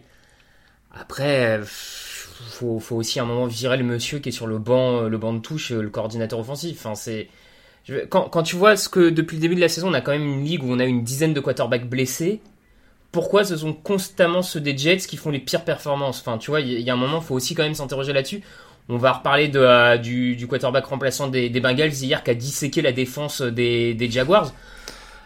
Après, 0.92 1.60
faut, 1.64 2.78
faut 2.78 2.96
aussi 2.96 3.18
à 3.20 3.22
un 3.22 3.26
moment 3.26 3.46
virer 3.46 3.76
le 3.76 3.84
monsieur 3.84 4.18
qui 4.18 4.30
est 4.30 4.32
sur 4.32 4.46
le 4.46 4.58
banc, 4.58 5.02
le 5.02 5.18
banc 5.18 5.32
de 5.32 5.40
touche, 5.40 5.70
le 5.70 5.90
coordinateur 5.90 6.38
offensif. 6.38 6.76
Enfin, 6.78 6.94
c'est... 6.94 7.28
Quand, 8.10 8.28
quand 8.28 8.42
tu 8.42 8.56
vois 8.56 8.76
ce 8.76 8.88
que 8.88 9.10
depuis 9.10 9.36
le 9.36 9.40
début 9.40 9.54
de 9.54 9.60
la 9.60 9.68
saison, 9.68 9.90
on 9.90 9.94
a 9.94 10.00
quand 10.00 10.10
même 10.10 10.26
une 10.26 10.44
ligue 10.44 10.64
où 10.64 10.72
on 10.72 10.80
a 10.80 10.84
une 10.84 11.04
dizaine 11.04 11.34
de 11.34 11.40
quarterbacks 11.40 11.88
blessés 11.88 12.40
pourquoi 13.12 13.44
ce 13.44 13.56
sont 13.56 13.72
constamment 13.72 14.42
ceux 14.42 14.60
des 14.60 14.76
Jets 14.76 14.98
qui 14.98 15.16
font 15.16 15.30
les 15.30 15.38
pires 15.38 15.64
performances 15.64 16.20
Enfin, 16.20 16.38
tu 16.38 16.50
vois, 16.50 16.60
il 16.60 16.80
y, 16.80 16.90
a 16.90 16.92
un 16.92 16.96
moment, 16.96 17.18
il 17.20 17.24
faut 17.24 17.34
aussi 17.34 17.54
quand 17.54 17.62
même 17.62 17.74
s'interroger 17.74 18.12
là-dessus. 18.12 18.42
On 18.88 18.98
va 18.98 19.12
reparler 19.12 19.48
de, 19.48 19.58
euh, 19.58 19.96
du, 19.96 20.36
du, 20.36 20.46
quarterback 20.46 20.84
remplaçant 20.86 21.26
des, 21.26 21.48
des, 21.48 21.60
Bengals 21.60 21.92
hier 21.92 22.22
qui 22.22 22.30
a 22.30 22.34
disséqué 22.34 22.82
la 22.82 22.92
défense 22.92 23.42
des, 23.42 23.94
des 23.94 24.10
Jaguars. 24.10 24.52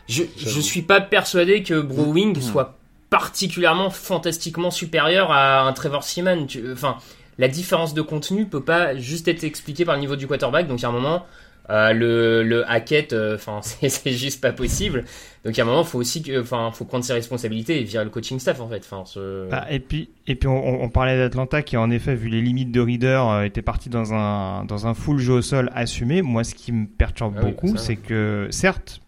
Je, 0.08 0.22
je 0.36 0.60
suis 0.60 0.82
pas 0.82 1.00
persuadé 1.00 1.62
que 1.62 1.80
Brewing 1.80 2.38
mmh. 2.38 2.42
soit 2.42 2.78
particulièrement 3.10 3.90
fantastiquement 3.90 4.70
supérieur 4.70 5.30
à 5.30 5.62
un 5.62 5.72
Trevor 5.72 6.04
Seaman. 6.04 6.46
enfin, 6.72 6.96
la 7.38 7.48
différence 7.48 7.92
de 7.92 8.02
contenu 8.02 8.46
peut 8.46 8.62
pas 8.62 8.96
juste 8.96 9.26
être 9.28 9.44
expliquée 9.44 9.84
par 9.84 9.96
le 9.96 10.00
niveau 10.00 10.16
du 10.16 10.26
quarterback. 10.26 10.68
Donc, 10.68 10.80
il 10.80 10.82
y 10.82 10.86
a 10.86 10.88
un 10.88 10.92
moment, 10.92 11.26
euh, 11.70 11.92
le, 11.92 12.42
le 12.42 12.68
Hackett, 12.68 13.12
euh, 13.12 13.36
enfin, 13.36 13.60
c'est 13.62 14.12
juste 14.12 14.40
pas 14.40 14.52
possible. 14.52 15.04
Donc, 15.44 15.58
à 15.58 15.62
un 15.62 15.64
moment, 15.64 15.84
faut 15.84 15.98
aussi 15.98 16.22
que, 16.22 16.40
enfin, 16.40 16.70
faut 16.72 16.84
prendre 16.84 17.04
ses 17.04 17.12
responsabilités 17.12 17.80
et 17.80 17.84
virer 17.84 18.04
le 18.04 18.10
coaching 18.10 18.38
staff, 18.38 18.60
en 18.60 18.68
fait. 18.68 18.86
Enfin, 18.90 19.04
bah, 19.50 19.66
et 19.70 19.78
puis, 19.78 20.10
et 20.26 20.34
puis, 20.34 20.48
on, 20.48 20.82
on 20.82 20.88
parlait 20.88 21.16
d'Atlanta 21.16 21.62
qui, 21.62 21.76
en 21.76 21.90
effet, 21.90 22.14
vu 22.14 22.28
les 22.28 22.42
limites 22.42 22.72
de 22.72 22.80
Reader, 22.80 23.22
euh, 23.26 23.42
était 23.44 23.62
parti 23.62 23.88
dans 23.88 24.12
un, 24.12 24.64
dans 24.64 24.86
un 24.86 24.94
full 24.94 25.18
jeu 25.18 25.34
au 25.34 25.42
sol 25.42 25.70
assumé. 25.74 26.22
Moi, 26.22 26.44
ce 26.44 26.54
qui 26.54 26.72
me 26.72 26.86
perturbe 26.86 27.36
ah 27.38 27.42
beaucoup, 27.42 27.76
c'est 27.76 27.96
que, 27.96 28.48
certes, 28.50 29.00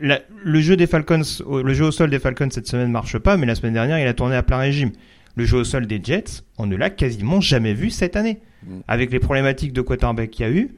le 0.00 0.60
jeu 0.60 0.76
des 0.76 0.86
Falcons, 0.86 1.22
le 1.50 1.74
jeu 1.74 1.86
au 1.86 1.90
sol 1.90 2.10
des 2.10 2.18
Falcons 2.18 2.48
cette 2.50 2.68
semaine 2.68 2.90
marche 2.90 3.18
pas, 3.18 3.36
mais 3.36 3.46
la 3.46 3.54
semaine 3.54 3.74
dernière, 3.74 3.98
il 3.98 4.06
a 4.06 4.14
tourné 4.14 4.36
à 4.36 4.42
plein 4.42 4.58
régime. 4.58 4.92
Le 5.34 5.44
jeu 5.44 5.58
au 5.58 5.64
sol 5.64 5.86
des 5.86 6.00
Jets, 6.02 6.42
on 6.58 6.66
ne 6.66 6.76
l'a 6.76 6.90
quasiment 6.90 7.40
jamais 7.40 7.72
vu 7.72 7.90
cette 7.90 8.16
année. 8.16 8.40
Mm. 8.64 8.80
Avec 8.86 9.10
les 9.10 9.18
problématiques 9.18 9.72
de 9.72 9.80
quarterback 9.80 10.30
qu'il 10.30 10.46
y 10.46 10.48
a 10.48 10.52
eu, 10.52 10.76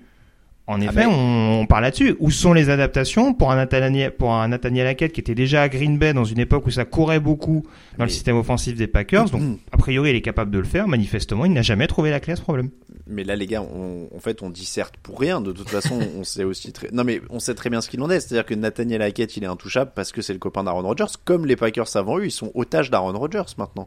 en 0.66 0.80
ah, 0.80 0.84
effet, 0.84 1.04
on, 1.04 1.66
parle 1.66 1.82
là-dessus. 1.82 2.16
Où 2.20 2.30
sont 2.30 2.54
les 2.54 2.70
adaptations 2.70 3.34
pour 3.34 3.52
un 3.52 3.56
Nathaniel, 3.56 4.10
pour 4.12 4.32
un 4.32 4.48
Nathaniel 4.48 4.86
Hackett 4.86 5.12
qui 5.12 5.20
était 5.20 5.34
déjà 5.34 5.62
à 5.62 5.68
Green 5.68 5.98
Bay 5.98 6.14
dans 6.14 6.24
une 6.24 6.38
époque 6.38 6.66
où 6.66 6.70
ça 6.70 6.86
courait 6.86 7.20
beaucoup 7.20 7.64
dans 7.98 8.04
le 8.04 8.10
système 8.10 8.36
offensif 8.36 8.74
des 8.74 8.86
Packers. 8.86 9.28
Donc, 9.28 9.58
a 9.72 9.76
priori, 9.76 10.10
il 10.10 10.16
est 10.16 10.22
capable 10.22 10.50
de 10.50 10.58
le 10.58 10.64
faire. 10.64 10.88
Manifestement, 10.88 11.44
il 11.44 11.52
n'a 11.52 11.60
jamais 11.60 11.86
trouvé 11.86 12.10
la 12.10 12.18
clé 12.18 12.32
à 12.32 12.36
ce 12.36 12.42
problème. 12.42 12.70
Mais 13.06 13.24
là, 13.24 13.36
les 13.36 13.46
gars, 13.46 13.60
en 13.60 14.18
fait, 14.20 14.42
on 14.42 14.48
disserte 14.48 14.96
pour 15.02 15.20
rien. 15.20 15.42
De 15.42 15.52
toute 15.52 15.68
façon, 15.68 16.00
on 16.18 16.24
sait 16.24 16.44
aussi 16.44 16.72
très, 16.72 16.88
non, 16.92 17.04
mais 17.04 17.20
on 17.28 17.40
sait 17.40 17.54
très 17.54 17.68
bien 17.68 17.82
ce 17.82 17.90
qu'il 17.90 18.00
en 18.00 18.08
est. 18.08 18.20
C'est-à-dire 18.20 18.46
que 18.46 18.54
Nathaniel 18.54 19.02
Hackett, 19.02 19.36
il 19.36 19.44
est 19.44 19.48
intouchable 19.48 19.92
parce 19.94 20.12
que 20.12 20.22
c'est 20.22 20.32
le 20.32 20.38
copain 20.38 20.64
d'Aaron 20.64 20.82
Rodgers. 20.82 21.12
Comme 21.26 21.44
les 21.44 21.56
Packers 21.56 21.94
avant 21.96 22.18
eux, 22.18 22.24
ils 22.24 22.30
sont 22.30 22.50
otages 22.54 22.90
d'Aaron 22.90 23.18
Rodgers 23.18 23.52
maintenant. 23.58 23.84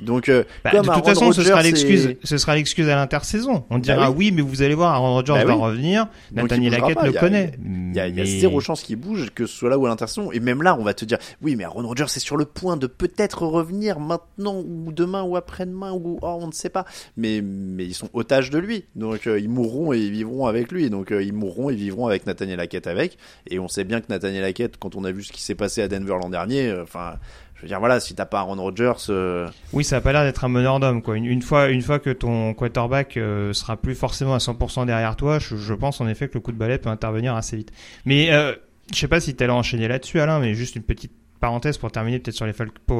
Donc, 0.00 0.28
euh, 0.28 0.44
bah, 0.64 0.70
de 0.72 0.78
toute 0.80 1.04
façon, 1.04 1.32
ce 1.32 1.42
sera 1.42 1.62
l'excuse, 1.62 2.16
ce 2.22 2.38
sera 2.38 2.54
l'excuse 2.54 2.88
à 2.88 2.96
l'intersaison. 2.96 3.64
On 3.70 3.78
dira 3.78 4.08
bah 4.08 4.14
oui. 4.16 4.30
mais 4.32 4.42
vous 4.42 4.62
allez 4.62 4.74
voir, 4.74 4.94
Aaron 4.94 5.14
Rodgers 5.14 5.32
bah 5.32 5.44
va 5.44 5.54
revenir. 5.54 6.08
Nathaniel 6.32 6.74
Hackett 6.74 7.02
le 7.02 7.12
connaît. 7.12 7.52
Il 7.64 7.94
y 7.94 8.00
a, 8.00 8.08
y 8.08 8.20
a 8.20 8.24
zéro 8.24 8.60
chance 8.60 8.82
qu'il 8.82 8.96
bouge, 8.96 9.30
que 9.34 9.46
ce 9.46 9.56
soit 9.56 9.70
là 9.70 9.78
ou 9.78 9.86
à 9.86 9.88
l'intersaison. 9.88 10.30
Et 10.32 10.40
même 10.40 10.62
là, 10.62 10.76
on 10.78 10.84
va 10.84 10.94
te 10.94 11.04
dire, 11.04 11.18
oui, 11.42 11.56
mais 11.56 11.64
Aaron 11.64 11.86
Rodgers 11.86 12.04
est 12.04 12.20
sur 12.20 12.36
le 12.36 12.44
point 12.44 12.76
de 12.76 12.86
peut-être 12.86 13.42
revenir 13.42 14.00
maintenant 14.00 14.56
ou 14.56 14.92
demain 14.92 15.22
ou 15.22 15.36
après-demain 15.36 15.92
ou 15.92 16.18
oh, 16.22 16.38
on 16.40 16.46
ne 16.46 16.52
sait 16.52 16.68
pas. 16.68 16.84
Mais 17.16 17.40
mais 17.42 17.84
ils 17.84 17.94
sont 17.94 18.08
otages 18.12 18.50
de 18.50 18.58
lui. 18.58 18.84
Donc 18.94 19.26
euh, 19.26 19.38
ils 19.38 19.48
mourront 19.48 19.92
et 19.92 19.98
ils 19.98 20.10
vivront 20.10 20.46
avec 20.46 20.70
lui. 20.72 20.90
Donc 20.90 21.12
euh, 21.12 21.22
ils 21.22 21.32
mourront 21.32 21.70
et 21.70 21.74
vivront 21.74 22.06
avec 22.06 22.26
Nathaniel 22.26 22.60
Hackett 22.60 22.86
avec. 22.86 23.18
Et 23.48 23.58
on 23.58 23.68
sait 23.68 23.84
bien 23.84 24.00
que 24.00 24.06
Nathaniel 24.08 24.44
Hackett, 24.44 24.76
quand 24.78 24.96
on 24.96 25.04
a 25.04 25.12
vu 25.12 25.22
ce 25.22 25.32
qui 25.32 25.42
s'est 25.42 25.54
passé 25.54 25.82
à 25.82 25.88
Denver 25.88 26.16
l'an 26.20 26.30
dernier, 26.30 26.72
enfin 26.80 27.14
je 27.58 27.62
veux 27.62 27.68
dire 27.68 27.80
voilà 27.80 27.98
si 27.98 28.14
t'as 28.14 28.24
pas 28.24 28.38
Aaron 28.38 28.54
Rodgers 28.56 28.92
euh, 29.10 29.48
oui 29.72 29.82
ça 29.82 29.96
a 29.96 30.00
pas 30.00 30.12
l'air 30.12 30.22
d'être 30.22 30.44
un 30.44 30.48
meneur 30.48 30.78
d'homme 30.78 31.02
quoi. 31.02 31.16
Une, 31.16 31.42
fois 31.42 31.68
une 31.68 31.82
fois 31.82 31.98
que 31.98 32.10
ton 32.10 32.54
quarterback 32.54 33.16
euh, 33.16 33.52
sera 33.52 33.76
plus 33.76 33.96
forcément 33.96 34.34
à 34.34 34.38
100% 34.38 34.86
derrière 34.86 35.16
toi 35.16 35.38
je, 35.38 35.74
pense 35.74 36.00
en 36.00 36.08
effet 36.08 36.28
que 36.28 36.34
le 36.34 36.40
coup 36.40 36.52
de 36.52 36.56
balai 36.56 36.78
peut 36.78 36.88
intervenir 36.88 37.34
assez 37.34 37.56
vite. 37.56 37.72
Mais 38.04 38.32
euh, 38.32 38.54
je 38.92 38.98
sais 38.98 39.08
pas 39.08 39.20
si 39.20 39.34
t'allais 39.34 39.52
enchaîner 39.52 39.88
là-dessus 39.88 40.20
Alain 40.20 40.38
mais 40.38 40.54
juste 40.54 40.76
une 40.76 40.82
petite 40.82 41.12
parenthèse 41.40 41.78
pour 41.78 41.90
terminer 41.90 42.20
peut-être 42.20 42.36
sur 42.36 42.46
les 42.46 42.54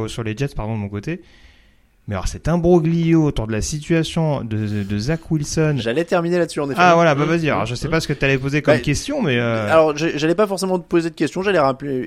sur 0.09 0.25
les 0.25 0.37
Jets 0.37 0.55
pardon 0.57 0.75
de 0.75 0.81
mon 0.81 0.89
côté 0.89 1.23
mais 2.09 2.15
alors 2.15 2.27
cet 2.27 2.49
imbroglio 2.49 3.23
autour 3.23 3.47
de 3.47 3.53
la 3.53 3.61
situation 3.61 4.43
de, 4.43 4.83
de 4.83 4.99
Zach 4.99 5.31
Wilson. 5.31 5.77
J'allais 5.77 6.07
terminer 6.07 6.39
là-dessus 6.39 6.61
en 6.61 6.71
effet. 6.71 6.81
Ah 6.83 6.95
voilà, 6.95 7.15
bah 7.15 7.27
vas-y. 7.27 7.51
Alors 7.51 7.67
je 7.67 7.75
sais 7.75 7.89
pas 7.89 8.01
ce 8.01 8.09
que 8.09 8.15
tu 8.15 8.25
allais 8.25 8.39
poser 8.39 8.63
comme 8.63 8.75
bah, 8.75 8.81
question, 8.81 9.21
mais. 9.21 9.39
Euh... 9.39 9.71
Alors 9.71 9.95
j'allais 9.95 10.35
pas 10.35 10.47
forcément 10.47 10.79
te 10.79 10.89
poser 10.89 11.11
de 11.11 11.15
questions. 11.15 11.43
J'allais 11.43 11.61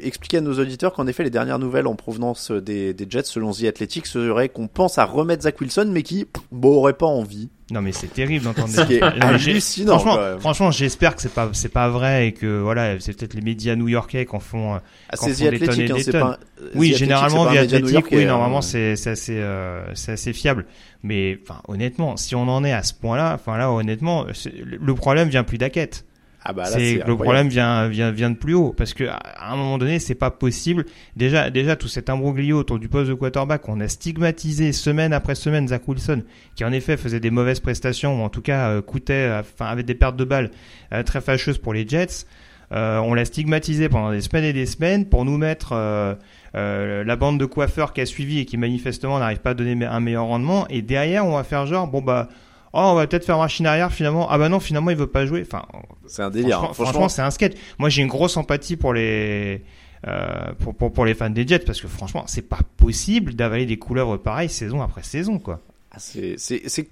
expliquer 0.03 0.37
à 0.37 0.41
nos 0.41 0.59
auditeurs 0.59 0.93
qu'en 0.93 1.05
effet 1.05 1.23
les 1.23 1.29
dernières 1.29 1.59
nouvelles 1.59 1.85
en 1.85 1.95
provenance 1.95 2.49
des, 2.51 2.95
des 2.95 3.05
Jets 3.07 3.25
selon 3.25 3.51
The 3.51 3.65
Athletic 3.65 4.07
seraient 4.07 4.49
qu'on 4.49 4.67
pense 4.67 4.97
à 4.97 5.05
remettre 5.05 5.43
Zach 5.43 5.61
Wilson, 5.61 5.89
mais 5.91 6.01
qui 6.01 6.25
bon 6.51 6.77
aurait 6.77 6.93
pas 6.93 7.05
envie. 7.05 7.49
Non 7.71 7.81
mais 7.81 7.93
c'est 7.93 8.13
terrible 8.13 8.45
d'entendre 8.45 8.69
ça. 8.69 8.86
hallucinant. 9.21 9.97
Franchement, 9.99 10.39
franchement 10.39 10.71
j'espère 10.71 11.15
que 11.15 11.21
c'est 11.21 11.34
pas 11.34 11.49
c'est 11.53 11.71
pas 11.71 11.89
vrai 11.89 12.27
et 12.27 12.31
que 12.34 12.60
voilà 12.60 12.99
c'est 12.99 13.17
peut-être 13.17 13.34
les 13.34 13.41
médias 13.41 13.75
new-yorkais 13.75 14.25
qui 14.25 14.36
en 14.36 14.39
font. 14.39 14.75
Ah, 15.10 15.15
c'est 15.15 15.34
The 15.34 15.53
Athletic, 15.53 15.91
hein, 15.91 15.95
c'est 16.03 16.12
pas. 16.12 16.39
Oui, 16.75 16.93
généralement 16.93 17.45
via 17.45 17.62
Athletic, 17.62 18.05
oui, 18.12 18.25
normalement 18.25 18.60
euh, 18.60 18.62
c'est 18.62 18.95
c'est 18.95 19.12
assez 19.12 19.38
euh, 19.38 19.84
c'est 19.95 20.12
assez 20.13 20.34
fiable. 20.34 20.65
Mais 21.03 21.39
enfin 21.41 21.62
honnêtement, 21.67 22.17
si 22.17 22.36
on 22.36 22.47
en 22.47 22.63
est 22.63 22.73
à 22.73 22.84
ce 22.84 22.93
point-là, 22.93 23.34
enfin 23.36 23.57
là 23.57 23.71
honnêtement, 23.71 24.25
le 24.63 24.95
problème 24.95 25.29
vient 25.29 25.43
plus 25.43 25.57
d'Aquette. 25.57 26.05
Ah 26.43 26.54
bah 26.54 26.65
c'est 26.65 27.06
le 27.06 27.15
problème 27.15 27.49
vient, 27.49 27.88
vient 27.88 28.10
vient 28.10 28.32
de 28.32 28.36
plus 28.36 28.56
haut 28.56 28.73
parce 28.75 28.95
que 28.95 29.04
à 29.04 29.51
un 29.51 29.56
moment 29.56 29.77
donné 29.77 29.99
c'est 29.99 30.15
pas 30.15 30.32
possible. 30.32 30.86
Déjà 31.15 31.51
déjà 31.51 31.75
tout 31.75 31.88
cet 31.88 32.10
imbroglio 32.10 32.58
autour 32.58 32.80
du 32.80 32.89
poste 32.89 33.10
de 33.10 33.13
quarterback 33.13 33.69
on 33.69 33.80
a 33.80 33.88
stigmatisé 33.88 34.71
semaine 34.71 35.13
après 35.13 35.36
semaine 35.36 35.67
Zach 35.67 35.88
Wilson 35.88 36.23
qui 36.56 36.65
en 36.65 36.71
effet 36.71 36.97
faisait 36.97 37.19
des 37.19 37.30
mauvaises 37.30 37.60
prestations 37.60 38.19
ou 38.19 38.25
en 38.25 38.30
tout 38.30 38.41
cas 38.41 38.69
euh, 38.69 38.82
coûtait 38.82 39.32
enfin 39.39 39.67
avait 39.67 39.84
des 39.84 39.93
pertes 39.93 40.15
de 40.15 40.23
balles 40.23 40.49
euh, 40.93 41.04
très 41.04 41.21
fâcheuses 41.21 41.60
pour 41.60 41.73
les 41.73 41.88
Jets. 41.88 42.25
Euh, 42.71 42.97
on 42.99 43.13
l'a 43.13 43.25
stigmatisé 43.25 43.88
pendant 43.88 44.12
des 44.12 44.21
semaines 44.21 44.45
et 44.45 44.54
des 44.54 44.65
semaines 44.65 45.06
pour 45.06 45.25
nous 45.25 45.38
mettre 45.38 45.75
la 46.54 47.15
bande 47.17 47.39
de 47.39 47.45
coiffeurs 47.45 47.93
qui 47.93 48.01
a 48.01 48.06
suivi 48.08 48.39
et 48.39 48.45
qui 48.45 48.58
manifestement 48.58 49.19
n'arrive 49.19 49.41
pas 49.41 49.51
à 49.51 49.54
donner 49.54 49.86
un 49.86 49.99
meilleur 49.99 50.25
rendement. 50.25 50.67
Et 50.69 50.82
derrière 50.82 51.23
on 51.23 51.34
va 51.34 51.43
faire 51.43 51.67
genre 51.67 51.88
bon 51.88 52.01
bah 52.01 52.30
oh 52.73 52.79
on 52.79 52.95
va 52.95 53.07
peut-être 53.07 53.25
faire 53.25 53.38
machine 53.38 53.65
arrière 53.65 53.91
finalement 53.91 54.29
ah 54.29 54.38
bah 54.38 54.49
non 54.49 54.60
finalement 54.60 54.91
il 54.91 54.97
veut 54.97 55.07
pas 55.07 55.25
jouer 55.25 55.43
enfin 55.45 55.65
c'est 56.07 56.23
un 56.23 56.29
délire 56.29 56.57
franchement, 56.60 56.86
franchement 56.86 57.10
c'est 57.10 57.21
un 57.21 57.31
sketch 57.31 57.53
moi 57.77 57.89
j'ai 57.89 58.01
une 58.01 58.07
grosse 58.07 58.38
empathie 58.38 58.75
pour 58.75 58.93
les 58.93 59.62
euh, 60.07 60.51
pour, 60.60 60.73
pour, 60.75 60.91
pour 60.91 61.05
les 61.05 61.13
fans 61.13 61.29
des 61.29 61.47
Jets 61.47 61.60
parce 61.60 61.81
que 61.81 61.88
franchement 61.88 62.23
c'est 62.27 62.47
pas 62.47 62.60
possible 62.77 63.34
d'avaler 63.34 63.65
des 63.65 63.77
couleuvres 63.77 64.17
pareilles 64.17 64.49
saison 64.49 64.81
après 64.81 65.03
saison 65.03 65.39
quoi 65.39 65.60
ah, 65.91 65.97
c'est 65.99 66.36
c'est 66.38 66.88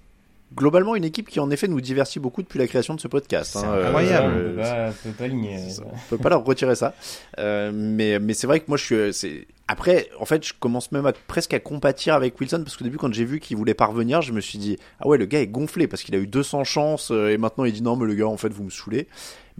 globalement 0.56 0.96
une 0.96 1.04
équipe 1.04 1.30
qui 1.30 1.40
en 1.40 1.50
effet 1.52 1.68
nous 1.68 1.82
divertit 1.82 2.20
beaucoup 2.20 2.42
depuis 2.42 2.60
la 2.60 2.68
création 2.68 2.96
de 2.96 3.00
ce 3.00 3.08
podcast. 3.08 3.52
C'est 3.54 3.66
hein, 3.66 3.86
incroyable. 3.86 4.34
Euh, 4.36 4.50
on 4.50 4.56
peut 4.56 4.62
pas, 4.62 4.92
peut 5.04 5.16
pas 5.18 5.24
aligner. 5.26 5.60
On 5.84 6.10
peut 6.10 6.18
pas 6.18 6.30
leur 6.30 6.44
retirer 6.44 6.76
ça. 6.76 6.94
Euh, 7.38 7.72
mais 7.74 8.20
mais 8.20 8.34
c'est 8.34 8.48
vrai 8.48 8.60
que 8.60 8.66
moi 8.68 8.78
je 8.78 9.12
suis. 9.12 9.48
Après, 9.72 10.10
en 10.20 10.26
fait, 10.26 10.44
je 10.44 10.54
commence 10.60 10.92
même 10.92 11.06
à, 11.06 11.14
presque 11.14 11.54
à 11.54 11.60
compatir 11.60 12.16
avec 12.16 12.40
Wilson 12.40 12.64
parce 12.64 12.76
qu'au 12.76 12.84
début, 12.84 12.98
quand 12.98 13.14
j'ai 13.14 13.24
vu 13.24 13.40
qu'il 13.40 13.56
voulait 13.56 13.76
parvenir, 13.76 14.24
je 14.24 14.34
me 14.34 14.42
suis 14.42 14.58
dit 14.58 14.78
ah 15.00 15.08
ouais, 15.08 15.20
le 15.20 15.28
gars 15.28 15.42
est 15.42 15.48
gonflé 15.48 15.86
parce 15.86 16.02
qu'il 16.02 16.16
a 16.16 16.18
eu 16.18 16.26
200 16.26 16.64
chances 16.64 17.12
euh, 17.12 17.30
et 17.30 17.38
maintenant 17.38 17.66
il 17.66 17.72
dit 17.72 17.84
non 17.84 17.96
mais 17.96 18.08
le 18.08 18.16
gars 18.16 18.26
en 18.26 18.36
fait 18.36 18.50
vous 18.50 18.64
me 18.64 18.72
saoulez. 18.72 19.08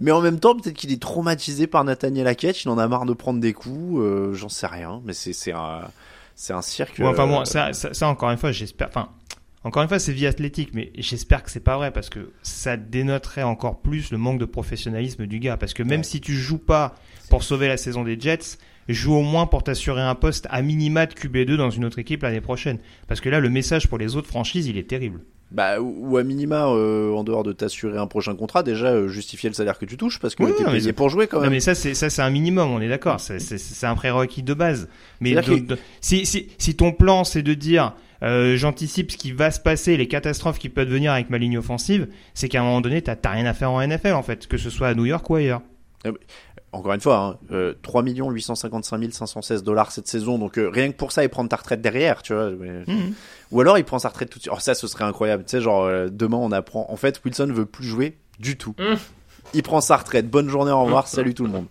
Mais 0.00 0.10
en 0.10 0.20
même 0.20 0.40
temps, 0.40 0.56
peut-être 0.56 0.74
qu'il 0.74 0.90
est 0.90 1.00
traumatisé 1.00 1.68
par 1.68 1.84
Nathaniel 1.84 2.26
Hackett, 2.26 2.64
il 2.64 2.68
en 2.70 2.78
a 2.78 2.88
marre 2.88 3.06
de 3.06 3.12
prendre 3.12 3.38
des 3.38 3.52
coups, 3.52 4.00
euh, 4.00 4.34
j'en 4.34 4.48
sais 4.48 4.66
rien, 4.66 5.00
mais 5.04 5.12
c'est 5.12 5.32
c'est 5.32 5.52
un 5.52 5.82
c'est 6.34 6.54
un 6.54 6.62
cirque. 6.62 7.00
enfin 7.00 7.26
moi, 7.26 7.44
ça, 7.44 7.72
ça, 7.72 7.94
ça, 7.94 8.08
encore 8.08 8.30
une 8.30 8.38
fois, 8.38 8.50
j'espère. 8.50 8.88
Enfin, 8.88 9.10
encore 9.62 9.84
une 9.84 9.88
fois, 9.88 10.00
c'est 10.00 10.12
vie 10.12 10.26
athlétique, 10.26 10.70
mais 10.74 10.90
j'espère 10.96 11.44
que 11.44 11.52
c'est 11.52 11.60
pas 11.60 11.76
vrai 11.76 11.92
parce 11.92 12.08
que 12.08 12.32
ça 12.42 12.76
dénoterait 12.76 13.44
encore 13.44 13.80
plus 13.80 14.10
le 14.10 14.18
manque 14.18 14.40
de 14.40 14.44
professionnalisme 14.44 15.26
du 15.26 15.38
gars. 15.38 15.56
Parce 15.56 15.72
que 15.72 15.84
même 15.84 16.02
si 16.02 16.20
tu 16.20 16.34
joues 16.34 16.58
pas 16.58 16.96
pour 17.28 17.44
sauver 17.44 17.68
la 17.68 17.76
saison 17.76 18.02
des 18.02 18.18
Jets, 18.18 18.58
joue 18.94 19.14
au 19.14 19.22
moins 19.22 19.46
pour 19.46 19.62
t'assurer 19.62 20.02
un 20.02 20.14
poste 20.14 20.46
à 20.50 20.62
minima 20.62 21.06
de 21.06 21.14
QB2 21.14 21.56
dans 21.56 21.70
une 21.70 21.84
autre 21.84 21.98
équipe 21.98 22.22
l'année 22.22 22.40
prochaine. 22.40 22.78
Parce 23.08 23.20
que 23.20 23.28
là, 23.28 23.40
le 23.40 23.48
message 23.50 23.88
pour 23.88 23.98
les 23.98 24.16
autres 24.16 24.28
franchises, 24.28 24.66
il 24.66 24.78
est 24.78 24.88
terrible. 24.88 25.20
Bah, 25.52 25.80
ou 25.80 26.16
à 26.16 26.22
minima, 26.22 26.66
euh, 26.68 27.12
en 27.12 27.24
dehors 27.24 27.42
de 27.42 27.52
t'assurer 27.52 27.98
un 27.98 28.06
prochain 28.06 28.36
contrat, 28.36 28.62
déjà 28.62 28.86
euh, 28.86 29.08
justifier 29.08 29.48
le 29.50 29.54
salaire 29.54 29.78
que 29.80 29.84
tu 29.84 29.96
touches 29.96 30.20
parce 30.20 30.36
que 30.36 30.44
Oui, 30.44 30.52
t'es 30.56 30.62
non, 30.62 30.68
mais 30.68 30.76
payé 30.76 30.84
c'est- 30.84 30.92
pour 30.92 31.08
jouer 31.08 31.26
quand 31.26 31.38
Non, 31.38 31.42
même. 31.44 31.50
mais 31.50 31.58
ça, 31.60 31.74
c'est 31.74 31.94
ça, 31.94 32.08
c'est 32.08 32.22
un 32.22 32.30
minimum, 32.30 32.70
on 32.70 32.80
est 32.80 32.88
d'accord. 32.88 33.18
C'est- 33.18 33.40
C'est 33.40 33.86
un 33.86 33.96
prérequis 33.96 34.44
de 34.44 34.54
base. 34.54 34.88
Mais 35.20 35.30
C'est-à-dire 35.32 35.54
de- 35.56 35.74
de- 35.74 35.78
si, 36.00 36.24
si, 36.24 36.46
si 36.56 36.76
ton 36.76 36.92
plan, 36.92 37.24
c'est 37.24 37.42
de 37.42 37.54
dire, 37.54 37.94
euh, 38.22 38.56
j'anticipe 38.56 39.10
ce 39.10 39.16
qui 39.16 39.32
va 39.32 39.50
se 39.50 39.58
passer, 39.58 39.96
les 39.96 40.06
catastrophes 40.06 40.60
qui 40.60 40.68
peuvent 40.68 40.86
venir 40.88 41.10
avec 41.12 41.30
ma 41.30 41.38
ligne 41.38 41.58
offensive, 41.58 42.06
c'est 42.32 42.48
qu'à 42.48 42.60
un 42.60 42.64
moment 42.64 42.80
donné, 42.80 43.02
t'as 43.02 43.16
t'as 43.16 43.30
rien 43.30 43.46
à 43.46 43.52
faire 43.52 43.72
en 43.72 43.80
NFL, 43.80 44.12
en 44.12 44.22
fait, 44.22 44.46
que 44.46 44.56
ce 44.56 44.70
soit 44.70 44.86
à 44.86 44.94
New 44.94 45.06
York 45.06 45.28
ou 45.30 45.34
ailleurs. 45.34 45.62
Encore 46.72 46.92
une 46.92 47.00
fois, 47.00 47.16
hein, 47.18 47.38
euh, 47.50 47.74
3 47.82 48.02
855 48.04 49.12
516 49.12 49.64
dollars 49.64 49.90
cette 49.90 50.06
saison, 50.06 50.38
donc 50.38 50.56
euh, 50.56 50.68
rien 50.72 50.92
que 50.92 50.96
pour 50.96 51.10
ça, 51.10 51.24
il 51.24 51.28
prend 51.28 51.44
ta 51.46 51.56
retraite 51.56 51.80
derrière, 51.80 52.22
tu 52.22 52.32
vois. 52.32 52.50
mais- 52.50 52.84
Mhm. 52.86 53.12
Ou 53.50 53.60
alors 53.60 53.76
il 53.78 53.84
prend 53.84 53.98
sa 53.98 54.08
retraite 54.08 54.30
tout 54.30 54.38
de 54.38 54.42
suite. 54.44 54.52
Oh, 54.54 54.60
ça, 54.60 54.74
ce 54.74 54.86
serait 54.86 55.02
incroyable. 55.04 55.42
Tu 55.44 55.50
sais, 55.50 55.60
genre, 55.60 55.82
euh, 55.84 56.08
demain, 56.10 56.36
on 56.36 56.52
apprend. 56.52 56.86
En 56.88 56.96
fait, 56.96 57.20
Wilson 57.24 57.48
veut 57.52 57.66
plus 57.66 57.84
jouer 57.86 58.16
du 58.38 58.56
tout. 58.56 58.74
Mhm. 58.78 58.96
Il 59.54 59.62
prend 59.64 59.80
sa 59.80 59.96
retraite. 59.96 60.30
Bonne 60.30 60.48
journée, 60.48 60.70
au 60.70 60.84
revoir. 60.84 61.08
Salut 61.08 61.34
tout 61.34 61.44
le 61.44 61.50
monde. 61.50 61.66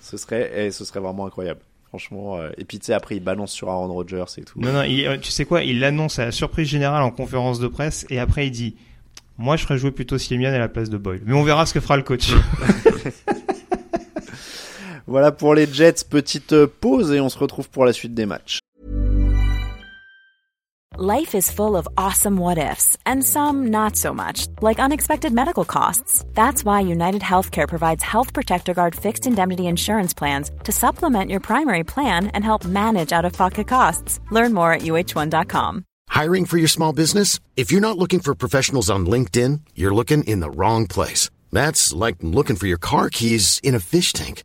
Ce 0.00 0.16
serait, 0.16 0.50
eh, 0.54 0.70
ce 0.70 0.84
serait 0.86 1.00
vraiment 1.00 1.26
incroyable. 1.26 1.60
Franchement. 1.88 2.38
euh, 2.38 2.48
Et 2.56 2.64
puis, 2.64 2.78
tu 2.78 2.86
sais, 2.86 2.94
après, 2.94 3.16
il 3.16 3.20
balance 3.22 3.52
sur 3.52 3.68
Aaron 3.68 3.92
Rodgers 3.92 4.24
et 4.38 4.42
tout. 4.42 4.58
Non, 4.60 4.72
non, 4.72 4.82
il- 4.82 5.18
tu 5.20 5.30
sais 5.30 5.44
quoi, 5.44 5.62
il 5.62 5.78
l'annonce 5.80 6.18
à 6.18 6.24
la 6.26 6.32
surprise 6.32 6.68
générale 6.68 7.02
en 7.02 7.10
conférence 7.10 7.58
de 7.60 7.68
presse, 7.68 8.06
et 8.08 8.18
après 8.18 8.46
il 8.46 8.50
dit, 8.50 8.76
moi 9.38 9.56
je 9.56 9.64
ferais 9.64 9.76
jouer 9.78 9.90
plutôt 9.90 10.16
Siemian 10.16 10.52
à 10.54 10.58
la 10.58 10.68
place 10.68 10.88
de 10.90 10.96
Boyle. 10.96 11.20
Mais 11.26 11.34
on 11.34 11.42
verra 11.42 11.66
ce 11.66 11.74
que 11.74 11.80
fera 11.80 11.96
le 11.98 12.02
coach. 12.02 12.32
Voilà 15.06 15.32
pour 15.32 15.54
les 15.54 15.66
Jets. 15.66 16.04
Petite 16.08 16.66
pause 16.66 17.12
et 17.12 17.20
on 17.20 17.28
se 17.28 17.38
retrouve 17.38 17.68
pour 17.68 17.84
la 17.84 17.92
suite 17.92 18.14
des 18.14 18.26
matchs. 18.26 18.60
Life 20.98 21.34
is 21.34 21.50
full 21.50 21.76
of 21.76 21.86
awesome 21.98 22.38
what 22.38 22.56
ifs, 22.56 22.96
and 23.04 23.22
some 23.22 23.66
not 23.66 23.96
so 23.96 24.14
much, 24.14 24.46
like 24.62 24.78
unexpected 24.78 25.30
medical 25.30 25.66
costs. 25.66 26.24
That's 26.32 26.64
why 26.64 26.80
United 26.80 27.20
Healthcare 27.20 27.68
provides 27.68 28.02
Health 28.02 28.32
Protector 28.32 28.72
Guard 28.72 28.94
fixed 28.94 29.26
indemnity 29.26 29.66
insurance 29.66 30.14
plans 30.14 30.50
to 30.64 30.72
supplement 30.72 31.30
your 31.30 31.40
primary 31.40 31.84
plan 31.84 32.28
and 32.28 32.42
help 32.42 32.64
manage 32.64 33.12
out 33.12 33.26
of 33.26 33.34
pocket 33.34 33.68
costs. 33.68 34.20
Learn 34.30 34.54
more 34.54 34.72
at 34.72 34.82
uh1.com. 34.82 35.84
Hiring 36.08 36.46
for 36.46 36.56
your 36.56 36.68
small 36.68 36.94
business? 36.94 37.40
If 37.58 37.70
you're 37.70 37.82
not 37.82 37.98
looking 37.98 38.20
for 38.20 38.34
professionals 38.34 38.88
on 38.88 39.04
LinkedIn, 39.04 39.60
you're 39.74 39.94
looking 39.94 40.24
in 40.24 40.40
the 40.40 40.50
wrong 40.50 40.86
place. 40.86 41.28
That's 41.52 41.92
like 41.92 42.16
looking 42.22 42.56
for 42.56 42.66
your 42.66 42.78
car 42.78 43.10
keys 43.10 43.60
in 43.62 43.74
a 43.74 43.80
fish 43.80 44.14
tank. 44.14 44.44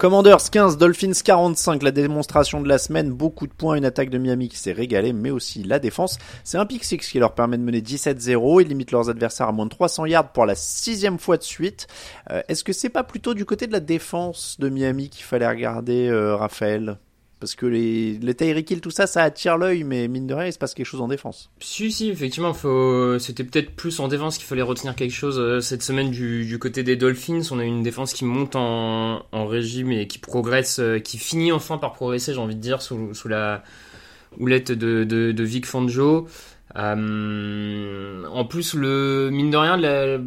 Commanders 0.00 0.48
15, 0.50 0.78
Dolphins 0.78 1.12
45, 1.22 1.82
la 1.82 1.90
démonstration 1.90 2.62
de 2.62 2.68
la 2.68 2.78
semaine, 2.78 3.10
beaucoup 3.10 3.46
de 3.46 3.52
points, 3.52 3.74
une 3.74 3.84
attaque 3.84 4.08
de 4.08 4.16
Miami 4.16 4.48
qui 4.48 4.56
s'est 4.56 4.72
régalée, 4.72 5.12
mais 5.12 5.28
aussi 5.28 5.62
la 5.62 5.78
défense. 5.78 6.16
C'est 6.42 6.56
un 6.56 6.64
pick 6.64 6.84
six 6.84 6.96
qui 6.96 7.18
leur 7.18 7.34
permet 7.34 7.58
de 7.58 7.62
mener 7.62 7.82
17-0, 7.82 8.62
ils 8.62 8.68
limitent 8.68 8.92
leurs 8.92 9.10
adversaires 9.10 9.48
à 9.48 9.52
moins 9.52 9.66
de 9.66 9.70
300 9.70 10.06
yards 10.06 10.32
pour 10.32 10.46
la 10.46 10.54
sixième 10.54 11.18
fois 11.18 11.36
de 11.36 11.42
suite. 11.42 11.86
Euh, 12.30 12.40
Est-ce 12.48 12.64
que 12.64 12.72
c'est 12.72 12.88
pas 12.88 13.04
plutôt 13.04 13.34
du 13.34 13.44
côté 13.44 13.66
de 13.66 13.72
la 13.72 13.80
défense 13.80 14.56
de 14.58 14.70
Miami 14.70 15.10
qu'il 15.10 15.26
fallait 15.26 15.46
regarder, 15.46 16.08
euh, 16.08 16.34
Raphaël? 16.34 16.96
Parce 17.40 17.54
que 17.54 17.64
les, 17.64 18.18
les 18.18 18.34
Tyreek 18.34 18.82
tout 18.82 18.90
ça, 18.90 19.06
ça 19.06 19.22
attire 19.22 19.56
l'œil, 19.56 19.82
mais 19.82 20.08
mine 20.08 20.26
de 20.26 20.34
rien, 20.34 20.46
il 20.46 20.52
se 20.52 20.58
passe 20.58 20.74
quelque 20.74 20.84
chose 20.84 21.00
en 21.00 21.08
défense. 21.08 21.50
Si, 21.58 21.90
si, 21.90 22.10
effectivement, 22.10 22.52
faut... 22.52 23.18
c'était 23.18 23.44
peut-être 23.44 23.74
plus 23.74 23.98
en 23.98 24.08
défense 24.08 24.36
qu'il 24.36 24.46
fallait 24.46 24.60
retenir 24.60 24.94
quelque 24.94 25.14
chose 25.14 25.38
euh, 25.38 25.60
cette 25.60 25.82
semaine 25.82 26.10
du, 26.10 26.44
du 26.44 26.58
côté 26.58 26.82
des 26.82 26.96
Dolphins. 26.96 27.40
On 27.50 27.58
a 27.58 27.64
une 27.64 27.82
défense 27.82 28.12
qui 28.12 28.26
monte 28.26 28.56
en, 28.56 29.24
en 29.32 29.46
régime 29.46 29.90
et 29.90 30.06
qui 30.06 30.18
progresse, 30.18 30.80
euh, 30.80 30.98
qui 30.98 31.16
finit 31.16 31.50
enfin 31.50 31.78
par 31.78 31.94
progresser, 31.94 32.34
j'ai 32.34 32.40
envie 32.40 32.56
de 32.56 32.60
dire, 32.60 32.82
sous, 32.82 33.14
sous 33.14 33.28
la 33.28 33.64
houlette 34.38 34.70
de, 34.70 35.04
de, 35.04 35.32
de 35.32 35.42
Vic 35.42 35.64
Fangio. 35.64 36.28
Euh, 36.76 38.24
en 38.30 38.44
plus, 38.44 38.74
le 38.74 39.30
mine 39.32 39.50
de 39.50 39.56
rien, 39.56 39.76
la- 39.78 40.18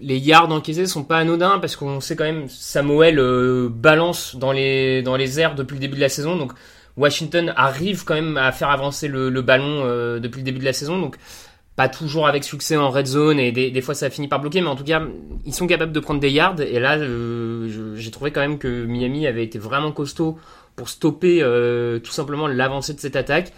les 0.00 0.18
yards 0.18 0.50
encaissés 0.50 0.86
sont 0.86 1.04
pas 1.04 1.18
anodins 1.18 1.58
parce 1.58 1.76
qu'on 1.76 2.00
sait 2.00 2.16
quand 2.16 2.24
même 2.24 2.48
Samuel 2.48 3.18
euh, 3.18 3.68
balance 3.68 4.36
dans 4.36 4.52
les 4.52 5.02
dans 5.02 5.16
les 5.16 5.40
airs 5.40 5.54
depuis 5.54 5.74
le 5.74 5.80
début 5.80 5.96
de 5.96 6.00
la 6.00 6.08
saison, 6.08 6.36
donc 6.36 6.52
Washington 6.96 7.52
arrive 7.56 8.04
quand 8.04 8.14
même 8.14 8.36
à 8.36 8.52
faire 8.52 8.70
avancer 8.70 9.08
le, 9.08 9.30
ballon 9.40 9.82
euh, 9.84 10.18
depuis 10.18 10.38
le 10.38 10.44
début 10.44 10.58
de 10.58 10.64
la 10.64 10.72
saison, 10.72 10.98
donc 10.98 11.16
pas 11.76 11.88
toujours 11.88 12.26
avec 12.26 12.44
succès 12.44 12.76
en 12.76 12.90
red 12.90 13.06
zone 13.06 13.38
et 13.38 13.52
des, 13.52 13.80
fois 13.80 13.94
ça 13.94 14.10
finit 14.10 14.28
par 14.28 14.40
bloquer, 14.40 14.60
mais 14.60 14.68
en 14.68 14.76
tout 14.76 14.84
cas 14.84 15.02
ils 15.46 15.54
sont 15.54 15.66
capables 15.66 15.92
de 15.92 16.00
prendre 16.00 16.20
des 16.20 16.30
yards 16.30 16.60
et 16.60 16.78
là 16.78 16.98
j'ai 16.98 18.10
trouvé 18.10 18.32
quand 18.32 18.40
même 18.40 18.58
que 18.58 18.84
Miami 18.84 19.26
avait 19.26 19.44
été 19.44 19.58
vraiment 19.58 19.92
costaud 19.92 20.38
pour 20.76 20.88
stopper 20.88 21.42
euh, 21.42 21.98
tout 21.98 22.12
simplement 22.12 22.46
l'avancée 22.46 22.94
de 22.94 23.00
cette 23.00 23.16
attaque. 23.16 23.52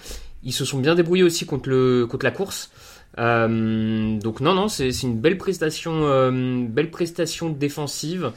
Ils 0.44 0.52
se 0.52 0.64
sont 0.64 0.78
bien 0.78 0.94
débrouillés 0.94 1.22
aussi 1.22 1.46
contre 1.46 1.68
le 1.68 2.06
contre 2.06 2.24
la 2.24 2.32
course. 2.32 2.70
Euh, 3.18 4.18
donc 4.18 4.40
non 4.40 4.54
non 4.54 4.68
c'est 4.68 4.88
une 5.02 5.18
belle 5.20 5.36
prestation 5.36 5.92
euh, 6.04 6.64
belle 6.66 6.90
prestation 6.90 7.50
défensive 7.50 8.32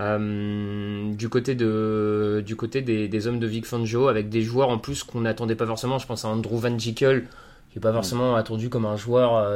euh, 0.00 1.12
du 1.14 1.28
côté 1.28 1.54
de 1.54 2.42
du 2.44 2.56
côté 2.56 2.82
des, 2.82 3.06
des 3.06 3.26
hommes 3.28 3.38
de 3.38 3.46
Vic 3.46 3.66
Fangio 3.66 4.08
avec 4.08 4.28
des 4.28 4.42
joueurs 4.42 4.68
en 4.70 4.78
plus 4.78 5.04
qu'on 5.04 5.20
n'attendait 5.20 5.54
pas 5.54 5.66
forcément 5.66 5.98
je 5.98 6.06
pense 6.08 6.24
à 6.24 6.28
Andrew 6.28 6.56
Van 6.56 6.76
Ginkel 6.76 7.28
qui 7.70 7.78
est 7.78 7.80
pas 7.80 7.92
forcément 7.92 8.34
attendu 8.34 8.68
comme 8.68 8.84
un 8.84 8.96
joueur 8.96 9.46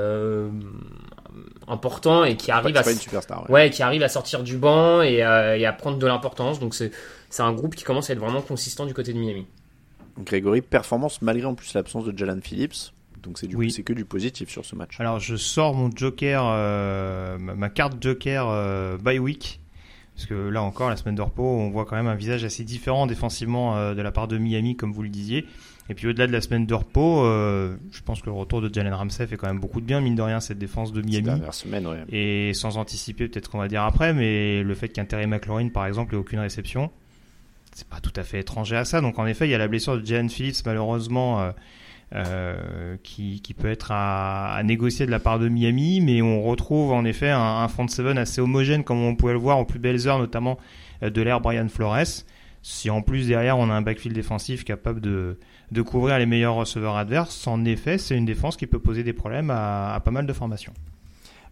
important 1.69 2.25
et 2.25 2.37
qui 2.37 2.51
arrive 2.51 2.77
à 2.77 2.83
superstar. 2.85 3.43
ouais. 3.51 3.53
ouais 3.65 3.71
qui 3.71 3.83
arrive 3.83 4.03
à 4.03 4.09
sortir 4.09 4.43
du 4.43 4.57
banc 4.57 5.03
et, 5.03 5.23
à- 5.23 5.57
et 5.57 5.67
à 5.67 5.73
prendre 5.73 5.99
de 5.99 6.07
l'importance 6.07 6.61
donc 6.61 6.75
c'est 6.75 6.91
c'est 7.29 7.43
un 7.43 7.53
groupe 7.53 7.75
qui 7.75 7.85
commence 7.85 8.11
à 8.11 8.13
être 8.13 8.19
vraiment 8.19 8.43
consistant 8.43 8.87
du 8.87 8.95
côté 8.95 9.13
de 9.13 9.19
Miami 9.19 9.47
Grégory, 10.19 10.61
performance 10.61 11.23
malgré 11.23 11.47
en 11.47 11.55
plus 11.55 11.73
l'absence 11.75 12.05
de 12.05 12.17
Jalen 12.17 12.43
Phillips. 12.43 12.93
Donc 13.23 13.39
c'est 13.39 13.55
Oui. 13.55 13.73
que 13.85 13.93
du 13.93 14.05
positif 14.05 14.49
sur 14.49 14.65
ce 14.65 14.75
match. 14.77 14.99
Alors 15.01 15.21
je 15.21 15.37
sors 15.37 15.75
mon 15.75 15.91
joker, 15.95 16.43
euh, 16.47 17.39
ma, 17.39 17.69
carte 17.69 18.03
joker 18.03 18.49
euh, 18.49 18.97
bye 18.99 19.19
week. 19.19 19.61
Parce 20.15 20.27
que 20.27 20.35
là 20.35 20.63
encore, 20.63 20.91
la 20.91 20.97
semaine 20.97 21.15
de 21.15 21.23
repos, 21.23 21.43
on 21.43 21.71
voit 21.71 21.87
quand 21.87 21.97
même 21.97 22.07
un 22.07 22.15
visage 22.15 22.45
assez 22.45 22.63
différent 22.63 23.07
défensivement 23.07 23.77
euh, 23.77 23.95
de 23.95 24.03
la 24.03 24.13
part 24.13 24.29
de 24.29 24.37
Miami, 24.37 24.77
comme 24.77 24.93
vous 24.93 25.03
le 25.03 25.09
disiez. 25.09 25.47
Et 25.89 25.95
puis 25.95 26.07
au-delà 26.09 26.27
de 26.27 26.33
la 26.33 26.41
semaine 26.41 26.67
de 26.67 26.75
repos, 26.75 27.25
euh, 27.25 27.75
je 27.91 28.01
pense 28.03 28.21
que 28.21 28.27
le 28.27 28.33
retour 28.33 28.61
de 28.61 28.73
Jalen 28.73 28.93
Ramsey 28.93 29.27
fait 29.27 29.37
quand 29.37 29.47
même 29.49 29.59
beaucoup 29.61 29.81
de 29.81 29.87
bien, 29.87 30.01
mine 30.01 30.15
de 30.15 30.23
rien, 30.23 30.39
cette 30.41 30.59
défense 30.59 30.93
de 30.93 31.01
Miami. 31.01 31.23
dernières 31.23 31.55
semaines, 31.55 31.87
ouais. 31.87 32.05
Et 32.11 32.53
sans 32.55 32.77
anticiper 32.77 33.29
peut-être 33.29 33.51
qu'on 33.51 33.59
va 33.59 33.67
dire 33.67 33.83
après, 33.83 34.13
mais 34.13 34.63
le 34.63 34.75
fait 34.75 34.89
qu'un 34.89 35.05
Terry 35.05 35.27
McLaurin, 35.27 35.69
par 35.71 35.87
exemple, 35.87 36.15
ait 36.15 36.19
aucune 36.19 36.39
réception, 36.39 36.91
c'est 37.73 37.89
pas 37.89 38.01
tout 38.01 38.13
à 38.15 38.23
fait 38.23 38.41
étranger 38.41 38.77
à 38.77 38.85
ça. 38.85 39.01
Donc 39.01 39.19
en 39.19 39.27
effet, 39.27 39.49
il 39.49 39.51
y 39.51 39.55
a 39.55 39.59
la 39.59 39.69
blessure 39.69 39.99
de 39.99 40.05
Jalen 40.05 40.29
Phillips, 40.29 40.65
malheureusement, 40.67 41.51
euh, 42.15 42.97
qui, 43.03 43.41
qui 43.41 43.55
peut 43.55 43.71
être 43.71 43.93
à, 43.93 44.55
à 44.55 44.63
négocier 44.63 45.07
de 45.07 45.11
la 45.11 45.21
part 45.21 45.39
de 45.39 45.49
Miami, 45.49 46.01
mais 46.01 46.23
on 46.23 46.43
retrouve 46.43 46.93
en 46.93 47.05
effet 47.05 47.31
un, 47.31 47.41
un 47.41 47.69
front 47.69 47.87
seven 47.89 48.19
assez 48.19 48.41
homogène, 48.41 48.83
comme 48.85 48.99
on 48.99 49.15
pouvait 49.15 49.33
le 49.33 49.39
voir 49.39 49.59
aux 49.59 49.65
plus 49.65 49.79
belles 49.79 50.09
heures, 50.09 50.19
notamment 50.19 50.59
euh, 51.03 51.11
de 51.11 51.23
l'ère 51.23 51.41
Brian 51.41 51.69
Flores. 51.69 52.25
Si 52.63 52.91
en 52.91 53.01
plus 53.01 53.29
derrière 53.29 53.59
on 53.59 53.71
a 53.71 53.75
un 53.75 53.83
backfield 53.83 54.15
défensif 54.15 54.65
capable 54.65 55.01
de, 55.01 55.39
de 55.71 55.83
couvrir 55.83 56.19
les 56.19 56.27
meilleurs 56.27 56.57
receveurs 56.57 56.97
adverses, 56.97 57.47
en 57.47 57.65
effet, 57.65 57.97
c'est 57.97 58.17
une 58.17 58.27
défense 58.27 58.57
qui 58.57 58.67
peut 58.67 58.81
poser 58.81 59.03
des 59.03 59.15
problèmes 59.15 59.51
à, 59.51 59.95
à 59.95 60.01
pas 60.01 60.11
mal 60.11 60.27
de 60.27 60.33
formations. 60.33 60.75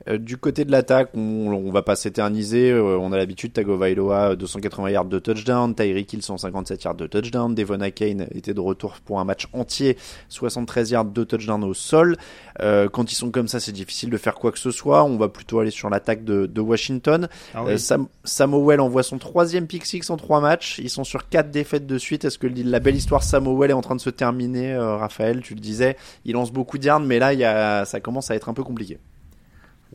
Euh, 0.06 0.18
du 0.18 0.36
côté 0.36 0.64
de 0.64 0.70
l'attaque, 0.70 1.10
on, 1.14 1.48
on 1.52 1.70
va 1.72 1.82
pas 1.82 1.96
s'éterniser. 1.96 2.70
Euh, 2.70 2.98
on 2.98 3.12
a 3.12 3.16
l'habitude, 3.16 3.52
Tagovailoa 3.52 4.36
280 4.36 4.90
yards 4.90 5.04
de 5.06 5.18
touchdown, 5.18 5.74
Tyreek 5.74 6.12
Hill 6.12 6.22
157 6.22 6.84
yards 6.84 6.94
de 6.94 7.06
touchdown, 7.06 7.54
Devon 7.54 7.80
Akane 7.80 8.26
était 8.34 8.54
de 8.54 8.60
retour 8.60 8.96
pour 9.04 9.20
un 9.20 9.24
match 9.24 9.48
entier, 9.52 9.96
73 10.28 10.90
yards 10.90 11.04
de 11.06 11.24
touchdown 11.24 11.64
au 11.64 11.74
sol. 11.74 12.16
Euh, 12.60 12.88
quand 12.88 13.10
ils 13.12 13.16
sont 13.16 13.30
comme 13.30 13.48
ça, 13.48 13.60
c'est 13.60 13.72
difficile 13.72 14.10
de 14.10 14.16
faire 14.16 14.34
quoi 14.34 14.52
que 14.52 14.58
ce 14.58 14.70
soit. 14.70 15.04
On 15.04 15.16
va 15.16 15.28
plutôt 15.28 15.58
aller 15.60 15.70
sur 15.70 15.90
l'attaque 15.90 16.24
de, 16.24 16.46
de, 16.46 16.60
Washington. 16.60 17.28
Ah 17.54 17.64
oui. 17.64 17.78
Sam, 17.78 18.08
Samuel 18.24 18.80
envoie 18.80 19.02
son 19.02 19.18
troisième 19.18 19.66
pick 19.66 19.84
six 19.84 20.08
en 20.10 20.16
trois 20.16 20.40
matchs. 20.40 20.78
Ils 20.78 20.90
sont 20.90 21.04
sur 21.04 21.28
quatre 21.28 21.50
défaites 21.50 21.86
de 21.86 21.98
suite. 21.98 22.24
Est-ce 22.24 22.38
que 22.38 22.46
la 22.46 22.80
belle 22.80 22.96
histoire 22.96 23.22
Samuel 23.22 23.70
est 23.70 23.74
en 23.74 23.80
train 23.80 23.96
de 23.96 24.00
se 24.00 24.10
terminer, 24.10 24.76
Raphaël? 24.76 25.40
Tu 25.42 25.54
le 25.54 25.60
disais, 25.60 25.96
il 26.24 26.32
lance 26.32 26.52
beaucoup 26.52 26.78
de 26.78 26.84
yards, 26.84 27.00
mais 27.00 27.18
là, 27.18 27.32
y 27.32 27.44
a, 27.44 27.84
ça 27.84 28.00
commence 28.00 28.30
à 28.30 28.34
être 28.34 28.48
un 28.48 28.54
peu 28.54 28.64
compliqué. 28.64 28.98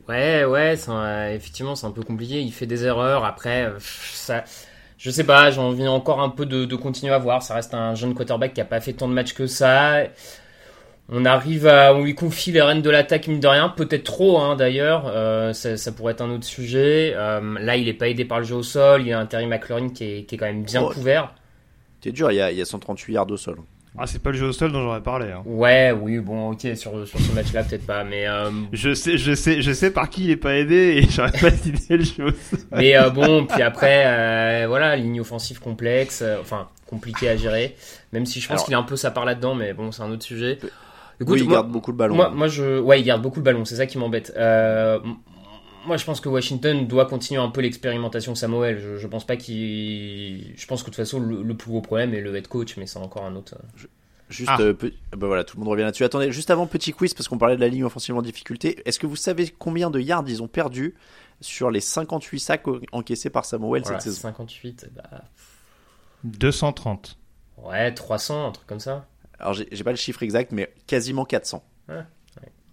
Ouais, 0.08 0.44
ouais, 0.44 0.76
c'est 0.76 1.34
effectivement, 1.34 1.74
c'est 1.74 1.86
un 1.86 1.90
peu 1.90 2.02
compliqué. 2.02 2.40
Il 2.40 2.52
fait 2.52 2.66
des 2.66 2.84
erreurs. 2.84 3.24
Après, 3.24 3.72
ça, 3.78 4.44
je 4.98 5.10
sais 5.10 5.24
pas, 5.24 5.50
j'ai 5.50 5.60
envie 5.60 5.86
encore 5.86 6.20
un 6.20 6.28
peu 6.30 6.46
de, 6.46 6.64
de, 6.64 6.76
continuer 6.76 7.12
à 7.12 7.18
voir. 7.18 7.42
Ça 7.42 7.54
reste 7.54 7.74
un 7.74 7.94
jeune 7.94 8.14
quarterback 8.14 8.54
qui 8.54 8.60
a 8.60 8.64
pas 8.64 8.80
fait 8.80 8.92
tant 8.92 9.08
de 9.08 9.12
matchs 9.14 9.32
que 9.34 9.46
ça. 9.46 10.04
On 11.10 11.24
arrive 11.26 11.66
à, 11.66 11.94
on 11.94 12.02
lui 12.02 12.14
confie 12.14 12.50
les 12.50 12.62
rênes 12.62 12.80
de 12.80 12.88
l'attaque, 12.90 13.28
mine 13.28 13.40
de 13.40 13.46
rien. 13.46 13.68
Peut-être 13.68 14.04
trop, 14.04 14.38
hein, 14.38 14.56
d'ailleurs. 14.56 15.04
Euh, 15.06 15.52
ça, 15.52 15.76
ça, 15.76 15.92
pourrait 15.92 16.12
être 16.12 16.22
un 16.22 16.30
autre 16.30 16.44
sujet. 16.46 17.12
Euh, 17.14 17.58
là, 17.60 17.76
il 17.76 17.88
est 17.88 17.94
pas 17.94 18.08
aidé 18.08 18.24
par 18.24 18.38
le 18.38 18.44
jeu 18.44 18.56
au 18.56 18.62
sol. 18.62 19.02
Il 19.02 19.08
y 19.08 19.12
a 19.12 19.18
un 19.18 19.26
Terry 19.26 19.46
McLaurin 19.46 19.90
qui 19.90 20.04
est, 20.04 20.24
qui 20.24 20.34
est 20.34 20.38
quand 20.38 20.46
même 20.46 20.64
bien 20.64 20.82
Oh. 20.82 20.90
couvert. 20.90 21.34
T'es 22.00 22.10
dur, 22.12 22.30
il 22.32 22.36
y, 22.36 22.40
a, 22.40 22.50
il 22.50 22.58
y 22.58 22.62
a 22.62 22.64
138 22.64 23.14
yards 23.14 23.30
au 23.30 23.36
sol. 23.36 23.58
Ah, 23.96 24.06
c'est 24.08 24.20
pas 24.20 24.30
le 24.32 24.36
jeu 24.36 24.46
au 24.46 24.52
sol 24.52 24.72
dont 24.72 24.82
j'aurais 24.82 25.02
parlé. 25.02 25.30
Hein. 25.30 25.42
Ouais, 25.46 25.92
oui, 25.92 26.18
bon, 26.18 26.50
ok, 26.50 26.60
sur, 26.74 27.06
sur 27.06 27.20
ce 27.20 27.32
match-là, 27.32 27.62
peut-être 27.62 27.86
pas, 27.86 28.02
mais. 28.02 28.26
Euh, 28.26 28.50
Je 28.72 28.92
sais, 28.92 29.16
je 29.16 29.34
sais, 29.34 29.62
je 29.62 29.72
sais 29.72 29.92
par 29.92 30.10
qui 30.10 30.24
il 30.24 30.30
est 30.30 30.36
pas 30.36 30.56
aidé 30.56 30.96
et 31.00 31.02
j'aurais 31.10 31.30
pas 31.30 31.50
d'idée 31.50 31.98
le 31.98 32.02
jeu 32.04 32.24
au 32.24 32.30
sol. 32.30 32.58
mais 32.72 32.96
euh, 32.96 33.10
bon, 33.10 33.46
puis 33.46 33.62
après, 33.62 34.02
euh, 34.06 34.64
voilà, 34.66 34.96
ligne 34.96 35.20
offensive 35.20 35.60
complexe, 35.60 36.22
euh, 36.22 36.38
enfin, 36.40 36.66
compliqué 36.88 37.28
à 37.28 37.36
gérer. 37.36 37.76
Même 38.12 38.26
si 38.26 38.40
je 38.40 38.48
pense 38.48 38.56
Alors- 38.56 38.64
qu'il 38.66 38.74
a 38.74 38.78
un 38.78 38.82
peu 38.82 38.96
sa 38.96 39.12
part 39.12 39.24
là-dedans, 39.24 39.54
mais 39.54 39.72
bon, 39.74 39.92
c'est 39.92 40.02
un 40.02 40.10
autre 40.10 40.24
sujet. 40.24 40.58
oui, 41.20 41.38
il 41.38 41.44
moi- 41.44 41.52
garde 41.54 41.70
beaucoup 41.70 41.92
le 41.92 41.96
ballon. 41.96 42.16
Moi, 42.16 42.30
moi, 42.30 42.48
je, 42.48 42.80
ouais, 42.80 43.00
il 43.00 43.04
garde 43.04 43.22
beaucoup 43.22 43.38
le 43.38 43.44
ballon, 43.44 43.64
c'est 43.64 43.76
ça 43.76 43.86
qui 43.86 43.98
m'embête. 43.98 44.32
Moi, 45.86 45.96
je 45.96 46.04
pense 46.04 46.20
que 46.20 46.28
Washington 46.28 46.86
doit 46.86 47.06
continuer 47.06 47.40
un 47.40 47.50
peu 47.50 47.60
l'expérimentation 47.60 48.34
Samuel. 48.34 48.78
Je, 48.78 48.96
je 48.96 49.06
pense 49.06 49.26
pas 49.26 49.36
qu'il. 49.36 50.54
Je 50.56 50.66
pense 50.66 50.82
que 50.82 50.86
de 50.90 50.94
toute 50.94 51.04
façon, 51.04 51.20
le, 51.20 51.42
le 51.42 51.56
plus 51.56 51.70
gros 51.70 51.80
problème 51.80 52.14
est 52.14 52.20
le 52.20 52.34
head 52.36 52.48
coach, 52.48 52.76
mais 52.76 52.86
c'est 52.86 52.98
encore 52.98 53.24
un 53.24 53.34
autre. 53.36 53.56
Juste, 54.30 54.50
Ah. 54.52 54.60
euh, 54.60 54.72
pe- 54.72 54.92
bah 55.16 55.26
voilà, 55.26 55.44
tout 55.44 55.56
le 55.56 55.60
monde 55.60 55.68
revient 55.70 55.82
là-dessus. 55.82 56.02
Attendez, 56.04 56.32
juste 56.32 56.50
avant, 56.50 56.66
petit 56.66 56.92
quiz, 56.92 57.12
parce 57.14 57.28
qu'on 57.28 57.36
parlait 57.38 57.56
de 57.56 57.60
la 57.60 57.68
ligne 57.68 57.84
offensive 57.84 58.16
en 58.16 58.22
difficulté. 58.22 58.80
Est-ce 58.86 58.98
que 58.98 59.06
vous 59.06 59.16
savez 59.16 59.48
combien 59.58 59.90
de 59.90 60.00
yards 60.00 60.24
ils 60.26 60.42
ont 60.42 60.48
perdu 60.48 60.94
sur 61.42 61.70
les 61.70 61.80
58 61.80 62.40
sacs 62.40 62.64
encaissés 62.92 63.28
par 63.30 63.44
Samuel 63.44 63.82
Voilà, 63.82 64.00
cette 64.00 64.10
saison? 64.12 64.22
58, 64.22 64.88
bah, 64.96 65.24
230. 66.24 67.18
ouais, 67.58 67.92
300, 67.92 68.48
un 68.48 68.52
truc 68.52 68.66
comme 68.66 68.80
ça. 68.80 69.06
Alors, 69.38 69.52
j'ai 69.52 69.68
j'ai 69.72 69.84
pas 69.84 69.90
le 69.90 69.96
chiffre 69.96 70.22
exact, 70.22 70.52
mais 70.52 70.72
quasiment 70.86 71.24
400. 71.24 71.62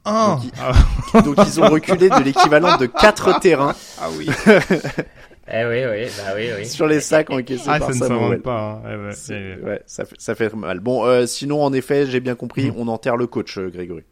Ah, 0.06 0.38
Donc, 0.42 0.44
il- 0.46 0.52
ah, 0.62 1.22
Donc, 1.22 1.36
ils 1.48 1.62
ont 1.62 1.68
reculé 1.70 2.10
de 2.10 2.24
l'équivalent 2.24 2.78
de 2.78 2.86
4 2.88 3.40
terrains 3.40 3.76
ah 4.02 4.08
oui. 4.18 4.28
Eh 5.54 5.66
oui, 5.66 5.82
oui, 5.86 6.08
bah 6.18 6.32
oui, 6.36 6.50
oui. 6.60 6.66
sur 6.66 6.88
les 6.88 7.02
sacs 7.02 7.30
encaissés 7.30 7.64
Ah, 7.68 7.78
par 7.80 7.90
ça 7.90 7.94
ne 7.96 8.00
Samuel. 8.00 8.20
s'invente 8.22 8.42
pas. 8.44 8.82
hein. 8.86 9.10
C'est- 9.12 9.58
c'est- 9.58 9.66
ouais, 9.66 9.82
ça, 9.86 10.06
fait, 10.06 10.16
ça 10.18 10.34
fait 10.36 10.54
mal. 10.56 10.80
Bon, 10.80 11.04
euh, 11.06 11.26
sinon, 11.26 11.62
en 11.62 11.74
effet, 11.74 12.06
j'ai 12.06 12.22
bien 12.22 12.36
compris, 12.36 12.72
Mm. 12.72 12.76
on 12.78 12.88
enterre 12.88 13.18
le 13.18 13.28
coach, 13.28 13.58
euh, 13.58 13.70
Grégory. 13.70 14.04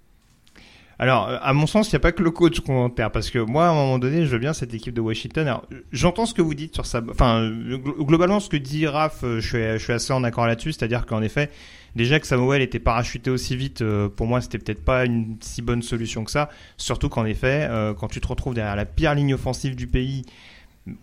Alors, 1.01 1.29
à 1.41 1.53
mon 1.53 1.65
sens, 1.65 1.87
il 1.89 1.95
n'y 1.95 1.97
a 1.97 1.99
pas 2.01 2.11
que 2.11 2.21
le 2.21 2.29
coach 2.31 2.59
qu'on 2.59 2.83
enterre, 2.83 3.09
parce 3.09 3.29
que 3.29 3.39
moi, 3.39 3.67
à 3.67 3.69
un 3.69 3.73
moment 3.73 3.99
donné, 3.99 4.25
je 4.25 4.31
veux 4.31 4.37
bien 4.37 4.51
cette 4.51 4.73
équipe 4.73 4.93
de 4.93 4.99
Washington. 4.99 5.47
Alors, 5.47 5.65
j'entends 5.93 6.25
ce 6.25 6.33
que 6.33 6.41
vous 6.41 6.53
dites 6.53 6.73
sur 6.75 6.85
ça. 6.85 7.01
Enfin, 7.09 7.49
glo- 7.49 8.03
globalement, 8.05 8.41
ce 8.41 8.49
que 8.49 8.57
dit 8.57 8.85
Raph, 8.85 9.23
euh, 9.23 9.39
je 9.39 9.47
suis, 9.47 9.79
je 9.85 9.91
assez 9.93 10.11
en 10.11 10.25
accord 10.25 10.45
là-dessus, 10.45 10.73
c'est-à-dire 10.73 11.05
qu'en 11.05 11.21
effet, 11.21 11.49
déjà 11.95 12.19
que 12.19 12.27
Samuel 12.27 12.61
était 12.61 12.79
parachuté 12.79 13.29
aussi 13.29 13.55
vite, 13.55 13.81
euh, 13.81 14.09
pour 14.09 14.27
moi, 14.27 14.41
c'était 14.41 14.57
peut-être 14.57 14.83
pas 14.83 15.05
une 15.05 15.37
si 15.39 15.61
bonne 15.61 15.81
solution 15.81 16.25
que 16.25 16.31
ça. 16.31 16.49
Surtout 16.75 17.07
qu'en 17.07 17.23
effet, 17.25 17.65
euh, 17.69 17.93
quand 17.93 18.09
tu 18.09 18.19
te 18.19 18.27
retrouves 18.27 18.53
derrière 18.53 18.75
la 18.75 18.85
pire 18.85 19.15
ligne 19.15 19.33
offensive 19.33 19.77
du 19.77 19.87
pays, 19.87 20.25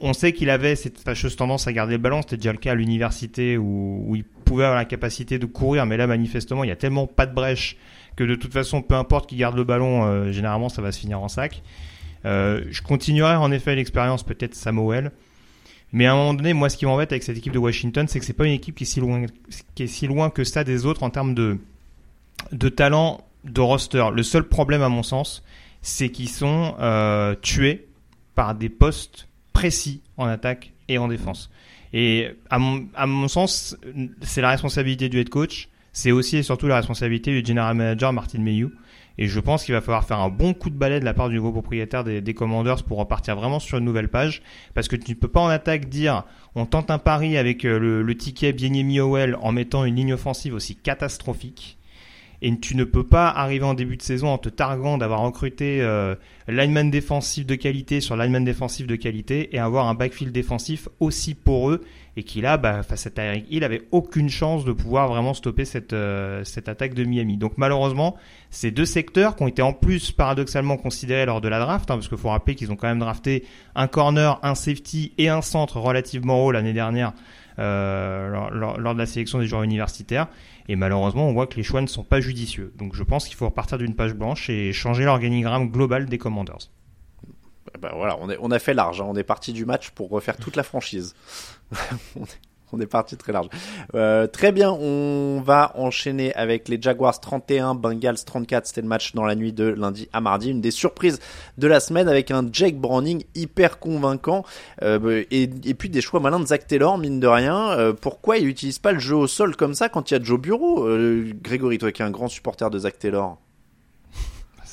on 0.01 0.13
sait 0.13 0.33
qu'il 0.33 0.51
avait 0.51 0.77
cette 0.77 0.99
fâcheuse 0.99 1.37
tendance 1.37 1.69
à 1.69 1.73
garder 1.73 1.93
le 1.93 2.03
ballon. 2.03 2.21
C'était 2.21 2.37
déjà 2.37 2.53
le 2.53 2.59
cas 2.59 2.73
à 2.73 2.75
l'université 2.75 3.57
où, 3.57 4.05
où 4.07 4.15
il 4.15 4.25
pouvait 4.25 4.65
avoir 4.65 4.79
la 4.79 4.85
capacité 4.85 5.39
de 5.39 5.47
courir, 5.47 5.87
mais 5.87 5.97
là, 5.97 6.07
manifestement, 6.07 6.65
il 6.65 6.69
y 6.69 6.73
a 6.73 6.77
tellement 6.77 7.07
pas 7.07 7.25
de 7.25 7.35
brèche 7.35 7.79
que 8.17 8.25
de 8.25 8.35
toute 8.35 8.53
façon, 8.53 8.83
peu 8.83 8.95
importe 8.95 9.29
qui 9.29 9.37
garde 9.37 9.57
le 9.57 9.65
ballon, 9.65 10.05
euh, 10.05 10.33
généralement, 10.33 10.69
ça 10.69 10.83
va 10.83 10.91
se 10.91 10.99
finir 10.99 11.21
en 11.21 11.29
sac. 11.29 11.63
Euh, 12.25 12.65
je 12.71 12.83
continuerai 12.83 13.37
en 13.37 13.53
effet 13.53 13.77
l'expérience 13.77 14.23
peut-être 14.23 14.55
Samuel. 14.55 15.13
Mais 15.93 16.07
à 16.07 16.13
un 16.13 16.17
moment 16.17 16.35
donné, 16.35 16.53
moi, 16.53 16.69
ce 16.69 16.77
qui 16.77 16.85
m'embête 16.87 17.13
avec 17.13 17.23
cette 17.23 17.39
équipe 17.39 17.53
de 17.53 17.59
Washington, 17.59 18.09
c'est 18.09 18.19
que 18.19 18.25
c'est 18.25 18.33
pas 18.33 18.47
une 18.47 18.53
équipe 18.53 18.75
qui 18.75 18.83
est 18.83 18.87
si 18.87 19.01
loin, 19.01 19.27
qui 19.75 19.85
est 19.85 19.87
si 19.87 20.07
loin 20.07 20.31
que 20.31 20.43
ça 20.43 20.65
des 20.65 20.85
autres 20.85 21.05
en 21.05 21.11
termes 21.11 21.35
de, 21.35 21.59
de 22.53 22.69
talent, 22.69 23.25
de 23.45 23.61
roster. 23.61 24.09
Le 24.13 24.23
seul 24.23 24.49
problème, 24.49 24.83
à 24.83 24.89
mon 24.89 25.03
sens, 25.03 25.45
c'est 25.83 26.11
qu'ils 26.11 26.29
sont 26.29 26.75
euh, 26.81 27.35
tués 27.41 27.87
par 28.35 28.55
des 28.55 28.69
postes 28.69 29.29
précis 29.53 30.03
en 30.17 30.27
attaque 30.27 30.73
et 30.89 30.99
en 30.99 31.09
défense. 31.09 31.51
Et 31.93 32.31
à 32.51 32.59
mon, 32.59 32.89
à 32.95 33.07
mon 33.07 33.29
sens, 33.29 33.77
c'est 34.23 34.41
la 34.41 34.51
responsabilité 34.51 35.09
du 35.09 35.21
head 35.21 35.29
coach. 35.29 35.69
C'est 35.97 36.13
aussi 36.13 36.37
et 36.37 36.43
surtout 36.43 36.67
la 36.67 36.77
responsabilité 36.77 37.41
du 37.41 37.47
general 37.47 37.75
manager 37.75 38.13
Martin 38.13 38.41
Mayhew. 38.41 38.71
Et 39.17 39.29
je 39.29 39.41
pense 39.41 39.65
qu'il 39.65 39.73
va 39.73 39.81
falloir 39.81 40.05
faire 40.05 40.19
un 40.19 40.29
bon 40.29 40.53
coup 40.53 40.69
de 40.69 40.75
balai 40.75 41.01
de 41.01 41.07
la 41.07 41.15
part 41.15 41.31
du 41.31 41.37
nouveau 41.37 41.53
propriétaire 41.53 42.05
des, 42.05 42.35
Commanders 42.35 42.83
pour 42.83 42.99
repartir 42.99 43.35
vraiment 43.35 43.59
sur 43.61 43.79
une 43.79 43.87
nouvelle 43.87 44.09
page. 44.09 44.43
Parce 44.75 44.89
que 44.89 44.97
tu 44.97 45.13
ne 45.13 45.17
peux 45.17 45.29
pas 45.29 45.41
en 45.41 45.49
attaque 45.49 45.89
dire 45.89 46.25
on 46.55 46.67
tente 46.67 46.91
un 46.91 46.99
pari 46.99 47.39
avec 47.39 47.65
euh, 47.65 47.79
le, 47.79 48.03
le 48.03 48.15
ticket 48.15 48.53
Bienemi 48.53 49.01
Howell 49.01 49.39
en 49.41 49.53
mettant 49.53 49.87
une 49.87 49.97
ligne 49.97 50.13
offensive 50.13 50.53
aussi 50.53 50.77
catastrophique. 50.77 51.79
Et 52.43 52.55
tu 52.59 52.77
ne 52.77 52.85
peux 52.85 53.05
pas 53.05 53.31
arriver 53.31 53.65
en 53.65 53.73
début 53.73 53.97
de 53.97 54.03
saison 54.03 54.29
en 54.29 54.37
te 54.37 54.51
targuant 54.51 54.99
d'avoir 54.99 55.21
recruté 55.21 55.81
euh, 55.81 56.15
lineman 56.47 56.91
défensif 56.91 57.47
de 57.47 57.55
qualité 57.55 58.03
sur 58.03 58.17
lineman 58.17 58.45
défensif 58.45 58.87
de 58.87 58.97
qualité 58.97 59.57
et 59.57 59.59
avoir 59.59 59.89
un 59.89 59.95
backfield 59.95 60.33
défensif 60.33 60.91
aussi 61.01 61.35
poreux 61.35 61.81
et 62.17 62.23
qui 62.23 62.41
là, 62.41 62.57
bah, 62.57 62.83
face 62.83 63.07
à 63.07 63.11
Tyreek 63.11 63.45
Hill, 63.51 63.63
avait 63.63 63.83
aucune 63.91 64.31
chance 64.31 64.65
de 64.65 64.73
pouvoir 64.73 65.09
vraiment 65.09 65.35
stopper 65.35 65.67
cette, 65.67 65.93
euh, 65.93 66.43
cette 66.45 66.69
attaque 66.69 66.95
de 66.95 67.05
Miami. 67.05 67.37
Donc 67.37 67.53
malheureusement, 67.59 68.17
ces 68.51 68.71
deux 68.71 68.87
secteurs 68.87 69.37
qui 69.37 69.43
ont 69.43 69.49
été 69.49 69.61
en 69.61 69.75
plus 69.75 70.13
paradoxalement 70.13 70.79
considérés 70.79 71.27
lors 71.27 71.43
de 71.43 71.49
la 71.49 71.59
draft, 71.59 71.91
hein, 71.91 71.95
parce 71.95 72.09
qu'il 72.09 72.17
faut 72.17 72.31
rappeler 72.31 72.55
qu'ils 72.55 72.73
ont 72.73 72.77
quand 72.77 72.89
même 72.89 73.01
drafté 73.01 73.45
un 73.75 73.87
corner, 73.87 74.39
un 74.43 74.55
safety 74.55 75.13
et 75.19 75.29
un 75.29 75.43
centre 75.43 75.79
relativement 75.79 76.43
haut 76.43 76.53
l'année 76.53 76.73
dernière 76.73 77.13
euh, 77.59 78.49
lors, 78.51 78.95
de 78.95 78.99
la 78.99 79.07
sélection 79.07 79.39
des 79.39 79.47
joueurs 79.47 79.63
universitaires. 79.63 80.29
Et 80.69 80.77
malheureusement, 80.77 81.29
on 81.29 81.35
voit 81.35 81.47
que 81.47 81.57
les 81.57 81.63
choix 81.63 81.83
ne 81.83 81.87
sont 81.87 82.03
pas 82.03 82.21
judicieux. 82.21 82.73
Donc 82.77 82.95
je 82.95 83.03
pense 83.03 83.27
qu'il 83.27 83.37
faut 83.37 83.47
repartir 83.47 83.77
d'une 83.77 83.95
page 83.95 84.15
blanche 84.15 84.49
et 84.49 84.73
changer 84.73 85.05
l'organigramme 85.05 85.71
global 85.71 86.07
des 86.07 86.19
Commanders. 86.19 86.71
Bah 87.81 87.93
voilà, 87.95 88.17
on, 88.21 88.31
est, 88.31 88.39
on 88.41 88.51
a 88.51 88.59
fait 88.59 88.75
large, 88.75 89.01
hein. 89.01 89.07
on 89.07 89.17
est 89.17 89.25
parti 89.25 89.53
du 89.53 89.67
match 89.67 89.91
pour 89.91 90.09
refaire 90.09 90.37
toute 90.37 90.57
la 90.57 90.63
franchise. 90.63 91.15
on, 92.73 92.81
est, 92.81 92.87
parti 92.87 93.17
très 93.17 93.33
large. 93.33 93.49
Euh, 93.95 94.27
très 94.27 94.53
bien, 94.53 94.71
on 94.71 95.41
va 95.45 95.73
enchaîner 95.77 96.35
avec 96.35 96.69
les 96.69 96.81
Jaguars 96.81 97.21
31, 97.21 97.75
Bengals 97.75 98.25
34. 98.25 98.67
C'était 98.67 98.83
le 98.83 98.89
match 98.89 99.15
dans 99.15 99.25
la 99.25 99.35
nuit 99.35 99.53
de 99.53 99.65
lundi 99.65 100.09
à 100.13 100.21
mardi. 100.21 100.51
Une 100.51 100.61
des 100.61 100.71
surprises 100.71 101.19
de 101.59 101.67
la 101.67 101.81
semaine 101.81 102.09
avec 102.09 102.31
un 102.31 102.47
Jake 102.53 102.77
Browning 102.77 103.25
hyper 103.35 103.79
convaincant 103.79 104.45
euh, 104.83 105.25
et, 105.31 105.43
et 105.65 105.75
puis 105.75 105.89
des 105.89 106.01
choix 106.01 106.21
malins 106.21 106.41
de 106.41 106.47
Zach 106.47 106.67
Taylor, 106.67 106.99
mine 106.99 107.21
de 107.21 107.27
rien. 107.27 107.71
Euh, 107.71 107.93
pourquoi 107.93 108.39
il 108.39 108.49
utilise 108.49 108.79
pas 108.79 108.93
le 108.93 108.99
jeu 108.99 109.17
au 109.17 109.27
sol 109.27 109.57
comme 109.57 109.75
ça 109.75 109.89
quand 109.89 110.11
il 110.11 110.15
y 110.15 110.17
a 110.17 110.23
Joe 110.23 110.41
Bureau 110.41 110.87
Grégory, 111.43 111.79
toi 111.79 111.93
qui 111.93 112.03
es 112.03 112.05
un 112.05 112.11
grand 112.11 112.29
supporter 112.29 112.71
de 112.71 112.79
Zach 112.79 112.99
Taylor. 112.99 113.39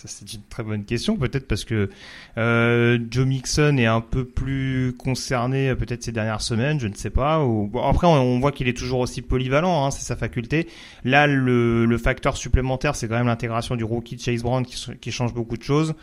C'est 0.05 0.33
une 0.33 0.41
très 0.49 0.63
bonne 0.63 0.83
question. 0.83 1.15
Peut-être 1.17 1.47
parce 1.47 1.63
que 1.65 1.89
euh, 2.37 2.99
Joe 3.09 3.25
Mixon 3.25 3.77
est 3.77 3.85
un 3.85 4.01
peu 4.01 4.25
plus 4.25 4.95
concerné 4.97 5.69
euh, 5.69 5.75
peut-être 5.75 6.03
ces 6.03 6.11
dernières 6.11 6.41
semaines, 6.41 6.79
je 6.79 6.87
ne 6.87 6.93
sais 6.93 7.09
pas. 7.09 7.35
Après, 7.83 8.07
on, 8.07 8.39
voit 8.39 8.51
qu'il 8.51 8.67
est 8.67 8.77
toujours 8.77 8.99
aussi 8.99 9.21
polyvalent, 9.21 9.85
hein, 9.85 9.91
c'est 9.91 10.03
sa 10.03 10.15
faculté. 10.15 10.67
Là, 11.03 11.27
le, 11.27 11.97
facteur 11.97 12.35
supplémentaire, 12.35 12.95
c'est 12.95 13.07
quand 13.07 13.15
même 13.15 13.27
l'intégration 13.27 13.75
du 13.75 13.83
rookie 13.83 14.17
Chase 14.17 14.43
Brown 14.43 14.65
qui, 14.65 15.11
change 15.11 15.33
beaucoup 15.33 15.57
de 15.57 15.63
choses. 15.63 15.93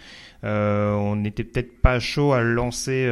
Euh, 0.45 0.93
on 0.95 1.17
n'était 1.17 1.45
peut-être 1.45 1.81
pas 1.83 1.99
chaud 2.01 2.33
à 2.33 2.41
le 2.41 2.55
lancer 2.55 3.09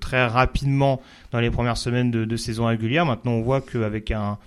très 0.00 0.26
rapidement 0.26 1.00
dans 1.32 1.40
les 1.40 1.50
premières 1.50 1.78
semaines 1.78 2.10
de, 2.10 2.24
de 2.24 2.36
saison 2.36 2.66
régulière. 2.66 3.06
Maintenant, 3.06 3.32
on 3.32 3.42
voit 3.42 3.60
qu'avec 3.60 4.10
un 4.10 4.38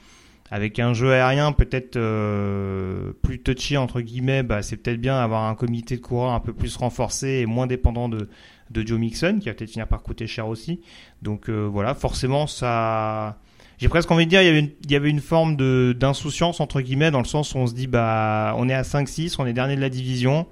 avec 0.52 0.80
un 0.80 0.93
jeu 0.93 1.14
aérien 1.14 1.52
peut-être 1.52 1.95
euh, 1.95 3.14
plus 3.22 3.39
touchy 3.39 3.78
entre 3.78 4.02
guillemets, 4.02 4.43
bah, 4.43 4.62
c'est 4.62 4.78
peut-être 4.78 5.00
bien 5.00 5.20
d'avoir 5.20 5.43
un 5.43 5.56
comité 5.56 5.95
de 5.95 6.02
coureurs 6.02 6.34
un 6.34 6.39
peu 6.39 6.54
plus 6.54 6.76
renforcé 6.76 7.28
et 7.41 7.45
moins 7.45 7.68
dépendant 7.68 8.10
de, 8.10 8.30
de 8.72 8.88
Joe 8.88 9.00
Mixon, 9.00 9.38
qui 9.39 9.50
va 9.50 9.54
peut-être 9.54 9.70
finir 9.70 9.88
par 9.88 10.02
coûter 10.02 10.26
cher 10.26 10.47
aussi. 10.47 10.82
Donc 11.22 11.50
euh, 11.50 11.68
voilà, 11.72 11.93
forcément 11.93 12.47
ça. 12.47 13.38
J'ai 13.78 13.88
presque 13.88 14.12
envie 14.12 14.26
de 14.26 14.30
dire, 14.30 14.41
il 14.41 14.45
y 14.45 14.50
avait 14.50 14.60
une, 14.60 14.72
il 14.84 14.91
y 14.91 14.95
avait 14.95 15.10
une 15.10 15.22
forme 15.22 15.56
de 15.56 15.95
d'insouciance 15.97 16.60
entre 16.60 16.82
guillemets 16.82 17.12
dans 17.12 17.20
le 17.20 17.26
sens 17.26 17.54
où 17.54 17.60
on 17.60 17.68
se 17.68 17.74
dit 17.74 17.88
bah 17.88 18.54
on 18.58 18.68
est 18.68 18.74
à 18.74 18.82
5-6, 18.82 19.36
on 19.39 19.45
est 19.45 19.54
dernier 19.54 19.76
de 19.76 19.82
la 19.82 19.89
division. 19.89 20.47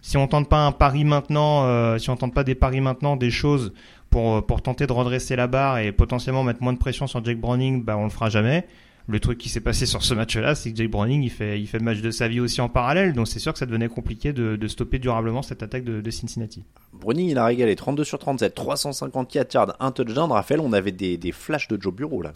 si 0.00 0.16
on 0.16 0.28
tente 0.28 0.48
pas 0.48 0.64
un 0.64 0.72
pari 0.72 1.04
maintenant, 1.04 1.64
euh, 1.64 1.98
si 1.98 2.08
on 2.08 2.16
tente 2.16 2.34
pas 2.34 2.44
des 2.44 2.54
paris 2.54 2.80
maintenant, 2.80 3.16
des 3.16 3.30
choses 3.30 3.74
pour 4.10 4.46
pour 4.46 4.62
tenter 4.62 4.86
de 4.86 4.92
redresser 4.92 5.34
la 5.34 5.48
barre 5.48 5.78
et 5.78 5.90
potentiellement 5.92 6.44
mettre 6.44 6.62
moins 6.62 6.72
de 6.72 6.78
pression 6.78 7.08
sur 7.08 7.22
Jake 7.24 7.40
Browning, 7.40 7.82
bah 7.82 7.96
on 7.98 8.04
le 8.04 8.10
fera 8.10 8.30
jamais. 8.30 8.64
Le 9.06 9.20
truc 9.20 9.36
qui 9.36 9.50
s'est 9.50 9.60
passé 9.60 9.84
sur 9.84 10.02
ce 10.02 10.14
match-là, 10.14 10.54
c'est 10.54 10.70
que 10.70 10.76
Jake 10.76 10.90
Browning, 10.90 11.22
il 11.22 11.30
fait, 11.30 11.60
il 11.60 11.66
fait 11.66 11.78
le 11.78 11.84
match 11.84 12.00
de 12.00 12.10
sa 12.10 12.26
vie 12.26 12.40
aussi 12.40 12.62
en 12.62 12.70
parallèle, 12.70 13.12
donc 13.12 13.28
c'est 13.28 13.38
sûr 13.38 13.52
que 13.52 13.58
ça 13.58 13.66
devenait 13.66 13.88
compliqué 13.88 14.32
de, 14.32 14.56
de 14.56 14.68
stopper 14.68 14.98
durablement 14.98 15.42
cette 15.42 15.62
attaque 15.62 15.84
de, 15.84 16.00
de, 16.00 16.10
Cincinnati. 16.10 16.64
Browning, 16.94 17.28
il 17.28 17.36
a 17.36 17.44
régalé 17.44 17.76
32 17.76 18.02
sur 18.04 18.18
37, 18.18 18.54
354 18.54 19.52
yards, 19.52 19.76
un 19.78 19.90
touchdown. 19.90 20.32
Raphaël, 20.32 20.60
on 20.60 20.72
avait 20.72 20.92
des, 20.92 21.18
des 21.18 21.32
flashs 21.32 21.68
de 21.68 21.80
Joe 21.80 21.92
Bureau 21.92 22.22
là. 22.22 22.32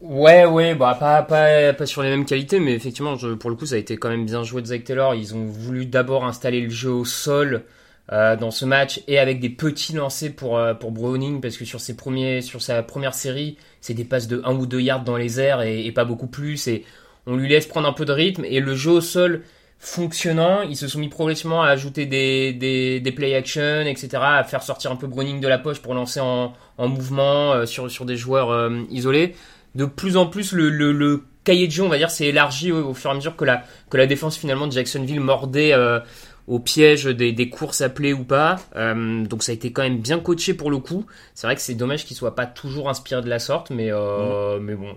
Ouais, 0.00 0.44
ouais, 0.44 0.74
bah 0.74 0.96
pas, 0.98 1.22
pas, 1.22 1.72
pas 1.72 1.86
sur 1.86 2.02
les 2.02 2.10
mêmes 2.10 2.24
qualités, 2.24 2.60
mais 2.60 2.72
effectivement, 2.72 3.16
je, 3.16 3.34
pour 3.34 3.50
le 3.50 3.56
coup, 3.56 3.66
ça 3.66 3.74
a 3.76 3.78
été 3.78 3.96
quand 3.96 4.08
même 4.08 4.26
bien 4.26 4.44
joué 4.44 4.62
de 4.62 4.66
Zach 4.66 4.84
Taylor. 4.84 5.14
Ils 5.14 5.34
ont 5.34 5.44
voulu 5.46 5.86
d'abord 5.86 6.24
installer 6.24 6.60
le 6.60 6.70
jeu 6.70 6.90
au 6.90 7.04
sol 7.04 7.64
euh, 8.12 8.36
dans 8.36 8.50
ce 8.50 8.64
match 8.64 9.00
et 9.06 9.18
avec 9.18 9.40
des 9.40 9.50
petits 9.50 9.92
lancers 9.92 10.32
pour 10.34 10.58
euh, 10.58 10.74
pour 10.74 10.92
Browning 10.92 11.40
parce 11.40 11.56
que 11.56 11.64
sur 11.64 11.80
ses 11.80 11.96
premiers, 11.96 12.40
sur 12.40 12.62
sa 12.62 12.82
première 12.82 13.14
série, 13.14 13.56
c'est 13.80 13.94
des 13.94 14.04
passes 14.04 14.28
de 14.28 14.40
1 14.44 14.54
ou 14.54 14.66
2 14.66 14.80
yards 14.80 15.04
dans 15.04 15.16
les 15.16 15.40
airs 15.40 15.62
et, 15.62 15.84
et, 15.84 15.92
pas 15.92 16.04
beaucoup 16.04 16.26
plus. 16.26 16.68
Et 16.68 16.84
on 17.26 17.36
lui 17.36 17.48
laisse 17.48 17.66
prendre 17.66 17.88
un 17.88 17.92
peu 17.92 18.04
de 18.04 18.12
rythme 18.12 18.44
et 18.44 18.60
le 18.60 18.74
jeu 18.74 18.92
au 18.92 19.00
sol 19.00 19.42
fonctionnant, 19.78 20.62
ils 20.62 20.76
se 20.76 20.88
sont 20.88 20.98
mis 20.98 21.08
progressivement 21.08 21.62
à 21.62 21.68
ajouter 21.68 22.04
des, 22.06 22.52
des, 22.52 22.98
des 22.98 23.12
play 23.12 23.34
action, 23.34 23.82
etc., 23.82 24.08
à 24.20 24.44
faire 24.44 24.62
sortir 24.62 24.90
un 24.90 24.96
peu 24.96 25.06
Browning 25.06 25.40
de 25.40 25.46
la 25.46 25.58
poche 25.58 25.80
pour 25.80 25.94
lancer 25.94 26.18
en, 26.20 26.52
en 26.78 26.88
mouvement 26.88 27.52
euh, 27.52 27.66
sur, 27.66 27.90
sur 27.90 28.04
des 28.04 28.16
joueurs 28.16 28.50
euh, 28.50 28.80
isolés 28.90 29.34
de 29.74 29.84
plus 29.84 30.16
en 30.16 30.26
plus 30.26 30.52
le, 30.52 30.70
le, 30.70 30.92
le 30.92 31.22
cahier 31.44 31.66
de 31.66 31.72
jeu, 31.72 31.84
on 31.84 31.88
va 31.88 31.98
dire, 31.98 32.10
s'est 32.10 32.26
élargi 32.26 32.72
au, 32.72 32.94
fur 32.94 33.10
et 33.10 33.12
à 33.12 33.16
mesure 33.16 33.36
que 33.36 33.44
la, 33.44 33.62
que 33.90 33.96
la 33.96 34.06
défense 34.06 34.36
finalement 34.36 34.66
de 34.66 34.72
Jacksonville 34.72 35.20
mordait 35.20 35.72
euh, 35.72 36.00
au 36.48 36.58
piège 36.58 37.04
des, 37.04 37.32
des, 37.32 37.50
courses 37.50 37.82
appelées 37.82 38.14
ou 38.14 38.24
pas. 38.24 38.56
Euh, 38.74 39.24
donc 39.24 39.42
ça 39.42 39.52
a 39.52 39.54
été 39.54 39.70
quand 39.70 39.82
même 39.82 39.98
bien 39.98 40.18
coaché 40.18 40.54
pour 40.54 40.70
le 40.70 40.78
coup. 40.78 41.04
C'est 41.34 41.46
vrai 41.46 41.54
que 41.54 41.60
c'est 41.60 41.74
dommage 41.74 42.06
qu'il 42.06 42.16
soit 42.16 42.34
pas 42.34 42.46
toujours 42.46 42.88
inspiré 42.88 43.20
de 43.20 43.28
la 43.28 43.38
sorte, 43.38 43.70
mais 43.70 43.92
euh, 43.92 44.58
mmh. 44.58 44.62
mais 44.62 44.74
bon, 44.74 44.96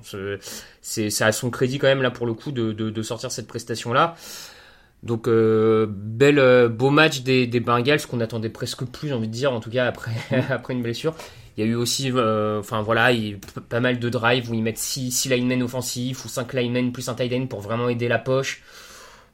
c'est 0.81 1.09
ça 1.09 1.27
a 1.27 1.31
son 1.31 1.49
crédit 1.49 1.77
quand 1.77 1.87
même 1.87 2.01
là 2.01 2.09
pour 2.09 2.25
le 2.25 2.33
coup 2.33 2.51
de, 2.51 2.71
de, 2.71 2.89
de 2.89 3.01
sortir 3.01 3.31
cette 3.31 3.47
prestation 3.47 3.91
là. 3.91 4.15
Donc 5.03 5.27
euh, 5.27 5.87
bel 5.89 6.69
beau 6.69 6.89
match 6.89 7.21
des, 7.21 7.47
des 7.47 7.59
Bengals 7.59 8.05
qu'on 8.07 8.21
attendait 8.21 8.49
presque 8.49 8.85
plus, 8.85 9.09
j'ai 9.09 9.13
envie 9.13 9.27
de 9.27 9.33
dire, 9.33 9.51
en 9.51 9.59
tout 9.59 9.71
cas 9.71 9.85
après 9.85 10.11
après 10.49 10.73
une 10.73 10.81
blessure. 10.81 11.13
Il 11.57 11.65
y 11.65 11.67
a 11.67 11.69
eu 11.69 11.75
aussi, 11.75 12.09
enfin 12.13 12.81
voilà, 12.81 13.11
il, 13.11 13.39
pas 13.67 13.81
mal 13.81 13.99
de 13.99 14.09
drives 14.09 14.49
où 14.49 14.53
ils 14.53 14.63
mettent 14.63 14.77
6, 14.77 15.11
6 15.11 15.29
linemen 15.29 15.61
offensifs 15.61 16.23
ou 16.23 16.29
5 16.29 16.53
linemen 16.53 16.93
plus 16.93 17.09
un 17.09 17.13
tight 17.13 17.33
end 17.33 17.47
pour 17.47 17.59
vraiment 17.59 17.89
aider 17.89 18.07
la 18.07 18.19
poche. 18.19 18.63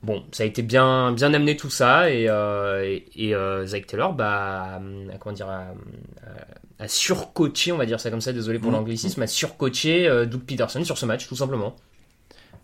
Bon, 0.04 0.24
ça 0.32 0.44
a 0.44 0.46
été 0.46 0.62
bien, 0.62 1.12
bien 1.12 1.34
amené 1.34 1.58
tout 1.58 1.72
ça 1.72 2.10
et, 2.12 2.30
euh, 2.30 2.84
et, 2.86 3.06
et 3.16 3.36
euh, 3.36 3.66
Zach 3.66 3.88
Taylor, 3.88 4.14
bah, 4.14 4.80
a, 5.12 5.18
comment 5.20 5.34
dire, 5.34 5.50
a, 5.50 5.74
a, 6.80 6.88
surcoaché, 6.88 7.72
on 7.72 7.78
va 7.78 7.86
dire 7.88 8.00
ça 8.00 8.12
comme 8.12 8.22
ça, 8.22 8.32
désolé 8.32 8.60
pour 8.60 8.72
mmh. 8.72 8.76
l'anglicisme, 8.76 9.22
a 9.24 9.28
surcoaché 9.28 10.08
euh, 10.08 10.26
Doug 10.26 10.42
Peterson 10.42 10.84
sur 10.84 10.98
ce 10.98 11.06
match, 11.06 11.28
tout 11.28 11.36
simplement. 11.36 11.76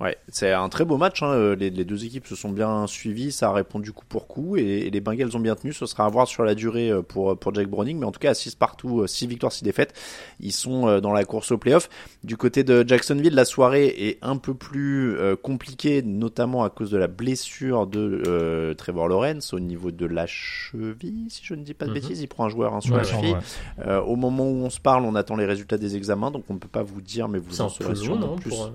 Ouais, 0.04 0.18
c'est 0.28 0.52
un 0.52 0.70
très 0.70 0.86
beau 0.86 0.98
match. 0.98 1.24
Hein. 1.24 1.56
Les, 1.56 1.70
les, 1.70 1.86
deux 1.86 2.06
équipes 2.06 2.28
se 2.28 2.36
sont 2.36 2.52
bien 2.52 2.88
suivies, 2.88 3.32
ça 3.32 3.50
a 3.50 3.54
répondu 3.54 3.92
coup 3.94 4.06
pour 4.08 4.28
coup, 4.28 4.58
et, 4.58 4.62
et, 4.62 4.90
les 4.92 5.02
Bengals 5.02 5.36
ont 5.36 5.40
bien 5.40 5.56
tenu. 5.56 5.74
Ce 5.74 5.86
sera 5.86 6.06
à 6.06 6.10
voir 6.10 6.28
sur 6.28 6.44
la 6.44 6.56
durée 6.56 6.90
euh, 6.92 7.02
pour 7.02 7.38
pour 7.40 7.54
Jack 7.56 7.68
Browning, 7.68 8.00
mais 8.00 8.06
en 8.06 8.12
tout 8.12 8.20
cas 8.20 8.32
à 8.32 8.34
6 8.34 8.56
partout, 8.56 9.08
6 9.08 9.26
euh, 9.26 9.28
victoires, 9.30 9.52
6 9.52 9.64
défaites, 9.64 9.94
ils 10.40 10.52
sont 10.52 10.88
euh, 10.88 11.00
dans 11.00 11.14
la 11.14 11.24
course 11.26 11.52
au 11.52 11.58
playoff. 11.58 11.90
Du 12.24 12.38
côté 12.38 12.64
de 12.64 12.84
Jacksonville, 12.88 13.34
la 13.34 13.46
soirée 13.46 13.88
est 13.88 14.20
un 14.22 14.38
peu 14.38 14.54
plus 14.54 15.18
compliquée, 15.42 16.02
notamment 16.02 16.64
à 16.64 16.70
cause 16.70 16.92
de 16.92 16.98
la 16.98 17.08
blessure 17.08 17.88
de 17.88 18.24
euh, 18.28 18.74
Trevor 18.74 19.08
Lawrence 19.08 19.54
au 19.54 19.60
niveau 19.60 19.92
de 19.92 20.06
la 20.06 20.26
cheville, 20.28 21.28
si 21.30 21.42
je 21.44 21.54
ne 21.56 21.64
dis 21.64 21.74
pas 21.74 21.86
de 21.86 21.92
mm 21.92 21.94
-hmm. 21.94 22.02
bêtises. 22.02 22.22
Il 22.22 22.28
prend 22.28 22.46
un 22.46 22.50
joueur 22.50 22.74
hein, 22.74 22.82
sur 22.82 22.94
ouais, 22.94 23.02
la 23.02 23.04
cheville. 23.04 23.34
Ouais. 23.34 23.88
Euh, 23.88 24.02
au 24.02 24.16
moment 24.16 24.46
où 24.50 24.64
on 24.66 24.70
se 24.70 24.80
parle, 24.80 25.04
on 25.06 25.16
attend 25.16 25.36
les 25.36 25.46
résultats 25.46 25.78
des 25.78 25.96
examens, 25.96 26.32
donc 26.32 26.44
on 26.50 26.54
ne 26.56 26.60
peut 26.60 26.74
pas 26.80 26.84
vous 26.84 27.02
dire, 27.02 27.28
mais 27.28 27.40
vous 27.40 27.62
en 27.62 27.70
saurez 27.70 27.96
sûrement 27.96 28.36
plus. 28.36 28.50
Pour, 28.50 28.72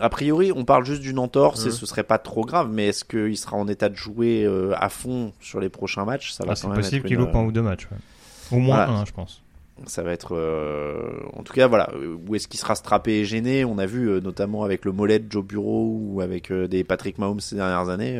a 0.00 0.08
priori, 0.08 0.52
on 0.52 0.64
parle 0.64 0.84
juste 0.84 1.02
d'une 1.02 1.18
entorse 1.18 1.64
mmh. 1.64 1.68
et 1.68 1.70
ce 1.70 1.86
serait 1.86 2.04
pas 2.04 2.18
trop 2.18 2.44
grave, 2.44 2.68
mais 2.70 2.88
est-ce 2.88 3.04
qu'il 3.04 3.36
sera 3.36 3.56
en 3.56 3.68
état 3.68 3.88
de 3.88 3.96
jouer 3.96 4.44
euh, 4.44 4.72
à 4.76 4.88
fond 4.88 5.32
sur 5.40 5.60
les 5.60 5.68
prochains 5.68 6.04
matchs? 6.04 6.32
Ça 6.32 6.44
va 6.44 6.52
ah, 6.52 6.56
C'est 6.56 6.68
possible 6.68 7.06
qu'il 7.06 7.16
loupe 7.16 7.34
un 7.34 7.44
ou 7.44 7.52
deux 7.52 7.62
matchs. 7.62 7.88
Ouais. 7.90 8.56
Au 8.56 8.60
moins 8.60 8.84
voilà. 8.84 9.00
un, 9.00 9.04
je 9.04 9.12
pense. 9.12 9.42
Ça 9.86 10.02
va 10.02 10.12
être, 10.12 10.34
euh... 10.34 11.20
en 11.34 11.42
tout 11.42 11.52
cas, 11.52 11.66
voilà, 11.66 11.90
où 12.26 12.34
est-ce 12.34 12.48
qu'il 12.48 12.58
sera 12.58 12.74
strappé 12.74 13.20
et 13.20 13.24
gêné? 13.26 13.64
On 13.64 13.76
a 13.78 13.84
vu 13.84 14.08
euh, 14.08 14.20
notamment 14.20 14.64
avec 14.64 14.86
le 14.86 14.92
mollet 14.92 15.18
de 15.18 15.30
Joe 15.30 15.44
Bureau 15.44 15.98
ou 16.00 16.20
avec 16.22 16.50
euh, 16.50 16.66
des 16.66 16.82
Patrick 16.82 17.18
Mahomes 17.18 17.40
ces 17.40 17.56
dernières 17.56 17.90
années. 17.90 18.18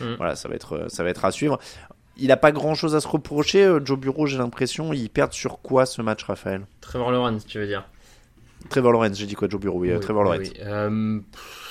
Mmh. 0.00 0.14
Voilà, 0.16 0.36
ça 0.36 0.48
va 0.48 0.54
être, 0.54 0.86
ça 0.88 1.02
va 1.02 1.10
être 1.10 1.24
à 1.24 1.30
suivre. 1.30 1.58
Il 2.16 2.28
n'a 2.28 2.38
pas 2.38 2.50
grand 2.50 2.74
chose 2.74 2.94
à 2.94 3.00
se 3.00 3.08
reprocher, 3.08 3.70
Joe 3.84 3.98
Bureau, 3.98 4.26
j'ai 4.26 4.38
l'impression. 4.38 4.94
Il 4.94 5.10
perd 5.10 5.34
sur 5.34 5.60
quoi 5.60 5.84
ce 5.84 6.00
match, 6.00 6.24
Raphaël? 6.24 6.62
Trevor 6.80 7.10
Lawrence, 7.10 7.44
tu 7.44 7.58
veux 7.58 7.66
dire 7.66 7.86
Trevor 8.68 8.92
Lawrence, 8.92 9.16
j'ai 9.18 9.26
dit 9.26 9.34
quoi 9.34 9.48
Joe 9.48 9.60
Bureau 9.60 9.78
Oui, 9.78 9.92
oui 9.92 10.00
Trevor 10.00 10.24
Lawrence. 10.24 10.48
Oui. 10.48 10.54
Euh, 10.64 11.20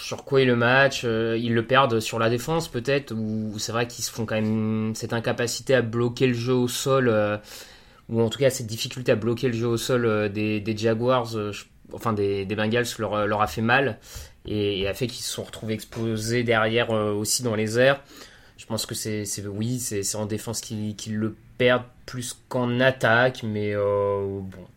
sur 0.05 0.23
quoi 0.23 0.41
est 0.41 0.45
le 0.45 0.55
match? 0.55 1.01
Euh, 1.03 1.35
Ils 1.41 1.53
le 1.55 1.65
perdent 1.65 1.99
sur 1.99 2.19
la 2.19 2.29
défense 2.29 2.67
peut-être 2.67 3.11
Ou 3.11 3.57
c'est 3.57 3.71
vrai 3.71 3.87
qu'ils 3.87 4.03
se 4.03 4.11
font 4.11 4.25
quand 4.25 4.35
même 4.35 4.93
cette 4.93 5.13
incapacité 5.13 5.73
à 5.73 5.81
bloquer 5.81 6.27
le 6.27 6.33
jeu 6.35 6.53
au 6.53 6.67
sol 6.67 7.09
euh, 7.09 7.37
Ou 8.09 8.21
en 8.21 8.29
tout 8.29 8.37
cas 8.37 8.51
cette 8.51 8.67
difficulté 8.67 9.11
à 9.11 9.15
bloquer 9.15 9.47
le 9.47 9.53
jeu 9.53 9.67
au 9.67 9.77
sol 9.77 10.05
euh, 10.05 10.29
des, 10.29 10.59
des, 10.59 10.77
Jaguars, 10.77 11.35
euh, 11.35 11.51
enfin 11.91 12.13
des, 12.13 12.45
des, 12.45 12.55
Bengals 12.55 12.85
leur, 12.99 13.25
leur 13.25 13.41
a 13.41 13.47
fait 13.47 13.61
mal 13.61 13.97
et, 14.45 14.81
et 14.81 14.87
a 14.87 14.93
fait 14.93 15.07
qu'ils 15.07 15.23
se 15.23 15.31
sont 15.31 15.43
retrouvés 15.43 15.73
exposés 15.73 16.43
derrière 16.43 16.91
aussi 16.91 17.41
dans 17.41 17.55
les 17.55 17.79
airs. 17.79 17.99
Je 18.57 18.67
pense 18.67 18.85
que 18.85 18.93
c'est 18.93 19.25
oui, 19.47 19.79
c'est 19.79 20.15
en 20.15 20.27
défense 20.27 20.61
qu'ils 20.61 20.95
qu 20.95 21.09
le 21.11 21.35
perdent 21.57 21.83
plus 22.05 22.37
qu'en 22.47 22.79
attaque, 22.79 23.41
mais 23.43 23.75
bon 23.75 24.67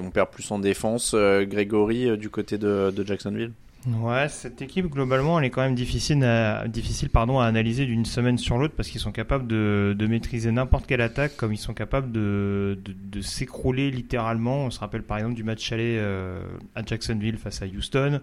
on 0.00 0.10
perd 0.10 0.30
plus 0.30 0.50
en 0.50 0.58
défense. 0.58 1.12
Euh, 1.14 1.44
Grégory, 1.44 2.08
euh, 2.08 2.16
du 2.16 2.30
côté 2.30 2.58
de, 2.58 2.92
Jacksonville 3.04 3.52
Ouais, 4.00 4.30
cette 4.30 4.62
équipe, 4.62 4.86
globalement, 4.86 5.38
elle 5.38 5.44
est 5.44 5.50
quand 5.50 5.60
même 5.60 5.74
difficile 5.74 6.24
à, 6.24 6.66
difficile, 6.68 7.10
pardon, 7.10 7.38
à 7.38 7.44
analyser 7.44 7.84
d'une 7.84 8.06
semaine 8.06 8.38
sur 8.38 8.56
l'autre 8.56 8.72
parce 8.74 8.88
qu'ils 8.88 9.00
sont 9.00 9.12
capables 9.12 9.46
de, 9.46 10.06
maîtriser 10.08 10.50
n'importe 10.52 10.86
quelle 10.86 11.02
attaque 11.02 11.36
comme 11.36 11.52
ils 11.52 11.58
sont 11.58 11.74
capables 11.74 12.10
de 12.10 12.78
s'écrouler 13.20 13.90
littéralement. 13.90 14.64
On 14.64 14.70
se 14.70 14.80
rappelle 14.80 15.02
par 15.02 15.18
exemple 15.18 15.34
du 15.34 15.44
match 15.44 15.70
aller 15.70 15.98
euh, 15.98 16.40
à 16.74 16.82
Jacksonville 16.84 17.36
face 17.36 17.60
à 17.60 17.66
Houston. 17.66 18.20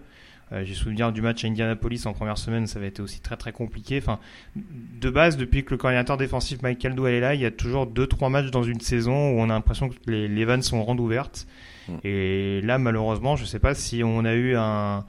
Euh, 0.52 0.64
J'ai 0.64 0.74
souvenir 0.74 1.12
du 1.12 1.22
match 1.22 1.44
à 1.44 1.48
Indianapolis 1.48 2.04
en 2.06 2.12
première 2.12 2.36
semaine, 2.36 2.66
ça 2.66 2.78
avait 2.78 2.88
été 2.88 3.00
aussi 3.00 3.20
très 3.20 3.36
très 3.36 3.52
compliqué. 3.52 3.98
Enfin, 3.98 4.18
de 4.54 5.10
base, 5.10 5.36
depuis 5.36 5.64
que 5.64 5.70
le 5.70 5.78
coordinateur 5.78 6.16
défensif 6.16 6.60
Mike 6.62 6.86
Doyle 6.94 7.14
est 7.14 7.20
là, 7.20 7.34
il 7.34 7.40
y 7.40 7.46
a 7.46 7.50
toujours 7.50 7.86
deux 7.86 8.06
trois 8.06 8.28
matchs 8.28 8.50
dans 8.50 8.62
une 8.62 8.80
saison 8.80 9.30
où 9.30 9.40
on 9.40 9.44
a 9.44 9.54
l'impression 9.54 9.88
que 9.88 9.94
les, 10.06 10.28
les 10.28 10.44
vannes 10.44 10.62
sont 10.62 10.82
rondes 10.82 11.00
ouvertes. 11.00 11.46
Mm. 11.88 11.92
Et 12.04 12.60
là, 12.62 12.78
malheureusement, 12.78 13.36
je 13.36 13.44
sais 13.44 13.58
pas 13.58 13.74
si 13.74 14.02
on 14.04 14.24
a 14.24 14.34
eu 14.34 14.54
un, 14.56 15.04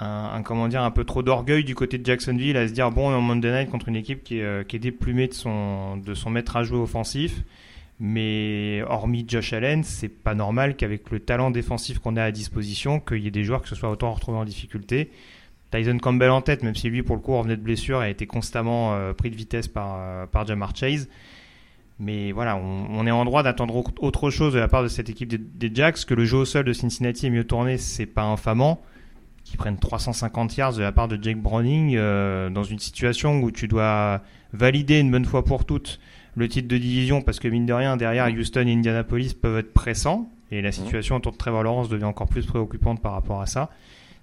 un, 0.00 0.30
un 0.34 0.42
comment 0.42 0.66
dire, 0.66 0.82
un 0.82 0.90
peu 0.90 1.04
trop 1.04 1.22
d'orgueil 1.22 1.62
du 1.62 1.74
côté 1.74 1.98
de 1.98 2.04
Jacksonville 2.04 2.56
à 2.56 2.66
se 2.66 2.72
dire 2.72 2.90
bon, 2.90 3.08
on 3.08 3.12
est 3.12 3.16
en 3.16 3.20
Monday 3.20 3.52
Night 3.52 3.70
contre 3.70 3.88
une 3.88 3.96
équipe 3.96 4.24
qui 4.24 4.38
est, 4.38 4.42
euh, 4.42 4.64
qui 4.64 4.76
est 4.76 4.80
déplumée 4.80 5.28
de 5.28 5.34
son, 5.34 5.96
de 5.96 6.14
son 6.14 6.30
maître 6.30 6.56
à 6.56 6.64
jouer 6.64 6.78
offensif. 6.78 7.42
Mais 8.02 8.82
hormis 8.88 9.26
Josh 9.28 9.52
Allen, 9.52 9.84
c'est 9.84 10.08
pas 10.08 10.34
normal 10.34 10.74
qu'avec 10.74 11.10
le 11.10 11.20
talent 11.20 11.50
défensif 11.50 11.98
qu'on 11.98 12.16
a 12.16 12.24
à 12.24 12.30
disposition, 12.32 12.98
qu'il 12.98 13.18
y 13.18 13.26
ait 13.26 13.30
des 13.30 13.44
joueurs 13.44 13.60
qui 13.60 13.68
se 13.68 13.74
soient 13.74 13.90
autant 13.90 14.10
retrouvés 14.12 14.38
en 14.38 14.46
difficulté. 14.46 15.10
Tyson 15.70 15.98
Campbell 15.98 16.30
en 16.30 16.40
tête, 16.40 16.62
même 16.62 16.74
si 16.74 16.88
lui, 16.88 17.02
pour 17.02 17.14
le 17.14 17.22
coup, 17.22 17.36
revenait 17.36 17.58
de 17.58 17.62
blessure, 17.62 17.98
a 17.98 18.08
été 18.08 18.26
constamment 18.26 18.94
euh, 18.94 19.12
pris 19.12 19.30
de 19.30 19.36
vitesse 19.36 19.68
par, 19.68 19.96
euh, 19.98 20.26
par 20.26 20.46
Jamar 20.46 20.74
Chase. 20.74 21.08
Mais 21.98 22.32
voilà, 22.32 22.56
on, 22.56 23.06
est 23.06 23.10
en 23.10 23.26
droit 23.26 23.42
d'attendre 23.42 23.84
autre 24.00 24.30
chose 24.30 24.54
de 24.54 24.58
la 24.58 24.68
part 24.68 24.82
de 24.82 24.88
cette 24.88 25.10
équipe 25.10 25.28
des, 25.28 25.36
des, 25.36 25.70
Jacks. 25.72 26.06
Que 26.06 26.14
le 26.14 26.24
jeu 26.24 26.38
au 26.38 26.44
sol 26.46 26.64
de 26.64 26.72
Cincinnati 26.72 27.26
est 27.26 27.30
mieux 27.30 27.44
tourné, 27.44 27.76
c'est 27.76 28.06
pas 28.06 28.22
infamant. 28.22 28.80
Qu'ils 29.44 29.58
prennent 29.58 29.78
350 29.78 30.56
yards 30.56 30.72
de 30.72 30.82
la 30.82 30.92
part 30.92 31.08
de 31.08 31.22
Jake 31.22 31.36
Browning 31.36 31.96
euh, 31.96 32.48
dans 32.48 32.64
une 32.64 32.78
situation 32.78 33.42
où 33.42 33.50
tu 33.50 33.68
dois 33.68 34.22
valider 34.54 34.98
une 34.98 35.10
bonne 35.10 35.26
fois 35.26 35.44
pour 35.44 35.66
toutes 35.66 36.00
le 36.36 36.48
titre 36.48 36.68
de 36.68 36.78
division 36.78 37.22
parce 37.22 37.40
que 37.40 37.48
mine 37.48 37.66
de 37.66 37.72
rien 37.72 37.96
derrière 37.96 38.26
Houston 38.26 38.66
et 38.66 38.72
Indianapolis 38.72 39.34
peuvent 39.34 39.58
être 39.58 39.72
pressants 39.72 40.30
et 40.50 40.62
la 40.62 40.72
situation 40.72 41.16
autour 41.16 41.32
de 41.32 41.36
Trevor 41.36 41.62
Lawrence 41.62 41.88
devient 41.88 42.04
encore 42.04 42.28
plus 42.28 42.46
préoccupante 42.46 43.00
par 43.00 43.12
rapport 43.12 43.40
à 43.40 43.46
ça. 43.46 43.70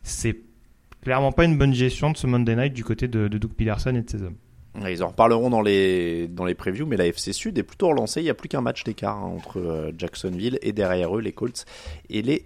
C'est 0.04 0.38
clairement 1.02 1.32
pas 1.32 1.46
une 1.46 1.58
bonne 1.58 1.74
gestion 1.74 2.12
de 2.12 2.18
ce 2.18 2.28
Monday 2.28 2.56
Night 2.56 2.74
du 2.74 2.84
côté 2.84 3.08
de, 3.08 3.28
de 3.28 3.38
Doug 3.38 3.52
Peterson 3.52 3.96
et 3.96 4.02
de 4.02 4.10
ses 4.10 4.22
hommes. 4.22 4.36
Ils 4.86 5.04
en 5.04 5.08
reparleront 5.08 5.50
dans 5.50 5.62
les, 5.62 6.28
dans 6.28 6.46
les 6.46 6.54
previews, 6.54 6.86
mais 6.86 6.98
la 6.98 7.08
FC 7.08 7.34
Sud 7.34 7.58
est 7.58 7.64
plutôt 7.64 7.88
relancée. 7.88 8.22
Il 8.22 8.26
n'y 8.26 8.30
a 8.30 8.36
plus 8.36 8.50
qu'un 8.50 8.62
match 8.62 8.84
d'écart 8.84 9.18
hein, 9.18 9.34
entre 9.36 9.92
Jacksonville 9.98 10.60
et 10.62 10.72
derrière 10.72 11.16
eux 11.18 11.22
les 11.22 11.32
Colts 11.32 11.66
et 12.10 12.22
les 12.22 12.46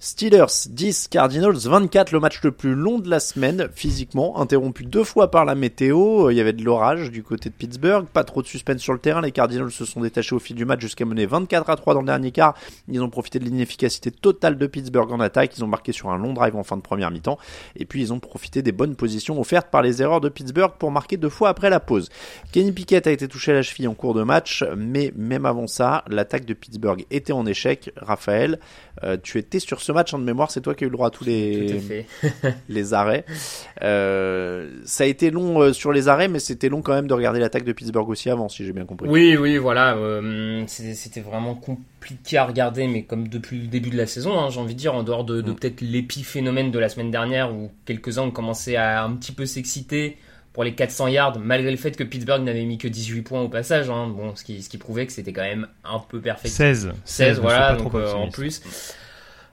Steelers 0.00 0.68
10, 0.70 1.08
Cardinals 1.08 1.58
24, 1.58 2.12
le 2.12 2.20
match 2.20 2.42
le 2.42 2.50
plus 2.50 2.74
long 2.74 2.98
de 2.98 3.10
la 3.10 3.20
semaine, 3.20 3.68
physiquement, 3.74 4.40
interrompu 4.40 4.84
deux 4.84 5.04
fois 5.04 5.30
par 5.30 5.44
la 5.44 5.54
météo. 5.54 6.30
Il 6.30 6.36
y 6.36 6.40
avait 6.40 6.54
de 6.54 6.64
l'orage 6.64 7.10
du 7.10 7.22
côté 7.22 7.50
de 7.50 7.54
Pittsburgh, 7.54 8.06
pas 8.06 8.24
trop 8.24 8.40
de 8.40 8.46
suspense 8.46 8.80
sur 8.80 8.94
le 8.94 8.98
terrain. 8.98 9.20
Les 9.20 9.32
Cardinals 9.32 9.70
se 9.70 9.84
sont 9.84 10.00
détachés 10.00 10.34
au 10.34 10.38
fil 10.38 10.56
du 10.56 10.64
match 10.64 10.80
jusqu'à 10.80 11.04
mener 11.04 11.26
24 11.26 11.68
à 11.68 11.76
3 11.76 11.94
dans 11.94 12.00
le 12.00 12.06
dernier 12.06 12.30
quart. 12.30 12.54
Ils 12.88 13.02
ont 13.02 13.10
profité 13.10 13.38
de 13.38 13.44
l'inefficacité 13.44 14.10
totale 14.10 14.56
de 14.56 14.66
Pittsburgh 14.66 15.12
en 15.12 15.20
attaque. 15.20 15.58
Ils 15.58 15.64
ont 15.64 15.68
marqué 15.68 15.92
sur 15.92 16.08
un 16.08 16.16
long 16.16 16.32
drive 16.32 16.56
en 16.56 16.64
fin 16.64 16.78
de 16.78 16.82
première 16.82 17.10
mi-temps. 17.10 17.38
Et 17.76 17.84
puis 17.84 18.00
ils 18.00 18.12
ont 18.14 18.20
profité 18.20 18.62
des 18.62 18.72
bonnes 18.72 18.96
positions 18.96 19.38
offertes 19.38 19.68
par 19.70 19.82
les 19.82 20.00
erreurs 20.00 20.22
de 20.22 20.30
Pittsburgh 20.30 20.72
pour 20.78 20.90
marquer 20.90 21.18
deux 21.18 21.28
fois 21.28 21.50
après 21.50 21.68
la 21.68 21.80
pause. 21.80 22.08
Kenny 22.52 22.72
Pickett 22.72 23.06
a 23.06 23.10
été 23.10 23.28
touché 23.28 23.52
à 23.52 23.56
la 23.56 23.62
cheville 23.62 23.88
en 23.88 23.94
cours 23.94 24.14
de 24.14 24.22
match, 24.22 24.64
mais 24.76 25.12
même 25.16 25.44
avant 25.44 25.66
ça, 25.66 26.04
l'attaque 26.08 26.46
de 26.46 26.54
Pittsburgh 26.54 27.04
était 27.10 27.32
en 27.32 27.44
échec. 27.44 27.92
Raphaël, 27.96 28.58
euh, 29.04 29.17
tu 29.22 29.38
étais 29.38 29.58
sur 29.58 29.80
ce 29.80 29.92
match 29.92 30.12
en 30.14 30.18
de 30.18 30.24
mémoire, 30.24 30.50
c'est 30.50 30.60
toi 30.60 30.74
qui 30.74 30.84
as 30.84 30.86
eu 30.86 30.90
le 30.90 30.96
droit 30.96 31.08
à 31.08 31.10
tous 31.10 31.24
les, 31.24 32.06
les 32.68 32.94
arrêts. 32.94 33.24
Euh, 33.82 34.70
ça 34.84 35.04
a 35.04 35.06
été 35.06 35.30
long 35.30 35.60
euh, 35.60 35.72
sur 35.72 35.92
les 35.92 36.08
arrêts, 36.08 36.28
mais 36.28 36.38
c'était 36.38 36.68
long 36.68 36.82
quand 36.82 36.94
même 36.94 37.06
de 37.06 37.14
regarder 37.14 37.40
l'attaque 37.40 37.64
de 37.64 37.72
Pittsburgh 37.72 38.08
aussi 38.08 38.30
avant, 38.30 38.48
si 38.48 38.64
j'ai 38.64 38.72
bien 38.72 38.84
compris. 38.84 39.08
Oui, 39.08 39.36
oui, 39.36 39.56
voilà. 39.56 39.96
c'était 40.66 41.20
vraiment 41.20 41.54
compliqué 41.54 42.38
à 42.38 42.44
regarder, 42.44 42.86
mais 42.86 43.02
comme 43.02 43.28
depuis 43.28 43.60
le 43.60 43.66
début 43.66 43.90
de 43.90 43.96
la 43.96 44.06
saison, 44.06 44.38
hein, 44.38 44.50
j'ai 44.50 44.60
envie 44.60 44.74
de 44.74 44.78
dire, 44.78 44.94
en 44.94 45.02
dehors 45.02 45.24
de, 45.24 45.40
de 45.40 45.50
mm. 45.50 45.54
peut-être 45.56 45.80
l'épiphénomène 45.80 46.70
de 46.70 46.78
la 46.78 46.88
semaine 46.88 47.10
dernière 47.10 47.54
où 47.54 47.70
quelques-uns 47.84 48.22
ont 48.22 48.30
commencé 48.30 48.76
à 48.76 49.02
un 49.02 49.12
petit 49.14 49.32
peu 49.32 49.46
s'exciter 49.46 50.16
pour 50.58 50.64
les 50.64 50.74
400 50.74 51.06
yards, 51.06 51.38
malgré 51.38 51.70
le 51.70 51.76
fait 51.76 51.96
que 51.96 52.02
Pittsburgh 52.02 52.42
n'avait 52.42 52.64
mis 52.64 52.78
que 52.78 52.88
18 52.88 53.22
points 53.22 53.42
au 53.42 53.48
passage. 53.48 53.90
Hein. 53.90 54.08
Bon, 54.08 54.34
ce 54.34 54.42
qui, 54.42 54.60
ce 54.60 54.68
qui 54.68 54.76
prouvait 54.76 55.06
que 55.06 55.12
c'était 55.12 55.32
quand 55.32 55.42
même 55.42 55.68
un 55.84 56.00
peu 56.00 56.20
perfect. 56.20 56.52
16. 56.52 56.94
16, 57.04 57.38
voilà, 57.38 57.76
donc, 57.76 57.94
euh, 57.94 58.12
en 58.12 58.28
plus. 58.28 58.60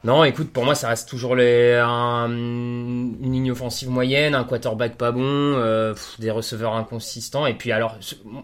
Non, 0.06 0.24
écoute, 0.24 0.52
pour 0.52 0.66
moi, 0.66 0.76
ça 0.76 0.90
reste 0.90 1.10
toujours 1.10 1.36
les, 1.36 1.74
une 1.74 3.18
ligne 3.20 3.52
offensive 3.52 3.90
moyenne, 3.90 4.36
un 4.36 4.44
quarterback 4.44 5.00
pas 5.00 5.12
bon, 5.12 5.24
euh, 5.24 5.96
des 6.20 6.30
receveurs 6.30 6.76
inconsistants. 6.76 7.48
Et 7.48 7.56
puis, 7.56 7.72
alors, 7.72 7.98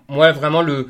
moi, 0.07 0.31
vraiment, 0.31 0.63
le, 0.63 0.89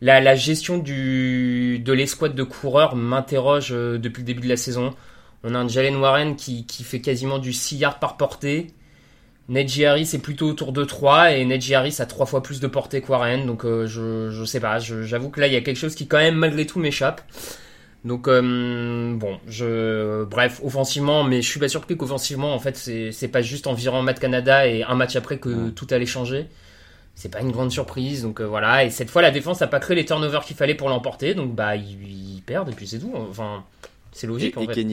la, 0.00 0.36
gestion 0.36 0.78
de 0.78 1.92
l'escouade 1.92 2.36
de 2.36 2.44
coureurs 2.44 2.94
m'interroge 2.94 3.70
euh, 3.72 3.98
depuis 3.98 4.20
le 4.20 4.26
début 4.26 4.42
de 4.42 4.48
la 4.48 4.56
saison. 4.56 4.94
On 5.42 5.56
a 5.56 5.58
un 5.58 5.66
Jalen 5.66 5.96
Warren 5.96 6.36
qui, 6.36 6.64
fait 6.84 7.00
quasiment 7.00 7.40
du 7.40 7.52
6 7.52 7.78
yards 7.78 7.98
par 7.98 8.16
portée. 8.16 8.68
Neji 9.48 9.84
Harris 9.84 10.10
est 10.14 10.22
plutôt 10.22 10.46
autour 10.48 10.72
de 10.72 10.84
3 10.84 11.32
et 11.32 11.44
Neji 11.44 11.74
Harris 11.74 11.96
a 11.98 12.06
3 12.06 12.26
fois 12.26 12.44
plus 12.44 12.60
de 12.60 12.68
portée 12.68 13.00
que 13.00 13.08
Warren. 13.08 13.44
Donc 13.44 13.64
euh, 13.64 13.88
je, 13.88 14.30
je 14.30 14.44
sais 14.44 14.60
pas, 14.60 14.78
j'avoue 14.78 15.30
que 15.30 15.40
là 15.40 15.48
il 15.48 15.52
y 15.52 15.56
a 15.56 15.60
quelque 15.62 15.78
chose 15.78 15.96
qui 15.96 16.06
quand 16.06 16.18
même 16.18 16.36
malgré 16.36 16.64
tout 16.64 16.78
m'échappe. 16.78 17.22
Donc 18.04 18.26
euh, 18.26 19.14
bon, 19.14 19.38
je 19.46 20.24
bref, 20.24 20.60
offensivement, 20.64 21.22
mais 21.22 21.40
je 21.40 21.48
suis 21.48 21.60
pas 21.60 21.68
surpris 21.68 21.96
qu'offensivement 21.96 22.52
en 22.52 22.58
fait 22.58 22.76
c'est 22.76 23.28
pas 23.28 23.42
juste 23.42 23.68
en 23.68 23.74
virant 23.74 24.02
Matt 24.02 24.18
Canada 24.18 24.66
et 24.66 24.82
un 24.82 24.94
match 24.96 25.14
après 25.14 25.38
que 25.38 25.70
tout 25.70 25.86
allait 25.90 26.06
changer. 26.06 26.46
C'est 27.14 27.28
pas 27.30 27.40
une 27.40 27.52
grande 27.52 27.70
surprise, 27.70 28.22
donc 28.22 28.40
euh, 28.40 28.44
voilà. 28.44 28.84
Et 28.84 28.90
cette 28.90 29.10
fois 29.10 29.22
la 29.22 29.30
défense 29.30 29.62
a 29.62 29.68
pas 29.68 29.78
créé 29.78 29.94
les 29.94 30.04
turnovers 30.04 30.44
qu'il 30.44 30.56
fallait 30.56 30.74
pour 30.74 30.88
l'emporter, 30.88 31.34
donc 31.34 31.54
bah 31.54 31.76
ils, 31.76 32.42
perdent 32.44 32.70
et 32.70 32.72
puis 32.72 32.88
c'est 32.88 32.98
tout. 32.98 33.12
Enfin, 33.14 33.62
c'est 34.10 34.26
logique 34.26 34.56
en 34.56 34.66
fait 34.66 34.84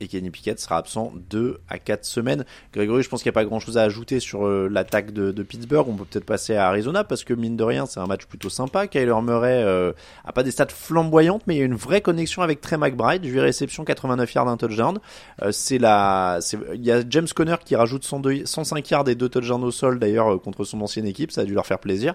et 0.00 0.08
Kenny 0.08 0.30
Pickett 0.30 0.58
sera 0.58 0.78
absent 0.78 1.12
2 1.30 1.58
à 1.68 1.78
4 1.78 2.04
semaines. 2.04 2.44
Grégory, 2.72 3.02
je 3.02 3.08
pense 3.08 3.22
qu'il 3.22 3.30
n'y 3.30 3.34
a 3.34 3.40
pas 3.40 3.44
grand 3.44 3.60
chose 3.60 3.78
à 3.78 3.82
ajouter 3.82 4.20
sur 4.20 4.46
euh, 4.46 4.68
l'attaque 4.70 5.12
de, 5.12 5.42
Pittsburgh. 5.42 5.86
On 5.88 5.94
peut 5.94 6.04
peut-être 6.04 6.24
passer 6.24 6.54
à 6.54 6.68
Arizona 6.68 7.04
parce 7.04 7.24
que 7.24 7.34
mine 7.34 7.56
de 7.56 7.64
rien, 7.64 7.86
c'est 7.86 8.00
un 8.00 8.06
match 8.06 8.26
plutôt 8.26 8.48
sympa. 8.48 8.86
Kyler 8.86 9.14
Murray 9.22 9.62
euh, 9.64 9.92
a 10.24 10.32
pas 10.32 10.42
des 10.42 10.50
stats 10.50 10.66
flamboyantes, 10.68 11.42
mais 11.46 11.56
il 11.56 11.58
y 11.58 11.62
a 11.62 11.64
une 11.64 11.74
vraie 11.74 12.00
connexion 12.00 12.42
avec 12.42 12.60
Trey 12.60 12.76
McBride. 12.76 13.24
8 13.24 13.40
réceptions, 13.40 13.84
89 13.84 14.34
yards, 14.34 14.48
un 14.48 14.56
touchdown. 14.56 14.98
Euh, 15.42 15.52
c'est 15.52 15.78
la, 15.78 16.40
il 16.74 16.84
y 16.84 16.90
a 16.90 17.02
James 17.08 17.28
Conner 17.34 17.56
qui 17.64 17.76
rajoute 17.76 18.04
105 18.04 18.90
yards 18.90 19.08
et 19.08 19.14
2 19.14 19.28
touchdowns 19.28 19.64
au 19.64 19.70
sol 19.70 19.98
d'ailleurs 19.98 20.34
euh, 20.34 20.38
contre 20.38 20.64
son 20.64 20.80
ancienne 20.80 21.06
équipe. 21.06 21.32
Ça 21.32 21.42
a 21.42 21.44
dû 21.44 21.54
leur 21.54 21.66
faire 21.66 21.78
plaisir. 21.78 22.14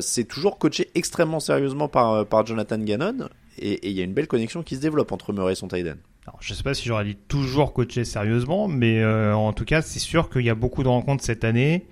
c'est 0.00 0.24
toujours 0.24 0.58
coaché 0.58 0.90
extrêmement 0.94 1.40
sérieusement 1.40 1.88
par, 1.88 2.26
par 2.26 2.46
Jonathan 2.46 2.78
Gannon 2.78 3.28
et 3.58 3.88
il 3.88 3.96
y 3.96 4.00
a 4.00 4.04
une 4.04 4.12
belle 4.12 4.26
connexion 4.26 4.62
qui 4.62 4.76
se 4.76 4.80
développe 4.80 5.12
entre 5.12 5.32
Murray 5.32 5.52
et 5.52 5.56
son 5.56 5.68
tight 5.68 5.86
end. 5.86 5.96
Alors, 6.26 6.38
je 6.40 6.54
sais 6.54 6.62
pas 6.64 6.74
si 6.74 6.88
j'aurais 6.88 7.04
dit 7.04 7.16
toujours 7.28 7.72
coacher 7.72 8.04
sérieusement, 8.04 8.66
mais 8.66 9.00
euh, 9.00 9.34
en 9.34 9.52
tout 9.52 9.64
cas, 9.64 9.80
c'est 9.80 10.00
sûr 10.00 10.28
qu'il 10.28 10.42
y 10.42 10.50
a 10.50 10.56
beaucoup 10.56 10.82
de 10.82 10.88
rencontres 10.88 11.22
cette 11.22 11.44
année 11.44 11.86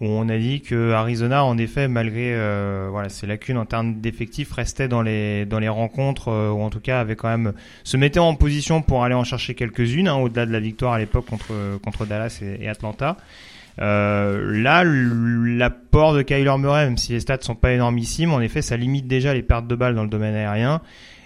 où 0.00 0.06
on 0.06 0.28
a 0.28 0.38
dit 0.38 0.62
que 0.62 0.92
Arizona, 0.92 1.44
en 1.44 1.58
effet, 1.58 1.86
malgré 1.86 2.34
euh, 2.34 2.88
voilà 2.90 3.10
ses 3.10 3.26
lacunes 3.26 3.58
en 3.58 3.66
termes 3.66 4.00
d'effectifs, 4.00 4.50
restait 4.52 4.88
dans 4.88 5.02
les 5.02 5.44
dans 5.44 5.58
les 5.58 5.68
rencontres 5.68 6.28
euh, 6.28 6.50
ou 6.50 6.62
en 6.62 6.70
tout 6.70 6.80
cas 6.80 6.98
avait 6.98 7.14
quand 7.14 7.28
même 7.28 7.52
se 7.84 7.96
mettait 7.96 8.18
en 8.20 8.34
position 8.34 8.82
pour 8.82 9.04
aller 9.04 9.14
en 9.14 9.22
chercher 9.22 9.54
quelques-unes, 9.54 10.08
hein, 10.08 10.16
au-delà 10.16 10.46
de 10.46 10.52
la 10.52 10.60
victoire 10.60 10.94
à 10.94 10.98
l'époque 10.98 11.26
contre 11.26 11.78
contre 11.82 12.06
Dallas 12.06 12.40
et, 12.42 12.68
Atlanta. 12.68 13.18
Euh, 13.80 14.62
là, 14.62 14.84
l'apport 14.84 16.14
de 16.14 16.22
Kyler 16.22 16.56
Murray, 16.58 16.84
même 16.84 16.96
si 16.96 17.12
les 17.12 17.20
stats 17.20 17.38
sont 17.40 17.54
pas 17.54 17.72
énormissimes, 17.72 18.32
en 18.32 18.40
effet, 18.40 18.62
ça 18.62 18.76
limite 18.76 19.06
déjà 19.06 19.34
les 19.34 19.42
pertes 19.42 19.66
de 19.66 19.74
balles 19.74 19.94
dans 19.94 20.04
le 20.04 20.08
domaine 20.08 20.34
aérien. 20.34 20.80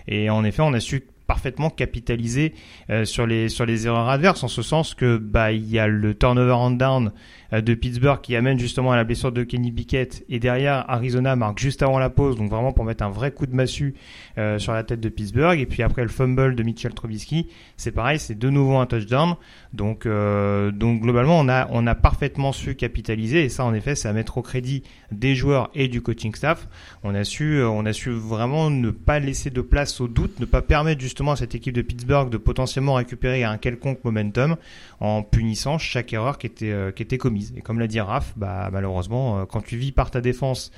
Et 0.07 0.31
en 0.31 0.45
effet, 0.45 0.63
on 0.63 0.73
a 0.73 0.81
su 0.81 1.05
parfaitement 1.27 1.69
capitaliser 1.69 2.55
euh, 2.89 3.05
sur 3.05 3.27
les 3.27 3.51
sur 3.51 3.67
les 3.67 3.87
erreurs 3.87 4.09
adverses 4.09 4.43
en 4.43 4.49
ce 4.49 4.63
sens 4.63 4.95
que 4.95 5.19
bah 5.19 5.53
il 5.53 5.69
y 5.69 5.79
a 5.79 5.87
le 5.87 6.15
turnover 6.15 6.55
on 6.55 6.71
down 6.71 7.13
de 7.51 7.75
Pittsburgh 7.75 8.21
qui 8.21 8.37
amène 8.37 8.59
justement 8.59 8.93
à 8.93 8.97
la 8.97 9.05
blessure 9.05 9.33
de 9.33 9.43
Kenny 9.43 9.73
Pickett. 9.73 10.25
Et 10.29 10.39
derrière 10.39 10.85
Arizona 10.89 11.35
marque 11.35 11.59
juste 11.59 11.83
avant 11.83 11.99
la 11.99 12.11
pause 12.11 12.37
donc 12.37 12.51
vraiment 12.51 12.73
pour 12.73 12.85
mettre 12.85 13.03
un 13.05 13.09
vrai 13.09 13.31
coup 13.31 13.47
de 13.47 13.55
massue 13.55 13.95
euh, 14.37 14.59
sur 14.59 14.73
la 14.73 14.85
tête 14.85 15.01
de 15.01 15.09
Pittsburgh. 15.09 15.59
Et 15.59 15.67
puis 15.67 15.83
après 15.83 16.03
le 16.03 16.09
fumble 16.09 16.55
de 16.55 16.63
Mitchell 16.63 16.93
Trubisky 16.93 17.49
c'est 17.77 17.93
pareil 17.93 18.19
c'est 18.19 18.39
de 18.39 18.51
nouveau 18.51 18.77
un 18.77 18.87
touchdown. 18.87 19.37
Donc 19.73 20.05
euh, 20.05 20.71
donc 20.71 21.01
globalement 21.01 21.39
on 21.39 21.49
a 21.49 21.69
on 21.71 21.87
a 21.87 21.95
parfaitement 21.95 22.53
su 22.53 22.75
capitaliser. 22.75 23.45
Et 23.45 23.49
ça 23.49 23.65
en 23.65 23.73
effet 23.73 23.95
c'est 23.95 24.09
à 24.09 24.13
mettre 24.13 24.37
au 24.37 24.43
crédit 24.43 24.83
des 25.11 25.35
joueurs 25.35 25.71
et 25.75 25.89
du 25.89 26.03
coaching 26.03 26.35
staff. 26.35 26.69
On 27.03 27.15
a 27.15 27.25
su 27.25 27.63
on 27.63 27.87
a 27.87 27.95
su 27.95 28.11
vraiment 28.11 28.69
ne 28.69 28.91
pas 28.91 29.21
laisser 29.21 29.49
de 29.49 29.63
place 29.63 30.03
au 30.03 30.09
doute 30.09 30.39
ne 30.39 30.45
pas 30.45 30.61
permettre 30.61 31.01
justement 31.01 31.33
à 31.33 31.37
cette 31.37 31.55
équipe 31.55 31.75
de 31.75 31.83
Pittsburgh 31.83 32.29
de 32.29 32.37
potentiellement 32.37 32.95
récupérer 32.95 33.45
un 33.45 33.57
quelconque 33.57 34.05
momentum 34.05 34.57
en 35.01 35.23
punissant 35.23 35.79
chaque 35.79 36.13
erreur 36.13 36.37
qui 36.37 36.47
était 36.47 36.75
qui 36.95 37.03
était 37.03 37.17
commise 37.17 37.38
et 37.57 37.61
comme 37.61 37.79
l'a 37.79 37.87
dit 37.87 38.01
Raph, 38.01 38.35
bah, 38.37 38.69
malheureusement, 38.73 39.41
euh, 39.41 39.45
quand 39.45 39.61
tu 39.61 39.77
vis 39.77 39.93
par 39.93 40.11
ta 40.11 40.21
défense 40.21 40.71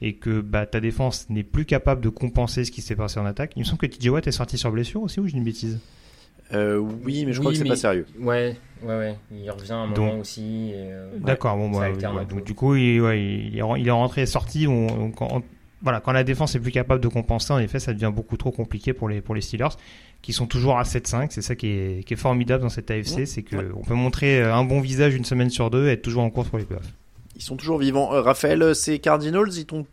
et 0.00 0.14
que 0.14 0.40
bah, 0.40 0.66
ta 0.66 0.80
défense 0.80 1.28
n'est 1.28 1.42
plus 1.42 1.64
capable 1.64 2.00
de 2.00 2.08
compenser 2.08 2.64
ce 2.64 2.70
qui 2.70 2.82
s'est 2.82 2.96
passé 2.96 3.18
en 3.18 3.26
attaque, 3.26 3.52
il 3.56 3.60
me 3.60 3.64
semble 3.64 3.78
que 3.78 3.86
TJ 3.86 4.08
Watt 4.08 4.26
est 4.26 4.32
sorti 4.32 4.58
sur 4.58 4.70
blessure 4.70 5.02
aussi 5.02 5.20
ou 5.20 5.26
j'ai 5.26 5.36
une 5.36 5.44
bêtise 5.44 5.80
euh, 6.54 6.78
oui, 6.78 7.26
mais 7.26 7.32
je 7.32 7.40
crois 7.40 7.52
que 7.52 7.58
c'est 7.58 7.64
pas 7.64 7.76
sérieux. 7.76 8.06
Ouais, 8.18 8.56
ouais, 8.82 8.96
ouais. 8.96 9.16
Il 9.30 9.50
revient 9.50 9.72
un 9.72 9.86
moment 9.86 10.18
aussi. 10.18 10.72
Euh, 10.74 11.10
D'accord, 11.18 11.56
bon, 11.56 11.70
bah, 11.70 11.90
donc 12.24 12.44
du 12.44 12.54
coup, 12.54 12.74
il, 12.74 13.00
ouais, 13.00 13.22
il, 13.22 13.58
est, 13.58 13.90
rentré 13.90 14.22
et 14.22 14.26
sorti. 14.26 14.66
Voilà, 15.82 16.00
quand 16.00 16.12
la 16.12 16.24
défense 16.24 16.54
est 16.54 16.60
plus 16.60 16.72
capable 16.72 17.00
de 17.00 17.08
compenser, 17.08 17.52
en 17.52 17.58
effet, 17.58 17.78
ça 17.78 17.92
devient 17.92 18.12
beaucoup 18.14 18.36
trop 18.36 18.50
compliqué 18.50 18.92
pour 18.92 19.08
les, 19.08 19.20
pour 19.20 19.34
les 19.34 19.40
Steelers 19.40 19.76
qui 20.22 20.32
sont 20.32 20.46
toujours 20.46 20.78
à 20.78 20.82
7-5. 20.82 21.28
C'est 21.30 21.42
ça 21.42 21.54
qui 21.54 21.68
est, 21.68 22.04
qui 22.04 22.14
est, 22.14 22.16
formidable 22.16 22.62
dans 22.62 22.68
cette 22.68 22.90
AFC, 22.90 23.26
c'est 23.26 23.42
qu'on 23.42 23.82
peut 23.86 23.94
montrer 23.94 24.42
euh, 24.42 24.54
un 24.54 24.64
bon 24.64 24.80
visage 24.80 25.14
une 25.14 25.24
semaine 25.24 25.50
sur 25.50 25.70
deux 25.70 25.86
et 25.86 25.92
être 25.92 26.02
toujours 26.02 26.24
en 26.24 26.30
course 26.30 26.48
pour 26.48 26.58
les 26.58 26.64
playoffs. 26.64 26.92
Ils 27.36 27.42
sont 27.42 27.56
toujours 27.56 27.78
vivants. 27.78 28.12
Euh, 28.12 28.20
Raphaël, 28.20 28.62
euh, 28.62 28.74
ces 28.74 28.98
Cardinals, 28.98 29.50
ils 29.56 29.66
t'ont... 29.66 29.86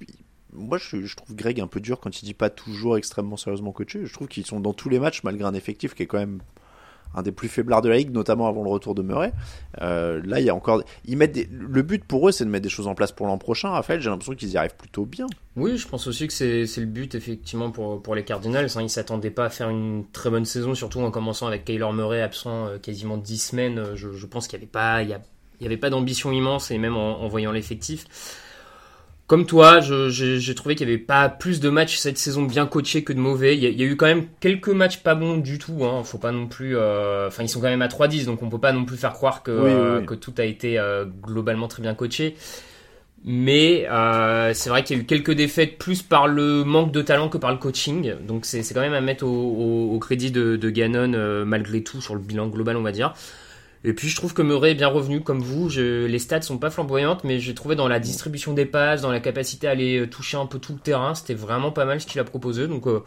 Moi, 0.54 0.78
je, 0.78 1.04
je, 1.04 1.16
trouve 1.16 1.36
Greg 1.36 1.60
un 1.60 1.68
peu 1.68 1.80
dur 1.80 2.00
quand 2.00 2.22
il 2.22 2.26
dit 2.26 2.34
pas 2.34 2.50
toujours 2.50 2.98
extrêmement 2.98 3.38
sérieusement 3.38 3.72
coaché. 3.72 4.06
Je 4.06 4.14
trouve 4.14 4.28
qu'ils 4.28 4.46
sont 4.46 4.60
dans 4.60 4.74
tous 4.74 4.90
les 4.90 5.00
matchs, 5.00 5.22
malgré 5.24 5.46
un 5.46 5.54
effectif 5.54 5.94
qui 5.94 6.04
est 6.04 6.06
quand 6.08 6.18
même 6.18 6.40
un 7.16 7.24
des 7.24 7.32
plus 7.32 7.47
faiblards 7.47 7.82
de 7.82 7.89
la 7.89 7.97
ligue, 7.97 8.11
notamment 8.11 8.47
avant 8.47 8.63
le 8.63 8.70
retour 8.70 8.93
de 8.95 9.01
Murray. 9.01 9.32
Euh, 9.82 10.22
là, 10.26 10.39
il 10.39 10.45
y 10.45 10.49
a 10.49 10.55
encore, 10.55 10.84
ils 11.05 11.18
mettent 11.18 11.38
le 11.51 11.82
but 11.82 12.03
pour 12.03 12.28
eux, 12.28 12.32
c'est 12.32 12.45
de 12.45 12.49
mettre 12.49 12.63
des 12.63 12.70
choses 12.70 12.88
en 12.88 12.95
place 12.95 13.11
pour 13.11 13.28
l'an 13.28 13.38
prochain. 13.38 13.70
Raphaël, 13.70 14.01
j'ai 14.01 14.09
l'impression 14.09 14.36
qu'ils 14.36 14.51
y 14.51 14.57
arrivent 14.57 14.76
plutôt 14.76 15.05
bien. 15.05 15.28
Oui, 15.55 15.78
je 15.78 15.88
pense 15.88 16.07
aussi 16.07 16.28
que 16.28 16.34
c'est 16.34 16.66
le 16.78 16.86
but 16.86 17.16
effectivement 17.16 17.72
pour, 17.72 18.01
pour 18.01 18.16
les 18.16 18.24
Cardinals. 18.24 18.70
Hein. 18.76 18.82
Ils 18.82 18.89
s'attendaient 18.89 19.32
pas 19.32 19.45
à 19.45 19.49
faire 19.49 19.70
une 19.70 20.05
très 20.11 20.30
bonne 20.30 20.45
saison, 20.45 20.76
surtout 20.76 20.99
en 20.99 21.11
commençant 21.11 21.47
avec 21.47 21.66
Kyler 21.66 21.91
Murray 21.93 22.22
absent 22.22 22.68
euh, 22.68 22.78
quasiment 22.78 23.18
10 23.18 23.38
semaines. 23.38 23.84
Je, 23.95 24.11
je 24.11 24.26
pense 24.26 24.47
qu'il 24.47 24.59
n'y 24.59 24.63
avait 24.63 24.72
pas, 24.72 25.03
il 25.03 25.09
y, 25.61 25.66
avait 25.66 25.78
pas 25.78 25.89
d'ambition 25.89 26.32
immense 26.32 26.72
et 26.72 26.78
même 26.78 26.97
en 26.97 27.28
voyant 27.28 27.51
l'effectif 27.51 28.05
comme 29.28 29.48
toi, 29.48 29.80
j'ai 29.80 30.56
trouvé 30.56 30.76
qu'il 30.76 30.86
n'y 30.86 30.94
avait 30.94 31.02
pas 31.02 31.30
plus 31.30 31.60
de 31.60 31.70
matchs 31.70 31.98
cette 31.98 32.20
saison 32.20 32.44
bien 32.44 32.68
coachés 32.68 33.04
que 33.04 33.12
de 33.12 33.20
mauvais. 33.20 33.58
Il 33.58 33.64
y, 33.64 33.84
a, 33.84 33.86
eu 33.86 33.96
quand 33.96 34.06
même 34.06 34.28
quelques 34.40 34.70
matchs 34.70 34.98
pas 34.98 35.16
bons 35.16 35.38
du 35.38 35.58
tout. 35.58 35.84
Hein. 35.84 36.04
Faut 36.04 36.20
pas 36.20 36.32
non 36.32 36.46
plus. 36.46 36.78
Euh, 36.78 37.28
enfin, 37.28 37.42
ils 37.42 37.50
sont 37.50 37.60
quand 37.60 37.70
même 37.70 37.82
à 37.82 37.88
3-10, 37.88 38.26
donc 38.26 38.44
on 38.44 38.50
peut 38.50 38.60
pas 38.60 38.72
non 38.72 38.86
plus 38.86 38.98
faire 38.98 39.14
croire 39.14 39.42
que, 39.42 39.50
euh, 39.50 40.02
que 40.02 40.14
tout 40.14 40.34
a 40.38 40.44
été 40.44 40.78
euh, 40.78 41.06
globalement 41.06 41.68
très 41.68 41.82
bien 41.82 41.96
coaché. 41.96 42.36
Mais 43.28 43.88
c'est 44.54 44.70
vrai 44.70 44.84
qu'il 44.84 44.96
y 44.96 45.00
a 45.00 45.02
eu 45.02 45.06
quelques 45.08 45.32
défaites 45.32 45.80
plus 45.80 46.04
par 46.04 46.28
le 46.28 46.64
manque 46.64 46.92
de 46.92 47.02
talent 47.02 47.28
que 47.28 47.40
par 47.40 47.52
le 47.52 47.58
coaching. 47.58 48.14
Donc 48.28 48.46
c'est 48.46 48.62
quand 48.76 48.82
même 48.82 48.94
à 48.94 49.02
mettre 49.02 49.26
au, 49.26 49.92
au, 49.92 49.98
crédit 49.98 50.30
de, 50.30 50.56
de 50.56 50.70
Gannon 50.70 51.44
malgré 51.46 51.82
tout 51.82 52.00
sur 52.00 52.14
le 52.14 52.22
bilan 52.22 52.48
global, 52.48 52.78
on 52.78 52.84
va 52.84 52.92
dire. 52.92 53.16
Et 53.88 53.94
puis 53.94 54.10
je 54.10 54.16
trouve 54.16 54.34
que 54.34 54.42
Murray 54.42 54.72
est 54.72 54.76
bien 54.76 54.88
revenu 54.88 55.22
comme 55.22 55.40
vous. 55.40 55.70
Je, 55.70 56.06
les 56.06 56.20
stats 56.20 56.42
sont 56.42 56.58
pas 56.58 56.70
flamboyantes, 56.72 57.24
mais 57.24 57.40
j'ai 57.40 57.54
trouvé 57.54 57.76
dans 57.76 57.88
la 57.88 58.00
distribution 58.00 58.54
des 58.54 58.66
passes, 58.66 59.02
dans 59.02 59.12
la 59.12 59.20
capacité 59.20 59.68
à 59.68 59.72
aller 59.72 60.00
euh, 60.00 60.08
toucher 60.08 60.38
un 60.38 60.46
peu 60.48 60.60
tout 60.60 60.74
le 60.74 60.80
terrain, 60.80 61.14
c'était 61.16 61.34
vraiment 61.36 61.72
pas 61.72 61.86
mal 61.86 62.02
ce 62.02 62.08
qu'il 62.08 62.20
a 62.20 62.24
proposé. 62.24 62.68
Donc 62.68 62.88
euh, 62.88 63.04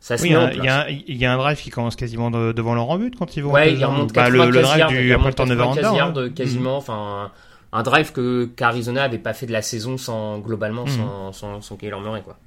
ça 0.00 0.16
se 0.16 0.22
Oui, 0.24 0.30
met 0.30 0.36
en 0.36 0.50
il 0.50 0.64
y, 0.64 0.68
a 0.68 0.82
un- 0.82 0.88
il 0.88 1.16
y 1.16 1.24
a 1.24 1.32
un 1.32 1.36
drive 1.38 1.58
qui 1.60 1.70
commence 1.70 1.96
quasiment 1.96 2.30
de- 2.30 2.52
devant 2.52 2.74
leur 2.74 2.96
but 2.98 3.14
quand 3.16 3.36
ils 3.36 3.42
vont. 3.42 3.52
Ouais, 3.52 3.72
il 3.72 3.84
remonte 3.84 4.12
Bah, 4.12 4.24
95 4.24 4.46
le, 4.46 4.52
le 4.52 4.62
drive 4.62 4.78
yards, 4.78 4.88
du 4.90 4.96
après 4.96 5.08
le 5.08 5.16
remonte 5.16 5.36
turnover 5.36 5.58
95 5.58 5.84
under, 5.86 5.96
yards, 5.98 6.18
hein. 6.18 6.30
quasiment, 6.34 6.76
enfin 6.76 7.30
un 7.72 7.82
drive 7.82 8.12
que 8.12 8.46
qu'Arizona 8.56 9.02
avait 9.02 9.18
pas 9.18 9.34
fait 9.34 9.46
de 9.46 9.52
la 9.52 9.60
saison 9.62 9.98
sans 9.98 10.38
globalement 10.38 10.84
Mhm. 10.84 10.88
sans 10.88 11.32
sans, 11.32 11.60
sans 11.60 11.78
Murray 11.82 12.22
quoi. 12.24 12.38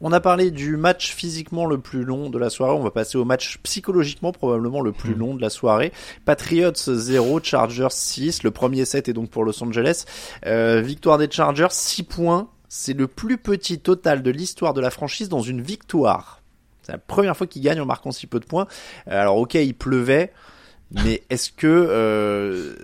On 0.00 0.12
a 0.12 0.20
parlé 0.20 0.50
du 0.50 0.76
match 0.76 1.14
physiquement 1.14 1.66
le 1.66 1.78
plus 1.78 2.04
long 2.04 2.28
de 2.28 2.38
la 2.38 2.50
soirée. 2.50 2.74
On 2.74 2.82
va 2.82 2.90
passer 2.90 3.16
au 3.16 3.24
match 3.24 3.58
psychologiquement 3.62 4.32
probablement 4.32 4.80
le 4.80 4.92
plus 4.92 5.14
long 5.14 5.34
de 5.34 5.40
la 5.40 5.50
soirée. 5.50 5.92
Patriots 6.24 6.72
0, 6.74 7.40
Chargers 7.42 7.86
6. 7.90 8.42
Le 8.42 8.50
premier 8.50 8.84
set 8.84 9.08
est 9.08 9.12
donc 9.12 9.30
pour 9.30 9.44
Los 9.44 9.62
Angeles. 9.62 10.04
Euh, 10.46 10.80
victoire 10.80 11.16
des 11.18 11.30
Chargers, 11.30 11.68
6 11.70 12.02
points. 12.02 12.48
C'est 12.68 12.94
le 12.94 13.06
plus 13.06 13.38
petit 13.38 13.78
total 13.78 14.22
de 14.22 14.30
l'histoire 14.30 14.74
de 14.74 14.80
la 14.80 14.90
franchise 14.90 15.28
dans 15.28 15.42
une 15.42 15.62
victoire. 15.62 16.40
C'est 16.82 16.92
la 16.92 16.98
première 16.98 17.36
fois 17.36 17.46
qu'ils 17.46 17.62
gagnent 17.62 17.80
en 17.80 17.86
marquant 17.86 18.10
si 18.10 18.26
peu 18.26 18.40
de 18.40 18.46
points. 18.46 18.66
Euh, 19.08 19.20
Alors 19.20 19.36
ok, 19.36 19.54
il 19.54 19.74
pleuvait, 19.74 20.32
mais 20.90 21.22
est-ce 21.30 21.52
que... 21.52 21.66
Euh, 21.66 22.74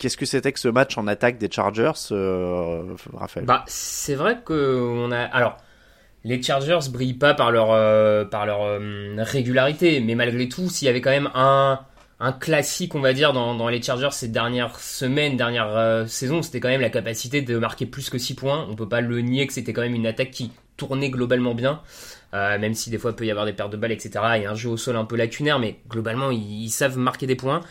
Qu'est-ce 0.00 0.16
que 0.16 0.24
c'était 0.24 0.50
que 0.50 0.58
ce 0.58 0.68
match 0.68 0.96
en 0.96 1.06
attaque 1.06 1.36
des 1.36 1.50
Chargers, 1.50 1.92
euh, 2.10 2.94
Raphaël? 3.12 3.44
Bah, 3.44 3.64
c'est 3.66 4.14
vrai 4.14 4.40
que 4.42 4.80
on 4.96 5.12
a. 5.12 5.18
Alors, 5.18 5.58
les 6.24 6.42
Chargers 6.42 6.90
brillent 6.90 7.14
pas 7.14 7.34
par 7.34 7.50
leur 7.50 7.72
euh, 7.72 8.24
par 8.24 8.46
leur 8.46 8.62
euh, 8.62 9.14
régularité, 9.18 10.00
mais 10.00 10.14
malgré 10.14 10.48
tout, 10.48 10.68
s'il 10.68 10.86
y 10.86 10.88
avait 10.88 11.00
quand 11.00 11.10
même 11.10 11.30
un 11.34 12.32
classique, 12.32 12.94
on 12.94 13.00
va 13.00 13.14
dire, 13.14 13.32
dans, 13.32 13.54
dans 13.54 13.68
les 13.68 13.80
Chargers 13.80 14.10
ces 14.12 14.28
dernières 14.28 14.78
semaines, 14.78 15.36
dernières 15.36 15.74
euh, 15.76 16.06
saisons, 16.06 16.42
c'était 16.42 16.60
quand 16.60 16.68
même 16.68 16.82
la 16.82 16.90
capacité 16.90 17.40
de 17.40 17.56
marquer 17.56 17.86
plus 17.86 18.10
que 18.10 18.18
6 18.18 18.34
points. 18.34 18.66
On 18.70 18.74
peut 18.74 18.88
pas 18.88 19.00
le 19.00 19.20
nier 19.22 19.46
que 19.46 19.54
c'était 19.54 19.72
quand 19.72 19.80
même 19.80 19.94
une 19.94 20.06
attaque 20.06 20.30
qui 20.30 20.52
tournait 20.76 21.10
globalement 21.10 21.54
bien, 21.54 21.80
euh, 22.34 22.58
même 22.58 22.74
si 22.74 22.90
des 22.90 22.98
fois 22.98 23.12
il 23.12 23.16
peut 23.16 23.24
y 23.24 23.30
avoir 23.30 23.46
des 23.46 23.54
pertes 23.54 23.72
de 23.72 23.78
balles, 23.78 23.92
etc. 23.92 24.10
Et 24.42 24.46
un 24.46 24.54
jeu 24.54 24.68
au 24.68 24.76
sol 24.76 24.96
un 24.96 25.06
peu 25.06 25.16
lacunaire, 25.16 25.58
mais 25.58 25.76
globalement 25.88 26.30
ils, 26.30 26.64
ils 26.64 26.70
savent 26.70 26.98
marquer 26.98 27.26
des 27.26 27.36
points. 27.36 27.62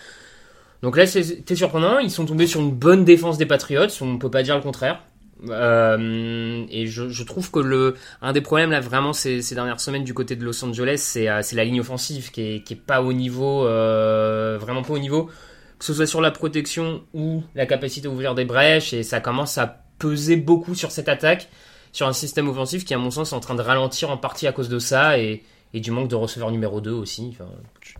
Donc 0.82 0.96
là, 0.98 1.06
c'était 1.06 1.56
surprenant. 1.56 2.00
Ils 2.00 2.12
sont 2.12 2.26
tombés 2.26 2.48
sur 2.48 2.62
une 2.62 2.72
bonne 2.72 3.04
défense 3.04 3.38
des 3.38 3.46
Patriots. 3.46 3.88
On 4.02 4.18
peut 4.18 4.32
pas 4.32 4.44
dire 4.44 4.56
le 4.56 4.62
contraire. 4.62 5.02
Euh, 5.48 6.66
et 6.70 6.88
je, 6.88 7.24
trouve 7.24 7.50
que 7.50 7.60
le 7.60 7.96
un 8.22 8.34
des 8.34 8.42
problèmes 8.42 8.72
là 8.72 8.82
vraiment 8.82 9.14
ces, 9.14 9.42
dernières 9.54 9.80
semaines 9.80 10.04
du 10.04 10.14
côté 10.14 10.36
de 10.36 10.44
Los 10.44 10.64
Angeles, 10.66 10.98
c'est 10.98 11.30
euh, 11.30 11.42
c'est 11.42 11.56
la 11.56 11.64
ligne 11.64 11.80
offensive 11.80 12.32
qui 12.32 12.42
est, 12.42 12.64
qui 12.64 12.74
est 12.74 12.78
pas 12.78 13.02
au 13.02 13.14
niveau, 13.14 13.66
euh, 13.66 14.58
vraiment 14.60 14.82
pas 14.82 14.94
au 14.94 15.00
niveau, 15.00 15.30
que 15.78 15.86
ce 15.86 15.94
soit 15.94 16.08
sur 16.08 16.22
la 16.22 16.32
protection 16.32 17.04
ou 17.14 17.44
la 17.56 17.66
capacité 17.66 18.08
à 18.08 18.12
ouvrir 18.12 18.36
des 18.36 18.46
brèches. 18.46 18.94
Et 18.94 19.04
ça 19.04 19.22
commence 19.22 19.58
à 19.58 19.84
peser 19.98 20.36
beaucoup 20.36 20.76
sur 20.76 20.92
cette 20.92 21.10
attaque, 21.10 21.50
sur 21.94 22.08
un 22.08 22.14
système 22.14 22.50
offensif 22.50 22.84
qui 22.84 22.94
à 22.94 22.98
mon 22.98 23.12
sens 23.12 23.32
est 23.32 23.36
en 23.36 23.40
train 23.40 23.56
de 23.56 23.62
ralentir 23.62 24.10
en 24.10 24.18
partie 24.18 24.48
à 24.48 24.52
cause 24.52 24.70
de 24.70 24.80
ça 24.80 25.18
et, 25.20 25.44
et 25.74 25.80
du 25.82 25.92
manque 25.92 26.08
de 26.08 26.16
receveur 26.16 26.50
numéro 26.52 26.82
2 26.82 26.92
aussi. 26.92 27.30
Enfin, 27.32 27.50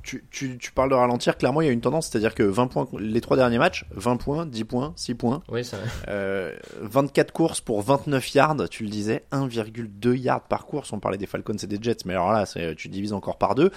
tu, 0.04 0.26
tu, 0.32 0.58
tu 0.58 0.72
parles 0.72 0.90
de 0.90 0.96
ralentir, 0.96 1.38
clairement 1.38 1.62
il 1.62 1.66
y 1.66 1.70
a 1.70 1.72
une 1.74 1.82
tendance, 1.82 2.08
c'est-à-dire 2.10 2.34
que 2.34 2.42
20 2.44 2.68
points, 2.68 2.88
les 3.00 3.22
trois 3.22 3.38
derniers 3.38 3.60
matchs, 3.60 3.86
20 3.92 4.18
points, 4.18 4.46
10 4.48 4.64
points, 4.64 4.94
6 4.96 5.14
points, 5.16 5.44
oui, 5.50 5.64
ça... 5.64 5.78
euh, 6.08 6.56
24 6.82 7.32
courses 7.32 7.62
pour 7.62 7.82
29 7.84 8.34
yards, 8.34 8.70
tu 8.70 8.84
le 8.84 8.90
disais, 8.90 9.24
1,2 9.32 10.16
yards 10.16 10.42
par 10.48 10.66
course, 10.66 10.92
on 10.94 11.00
parlait 11.00 11.18
des 11.20 11.28
Falcons 11.28 11.54
et 11.62 11.68
des 11.68 11.78
Jets, 11.82 11.98
mais 12.06 12.14
alors 12.14 12.32
là 12.32 12.46
tu 12.76 12.88
divises 12.90 13.14
encore 13.14 13.38
par 13.38 13.54
deux. 13.56 13.70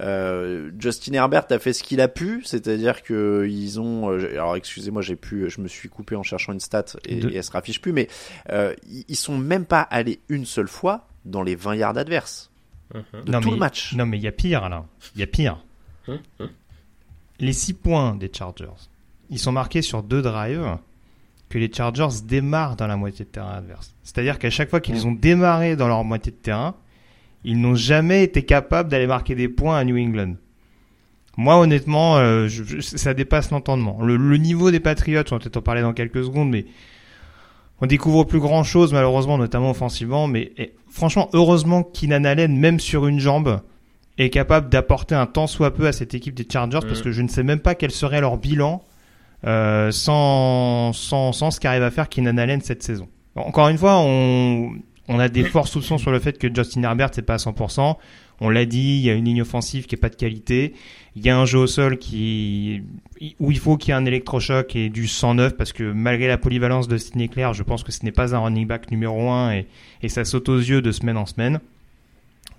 Euh, 0.00 0.70
Justin 0.78 1.12
Herbert 1.14 1.46
a 1.50 1.58
fait 1.58 1.72
ce 1.72 1.82
qu'il 1.82 2.00
a 2.00 2.08
pu, 2.08 2.42
c'est-à-dire 2.44 3.02
que 3.02 3.46
ils 3.48 3.80
ont, 3.80 4.10
euh, 4.10 4.32
alors 4.32 4.56
excusez-moi 4.56 5.02
j'ai 5.02 5.16
pu, 5.16 5.48
je 5.48 5.60
me 5.60 5.68
suis 5.68 5.88
coupé 5.88 6.16
en 6.16 6.22
cherchant 6.22 6.52
une 6.52 6.60
stat 6.60 6.84
et, 7.06 7.16
De- 7.20 7.30
et 7.30 7.36
elle 7.36 7.44
se 7.44 7.52
raffiche 7.52 7.80
plus, 7.80 7.92
mais 7.92 8.08
euh, 8.50 8.74
ils, 8.88 9.04
ils 9.08 9.16
sont 9.16 9.38
même 9.38 9.64
pas 9.66 9.80
allés 9.82 10.20
une 10.28 10.44
seule 10.46 10.68
fois 10.68 11.06
dans 11.24 11.42
les 11.42 11.54
20 11.54 11.76
yards 11.76 11.96
adverses 11.98 12.50
de 12.94 13.32
non, 13.32 13.40
tout 13.40 13.48
mais, 13.48 13.54
le 13.54 13.60
match. 13.60 13.94
Non, 13.94 14.06
mais 14.06 14.16
il 14.18 14.22
y 14.22 14.28
a 14.28 14.32
pire 14.32 14.68
là. 14.68 14.84
Il 15.14 15.20
y 15.20 15.24
a 15.24 15.26
pire. 15.26 15.58
Hum, 16.08 16.18
hum. 16.40 16.48
Les 17.40 17.52
6 17.52 17.74
points 17.74 18.14
des 18.14 18.30
Chargers, 18.32 18.66
ils 19.30 19.38
sont 19.38 19.52
marqués 19.52 19.82
sur 19.82 20.02
deux 20.02 20.22
drives 20.22 20.78
que 21.48 21.58
les 21.58 21.70
Chargers 21.72 22.08
démarrent 22.24 22.76
dans 22.76 22.86
la 22.86 22.96
moitié 22.96 23.24
de 23.24 23.30
terrain 23.30 23.52
adverse. 23.58 23.94
C'est-à-dire 24.02 24.38
qu'à 24.38 24.50
chaque 24.50 24.70
fois 24.70 24.80
qu'ils 24.80 25.06
ont 25.06 25.12
démarré 25.12 25.76
dans 25.76 25.86
leur 25.88 26.02
moitié 26.04 26.32
de 26.32 26.36
terrain, 26.36 26.74
ils 27.44 27.60
n'ont 27.60 27.74
jamais 27.74 28.24
été 28.24 28.44
capables 28.44 28.88
d'aller 28.88 29.06
marquer 29.06 29.34
des 29.34 29.48
points 29.48 29.76
à 29.78 29.84
New 29.84 29.96
England. 29.98 30.34
Moi, 31.36 31.58
honnêtement, 31.58 32.16
euh, 32.16 32.48
je- 32.48 32.64
je- 32.64 32.80
ça 32.80 33.12
dépasse 33.14 33.50
l'entendement. 33.50 34.02
Le, 34.02 34.16
le 34.16 34.36
niveau 34.38 34.70
des 34.70 34.80
Patriots, 34.80 35.22
on 35.30 35.34
va 35.34 35.38
peut-être 35.40 35.58
en 35.58 35.62
parler 35.62 35.82
dans 35.82 35.92
quelques 35.92 36.24
secondes, 36.24 36.48
mais 36.50 36.64
on 37.82 37.86
découvre 37.86 38.24
plus 38.24 38.40
grand 38.40 38.64
chose, 38.64 38.92
malheureusement, 38.94 39.36
notamment 39.36 39.70
offensivement. 39.70 40.26
Mais 40.28 40.52
franchement, 40.96 41.28
heureusement 41.34 41.82
que 41.82 41.98
Keenan 42.00 42.24
Allen, 42.24 42.56
même 42.56 42.80
sur 42.80 43.06
une 43.06 43.20
jambe, 43.20 43.60
est 44.18 44.30
capable 44.30 44.68
d'apporter 44.70 45.14
un 45.14 45.26
tant 45.26 45.46
soit 45.46 45.72
peu 45.74 45.86
à 45.86 45.92
cette 45.92 46.14
équipe 46.14 46.34
des 46.34 46.46
Chargers, 46.50 46.80
parce 46.80 46.98
Mhm. 47.00 47.04
que 47.04 47.12
je 47.12 47.22
ne 47.22 47.28
sais 47.28 47.42
même 47.42 47.60
pas 47.60 47.74
quel 47.74 47.90
serait 47.90 48.20
leur 48.20 48.38
bilan 48.38 48.82
euh, 49.46 49.90
sans, 49.92 50.92
sans, 50.94 51.32
sans 51.32 51.50
ce 51.50 51.60
qu'arrive 51.60 51.82
à 51.82 51.90
faire 51.90 52.08
Keenan 52.08 52.38
Allen 52.38 52.60
cette 52.62 52.82
saison. 52.82 53.06
Encore 53.36 53.68
une 53.68 53.76
fois, 53.78 53.98
on, 53.98 54.70
on 55.08 55.18
a 55.18 55.28
des 55.28 55.44
forts 55.44 55.68
soupçons 55.68 55.98
sur 55.98 56.10
le 56.10 56.18
fait 56.18 56.38
que 56.38 56.52
Justin 56.52 56.82
Herbert 56.82 57.10
c'est 57.12 57.22
pas 57.22 57.34
à 57.34 57.38
100%. 57.38 57.96
On 58.40 58.50
l'a 58.50 58.66
dit, 58.66 58.98
il 58.98 59.00
y 59.00 59.10
a 59.10 59.14
une 59.14 59.24
ligne 59.24 59.42
offensive 59.42 59.86
qui 59.86 59.94
est 59.94 59.98
pas 59.98 60.10
de 60.10 60.16
qualité. 60.16 60.74
Il 61.14 61.24
y 61.24 61.30
a 61.30 61.38
un 61.38 61.46
jeu 61.46 61.58
au 61.58 61.66
sol 61.66 61.96
qui 61.96 62.82
où 63.40 63.50
il 63.50 63.58
faut 63.58 63.78
qu'il 63.78 63.90
y 63.90 63.92
ait 63.92 63.94
un 63.94 64.04
électrochoc 64.04 64.76
et 64.76 64.90
du 64.90 65.06
109 65.06 65.56
parce 65.56 65.72
que 65.72 65.90
malgré 65.90 66.28
la 66.28 66.36
polyvalence 66.36 66.88
de 66.88 66.98
Sidney 66.98 67.28
Claire, 67.28 67.54
je 67.54 67.62
pense 67.62 67.82
que 67.82 67.92
ce 67.92 68.04
n'est 68.04 68.12
pas 68.12 68.34
un 68.34 68.40
running 68.40 68.66
back 68.66 68.90
numéro 68.90 69.30
1 69.30 69.52
et, 70.02 70.08
ça 70.08 70.24
saute 70.24 70.48
aux 70.50 70.58
yeux 70.58 70.82
de 70.82 70.92
semaine 70.92 71.16
en 71.16 71.26
semaine. 71.26 71.60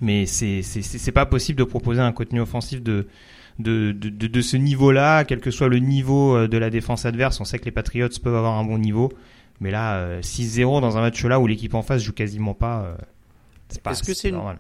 Mais 0.02 0.26
c'est 0.26 0.62
c'est 0.64 1.12
pas 1.12 1.26
possible 1.26 1.60
de 1.60 1.64
proposer 1.64 2.02
un 2.02 2.12
contenu 2.12 2.42
offensif 2.42 2.82
de 2.82 3.08
de, 3.60 3.92
de, 3.92 4.10
de, 4.10 4.28
de 4.28 4.42
ce 4.42 4.56
niveau-là, 4.56 5.24
quel 5.24 5.40
que 5.40 5.50
soit 5.50 5.68
le 5.68 5.80
niveau 5.80 6.36
euh, 6.36 6.48
de 6.48 6.58
la 6.60 6.70
défense 6.70 7.06
adverse. 7.06 7.40
On 7.42 7.44
sait 7.44 7.58
que 7.58 7.66
les 7.66 7.72
Patriots 7.72 8.08
peuvent 8.22 8.36
avoir 8.36 8.54
un 8.60 8.64
bon 8.64 8.78
niveau, 8.78 9.12
mais 9.60 9.72
là, 9.72 9.98
euh, 9.98 10.22
6-0 10.22 10.82
dans 10.82 10.98
un 10.98 11.02
match-là 11.02 11.40
où 11.40 11.48
l'équipe 11.48 11.74
en 11.74 11.82
face 11.82 12.02
joue 12.02 12.14
quasiment 12.14 12.54
pas, 12.54 12.84
euh, 12.84 12.96
c'est 13.70 13.82
pas 13.82 13.92
Est-ce 13.92 14.04
que 14.04 14.14
c'est 14.14 14.30
une- 14.30 14.36
normal. 14.36 14.60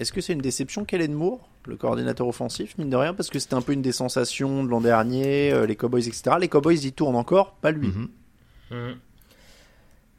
Est-ce 0.00 0.12
que 0.12 0.20
c'est 0.20 0.32
une 0.32 0.40
déception 0.40 0.84
Kellen 0.84 1.12
Moore, 1.12 1.48
le 1.66 1.76
coordinateur 1.76 2.26
offensif, 2.26 2.76
mine 2.78 2.90
de 2.90 2.96
rien, 2.96 3.14
parce 3.14 3.30
que 3.30 3.38
c'était 3.38 3.54
un 3.54 3.62
peu 3.62 3.72
une 3.72 3.80
des 3.82 3.92
sensations 3.92 4.64
de 4.64 4.68
l'an 4.68 4.80
dernier, 4.80 5.52
euh, 5.52 5.66
les 5.66 5.76
Cowboys, 5.76 6.06
etc. 6.08 6.36
Les 6.40 6.48
Cowboys, 6.48 6.74
ils 6.84 6.92
tournent 6.92 7.14
encore, 7.16 7.54
pas 7.54 7.70
lui. 7.70 7.86
Mhm. 7.88 8.08
Mhm. 8.72 8.96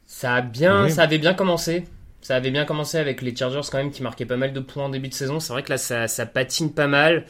Ça 0.06 0.34
a 0.36 0.40
bien, 0.40 0.84
Oui. 0.84 0.90
ça 0.90 1.02
avait 1.02 1.18
bien 1.18 1.34
commencé. 1.34 1.84
Ça 2.22 2.36
avait 2.36 2.50
bien 2.50 2.64
commencé 2.64 2.96
avec 2.96 3.22
les 3.22 3.36
Chargers 3.36 3.60
quand 3.70 3.78
même 3.78 3.90
qui 3.90 4.02
marquaient 4.02 4.24
pas 4.26 4.36
mal 4.36 4.52
de 4.52 4.60
points 4.60 4.84
en 4.86 4.88
début 4.88 5.08
de 5.08 5.14
saison. 5.14 5.38
C'est 5.40 5.52
vrai 5.52 5.62
que 5.62 5.70
là 5.70 5.78
ça, 5.78 6.08
ça 6.08 6.26
patine 6.26 6.72
pas 6.72 6.86
mal. 6.88 7.24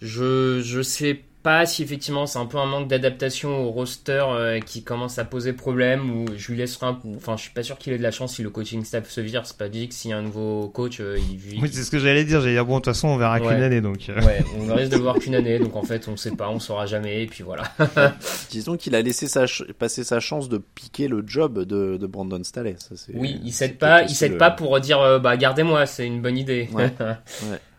Je 0.00 0.60
je 0.62 0.82
sais 0.82 1.22
pas 1.42 1.66
si 1.66 1.82
effectivement 1.82 2.26
c'est 2.26 2.38
un 2.38 2.46
peu 2.46 2.58
un 2.58 2.66
manque 2.66 2.88
d'adaptation 2.88 3.66
au 3.66 3.70
roster 3.70 4.24
euh, 4.28 4.60
qui 4.60 4.82
commence 4.84 5.18
à 5.18 5.24
poser 5.24 5.52
problème 5.52 6.10
ou 6.10 6.26
je 6.36 6.50
lui 6.52 6.58
laisserai 6.58 6.86
un 6.86 6.98
enfin 7.16 7.36
je 7.36 7.42
suis 7.42 7.50
pas 7.50 7.62
sûr 7.62 7.78
qu'il 7.78 7.92
ait 7.92 7.98
de 7.98 8.02
la 8.02 8.10
chance 8.10 8.34
si 8.36 8.42
le 8.42 8.50
coaching 8.50 8.84
staff 8.84 9.08
se 9.10 9.20
vire, 9.20 9.44
c'est 9.44 9.56
pas 9.56 9.68
dit 9.68 9.88
que 9.88 9.94
s'il 9.94 10.10
y 10.10 10.14
a 10.14 10.18
un 10.18 10.22
nouveau 10.22 10.68
coach 10.68 11.00
euh, 11.00 11.18
il, 11.18 11.60
Oui, 11.60 11.68
c'est 11.72 11.82
ce 11.82 11.90
que 11.90 11.98
j'allais 11.98 12.24
dire. 12.24 12.40
J'allais 12.40 12.54
dire, 12.54 12.64
bon, 12.64 12.74
de 12.74 12.78
toute 12.84 12.86
façon, 12.94 13.08
on 13.08 13.16
verra 13.16 13.40
qu'une 13.40 13.48
année, 13.62 13.80
donc. 13.80 14.08
euh, 14.08 14.20
Ouais, 14.22 14.44
on 14.58 14.64
ne 14.66 14.72
risque 14.78 14.90
de 14.92 14.96
le 14.96 15.02
voir 15.02 15.18
qu'une 15.18 15.34
année, 15.34 15.58
donc 15.58 15.74
en 15.76 15.82
fait 15.82 16.08
on 16.08 16.16
sait 16.16 16.30
pas, 16.32 16.48
on 16.48 16.60
saura 16.60 16.86
jamais, 16.86 17.22
et 17.22 17.26
puis 17.26 17.42
voilà. 17.42 17.64
Disons 18.50 18.76
qu'il 18.76 18.94
a 18.94 19.02
laissé 19.02 19.26
sa 19.28 19.46
ch- 19.46 19.64
passer 19.78 20.04
sa 20.04 20.20
chance 20.20 20.48
de 20.48 20.58
piquer 20.58 21.08
le 21.08 21.22
job 21.26 21.58
de, 21.64 21.96
de 21.96 22.06
Brandon 22.06 22.42
Staley. 22.44 22.76
Ça, 22.78 22.94
c'est- 22.96 23.12
Oui, 23.14 23.40
il 23.44 23.52
cède 23.52 23.78
pas, 23.78 24.02
il 24.04 24.28
le- 24.28 24.38
pas 24.38 24.50
pour 24.50 24.78
dire 24.80 25.00
euh, 25.00 25.18
bah 25.18 25.36
gardez-moi, 25.36 25.86
c'est 25.86 26.06
une 26.06 26.20
bonne 26.22 26.38
idée. 26.38 26.68
Ouais. 26.72 26.92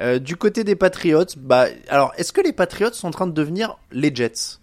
Euh, 0.00 0.18
du 0.18 0.36
côté 0.36 0.64
des 0.64 0.76
Patriots, 0.76 1.24
bah, 1.36 1.66
alors, 1.88 2.12
est-ce 2.16 2.32
que 2.32 2.40
les 2.40 2.52
Patriots 2.52 2.92
sont 2.92 3.08
en 3.08 3.12
train 3.12 3.26
de 3.26 3.32
devenir 3.32 3.76
les 3.92 4.14
Jets? 4.14 4.57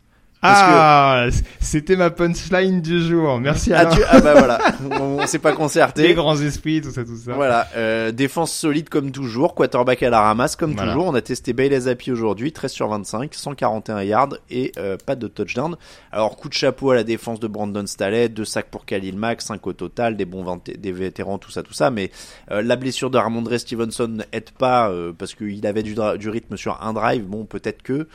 Ah, 0.47 1.27
c'était 1.59 1.95
ma 1.95 2.09
punchline 2.09 2.81
du 2.81 3.01
jour. 3.01 3.39
Merci 3.39 3.73
Ah, 3.73 3.79
Alain. 3.79 3.89
tu... 3.95 4.01
ah 4.09 4.19
bah 4.21 4.33
voilà, 4.37 4.59
on, 4.91 5.19
on 5.19 5.27
s'est 5.27 5.39
pas 5.39 5.51
Les 5.51 5.55
concerté. 5.55 6.13
grands 6.13 6.39
esprits, 6.39 6.81
tout 6.81 6.91
ça, 6.91 7.03
tout 7.03 7.15
ça. 7.17 7.33
Voilà, 7.33 7.67
euh, 7.75 8.11
défense 8.11 8.51
solide 8.53 8.89
comme 8.89 9.11
toujours, 9.11 9.55
quarterback 9.55 10.03
à 10.03 10.09
la 10.09 10.21
ramasse 10.21 10.55
comme 10.55 10.73
Voilà. 10.73 10.93
toujours. 10.93 11.07
On 11.07 11.15
a 11.15 11.21
testé 11.21 11.53
Bailey 11.53 11.79
Zappi 11.81 12.11
aujourd'hui, 12.11 12.51
13 12.51 12.71
sur 12.71 12.87
25, 12.87 13.33
141 13.33 14.01
yards 14.03 14.29
et 14.49 14.71
euh, 14.77 14.97
pas 15.03 15.15
de 15.15 15.27
touchdown. 15.27 15.75
Alors 16.11 16.35
coup 16.37 16.49
de 16.49 16.53
chapeau 16.53 16.91
à 16.91 16.95
la 16.95 17.03
défense 17.03 17.39
de 17.39 17.47
Brandon 17.47 17.85
Staley, 17.87 18.29
deux 18.29 18.45
sacs 18.45 18.69
pour 18.69 18.85
Khalil 18.85 19.17
Mack, 19.17 19.41
5 19.41 19.65
au 19.67 19.73
total, 19.73 20.15
des 20.15 20.25
bons 20.25 20.45
des 20.77 20.91
vétérans, 20.91 21.37
tout 21.39 21.51
ça, 21.51 21.63
tout 21.63 21.73
ça. 21.73 21.89
Mais 21.89 22.11
euh, 22.51 22.61
la 22.61 22.75
blessure 22.75 23.09
de 23.09 23.17
Ramondre 23.17 23.57
Stevenson 23.59 24.19
aide 24.31 24.51
pas 24.51 24.89
euh, 24.89 25.11
parce 25.17 25.33
qu'il 25.33 25.65
avait 25.65 25.81
du, 25.83 25.95
dra- 25.95 26.17
du 26.17 26.29
rythme 26.29 26.55
sur 26.57 26.81
un 26.83 26.93
drive. 26.93 27.23
Bon, 27.25 27.45
peut-être 27.45 27.81
que. 27.81 28.07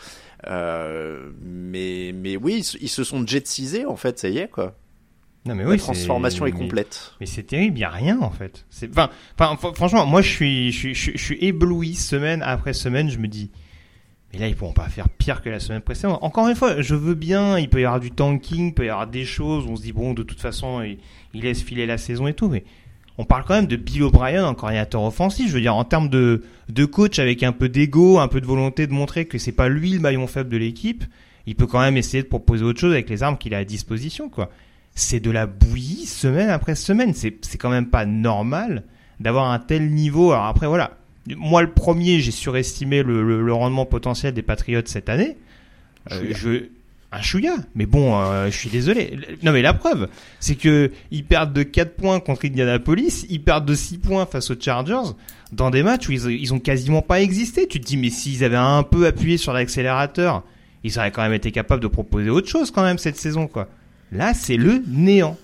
Euh, 0.47 1.31
mais 1.43 2.13
mais 2.15 2.37
oui, 2.37 2.57
ils, 2.59 2.65
se- 2.65 2.79
ils 2.81 2.89
se 2.89 3.05
sont 3.05 3.27
jetsisés 3.27 3.85
en 3.87 3.97
fait, 3.97 4.19
ça 4.19 4.29
y 4.29 4.39
est 4.39 4.49
quoi. 4.49 4.77
Non, 5.47 5.55
mais 5.55 5.65
La 5.65 5.77
transformation 5.79 6.45
est 6.47 6.53
mais- 6.53 6.59
complète. 6.59 7.13
Mais 7.21 7.27
c'est 7.27 7.43
terrible, 7.45 7.79
il 7.79 7.81
y 7.81 7.85
a 7.85 7.91
rien 7.91 8.19
en 8.21 8.31
fait. 8.31 8.67
C'est 8.71 8.91
enfin, 8.91 9.11
enfin, 9.39 9.55
fr- 9.55 9.75
franchement, 9.75 10.05
moi 10.07 10.23
je 10.23 10.29
suis, 10.31 10.73
je 10.73 10.79
suis, 10.79 10.95
je 10.95 11.01
suis, 11.03 11.13
je 11.19 11.23
suis 11.25 11.39
ébloui 11.45 11.95
semaine 11.95 12.43
après 12.43 12.73
semaine. 12.75 13.09
Je 13.11 13.19
me 13.19 13.27
dis, 13.29 13.51
mais 14.33 14.39
là 14.39 14.49
ils 14.49 14.57
pourront 14.57 14.73
pas 14.75 14.89
faire 14.89 15.09
pire 15.09 15.41
que 15.43 15.49
la 15.51 15.61
semaine 15.61 15.81
précédente. 15.81 16.19
Encore 16.23 16.49
une 16.49 16.57
fois, 16.57 16.81
je 16.83 16.95
veux 16.95 17.15
bien. 17.15 17.59
Il 17.59 17.69
peut 17.71 17.81
y 17.81 17.85
avoir 17.85 18.01
du 18.01 18.11
tanking, 18.11 18.69
il 18.69 18.75
peut 18.75 18.85
y 18.87 18.91
avoir 18.91 19.07
des 19.07 19.25
choses. 19.25 19.67
On 19.67 19.77
se 19.77 19.83
dit 19.83 19.93
bon, 19.93 20.13
de 20.15 20.23
toute 20.23 20.41
façon, 20.41 20.83
il, 20.83 20.99
il 21.35 21.43
laisse 21.43 21.63
filer 21.63 21.87
la 21.87 21.97
saison 21.99 22.27
et 22.27 22.35
tout, 22.35 22.49
mais 22.49 22.65
on 23.21 23.27
parle 23.27 23.45
quand 23.47 23.55
même 23.55 23.67
de 23.67 23.77
Bill 23.77 24.05
O'Brien 24.05 24.47
en 24.47 24.55
coordinateur 24.55 25.03
offensif. 25.03 25.49
Je 25.49 25.53
veux 25.53 25.61
dire, 25.61 25.77
en 25.77 25.85
termes 25.85 26.09
de, 26.09 26.43
de 26.71 26.85
coach 26.87 27.19
avec 27.19 27.43
un 27.43 27.53
peu 27.53 27.69
d'ego, 27.69 28.19
un 28.19 28.29
peu 28.29 28.41
de 28.41 28.47
volonté 28.47 28.87
de 28.87 28.95
montrer 28.95 29.27
que 29.27 29.37
c'est 29.37 29.53
pas 29.53 29.69
lui 29.69 29.93
le 29.93 30.01
maillon 30.01 30.27
faible 30.27 30.49
de 30.49 30.57
l'équipe, 30.57 31.05
il 31.45 31.55
peut 31.55 31.67
quand 31.67 31.81
même 31.81 31.99
essayer 31.99 32.23
de 32.23 32.29
proposer 32.29 32.65
autre 32.65 32.81
chose 32.81 32.93
avec 32.93 33.11
les 33.11 33.23
armes 33.23 33.37
qu'il 33.37 33.55
a 33.55 33.59
à 33.59 33.65
disposition, 33.65 34.31
quoi. 34.31 34.51
C'est 34.95 35.21
de 35.21 35.31
la 35.31 35.47
bouillie 35.47 36.07
semaine 36.07 36.49
après 36.49 36.75
semaine. 36.75 37.13
C'est, 37.13 37.45
c'est 37.45 37.59
quand 37.59 37.69
même 37.69 37.91
pas 37.91 38.07
normal 38.07 38.85
d'avoir 39.21 39.51
un 39.51 39.59
tel 39.59 39.91
niveau. 39.91 40.33
Alors 40.33 40.47
après, 40.47 40.67
voilà. 40.67 40.97
Moi, 41.37 41.61
le 41.61 41.71
premier, 41.71 42.21
j'ai 42.21 42.31
surestimé 42.31 43.03
le, 43.03 43.23
le, 43.23 43.43
le 43.43 43.53
rendement 43.53 43.85
potentiel 43.85 44.33
des 44.33 44.43
Patriots 44.43 44.81
cette 44.87 45.11
année. 45.11 45.37
Euh, 46.11 46.33
je, 46.33 46.71
un 47.13 47.23
chouïa. 47.23 47.55
Mais 47.75 47.87
bon, 47.87 48.19
euh, 48.21 48.47
je 48.51 48.57
suis 48.57 48.71
désolé. 48.71 49.19
Non, 49.43 49.53
mais 49.53 49.63
la 49.63 49.75
preuve, 49.75 50.09
c'est 50.39 50.55
que 50.55 50.91
ils 51.11 51.25
perdent 51.25 51.53
de 51.53 51.63
4 51.63 51.95
points 51.97 52.21
contre 52.21 52.47
Indianapolis, 52.47 53.27
ils 53.29 53.43
perdent 53.43 53.67
de 53.67 53.75
6 53.75 53.99
points 53.99 54.27
face 54.27 54.51
aux 54.51 54.61
Chargers 54.61 55.13
dans 55.53 55.71
des 55.71 55.83
matchs 55.83 56.09
où 56.09 56.13
ils, 56.13 56.31
ils 56.31 56.55
ont 56.55 56.61
quasiment 56.61 57.03
pas 57.03 57.21
existé. 57.21 57.67
Tu 57.67 57.81
te 57.81 57.87
dis, 57.87 57.97
mais 57.97 58.11
s'ils 58.11 58.45
avaient 58.45 58.57
un 58.57 58.83
peu 58.85 59.07
appuyé 59.07 59.37
sur 59.39 59.53
l'accélérateur, 59.53 60.45
ils 60.85 60.99
auraient 60.99 61.11
quand 61.11 61.23
même 61.23 61.33
été 61.35 61.51
capables 61.53 61.83
de 61.83 61.89
proposer 61.89 62.31
autre 62.31 62.49
chose 62.49 62.71
quand 62.71 62.83
même 62.83 62.99
cette 62.99 63.17
saison, 63.17 63.47
quoi. 63.49 63.69
Là, 64.13 64.33
c'est 64.35 64.57
le 64.57 64.83
néant. 64.89 65.37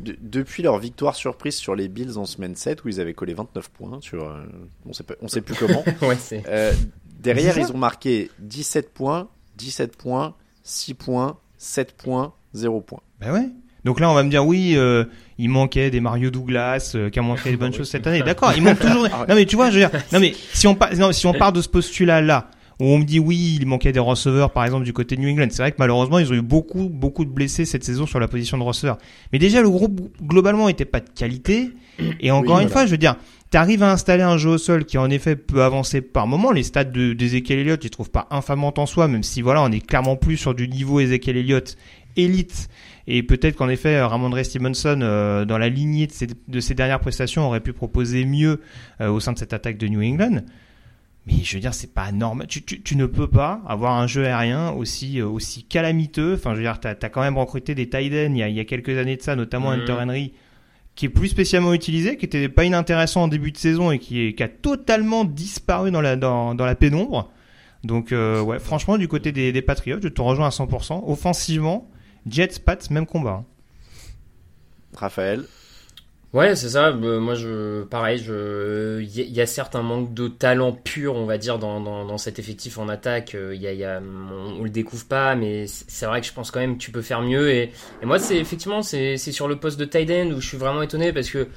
De- 0.00 0.16
depuis 0.20 0.62
leur 0.62 0.78
victoire 0.78 1.14
surprise 1.14 1.54
sur 1.54 1.76
les 1.76 1.88
Bills 1.88 2.16
en 2.16 2.24
semaine 2.24 2.56
7 2.56 2.84
où 2.84 2.88
ils 2.88 3.00
avaient 3.00 3.12
collé 3.14 3.34
29 3.34 3.68
points 3.68 3.98
sur 4.00 4.24
euh, 4.24 4.42
on 4.86 4.92
sait 4.92 5.04
pas, 5.04 5.14
on 5.20 5.28
sait 5.28 5.42
plus 5.42 5.54
comment. 5.54 5.84
Ouais, 6.02 6.16
c'est- 6.18 6.42
Euh, 6.48 6.72
derrière 7.20 7.56
ils 7.58 7.70
ont 7.70 7.78
marqué 7.78 8.30
17 8.40 8.92
points, 8.92 9.28
17 9.58 9.96
points, 9.96 10.34
6 10.62 10.94
points, 10.94 11.36
7 11.58 11.96
points, 11.96 12.32
0 12.54 12.80
points. 12.80 13.00
Ben 13.20 13.32
ouais. 13.32 13.48
Donc 13.84 13.98
là, 13.98 14.08
on 14.10 14.14
va 14.14 14.22
me 14.22 14.30
dire 14.30 14.46
oui, 14.46 14.74
euh, 14.76 15.04
il 15.38 15.48
manquait 15.48 15.90
des 15.90 16.00
Mario 16.00 16.30
Douglas, 16.30 16.92
euh, 16.94 17.10
qui 17.10 17.18
a 17.18 17.22
manqué 17.22 17.50
des 17.50 17.56
bonnes 17.56 17.72
choses 17.74 17.90
cette 17.90 18.06
année. 18.06 18.22
D'accord, 18.22 18.52
il 18.56 18.62
manque 18.62 18.78
toujours. 18.78 19.08
Ah 19.12 19.22
ouais. 19.22 19.26
Non 19.28 19.34
mais 19.34 19.44
tu 19.44 19.56
vois, 19.56 19.70
je 19.70 19.80
veux 19.80 19.88
dire, 19.88 19.90
non 20.12 20.20
mais 20.20 20.34
si 20.52 20.66
on 20.68 20.74
part, 20.76 20.94
non, 20.96 21.10
si 21.12 21.26
on 21.26 21.32
part 21.32 21.52
de 21.52 21.60
ce 21.60 21.68
postulat-là, 21.68 22.48
où 22.80 22.84
on 22.84 22.98
me 22.98 23.04
dit 23.04 23.18
oui, 23.18 23.58
il 23.60 23.66
manquait 23.66 23.90
des 23.92 23.98
receveurs, 24.00 24.52
par 24.52 24.64
exemple 24.64 24.84
du 24.84 24.92
côté 24.92 25.16
de 25.16 25.20
New 25.20 25.28
England. 25.30 25.48
C'est 25.50 25.62
vrai 25.62 25.72
que 25.72 25.76
malheureusement, 25.80 26.20
ils 26.20 26.30
ont 26.30 26.34
eu 26.36 26.42
beaucoup, 26.42 26.88
beaucoup 26.88 27.24
de 27.24 27.30
blessés 27.30 27.64
cette 27.64 27.82
saison 27.84 28.06
sur 28.06 28.20
la 28.20 28.28
position 28.28 28.56
de 28.56 28.62
receveur. 28.62 28.98
Mais 29.32 29.38
déjà, 29.40 29.60
le 29.60 29.70
groupe 29.70 30.00
globalement 30.22 30.68
était 30.68 30.84
pas 30.84 31.00
de 31.00 31.08
qualité. 31.14 31.70
Et 32.20 32.30
encore 32.30 32.56
Oui, 32.56 32.62
une 32.62 32.68
voilà. 32.68 32.82
fois, 32.82 32.86
je 32.86 32.90
veux 32.92 32.98
dire, 32.98 33.16
t'arrives 33.52 33.82
à 33.82 33.92
installer 33.92 34.22
un 34.22 34.38
jeu 34.38 34.48
au 34.50 34.58
sol 34.58 34.84
qui 34.86 34.98
en 34.98 35.10
effet 35.10 35.36
peut 35.36 35.62
avancer 35.62 36.00
par 36.00 36.26
moment. 36.26 36.50
Les 36.50 36.62
stats 36.62 36.84
de 36.84 37.12
d'Ezekiel 37.12 37.60
Elliott, 37.60 37.80
je 37.80 37.86
les 37.86 37.90
trouve 37.90 38.10
pas 38.10 38.26
infamants 38.30 38.74
en 38.78 38.86
soi, 38.86 39.06
même 39.06 39.22
si 39.22 39.42
voilà, 39.42 39.62
on 39.62 39.70
est 39.70 39.86
clairement 39.86 40.16
plus 40.16 40.38
sur 40.38 40.54
du 40.54 40.66
niveau 40.66 40.98
Ezekiel 40.98 41.36
Elliott 41.36 41.76
élite. 42.16 42.68
Et 43.06 43.22
peut-être 43.22 43.56
qu'en 43.56 43.68
effet, 43.68 44.00
Ramondre 44.00 44.42
Stevenson, 44.44 45.00
euh, 45.02 45.44
dans 45.44 45.58
la 45.58 45.68
lignée 45.68 46.06
de 46.06 46.12
ses, 46.12 46.28
de 46.48 46.60
ses 46.60 46.74
dernières 46.74 47.00
prestations, 47.00 47.46
aurait 47.46 47.60
pu 47.60 47.72
proposer 47.72 48.24
mieux 48.24 48.60
euh, 49.00 49.10
au 49.10 49.20
sein 49.20 49.32
de 49.32 49.38
cette 49.38 49.52
attaque 49.52 49.76
de 49.76 49.86
New 49.86 50.02
England. 50.02 50.40
Mais 51.26 51.34
je 51.44 51.54
veux 51.54 51.60
dire, 51.60 51.74
c'est 51.74 51.92
pas 51.92 52.10
normal. 52.10 52.46
Tu, 52.46 52.62
tu, 52.62 52.80
tu 52.80 52.96
ne 52.96 53.06
peux 53.06 53.28
pas 53.28 53.60
avoir 53.68 53.92
un 53.98 54.06
jeu 54.06 54.24
aérien 54.24 54.70
aussi 54.70 55.20
euh, 55.20 55.26
aussi 55.26 55.64
calamiteux. 55.64 56.34
Enfin, 56.34 56.52
je 56.52 56.56
veux 56.56 56.62
dire, 56.62 56.80
t'as 56.80 56.94
as 57.00 57.08
quand 57.10 57.20
même 57.20 57.36
recruté 57.36 57.74
des 57.74 57.88
tight 57.88 58.12
ends 58.12 58.32
il 58.32 58.38
y 58.38 58.42
a, 58.42 58.48
il 58.48 58.56
y 58.56 58.60
a 58.60 58.64
quelques 58.64 58.96
années 58.96 59.16
de 59.16 59.22
ça, 59.22 59.36
notamment 59.36 59.72
Mhm. 59.72 59.80
Hunter 59.80 59.96
Henry, 60.00 60.32
qui 61.02 61.06
est 61.06 61.08
plus 61.08 61.26
spécialement 61.26 61.74
utilisé, 61.74 62.16
qui 62.16 62.26
était 62.26 62.48
pas 62.48 62.62
inintéressant 62.62 63.24
en 63.24 63.26
début 63.26 63.50
de 63.50 63.56
saison 63.56 63.90
et 63.90 63.98
qui, 63.98 64.20
est, 64.24 64.34
qui 64.34 64.42
a 64.44 64.46
totalement 64.46 65.24
disparu 65.24 65.90
dans 65.90 66.00
la 66.00 66.14
dans, 66.14 66.54
dans 66.54 66.64
la 66.64 66.76
pénombre. 66.76 67.28
Donc 67.82 68.12
euh, 68.12 68.40
ouais, 68.40 68.60
franchement, 68.60 68.96
du 68.98 69.08
côté 69.08 69.32
des, 69.32 69.50
des 69.50 69.62
Patriots, 69.62 69.98
je 70.00 70.06
te 70.06 70.22
rejoins 70.22 70.46
à 70.46 70.50
100%. 70.50 71.02
Offensivement, 71.10 71.90
Jets, 72.28 72.60
Pats, 72.64 72.78
même 72.90 73.06
combat. 73.06 73.42
hein. 73.42 73.44
Raphaël, 74.94 75.44
Ouais, 76.32 76.56
c'est 76.56 76.70
ça. 76.70 76.88
Euh, 76.88 77.20
moi, 77.20 77.34
je, 77.34 77.82
pareil, 77.84 78.16
je, 78.16 79.02
il 79.02 79.10
y, 79.30 79.40
a- 79.42 79.46
certes 79.46 79.76
un 79.76 79.82
manque 79.82 80.14
de 80.14 80.28
talent 80.28 80.72
pur, 80.72 81.14
on 81.16 81.26
va 81.26 81.36
dire, 81.36 81.58
dans, 81.58 81.78
dans, 81.78 82.06
dans 82.06 82.16
cet 82.16 82.38
effectif 82.38 82.78
en 82.78 82.88
attaque. 82.88 83.34
Euh, 83.34 83.54
Il 83.54 83.60
y 83.60 83.66
a, 83.66 83.72
y 83.74 83.84
a, 83.84 84.00
on, 84.00 84.62
le 84.64 84.70
découvre 84.70 85.04
pas, 85.06 85.34
mais 85.34 85.66
c'est 85.66 86.06
vrai 86.06 86.22
que 86.22 86.26
je 86.26 86.32
pense 86.32 86.50
quand 86.50 86.60
même 86.60 86.78
que 86.78 86.82
tu 86.82 86.90
peux 86.90 87.02
faire 87.02 87.20
mieux. 87.20 87.50
Et, 87.50 87.70
et 88.00 88.06
moi, 88.06 88.18
c'est 88.18 88.38
effectivement, 88.38 88.80
c'est 88.80 89.18
sur 89.18 89.46
le 89.46 89.56
poste 89.56 89.78
de 89.78 89.84
tight 89.84 90.10
end 90.10 90.30
où 90.34 90.40
je 90.40 90.48
suis 90.48 90.56
vraiment 90.56 90.80
étonné 90.80 91.12
parce 91.12 91.28
que 91.28 91.48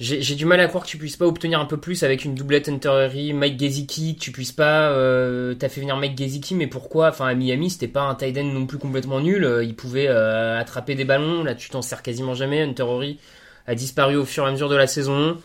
j'ai 0.00 0.34
du 0.34 0.44
mal 0.46 0.60
à 0.60 0.66
croire 0.66 0.84
que 0.84 0.90
tu 0.90 0.98
puisses 0.98 1.16
pas 1.16 1.26
obtenir 1.26 1.60
un 1.60 1.66
peu 1.66 1.76
plus 1.78 2.02
avec 2.02 2.24
une 2.24 2.34
doublette 2.34 2.68
Hunter 2.68 2.88
Henry, 2.90 3.32
Mike 3.32 3.60
Gesicki, 3.60 4.16
que 4.16 4.20
tu 4.20 4.32
puisses 4.32 4.52
pas. 4.52 4.90
Euh, 4.90 5.54
T'as 5.54 5.68
fait 5.68 5.80
venir 5.80 5.96
Mike 5.96 6.18
Gesicki, 6.18 6.56
mais 6.56 6.66
pourquoi? 6.66 7.10
Enfin, 7.10 7.26
à 7.28 7.34
Miami, 7.34 7.70
c'était 7.70 7.88
pas 7.88 8.02
un 8.02 8.16
tight 8.16 8.36
end 8.38 8.44
non 8.44 8.66
plus 8.66 8.78
complètement 8.78 9.20
nul. 9.20 9.44
Euh, 9.44 9.64
Il 9.64 9.76
pouvait 9.76 10.08
attraper 10.08 10.96
des 10.96 11.04
ballons. 11.04 11.44
Là, 11.44 11.54
tu 11.54 11.70
t'en 11.70 11.82
sers 11.82 12.02
quasiment 12.02 12.34
jamais. 12.34 12.62
Hunter 12.62 12.82
Henry 12.82 13.18
a 13.66 13.74
disparu 13.74 14.16
au 14.16 14.24
fur 14.24 14.44
et 14.44 14.48
à 14.48 14.50
mesure 14.52 14.68
de 14.68 14.76
la 14.76 14.86
saison. 14.86 15.38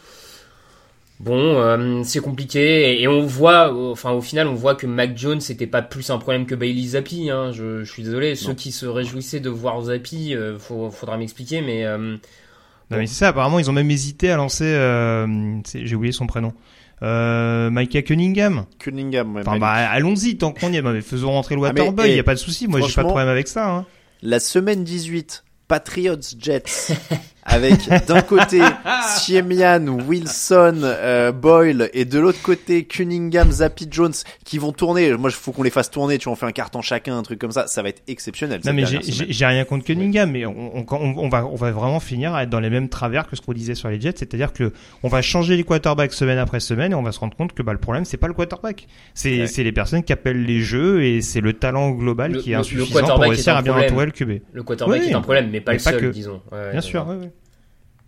Bon, 1.19 1.61
euh, 1.61 2.01
c'est 2.05 2.21
compliqué 2.21 2.93
et, 2.93 3.01
et 3.01 3.07
on 3.09 3.25
voit, 3.25 3.73
enfin 3.91 4.11
au 4.11 4.21
final, 4.21 4.47
on 4.47 4.53
voit 4.53 4.75
que 4.75 4.87
Mac 4.87 5.17
Jones 5.17 5.41
c'était 5.41 5.67
pas 5.67 5.81
plus 5.81 6.09
un 6.11 6.17
problème 6.17 6.45
que 6.45 6.55
Bailey 6.55 6.87
Zappi. 6.87 7.29
Hein, 7.29 7.51
je, 7.51 7.83
je 7.83 7.91
suis 7.91 8.03
désolé, 8.03 8.35
ceux 8.35 8.53
qui 8.53 8.71
se 8.71 8.85
réjouissaient 8.85 9.41
de 9.41 9.49
voir 9.49 9.81
Zappi, 9.81 10.33
euh, 10.33 10.57
faut, 10.57 10.89
faudra 10.91 11.17
m'expliquer, 11.17 11.59
mais 11.61 11.83
euh, 11.83 11.97
Non 11.97 12.97
mais 12.97 13.05
c'est 13.05 13.15
ça, 13.15 13.27
apparemment 13.29 13.59
ils 13.59 13.69
ont 13.69 13.73
même 13.73 13.91
hésité 13.91 14.31
à 14.31 14.37
lancer, 14.37 14.63
euh, 14.63 15.27
j'ai 15.75 15.93
oublié 15.93 16.13
son 16.13 16.25
prénom, 16.25 16.53
euh, 17.01 17.69
Micah 17.69 18.01
Cunningham. 18.01 18.65
Cunningham, 18.79 19.35
ouais, 19.35 19.41
Enfin 19.45 19.59
bah 19.59 19.71
allons-y 19.73 20.37
tant 20.37 20.53
qu'on 20.53 20.71
y 20.71 20.77
est, 20.77 20.81
mais 20.81 21.01
faisons 21.01 21.31
rentrer 21.31 21.55
le 21.55 21.61
Ah, 21.63 21.67
Waterboy, 21.67 22.07
il 22.07 22.13
eh, 22.13 22.15
y 22.15 22.19
a 22.19 22.23
pas 22.23 22.35
de 22.35 22.39
souci, 22.39 22.69
moi 22.69 22.79
j'ai 22.79 22.93
pas 22.93 23.03
de 23.03 23.09
problème 23.09 23.27
avec 23.27 23.49
ça. 23.49 23.69
Hein. 23.69 23.85
la 24.23 24.39
semaine 24.39 24.85
18, 24.85 25.43
Patriots 25.67 26.15
Jets 26.39 26.93
avec 27.49 27.89
d'un 28.07 28.21
côté 28.21 28.61
Siemian, 29.17 29.85
Wilson, 30.07 30.79
euh, 30.83 31.31
Boyle 31.31 31.89
et 31.93 32.05
de 32.05 32.19
l'autre 32.19 32.41
côté 32.41 32.83
Cunningham, 32.85 33.51
Zappi 33.51 33.87
Jones 33.89 34.13
qui 34.45 34.57
vont 34.57 34.71
tourner. 34.71 35.11
Moi, 35.17 35.29
il 35.29 35.35
faut 35.35 35.51
qu'on 35.51 35.63
les 35.63 35.69
fasse 35.69 35.89
tourner. 35.91 36.17
Tu 36.17 36.25
vois, 36.25 36.33
on 36.33 36.35
fait 36.35 36.45
un 36.45 36.51
carton 36.51 36.81
chacun, 36.81 37.17
un 37.17 37.23
truc 37.23 37.39
comme 37.39 37.51
ça. 37.51 37.67
Ça 37.67 37.81
va 37.81 37.89
être 37.89 38.01
exceptionnel. 38.07 38.61
Non 38.65 38.73
mais 38.73 38.85
j'ai- 38.85 39.45
rien 39.49 39.65
contre 39.65 39.85
Cunningham, 39.85 40.29
mais 40.31 40.45
on, 40.45 40.77
on, 40.77 40.85
on- 40.89 41.17
on 41.17 41.29
va 41.29 41.45
on 41.45 41.55
va 41.55 41.71
vraiment 41.71 41.99
finir 41.99 42.33
à 42.35 42.43
être 42.43 42.49
dans 42.49 42.59
les 42.59 42.69
mêmes 42.69 42.89
travers 42.89 43.27
que 43.27 43.35
ce 43.35 43.41
qu'on 43.41 43.53
disait 43.53 43.75
sur 43.75 43.89
les 43.89 43.99
Jets, 43.99 44.13
c'est-à-dire 44.17 44.53
que 44.53 44.71
on 45.03 45.07
va 45.07 45.21
changer 45.21 45.55
les 45.57 45.63
quarterbacks 45.63 46.13
semaine 46.13 46.37
après 46.37 46.59
semaine 46.59 46.91
et 46.91 46.95
on 46.95 47.01
va 47.03 47.11
se 47.11 47.19
rendre 47.19 47.35
compte 47.35 47.53
que 47.53 47.63
bah, 47.63 47.73
le 47.73 47.79
problème 47.79 48.05
c'est 48.05 48.17
pas 48.17 48.27
le 48.27 48.33
quarterback, 48.33 48.87
c'est 49.13 49.39
Ouais. 49.41 49.63
les 49.63 49.71
personnes 49.71 50.03
qui 50.03 50.13
appellent 50.13 50.43
les 50.45 50.59
jeux 50.61 51.03
et 51.03 51.21
c'est 51.21 51.41
le 51.41 51.53
talent 51.53 51.91
global 51.91 52.33
Le- 52.33 52.41
qui 52.41 52.49
est 52.51 52.53
le- 52.53 52.57
le 52.57 52.61
insuffisant 52.61 53.05
pour 53.07 53.19
réussir 53.19 53.55
à 53.57 53.61
bien 53.61 53.73
entourer 53.75 54.05
le 54.05 54.11
QB. 54.11 54.41
le 54.53 54.63
quarterback 54.63 55.01
Oui, 55.01 55.09
est 55.09 55.13
un 55.13 55.21
problème, 55.21 55.49
mais 55.51 55.61
pas 55.61 55.71
mais 55.71 55.77
le 55.77 55.83
pas 55.83 55.91
seul, 55.91 56.01
que. 56.01 56.07
disons. 56.07 56.41
Ouais, 56.51 56.71
Bien 56.71 56.75
ouais, 56.75 56.81
sûr, 56.81 57.07
ouais. 57.07 57.31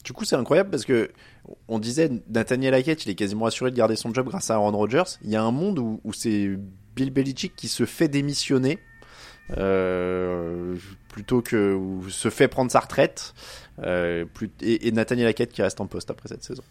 Du 0.04 0.14
coup, 0.14 0.26
c'est 0.26 0.36
incroyable 0.36 0.70
parce 0.70 0.86
que 0.86 1.12
on 1.68 1.80
disait 1.80 2.10
Nathaniel 2.30 2.74
Hackett, 2.74 3.06
il 3.06 3.12
est 3.12 3.16
quasiment 3.16 3.46
assuré 3.46 3.72
de 3.72 3.76
garder 3.76 3.96
son 3.96 4.14
job 4.14 4.28
grâce 4.28 4.50
à 4.50 4.56
Aaron 4.56 4.72
Rodgers. 4.72 5.18
Il 5.24 5.30
y 5.30 5.36
a 5.36 5.44
un 5.44 5.52
monde 5.52 5.80
où, 5.80 6.14
c'est 6.14 6.50
Bill 6.96 7.12
Belichick 7.12 7.56
qui 7.56 7.68
se 7.68 7.86
fait 7.86 8.08
démissionner 8.08 8.80
euh, 9.58 10.76
plutôt 11.10 11.42
que 11.42 11.80
se 12.10 12.30
fait 12.30 12.48
prendre 12.48 12.72
sa 12.72 12.80
retraite. 12.80 13.34
Euh, 13.80 14.26
et 14.62 14.92
Nathaniel 14.92 15.28
Hackett 15.28 15.52
qui 15.52 15.62
reste 15.62 15.82
en 15.82 15.88
poste 15.88 16.10
après 16.10 16.30
cette 16.30 16.44
saison. 16.44 16.64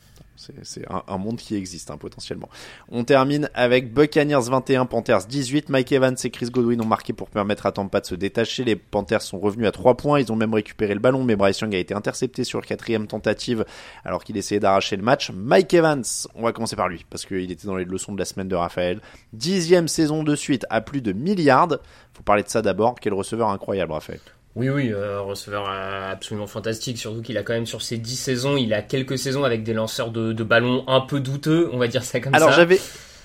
C'est, 0.62 0.86
un 0.88 1.18
monde 1.18 1.36
qui 1.36 1.55
existe 1.55 1.91
hein, 1.91 1.99
potentiellement. 1.99 2.49
On 2.91 3.05
termine 3.05 3.51
avec 3.53 3.93
Buccaneers 3.93 4.49
21, 4.49 4.86
Panthers 4.86 5.26
18. 5.26 5.68
Mike 5.68 5.93
Evans 5.93 6.16
et 6.22 6.30
Chris 6.30 6.49
Godwin 6.51 6.80
ont 6.80 6.86
marqué 6.86 7.12
pour 7.12 7.28
permettre 7.28 7.66
à 7.66 7.72
Tampa 7.72 8.01
de 8.01 8.07
se 8.07 8.14
détacher. 8.14 8.64
Les 8.64 8.76
Panthers 8.76 9.20
sont 9.20 9.38
revenus 9.38 9.68
à 9.68 9.72
3 9.72 9.99
points. 9.99 10.18
Ils 10.18 10.32
ont 10.32 10.36
même 10.36 10.55
récupéré 10.55 10.95
le 10.95 11.01
ballon, 11.01 11.24
mais 11.24 11.36
Bryce 11.36 11.61
Young 11.61 11.74
a 11.74 11.78
été 11.78 11.93
intercepté 11.95 12.45
sur 12.45 12.64
quatrième 12.64 13.07
tentative 13.07 13.66
alors 14.03 14.24
qu'il 14.24 14.36
essayait 14.38 14.61
d'arracher 14.61 14.97
le 14.97 15.03
match. 15.03 15.30
Mike 15.30 15.74
Evans, 15.74 16.05
on 16.34 16.43
va 16.43 16.53
commencer 16.53 16.76
par 16.76 16.88
lui 16.88 17.05
parce 17.11 17.26
qu'il 17.26 17.51
était 17.51 17.66
dans 17.66 17.76
les 17.76 17.84
leçons 17.84 18.12
de 18.12 18.18
la 18.18 18.24
semaine 18.24 18.49
de 18.49 18.57
Raphaël. 18.57 19.01
Dixième 19.34 19.88
saison 19.88 20.22
de 20.22 20.34
suite 20.36 20.64
à 20.70 20.80
plus 20.80 21.03
de 21.03 21.12
milliards. 21.12 21.78
Faut 22.14 22.22
parler 22.22 22.43
de 22.43 22.49
ça 22.49 22.62
d'abord. 22.62 22.95
Quel 22.99 23.12
receveur 23.12 23.51
incroyable, 23.51 23.93
Raphaël. 23.93 24.20
Oui, 24.57 24.69
oui, 24.69 24.91
euh, 24.93 25.21
receveur 25.21 25.67
euh, 25.69 26.11
absolument 26.11 26.47
fantastique, 26.49 26.99
surtout 26.99 27.23
qu'il 27.23 27.39
a 27.39 27.43
quand 27.45 27.53
même 27.53 27.67
sur 27.67 27.83
ses 27.83 27.99
10 27.99 28.17
saisons, 28.17 28.57
il 28.57 28.75
a 28.75 28.83
quelques 28.83 29.17
saisons 29.19 29.45
avec 29.45 29.63
des 29.63 29.73
lanceurs 29.75 30.11
de, 30.11 30.33
de 30.33 30.43
ballons 30.45 30.83
un 30.89 31.01
peu 31.01 31.21
douteux, 31.21 31.71
on 31.73 31.79
va 31.79 31.87
dire 31.87 32.03
ça 32.03 32.19
comme 32.21 32.35
Alors 32.35 32.51
ça. 32.51 32.57
j'avais 32.57 32.81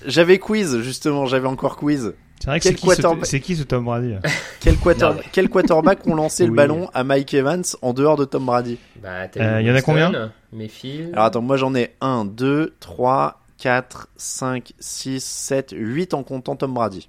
j'avais 0.06 0.38
quiz 0.38 0.80
justement, 0.82 1.26
j'avais 1.26 1.48
encore 1.48 1.76
quiz. 1.76 2.14
C'est 2.38 2.46
vrai 2.50 2.58
que 2.60 2.64
Quel 2.64 2.72
c'est 2.74 2.78
qui, 2.78 2.86
ce- 2.86 3.36
qui 3.38 3.56
ce 3.56 3.62
Tom 3.64 3.84
Brady 3.86 4.14
Quel, 4.60 4.76
quarter- 4.76 5.00
Non, 5.06 5.14
mais- 5.14 5.22
quel 5.32 5.48
quarterback 5.48 6.06
ont 6.06 6.14
lancé 6.14 6.44
le 6.44 6.50
Oui. 6.50 6.56
ballon 6.56 6.88
à 6.94 7.02
Mike 7.02 7.32
Evans 7.34 7.64
en 7.82 7.92
dehors 7.92 8.16
de 8.16 8.24
Tom 8.26 8.44
Brady? 8.46 8.78
Bah, 9.02 9.26
t'as 9.26 9.56
Euh, 9.56 9.60
eu 9.60 9.64
y 9.64 9.70
en 9.70 9.74
a 9.74 9.82
combien? 9.82 10.30
Mayfield. 10.52 11.10
Alors 11.14 11.24
attends, 11.24 11.40
moi 11.42 11.56
j'en 11.56 11.74
ai 11.74 11.94
1, 12.02 12.24
2, 12.26 12.74
3, 12.78 13.40
4, 13.58 14.08
5, 14.16 14.74
6, 14.78 15.24
7, 15.24 15.70
8 15.76 16.12
en 16.14 16.22
comptant 16.22 16.54
Tom 16.56 16.72
Brady. 16.74 17.08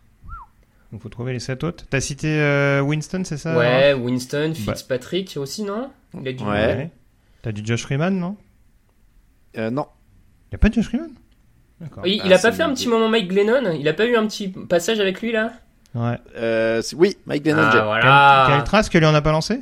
Il 0.94 1.00
faut 1.00 1.10
trouver 1.10 1.34
les 1.34 1.40
sept 1.40 1.64
autres. 1.64 1.86
T'as 1.90 2.00
cité 2.00 2.28
euh, 2.40 2.82
Winston, 2.82 3.24
c'est 3.26 3.38
ça 3.38 3.58
Ouais, 3.58 3.94
Winston, 3.94 4.54
Bah. 4.66 4.74
Fitzpatrick 4.74 5.36
aussi, 5.38 5.64
non? 5.64 5.90
Il 6.22 6.28
a 6.28 6.34
du... 6.34 6.44
Ouais. 6.44 6.90
T'as 7.42 7.52
du 7.52 7.62
Josh 7.66 7.82
Freeman, 7.84 8.18
non? 8.18 8.38
Euh, 9.58 9.70
non. 9.70 9.88
Y 10.52 10.56
a 10.56 10.58
pas 10.58 10.70
de 10.70 10.76
Josh 10.76 10.86
Freeman? 10.86 11.10
D'accord. 11.82 12.08
Il, 12.08 12.22
Ah, 12.22 12.24
il 12.28 12.34
a 12.34 12.40
pas 12.40 12.52
fait 12.52 12.64
un 12.64 12.74
petit 12.74 12.88
moment 12.88 13.10
Mike 13.10 13.28
Glennon? 13.28 13.72
Il 13.78 13.88
a 13.88 13.94
pas 13.94 14.06
eu 14.06 14.16
un 14.16 14.26
petit 14.28 14.48
passage 14.48 15.00
avec 15.00 15.22
lui 15.22 15.32
là? 15.32 15.52
Ouais. 15.94 16.18
Euh, 16.38 16.82
oui, 16.96 17.18
Mike 17.26 17.44
Glennon. 17.44 17.64
Ah 17.64 17.72
j'ai- 17.74 17.82
voilà. 17.82 18.48
Kyle 18.56 18.64
Trask, 18.64 18.94
lui 18.94 19.06
en 19.06 19.14
a 19.14 19.22
pas 19.22 19.32
lancé? 19.32 19.60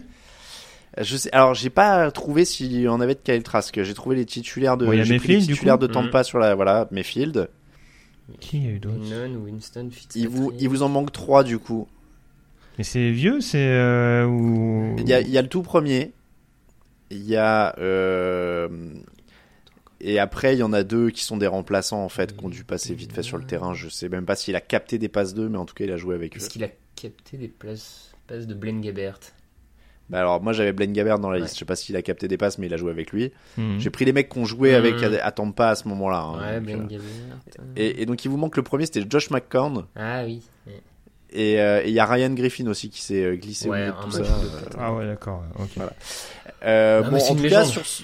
Je 1.01 1.17
sais, 1.17 1.29
alors 1.33 1.53
j'ai 1.55 1.69
pas 1.69 2.09
trouvé 2.11 2.45
s'il 2.45 2.79
y 2.79 2.87
en 2.87 3.01
avait 3.01 3.15
de 3.15 3.19
Kyle 3.19 3.43
Trask. 3.43 3.83
J'ai 3.83 3.93
trouvé 3.93 4.15
les 4.15 4.25
titulaires 4.25 4.77
de, 4.77 4.85
il 4.85 4.91
les 5.01 5.09
Mayfield, 5.09 5.45
du 5.45 5.53
titulaires 5.53 5.77
de 5.77 5.87
Tampa 5.87 6.23
sur 6.23 6.39
la, 6.39 6.55
voilà, 6.55 6.87
Mayfield. 6.91 7.49
Qui 8.39 8.63
y 8.63 8.67
a 8.67 8.71
eu 8.71 8.79
d'autres 8.79 8.97
Lennon, 8.97 9.35
Winston, 9.43 9.89
Fitzpatrick. 9.91 10.23
Il 10.23 10.29
vous, 10.29 10.51
il 10.57 10.69
vous 10.69 10.83
en 10.83 10.89
manque 10.89 11.11
trois 11.11 11.43
du 11.43 11.59
coup. 11.59 11.87
Mais 12.77 12.83
c'est 12.83 13.11
vieux, 13.11 13.39
c'est 13.39 13.67
euh, 13.69 14.25
ou 14.25 14.95
Il 14.97 15.07
y 15.07 15.13
a, 15.13 15.21
il 15.21 15.29
y 15.29 15.37
a 15.37 15.41
le 15.41 15.47
tout 15.47 15.61
premier. 15.61 16.11
Il 17.11 17.23
y 17.23 17.35
a 17.35 17.77
euh, 17.77 18.67
et 20.01 20.19
après 20.19 20.55
il 20.55 20.59
y 20.59 20.63
en 20.63 20.73
a 20.73 20.83
deux 20.83 21.11
qui 21.11 21.23
sont 21.23 21.37
des 21.37 21.47
remplaçants 21.47 22.03
en 22.03 22.09
fait, 22.09 22.35
qui 22.35 22.43
ont 22.43 22.49
dû 22.49 22.63
passer 22.63 22.93
vite 22.95 23.13
fait 23.13 23.23
sur 23.23 23.37
le 23.37 23.45
terrain. 23.45 23.73
Je 23.73 23.89
sais 23.89 24.09
même 24.09 24.25
pas 24.25 24.35
s'il 24.35 24.55
a 24.55 24.61
capté 24.61 24.97
des 24.97 25.07
passes 25.07 25.33
d'eux, 25.33 25.47
mais 25.47 25.57
en 25.57 25.65
tout 25.65 25.75
cas 25.75 25.85
il 25.85 25.91
a 25.91 25.97
joué 25.97 26.15
avec 26.15 26.35
eux. 26.35 26.39
Est-ce 26.39 26.49
qu'il 26.49 26.63
a 26.63 26.69
capté 26.95 27.37
des 27.37 27.47
places, 27.47 28.11
passes 28.27 28.47
de 28.47 28.53
Blaine 28.53 28.81
Gabbert? 28.81 29.19
Bah 30.09 30.19
alors 30.19 30.39
moi 30.41 30.53
j'avais 30.53 30.71
Blaine 30.71 30.93
Gabbert 30.93 31.17
dans 31.19 31.29
la 31.31 31.37
Ouais. 31.37 31.41
liste. 31.43 31.55
Je 31.55 31.59
sais 31.59 31.65
pas 31.65 31.75
s'il 31.75 31.95
a 31.95 32.01
capté 32.03 32.27
des 32.27 32.37
passes, 32.37 32.57
mais 32.59 32.67
il 32.67 32.73
a 32.73 32.77
joué 32.77 32.91
avec 32.91 33.11
lui. 33.11 33.31
Mhm. 33.57 33.79
J'ai 33.79 33.89
pris 33.89 34.05
les 34.05 34.13
mecs 34.13 34.31
joué 34.43 34.71
Mhm. 34.71 34.75
avec 34.75 35.03
à, 35.03 35.25
à 35.25 35.31
Tampa 35.31 35.69
à 35.69 35.75
ce 35.75 35.87
moment-là. 35.87 36.19
hein. 36.19 36.61
Ouais, 36.61 36.73
Donc, 36.75 36.91
euh, 36.91 36.95
Gabbert. 36.97 37.07
et, 37.75 38.01
et 38.01 38.05
donc 38.05 38.23
il 38.23 38.29
vous 38.29 38.37
manque 38.37 38.55
le 38.57 38.63
premier, 38.63 38.85
c'était 38.85 39.03
Josh 39.09 39.31
McCown. 39.31 39.85
Ah 39.95 40.23
oui. 40.25 40.41
Euh, 41.35 41.81
et 41.83 41.89
il 41.89 41.93
y 41.93 41.99
a 41.99 42.05
Ryan 42.05 42.29
Griffin 42.29 42.67
aussi 42.67 42.89
qui 42.89 43.01
s'est 43.01 43.23
euh, 43.23 43.35
glissé 43.35 43.67
Ouais, 43.67 43.89
au 43.89 43.93
milieu 43.93 43.93
de 43.97 44.01
tout 44.03 44.11
ça. 44.11 44.19
de 44.21 44.25
Euh. 44.27 44.69
Ah 44.79 44.93
ouais, 44.93 45.05
d'accord. 45.05 45.43
Voilà. 45.75 45.91
Euh, 46.63 47.01
bon, 47.01 47.17
en 47.17 47.35
tout 47.35 47.43
cas, 47.49 47.65
sur 47.65 47.85
ce- 47.85 48.03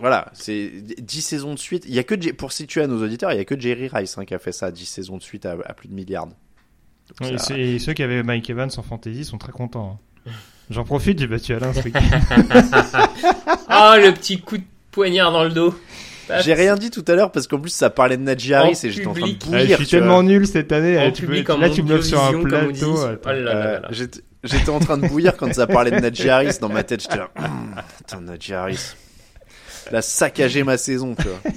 voilà, 0.00 0.28
c'est 0.34 0.70
10 1.00 1.22
saisons 1.22 1.54
de 1.54 1.58
suite. 1.58 1.84
Il 1.88 1.94
y 1.94 1.98
a 1.98 2.04
que 2.04 2.20
J- 2.20 2.32
pour 2.34 2.52
situer 2.52 2.82
à 2.82 2.86
nos 2.86 3.02
auditeurs, 3.02 3.32
il 3.32 3.36
y 3.38 3.40
a 3.40 3.44
que 3.44 3.58
Jerry 3.58 3.88
Rice 3.88 4.18
hein, 4.18 4.24
qui 4.26 4.34
a 4.34 4.38
fait 4.38 4.52
ça, 4.52 4.70
10 4.70 4.84
saisons 4.86 5.16
de 5.16 5.22
suite 5.22 5.46
à, 5.46 5.56
à 5.64 5.72
plus 5.72 5.88
de 5.88 5.94
milliards. 5.94 6.26
Donc, 6.26 7.38
ça- 7.40 7.56
et 7.56 7.78
ceux 7.78 7.94
qui 7.94 8.02
avaient 8.02 8.22
Mike 8.22 8.50
Evans 8.50 8.68
en 8.76 8.82
fantasy 8.82 9.24
sont 9.24 9.38
très 9.38 9.52
contents. 9.52 9.98
hein. 10.26 10.30
J'en 10.70 10.84
profite, 10.84 11.18
j'ai 11.18 11.26
battu 11.26 11.54
Alain 11.54 11.72
ce 11.72 11.80
week-end. 11.82 12.00
Ah, 13.68 13.96
le 13.98 14.12
petit 14.12 14.40
coup 14.40 14.58
de 14.58 14.64
poignard 14.90 15.30
dans 15.32 15.44
le 15.44 15.50
dos. 15.50 15.74
J'ai 16.42 16.52
rien 16.54 16.74
dit 16.74 16.90
tout 16.90 17.04
à 17.08 17.14
l'heure 17.14 17.30
parce 17.32 17.46
qu'en 17.46 17.58
plus 17.58 17.70
ça 17.70 17.88
parlait 17.90 18.16
de 18.16 18.52
Harris 18.54 18.78
et 18.84 18.90
j'étais 18.90 19.06
en 19.06 19.14
train 19.14 19.28
de 19.28 19.34
bouillir. 19.34 19.68
je 19.70 19.74
suis 19.76 19.86
tellement 19.86 20.22
nul 20.22 20.46
cette 20.46 20.72
année. 20.72 20.98
En 20.98 21.04
eh, 21.06 21.12
tu 21.12 21.22
peux- 21.22 21.28
public, 21.28 21.50
en 21.50 21.58
là, 21.58 21.70
tu 21.70 21.82
me 21.82 21.88
lèves 21.90 22.02
sur 22.02 22.22
un 22.22 22.38
plateau. 22.42 22.96
Oh 22.98 23.28
Euh, 23.28 23.80
j'étais- 23.90 24.68
en 24.70 24.78
train 24.78 24.98
de 24.98 25.08
bouillir 25.08 25.36
quand 25.36 25.52
ça 25.54 25.66
parlait 25.66 25.90
de 25.90 26.00
Najee 26.00 26.28
Harris 26.28 26.58
dans 26.60 26.68
ma 26.68 26.82
tête. 26.82 27.02
J'étais 27.02 27.16
là, 27.16 27.28
Hum, 27.38 27.74
putain, 27.98 28.20
Najee 28.20 28.54
Harris. 29.92 29.94
Il 29.94 29.96
a 29.96 30.02
saccagé 30.02 30.64
ma 30.64 30.76
saison, 30.76 31.14
tu 31.14 31.26
vois. 31.28 31.40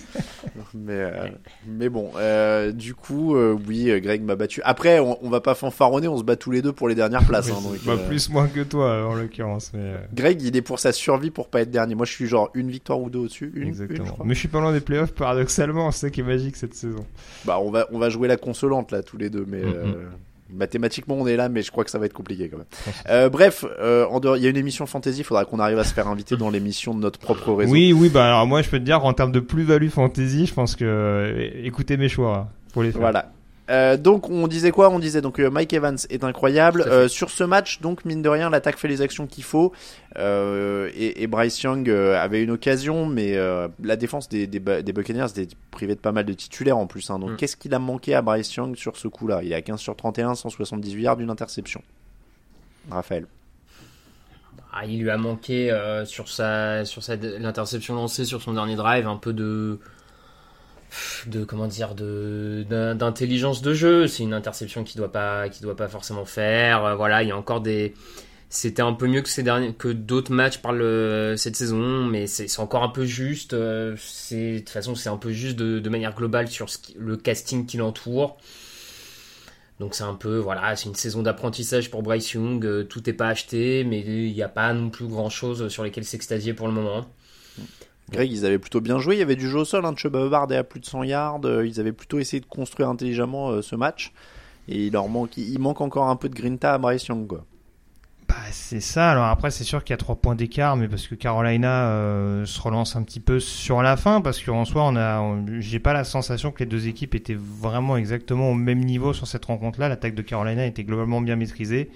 Mais, 0.74 0.94
euh, 0.94 1.28
mais 1.68 1.90
bon, 1.90 2.12
euh, 2.16 2.72
du 2.72 2.94
coup, 2.96 3.36
euh, 3.36 3.58
oui, 3.68 3.92
Greg 4.00 4.22
m'a 4.24 4.36
battu. 4.38 4.62
Après, 4.64 5.00
on, 5.00 5.18
on 5.22 5.30
va 5.30 5.42
pas 5.42 5.54
fanfaronner, 5.54 6.08
on 6.08 6.18
se 6.18 6.24
bat 6.24 6.38
tous 6.38 6.50
les 6.52 6.62
deux 6.62 6.72
pour 6.72 6.88
les 6.88 6.96
dernières 6.96 7.26
places. 7.26 7.50
hein, 7.50 7.58
donc, 7.62 7.84
Bah, 7.86 7.98
plus 8.08 8.30
moins 8.30 8.48
que 8.48 8.62
toi 8.62 9.06
en 9.06 9.14
l'occurrence. 9.16 9.72
Mais, 9.74 9.96
Greg, 10.14 10.42
il 10.42 10.56
est 10.56 10.62
pour 10.62 10.80
sa 10.80 10.94
survie 10.94 11.30
pour 11.30 11.50
pas 11.50 11.62
être 11.62 11.72
dernier. 11.72 11.94
Moi, 11.96 12.06
je 12.06 12.14
suis 12.14 12.26
genre 12.28 12.52
une 12.54 12.70
victoire 12.72 13.02
ou 13.02 13.10
deux 13.10 13.20
au-dessus. 13.20 13.52
Une, 13.54 13.64
une, 13.64 13.76
je 13.76 13.84
exactement. 13.84 14.12
crois. 14.14 14.26
mais 14.26 14.34
je 14.34 14.40
suis 14.40 14.48
pas 14.48 14.62
loin 14.62 14.72
des 14.72 14.80
playoffs 14.80 15.12
paradoxalement. 15.14 15.92
C'est 15.92 16.08
ça 16.08 16.10
qui 16.10 16.22
est 16.22 16.24
magique 16.24 16.56
cette 16.56 16.74
saison. 16.74 17.06
Bah, 17.44 17.60
on 17.62 17.70
va, 17.70 17.88
on 17.92 18.00
va 18.00 18.10
jouer 18.10 18.30
la 18.30 18.38
consolante 18.38 18.92
là, 18.92 19.04
tous 19.04 19.18
les 19.18 19.30
deux, 19.30 19.46
mais 19.48 19.62
Mm, 19.62 19.74
euh, 19.76 20.06
mathématiquement, 20.54 21.16
on 21.16 21.28
est 21.28 21.36
là, 21.36 21.50
mais 21.50 21.62
je 21.62 21.72
crois 21.72 21.84
que 21.84 21.92
ça 21.92 22.00
va 22.00 22.06
être 22.06 22.14
compliqué 22.14 22.50
quand 22.50 22.58
même. 22.58 22.94
Euh, 23.10 23.30
bref, 23.30 23.66
euh, 23.80 24.06
en 24.08 24.20
dehors, 24.20 24.38
il 24.38 24.44
y 24.44 24.48
a 24.48 24.50
une 24.50 24.58
émission 24.58 24.86
fantasy. 24.86 25.20
Il 25.20 25.24
faudra 25.24 25.46
qu'on 25.46 25.60
arrive 25.60 25.80
à 25.80 25.84
se 25.84 25.94
faire 25.94 26.08
inviter 26.08 26.38
dans 26.38 26.50
l'émission 26.50 26.94
de 26.94 27.00
notre 27.00 27.20
propre 27.20 27.54
réseau. 27.54 27.72
Oui, 27.72 27.94
oui. 27.94 28.10
Bah 28.10 28.26
alors 28.26 28.48
moi, 28.48 28.62
je 28.62 28.70
peux 28.70 28.80
te 28.80 28.84
dire 28.84 29.00
qu'en 29.00 29.14
termes 29.14 29.32
de 29.32 29.40
plus-value 29.40 29.90
fantasy, 29.90 30.46
je 30.46 30.54
pense 30.54 30.76
que 30.76 30.86
euh, 30.86 31.50
écoutez 31.64 31.98
mes 31.98 32.10
choix 32.10 32.38
hein, 32.38 32.48
pour 32.74 32.84
les 32.84 32.92
faire. 32.92 33.02
Voilà. 33.02 33.32
Euh, 33.72 33.96
donc 33.98 34.30
on 34.30 34.48
disait 34.48 34.72
quoi? 34.72 34.90
On 34.90 35.00
disait 35.00 35.22
donc 35.22 35.40
euh, 35.40 35.50
Mike 35.50 35.72
Evans 35.74 35.98
est 36.10 36.24
incroyable. 36.24 36.84
Euh, 36.86 37.08
sur 37.08 37.30
ce 37.30 37.44
match, 37.44 37.80
donc 37.82 38.04
mine 38.06 38.22
de 38.22 38.28
rien, 38.30 38.50
l'attaque 38.50 38.78
fait 38.78 38.88
les 38.90 39.02
actions 39.02 39.26
qu'il 39.28 39.44
faut. 39.46 39.72
Euh, 40.18 40.90
et, 40.94 41.24
et 41.24 41.28
Bryce 41.28 41.62
Young 41.64 41.90
euh, 41.90 42.22
avait 42.22 42.44
une 42.44 42.52
occasion, 42.52 43.06
mais 43.06 43.38
euh, 43.38 43.68
la 43.82 43.96
défense 43.96 44.28
des, 44.28 44.46
des, 44.46 44.60
Bu- 44.60 44.84
des 44.84 44.92
Buccaneers 44.94 45.28
était 45.36 45.48
privée 45.72 45.96
de 45.96 46.00
pas 46.02 46.12
mal 46.12 46.26
de 46.26 46.34
titulaires 46.34 46.78
en 46.78 46.86
plus. 46.86 47.10
hein. 47.10 47.18
donc 47.20 47.32
Mm. 47.32 47.36
qu'est-ce 47.38 47.56
qu'il 47.56 47.74
a 47.74 47.80
manqué 47.80 48.14
à 48.14 48.22
Bryce 48.22 48.54
Young 48.56 48.76
sur 48.76 48.98
ce 48.98 49.08
coup-là? 49.08 49.40
Il 49.44 49.52
est 49.52 49.56
à 49.56 49.62
15 49.62 49.80
sur 49.80 49.96
31, 49.96 50.36
178 50.36 51.02
yards, 51.02 51.18
d'une 51.18 51.30
interception. 51.30 51.82
Raphaël. 52.90 53.26
Ah, 54.74 54.86
il 54.86 55.02
lui 55.02 55.10
a 55.10 55.18
manqué 55.18 55.70
euh, 55.72 56.06
sur 56.06 56.30
sa 56.30 56.86
sur 56.86 57.04
sa 57.04 57.16
l'interception 57.18 57.94
lancée 57.96 58.24
sur 58.26 58.42
son 58.42 58.54
dernier 58.54 58.76
drive 58.76 59.06
un 59.08 59.18
peu 59.18 59.34
de 59.34 59.80
de 61.28 61.44
comment 61.44 61.68
dire 61.68 61.96
de 61.96 62.66
d'in- 62.70 62.96
d'intelligence 62.96 63.62
de 63.62 63.74
jeu 63.74 64.08
c'est 64.08 64.24
une 64.24 64.34
interception 64.34 64.84
qui 64.84 64.98
doit 64.98 65.12
pas 65.12 65.50
qui 65.50 65.62
doit 65.62 65.76
pas 65.76 65.88
forcément 65.88 66.26
faire 66.26 66.86
Euh, 66.86 66.96
voilà 66.96 67.24
il 67.24 67.30
y 67.30 67.32
a 67.32 67.38
encore 67.38 67.62
des 67.62 67.94
c'était 68.50 68.82
un 68.82 68.94
peu 68.94 69.08
mieux 69.08 69.22
que 69.22 69.30
ces 69.30 69.44
derniers 69.44 69.74
que 69.74 69.88
d'autres 69.88 70.34
matchs 70.34 70.58
par 70.58 70.74
cette 71.38 71.56
saison 71.56 72.06
mais 72.06 72.28
c'est 72.28 72.60
encore 72.60 72.84
un 72.84 72.90
peu 72.90 73.06
juste 73.06 73.54
euh, 73.54 73.96
c'est 73.98 74.54
de 74.54 74.60
toute 74.60 74.70
façon 74.70 74.96
c'est 74.96 75.10
un 75.10 75.18
peu 75.18 75.32
juste 75.32 75.58
de, 75.58 75.90
manière 75.90 76.14
globale 76.16 76.48
sur 76.50 76.68
le 76.98 77.16
casting 77.18 77.66
qui 77.66 77.78
l'entoure 77.78 78.38
donc 79.80 79.96
c'est 79.96 80.04
un 80.04 80.14
peu, 80.14 80.38
voilà, 80.38 80.76
c'est 80.76 80.90
une 80.90 80.96
saison 80.96 81.24
d'apprentissage 81.24 81.90
pour 81.90 82.04
Bryce 82.04 82.34
Young. 82.34 82.64
euh, 82.66 82.84
tout 82.84 83.02
n'est 83.08 83.14
pas 83.14 83.30
acheté, 83.30 83.84
mais 83.84 84.02
il 84.02 84.32
n'y 84.32 84.44
a 84.44 84.48
pas 84.48 84.72
non 84.74 84.92
plus 84.92 85.08
grand-chose 85.08 85.70
sur 85.70 85.84
lesquels 85.84 86.06
s'extasier 86.06 86.54
pour 86.54 86.68
le 86.68 86.74
moment. 86.74 87.08
Greg, 88.12 88.32
ils 88.32 88.46
avaient 88.46 88.60
plutôt 88.60 88.82
bien 88.82 89.00
joué. 89.00 89.16
Il 89.16 89.20
y 89.20 89.24
avait 89.24 89.36
du 89.36 89.50
jeu 89.50 89.60
au 89.60 89.66
sol. 89.66 89.86
Hein. 89.86 89.94
Est 89.96 90.56
à 90.56 90.64
plus 90.64 90.80
de 90.80 90.86
100 90.86 91.04
yards. 91.04 91.42
Euh, 91.46 91.66
Ils 91.66 91.80
avaient 91.80 91.92
plutôt 91.94 92.20
essayé 92.20 92.40
de 92.42 92.46
construire 92.46 92.90
intelligemment 92.90 93.50
euh, 93.50 93.62
ce 93.62 93.76
match. 93.76 94.12
Et 94.68 94.86
il 94.88 95.60
manque, 95.60 95.82
encore 95.82 96.08
un 96.10 96.16
peu 96.16 96.30
de 96.30 96.36
grinta 96.36 96.74
à 96.74 96.78
Bryce 96.78 97.08
Young. 97.08 97.28
Bah, 98.28 98.36
c'est 98.52 98.80
ça. 98.80 99.12
Alors 99.12 99.26
après, 99.26 99.52
c'est 99.52 99.64
sûr 99.66 99.84
qu'il 99.84 99.92
y 99.94 99.96
a 99.96 99.98
trois 99.98 100.16
points 100.16 100.36
d'écart, 100.36 100.78
mais 100.78 100.88
parce 100.88 101.08
que 101.08 101.16
Carolina 101.16 101.88
euh, 101.90 102.46
se 102.46 102.62
relance 102.62 102.96
un 102.96 103.04
petit 103.04 103.20
peu 103.20 103.40
sur 103.42 103.82
la 103.82 103.98
fin, 103.98 104.22
parce 104.22 104.42
qu'en 104.42 104.64
soi, 104.64 104.84
on- 104.84 105.46
j'ai 105.60 105.80
pas 105.80 105.92
la 105.94 106.04
sensation 106.06 106.52
que 106.52 106.60
les 106.60 106.66
deux 106.66 106.88
équipes 106.88 107.16
étaient 107.16 107.38
vraiment 107.38 107.98
exactement 107.98 108.52
au 108.52 108.54
même 108.54 108.80
niveau 108.80 109.12
sur 109.14 109.28
cette 109.28 109.44
rencontre-là. 109.46 109.90
L'attaque 109.90 110.16
de 110.16 110.22
Carolina 110.22 110.66
était 110.66 110.84
globalement 110.86 111.20
bien 111.22 111.36
maîtrisée. 111.36 111.90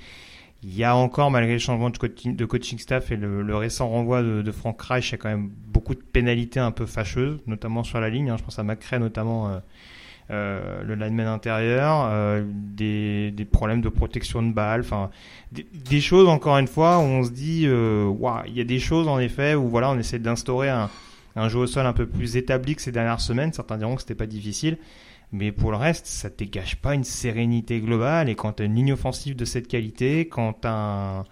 Il 0.67 0.75
y 0.75 0.83
a 0.83 0.95
encore, 0.95 1.29
malgré 1.29 1.53
le 1.53 1.59
changement 1.59 1.89
de 1.91 2.45
coaching, 2.45 2.79
staff 2.79 3.11
et 3.11 3.17
le, 3.17 3.55
récent 3.55 3.87
renvoi 3.87 4.23
de, 4.23 4.41
de 4.41 4.51
Frank 4.51 4.81
Reich, 4.81 5.09
il 5.09 5.11
y 5.11 5.15
a 5.15 5.17
quand 5.17 5.29
même 5.29 5.49
beaucoup 5.67 5.93
de 5.93 6.01
pénalités 6.01 6.59
un 6.59 6.71
peu 6.71 6.85
fâcheuses, 6.85 7.39
notamment 7.45 7.83
sur 7.83 7.99
la 7.99 8.09
ligne. 8.09 8.29
hein. 8.29 8.37
Je 8.37 8.43
pense 8.43 8.57
à 8.57 8.63
McCray 8.63 8.99
notamment. 8.99 9.49
euh, 9.49 9.59
euh, 10.31 10.81
le 10.81 10.95
lineman 10.95 11.27
intérieur, 11.27 12.07
euh, 12.09 12.43
des, 12.47 13.31
problèmes 13.51 13.81
de 13.81 13.89
protection 13.89 14.41
de 14.41 14.51
balle, 14.51 14.81
enfin 14.81 15.11
des, 15.51 16.01
choses 16.01 16.27
encore 16.27 16.57
une 16.57 16.65
fois 16.65 16.97
où 16.97 17.01
on 17.03 17.23
se 17.23 17.29
dit 17.29 17.65
euh, 17.67 18.11
il 18.47 18.57
y 18.57 18.59
a 18.59 18.63
des 18.63 18.79
choses 18.79 19.07
en 19.07 19.19
effet 19.19 19.53
où 19.53 19.69
voilà 19.69 19.91
on 19.91 19.99
essaie 19.99 20.17
d'instaurer 20.17 20.69
un, 20.69 20.89
un 21.35 21.47
jeu 21.47 21.59
au 21.59 21.67
sol 21.67 21.85
un 21.85 21.93
peu 21.93 22.07
plus 22.07 22.37
établi 22.37 22.75
que 22.75 22.81
ces 22.81 22.91
dernières 22.91 23.21
semaines. 23.21 23.53
Certains 23.53 23.77
diront 23.77 23.93
que 23.93 24.01
c'était 24.01 24.15
pas 24.15 24.25
difficile, 24.25 24.79
mais 25.31 25.51
pour 25.51 25.71
le 25.71 25.77
reste 25.77 26.05
ça 26.07 26.29
dégage 26.29 26.77
pas 26.77 26.93
une 26.95 27.03
sérénité 27.03 27.79
globale 27.81 28.29
et 28.29 28.35
quand 28.35 28.53
t'as 28.53 28.65
une 28.65 28.75
ligne 28.75 28.93
offensive 28.93 29.35
de 29.35 29.45
cette 29.45 29.67
qualité, 29.67 30.27
quand 30.27 30.53
t'as 30.53 30.71
un, 30.71 31.19
un, 31.19 31.25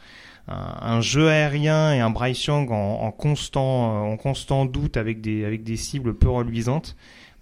un 0.82 1.02
jeu 1.02 1.30
aérien 1.30 1.94
et 1.94 2.00
un 2.00 2.10
Bryce 2.10 2.46
Young 2.46 2.72
en, 2.72 3.02
en 3.02 3.12
constant 3.12 4.10
en 4.12 4.18
constant 4.18 4.66
doute 4.66 4.98
avec 4.98 5.22
des 5.22 5.46
avec 5.46 5.64
des 5.64 5.78
cibles 5.78 6.14
peu 6.16 6.30
reluisantes 6.30 6.96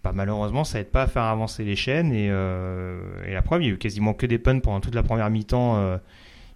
bah, 0.03 0.13
malheureusement, 0.15 0.63
ça 0.63 0.79
aide 0.79 0.89
pas 0.89 1.03
à 1.03 1.07
faire 1.07 1.21
avancer 1.25 1.63
les 1.63 1.75
chaînes. 1.75 2.11
Et, 2.11 2.27
euh, 2.31 2.99
et 3.27 3.33
la 3.33 3.43
preuve, 3.43 3.61
il 3.61 3.67
y 3.67 3.69
a 3.69 3.73
eu 3.73 3.77
quasiment 3.77 4.15
que 4.15 4.25
des 4.25 4.39
punts 4.39 4.57
pendant 4.57 4.79
toute 4.79 4.95
la 4.95 5.03
première 5.03 5.29
mi-temps. 5.29 5.75
euh, 5.77 5.97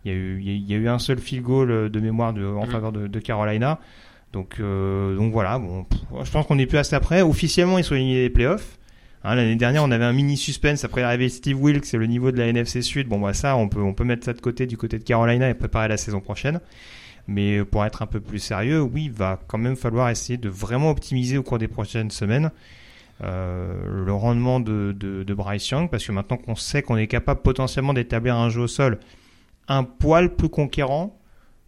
il, 0.03 0.11
y 0.11 0.15
a 0.15 0.17
eu, 0.17 0.39
il 0.41 0.47
y 0.47 0.49
a- 0.49 0.55
il 0.55 0.71
y 0.71 0.73
a 0.73 0.77
eu 0.77 0.87
un 0.89 0.97
seul 0.97 1.19
field 1.19 1.43
goal 1.43 1.69
euh, 1.69 1.87
de 1.87 1.99
mémoire 1.99 2.33
de, 2.33 2.43
en 2.43 2.65
Mhm. 2.65 2.71
faveur 2.71 2.91
de, 2.91 3.05
de 3.05 3.19
Carolina. 3.19 3.79
Donc, 4.33 4.55
euh, 4.59 5.15
donc 5.15 5.31
voilà, 5.31 5.59
bon, 5.59 5.83
pff, 5.83 5.99
je 6.23 6.31
pense 6.31 6.47
qu'on 6.47 6.57
est 6.57 6.65
plus 6.65 6.79
assez 6.79 6.95
après. 6.95 7.21
Officiellement, 7.21 7.77
ils 7.77 7.83
sont 7.83 7.93
éliminés 7.93 8.23
des 8.23 8.29
playoffs. 8.31 8.79
Hein, 9.25 9.35
L'année 9.35 9.55
dernière, 9.55 9.83
on 9.83 9.89
avait 9.89 10.05
un 10.05 10.13
mini 10.13 10.37
suspense 10.37 10.83
après 10.83 11.01
l'arrivée 11.01 11.25
de 11.25 11.31
Steve 11.31 11.59
Wilkes 11.59 11.93
et 11.93 11.97
le 11.97 12.05
niveau 12.05 12.31
de 12.31 12.37
la 12.37 12.45
NFC 12.47 12.81
Sud. 12.81 13.07
Bon, 13.07 13.19
bah 13.19 13.33
ça, 13.33 13.57
on 13.57 13.67
peut, 13.67 13.81
on 13.81 13.93
peut 13.93 14.03
mettre 14.03 14.23
ça 14.23 14.33
de 14.33 14.39
côté 14.39 14.67
du 14.67 14.77
côté 14.77 14.99
de 14.99 15.03
Carolina 15.03 15.49
et 15.49 15.55
préparer 15.55 15.87
la 15.87 15.97
saison 15.97 16.19
prochaine. 16.21 16.59
Mais 17.27 17.65
pour 17.65 17.83
être 17.83 18.03
un 18.03 18.05
peu 18.05 18.19
plus 18.19 18.37
sérieux, 18.37 18.81
oui, 18.81 19.05
il 19.05 19.11
va 19.11 19.39
quand 19.47 19.57
même 19.57 19.75
falloir 19.75 20.09
essayer 20.09 20.37
de 20.37 20.47
vraiment 20.47 20.91
optimiser 20.91 21.39
au 21.39 21.43
cours 21.43 21.57
des 21.57 21.67
prochaines 21.67 22.11
semaines 22.11 22.51
euh, 23.23 24.03
le 24.05 24.13
rendement 24.13 24.59
de, 24.59 24.95
de, 24.95 25.23
de 25.23 25.33
Bryce 25.33 25.69
Young, 25.69 25.89
parce 25.89 26.05
que 26.05 26.11
maintenant 26.11 26.37
qu'on 26.37 26.55
sait 26.55 26.83
qu'on 26.83 26.97
est 26.97 27.07
capable 27.07 27.41
potentiellement 27.41 27.93
d'établir 27.93 28.35
un 28.35 28.49
jeu 28.49 28.61
au 28.61 28.67
sol 28.67 28.99
un 29.67 29.83
poil 29.83 30.35
plus 30.35 30.49
conquérant, 30.49 31.17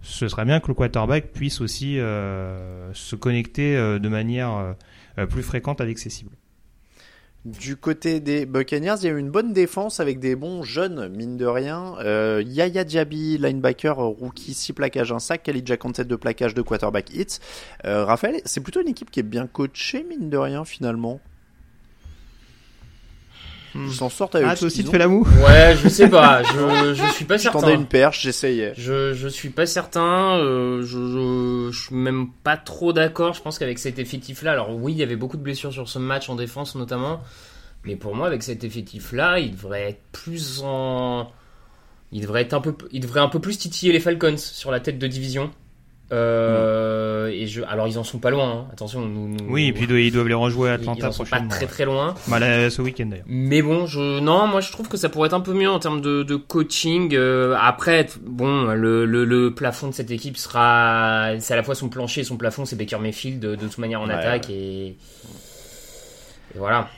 ce 0.01 0.27
serait 0.27 0.45
bien 0.45 0.59
que 0.59 0.67
le 0.67 0.73
quarterback 0.73 1.31
puisse 1.31 1.61
aussi 1.61 1.99
euh, 1.99 2.93
se 2.93 3.15
connecter 3.15 3.75
euh, 3.75 3.99
de 3.99 4.09
manière 4.09 4.53
euh, 4.53 4.73
euh, 5.17 5.25
plus 5.25 5.43
fréquente 5.43 5.81
avec 5.81 5.97
ses 5.97 6.09
cibles. 6.09 6.36
Du 7.47 7.77
côté 7.77 8.19
des 8.19 8.45
Buccaneers, 8.45 8.95
il 8.99 9.05
y 9.05 9.07
a 9.07 9.13
eu 9.13 9.17
une 9.17 9.31
bonne 9.31 9.53
défense 9.53 10.01
avec 10.01 10.19
des 10.19 10.35
bons 10.35 10.63
jeunes, 10.63 11.07
mine 11.07 11.37
de 11.37 11.45
rien. 11.45 11.95
Euh, 11.99 12.43
Yaya 12.45 12.83
Diaby, 12.83 13.37
linebacker, 13.37 13.97
euh, 13.99 14.07
rookie, 14.07 14.53
6 14.53 14.73
plaquages, 14.73 15.13
1 15.13 15.19
sac. 15.19 15.43
Khalid 15.43 15.65
7 15.65 16.05
de 16.05 16.17
plaquage 16.17 16.53
de 16.53 16.61
quarterback 16.61 17.09
hits. 17.15 17.39
Euh, 17.85 18.03
Raphaël, 18.03 18.41
c'est 18.43 18.59
plutôt 18.59 18.81
une 18.81 18.89
équipe 18.89 19.11
qui 19.11 19.21
est 19.21 19.23
bien 19.23 19.47
coachée, 19.47 20.03
mine 20.03 20.29
de 20.29 20.35
rien, 20.35 20.65
finalement. 20.65 21.21
Ils 23.85 23.93
s'en 23.93 24.09
sortent 24.09 24.35
avec 24.35 24.47
Ah, 24.49 24.55
ce 24.55 24.59
toi 24.61 24.67
aussi 24.67 24.83
tu 24.83 24.89
fais 24.91 24.97
la 24.97 25.07
moue 25.07 25.25
Ouais, 25.45 25.75
je 25.81 25.87
sais 25.89 26.09
pas, 26.09 26.41
je, 26.43 26.93
je 26.93 27.03
suis 27.13 27.25
pas 27.25 27.37
Je 27.37 27.43
certain. 27.43 27.59
tendais 27.61 27.75
une 27.75 27.85
perche, 27.85 28.21
j'essayais. 28.21 28.73
Je, 28.77 29.13
je 29.13 29.27
suis 29.27 29.49
pas 29.49 29.65
certain, 29.65 30.37
euh, 30.37 30.81
je, 30.83 30.87
je, 30.87 31.69
je 31.71 31.83
suis 31.85 31.95
même 31.95 32.27
pas 32.43 32.57
trop 32.57 32.93
d'accord. 32.93 33.33
Je 33.33 33.41
pense 33.41 33.59
qu'avec 33.59 33.79
cet 33.79 33.99
effectif-là, 33.99 34.51
alors 34.53 34.75
oui, 34.75 34.93
il 34.93 34.97
y 34.97 35.03
avait 35.03 35.15
beaucoup 35.15 35.37
de 35.37 35.43
blessures 35.43 35.71
sur 35.73 35.87
ce 35.89 35.99
match 35.99 36.29
en 36.29 36.35
défense 36.35 36.75
notamment, 36.75 37.21
mais 37.83 37.95
pour 37.95 38.15
moi, 38.15 38.27
avec 38.27 38.43
cet 38.43 38.63
effectif-là, 38.63 39.39
il 39.39 39.51
devrait 39.51 39.89
être 39.89 40.01
plus 40.11 40.61
en. 40.63 41.31
Il 42.13 42.21
devrait, 42.21 42.43
être 42.43 42.53
un 42.53 42.61
peu, 42.61 42.73
il 42.91 43.01
devrait 43.01 43.19
un 43.19 43.27
peu 43.27 43.39
plus 43.39 43.57
titiller 43.57 43.91
les 43.91 43.99
Falcons 43.99 44.37
sur 44.37 44.71
la 44.71 44.79
tête 44.79 44.97
de 44.97 45.07
division. 45.07 45.51
Euh, 46.13 47.27
et 47.27 47.47
je, 47.47 47.61
alors 47.63 47.87
ils 47.87 47.99
en 47.99 48.03
sont 48.05 48.19
pas 48.19 48.29
loin, 48.29 48.49
hein. 48.51 48.67
attention. 48.71 49.01
Nous, 49.01 49.27
nous- 49.27 49.51
Oui, 49.53 49.67
et 49.67 49.73
puis 49.73 49.83
ils 49.83 49.87
doivent- 49.87 49.99
ils 50.01 50.11
doivent 50.13 50.27
les 50.29 50.33
rejouer 50.33 50.69
à 50.69 50.73
ils 50.75 50.81
Atlanta 50.81 51.09
en 51.09 51.11
sont 51.11 51.25
pas 51.25 51.41
très 51.41 51.65
très 51.67 51.83
loin. 51.83 52.15
Bah, 52.27 52.39
là, 52.39 52.69
ce 52.69 52.81
week-end 52.81 53.07
d'ailleurs. 53.07 53.25
Mais 53.27 53.61
bon, 53.61 53.85
je 53.87 54.19
non, 54.19 54.47
moi 54.47 54.61
je 54.61 54.71
trouve 54.71 54.87
que 54.87 54.95
ça 54.95 55.09
pourrait 55.09 55.27
être 55.27 55.33
un 55.33 55.41
peu 55.41 55.53
mieux 55.53 55.69
en 55.69 55.79
termes 55.79 55.99
de, 55.99 56.23
de 56.23 56.35
coaching. 56.37 57.13
Euh, 57.13 57.55
après, 57.59 58.07
bon, 58.25 58.67
le, 58.73 59.05
le, 59.05 59.25
le 59.25 59.53
plafond 59.53 59.89
de 59.89 59.93
cette 59.93 60.11
équipe 60.11 60.37
sera, 60.37 61.31
c'est 61.39 61.53
à 61.53 61.57
la 61.57 61.63
fois 61.63 61.75
son 61.75 61.89
plancher 61.89 62.21
et 62.21 62.23
son 62.23 62.37
plafond, 62.37 62.63
c'est 62.63 62.77
Baker 62.77 62.99
Mayfield 62.99 63.39
de, 63.41 63.55
de 63.55 63.67
toute 63.67 63.77
manière 63.77 63.99
en 64.01 64.07
Ouais, 64.07 64.13
attaque 64.13 64.49
et, 64.49 64.87
et 64.87 64.95
voilà. 66.57 66.89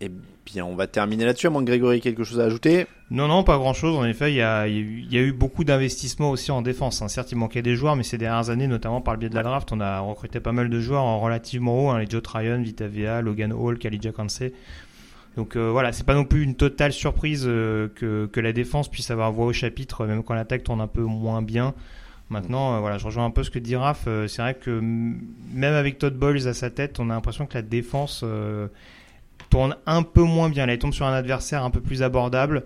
Eh 0.00 0.08
bien, 0.52 0.64
on 0.64 0.74
va 0.74 0.86
terminer 0.86 1.24
là-dessus, 1.24 1.46
à 1.46 1.50
moins 1.50 1.62
que 1.62 1.66
Grégory 1.66 1.98
ait 1.98 2.00
quelque 2.00 2.24
chose 2.24 2.40
à 2.40 2.44
ajouter? 2.44 2.86
Non, 3.10 3.26
non, 3.28 3.42
pas 3.42 3.56
grand-chose. 3.58 3.96
En 3.96 4.04
effet, 4.04 4.32
il 4.32 4.36
y 4.36 4.42
a, 4.42 4.66
il 4.68 5.12
y 5.12 5.18
a 5.18 5.20
eu- 5.20 5.32
beaucoup 5.32 5.64
d'investissements 5.64 6.30
aussi 6.30 6.50
en 6.52 6.62
défense. 6.62 7.02
hein. 7.02 7.08
Certes, 7.08 7.32
il 7.32 7.36
manquait 7.38 7.62
des 7.62 7.74
joueurs, 7.76 7.96
mais 7.96 8.02
ces 8.02 8.18
dernières 8.18 8.50
années, 8.50 8.66
notamment 8.66 9.00
par 9.00 9.14
le 9.14 9.20
biais 9.20 9.28
de 9.28 9.34
la 9.34 9.42
draft, 9.42 9.70
on 9.72 9.80
a 9.80 10.00
recruté 10.00 10.40
pas 10.40 10.52
mal 10.52 10.68
de 10.70 10.80
joueurs 10.80 11.02
en 11.02 11.18
relativement 11.20 11.86
haut. 11.86 11.90
hein, 11.90 11.98
les 11.98 12.08
Joe 12.08 12.22
Tryon, 12.22 12.62
Vita 12.62 12.86
Vea, 12.86 13.20
Logan 13.22 13.52
Hall, 13.52 13.78
Khalid 13.78 14.12
Kansé. 14.12 14.52
Donc 15.36 15.56
euh, 15.56 15.70
voilà, 15.70 15.92
c'est 15.92 16.04
pas 16.04 16.14
non 16.14 16.24
plus 16.24 16.42
une 16.42 16.56
totale 16.56 16.92
surprise 16.92 17.44
euh, 17.46 17.88
que, 17.94 18.26
que 18.26 18.40
la 18.40 18.52
défense 18.52 18.88
puisse 18.90 19.10
avoir 19.10 19.30
voix 19.32 19.46
au 19.46 19.52
chapitre, 19.52 20.04
même 20.04 20.22
quand 20.24 20.34
l'attaque 20.34 20.64
tourne 20.64 20.80
un 20.80 20.88
peu 20.88 21.02
moins 21.02 21.40
bien. 21.40 21.74
Maintenant, 22.30 22.74
euh, 22.74 22.78
voilà, 22.80 22.98
je 22.98 23.04
rejoins 23.06 23.24
un 23.24 23.30
peu 23.30 23.42
ce 23.44 23.50
que 23.50 23.58
dit 23.60 23.76
Raph. 23.76 24.08
C'est 24.26 24.42
vrai 24.42 24.54
que 24.54 24.70
même 24.80 25.74
avec 25.74 25.98
Todd 25.98 26.14
Bowles 26.14 26.46
à 26.48 26.54
sa 26.54 26.70
tête, 26.70 26.98
on 27.00 27.10
a 27.10 27.14
l'impression 27.14 27.46
que 27.46 27.54
la 27.54 27.62
défense 27.62 28.24
tourne 29.50 29.76
un 29.86 30.02
peu 30.02 30.22
moins 30.22 30.48
bien. 30.48 30.64
Là, 30.66 30.72
elle 30.72 30.78
tombe 30.78 30.92
sur 30.94 31.06
un 31.06 31.12
adversaire 31.12 31.64
un 31.64 31.70
peu 31.70 31.80
plus 31.80 32.02
abordable. 32.02 32.64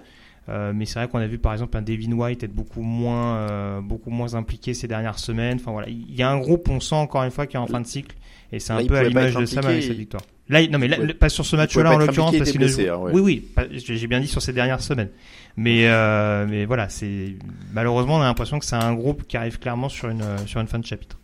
Euh, 0.51 0.73
mais 0.75 0.85
c'est 0.85 0.99
vrai 0.99 1.09
qu'on 1.09 1.21
a 1.21 1.27
vu 1.27 1.39
par 1.39 1.55
exemple 1.55 1.75
un 1.79 1.81
Devin 1.81 2.13
White 2.13 2.43
être 2.45 2.53
beaucoup 2.53 2.83
moins, 2.83 3.37
euh, 3.39 3.81
beaucoup 3.81 4.11
moins 4.11 4.35
impliqué 4.35 4.75
ces 4.75 4.87
dernières 4.87 5.19
semaines. 5.19 5.57
Enfin 5.59 5.73
voilà, 5.73 5.89
il 5.89 6.15
y 6.15 6.23
a 6.23 6.29
un 6.31 6.39
groupe, 6.39 6.69
on 6.69 6.81
sent 6.81 6.95
encore 6.97 7.23
une 7.23 7.31
fois, 7.31 7.47
qui 7.47 7.57
est 7.57 7.59
en 7.59 7.67
fin 7.67 7.81
de 7.81 7.87
cycle, 7.87 8.15
et 8.53 8.59
c'est 8.59 8.75
un 8.75 8.81
il 8.81 8.87
peu 8.87 8.97
à 8.97 9.05
l'image 9.05 9.35
de 9.35 9.47
Sam 9.47 9.65
avec 9.65 9.83
cette 9.83 9.93
il- 9.93 9.99
victoire. 10.01 10.23
Là, 10.51 10.61
il- 10.61 10.71
non 10.71 10.79
mais 10.79 10.89
là, 10.89 10.99
pas 11.19 11.31
sur 11.31 11.47
ce 11.47 11.57
il 11.57 11.61
match-là 11.61 11.91
en 11.95 11.97
l'occurrence 11.97 12.37
parce 12.37 12.51
il 12.51 12.53
qu'il 12.53 12.61
blessé, 12.61 12.91
hein, 12.91 12.97
ouais. 12.99 13.13
Oui, 13.15 13.49
oui, 13.67 13.79
j'ai 13.79 14.07
bien 14.07 14.21
dit 14.21 14.27
sur 14.27 14.43
ces 14.43 14.53
dernières 14.53 14.83
semaines. 14.83 15.09
Mais 15.57 15.89
euh, 15.89 16.47
mais 16.47 16.67
voilà, 16.67 16.91
c'est 16.91 17.37
malheureusement 17.73 18.17
on 18.17 18.21
a 18.21 18.25
l'impression 18.25 18.59
que 18.59 18.67
c'est 18.67 18.77
un 18.77 18.93
groupe 18.93 19.27
qui 19.27 19.39
arrive 19.39 19.59
clairement 19.59 19.89
sur 19.89 20.11
une 20.11 20.25
sur 20.45 20.61
une 20.61 20.67
fin 20.67 20.79
de 20.79 20.85
chapitre. 20.85 21.17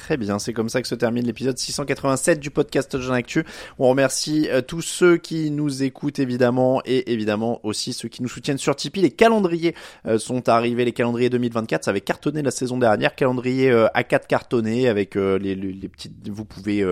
Très 0.00 0.16
bien, 0.16 0.38
c'est 0.38 0.54
comme 0.54 0.70
ça 0.70 0.80
que 0.80 0.88
se 0.88 0.94
termine 0.94 1.26
l'épisode 1.26 1.58
687 1.58 2.40
du 2.40 2.50
podcast 2.50 2.98
Jean 2.98 3.12
Actu. 3.12 3.44
On 3.78 3.90
remercie 3.90 4.48
euh, 4.50 4.62
tous 4.62 4.80
ceux 4.80 5.18
qui 5.18 5.50
nous 5.50 5.82
écoutent 5.82 6.18
évidemment 6.18 6.80
et 6.86 7.12
évidemment 7.12 7.60
aussi 7.64 7.92
ceux 7.92 8.08
qui 8.08 8.22
nous 8.22 8.28
soutiennent 8.28 8.56
sur 8.56 8.74
Tipeee. 8.74 9.02
Les 9.02 9.10
calendriers 9.10 9.74
euh, 10.06 10.18
sont 10.18 10.48
arrivés, 10.48 10.86
les 10.86 10.92
calendriers 10.92 11.28
2024, 11.28 11.84
ça 11.84 11.90
avait 11.90 12.00
cartonné 12.00 12.40
la 12.40 12.50
saison 12.50 12.78
dernière, 12.78 13.14
calendrier 13.14 13.70
euh, 13.70 13.88
A4 13.94 14.26
cartonné 14.26 14.88
avec 14.88 15.16
euh, 15.16 15.38
les, 15.38 15.54
les, 15.54 15.70
les 15.70 15.88
petites, 15.88 16.30
vous 16.30 16.46
pouvez 16.46 16.82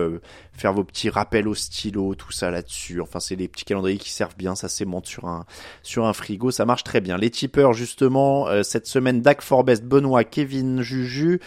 faire 0.53 0.73
vos 0.73 0.83
petits 0.83 1.09
rappels 1.09 1.47
au 1.47 1.55
stylo, 1.55 2.13
tout 2.13 2.31
ça 2.31 2.51
là-dessus. 2.51 3.01
Enfin, 3.01 3.19
c'est 3.19 3.35
les 3.35 3.47
petits 3.47 3.65
calendriers 3.65 3.97
qui 3.97 4.11
servent 4.11 4.37
bien, 4.37 4.53
ça 4.53 4.69
s'aimante 4.69 5.07
sur 5.07 5.25
un 5.25 5.45
sur 5.81 6.05
un 6.05 6.13
frigo, 6.13 6.51
ça 6.51 6.65
marche 6.65 6.83
très 6.83 7.01
bien. 7.01 7.17
Les 7.17 7.31
tipeurs 7.31 7.73
justement 7.73 8.47
cette 8.61 8.85
semaine 8.85 9.21
Dak 9.21 9.41
Forbest, 9.41 9.83
Benoît, 9.83 10.23
Kevin, 10.23 10.81
Juju, 10.83 11.39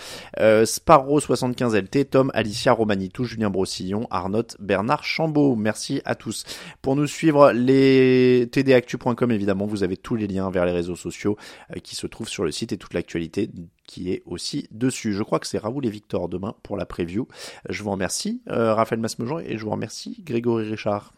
Sparrow 0.64 1.20
75 1.53 1.77
LT, 1.77 2.11
Tom, 2.11 2.31
Alicia, 2.35 2.73
Romanitou, 2.73 3.24
Julien 3.24 3.51
Brossillon, 3.51 4.07
Arnott, 4.11 4.57
Bernard 4.59 5.05
Chambaud. 5.05 5.55
Merci 5.55 6.01
à 6.05 6.15
tous. 6.15 6.45
Pour 6.81 6.97
nous 6.97 7.07
suivre, 7.07 7.53
les 7.53 8.49
tdactu.com 8.51 9.31
évidemment, 9.31 9.66
vous 9.66 9.83
avez 9.83 9.97
tous 9.97 10.16
les 10.16 10.27
liens 10.27 10.51
vers 10.51 10.65
les 10.65 10.73
réseaux 10.73 10.97
sociaux 10.97 11.37
euh, 11.70 11.81
qui 11.81 11.95
se 11.95 12.07
trouvent 12.07 12.29
sur 12.29 12.45
le 12.45 12.51
site 12.51 12.73
et 12.73 12.79
toute 12.79 12.95
l'actualité 12.95 13.51
qui 13.87 14.11
est 14.12 14.23
aussi 14.24 14.69
dessus. 14.70 15.12
Je 15.12 15.23
crois 15.23 15.39
que 15.39 15.47
c'est 15.47 15.59
Raoul 15.59 15.85
et 15.87 15.91
Victor 15.91 16.29
demain 16.29 16.55
pour 16.62 16.77
la 16.77 16.87
preview. 16.87 17.29
Je 17.69 17.83
vous 17.83 17.91
remercie, 17.91 18.43
euh, 18.49 18.74
Raphaël 18.74 19.01
Masmejean, 19.01 19.41
et 19.41 19.59
je 19.59 19.65
vous 19.65 19.70
remercie, 19.70 20.23
Grégory 20.24 20.70
Richard. 20.70 21.12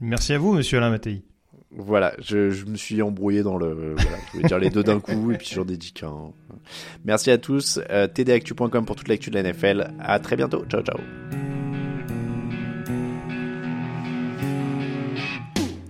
Merci 0.00 0.32
à 0.32 0.38
vous, 0.38 0.52
Monsieur 0.52 0.78
Alain 0.78 0.90
Mattei. 0.90 1.22
Voilà, 1.74 2.12
je, 2.18 2.50
je 2.50 2.66
me 2.66 2.76
suis 2.76 3.00
embrouillé 3.00 3.42
dans 3.42 3.56
le. 3.56 3.94
Voilà, 3.96 4.18
je 4.26 4.32
voulais 4.32 4.48
dire 4.48 4.58
les 4.58 4.70
deux 4.70 4.82
d'un 4.82 5.00
coup 5.06 5.32
et 5.32 5.38
puis 5.38 5.50
j'en 5.54 5.66
ai 5.66 5.76
dit 5.76 5.92
qu'un. 5.92 6.32
Merci 7.04 7.30
à 7.30 7.38
tous. 7.38 7.80
Euh, 7.90 8.06
tdactu.com 8.06 8.84
pour 8.84 8.96
toute 8.96 9.08
l'actu 9.08 9.30
de 9.30 9.40
la 9.40 9.42
NFL. 9.42 9.92
À 9.98 10.18
très 10.18 10.36
bientôt. 10.36 10.64
Ciao, 10.68 10.82
ciao. 10.82 10.98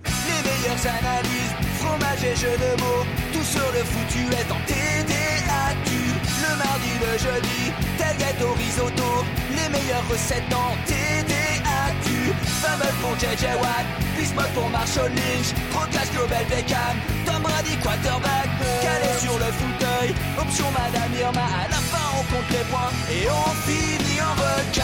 Les 0.05 0.41
meilleures 0.47 0.87
analyses, 0.87 1.53
fromage 1.75 2.23
et 2.23 2.35
jeux 2.35 2.57
de 2.57 2.81
mots, 2.81 3.03
tout 3.33 3.43
sur 3.43 3.71
le 3.73 3.83
foutu 3.83 4.19
est 4.31 4.51
en 4.51 4.59
TDAQ. 4.65 5.91
Le 6.43 6.57
mardi, 6.57 6.93
le 7.01 7.17
jeudi, 7.17 7.71
tailgate 7.97 8.41
au 8.41 8.53
risotto, 8.53 9.25
les 9.51 9.69
meilleures 9.69 10.07
recettes 10.09 10.53
en 10.53 10.75
TDAQ. 10.85 11.52
Fumble 12.63 12.93
pour 13.01 13.13
JJ 13.19 13.43
Watt, 13.59 13.85
Bismuth 14.15 14.53
pour 14.55 14.69
Marshall 14.69 15.11
Lynch, 15.11 15.49
Proclash 15.71 16.09
Global 16.11 16.45
Beckham, 16.49 16.95
Tom 17.25 17.41
Brady 17.43 17.75
quarterback, 17.83 18.47
calé 18.81 19.19
sur 19.19 19.37
le 19.37 19.49
fauteuil, 19.59 20.15
option 20.39 20.71
Madame 20.71 21.13
Irma, 21.19 21.41
à 21.43 21.67
la 21.67 21.81
fin 21.91 22.07
on 22.17 22.23
compte 22.31 22.49
les 22.51 22.65
points 22.71 22.93
et 23.11 23.27
on 23.29 23.49
finit 23.67 24.21
en 24.21 24.33
requin. 24.43 24.83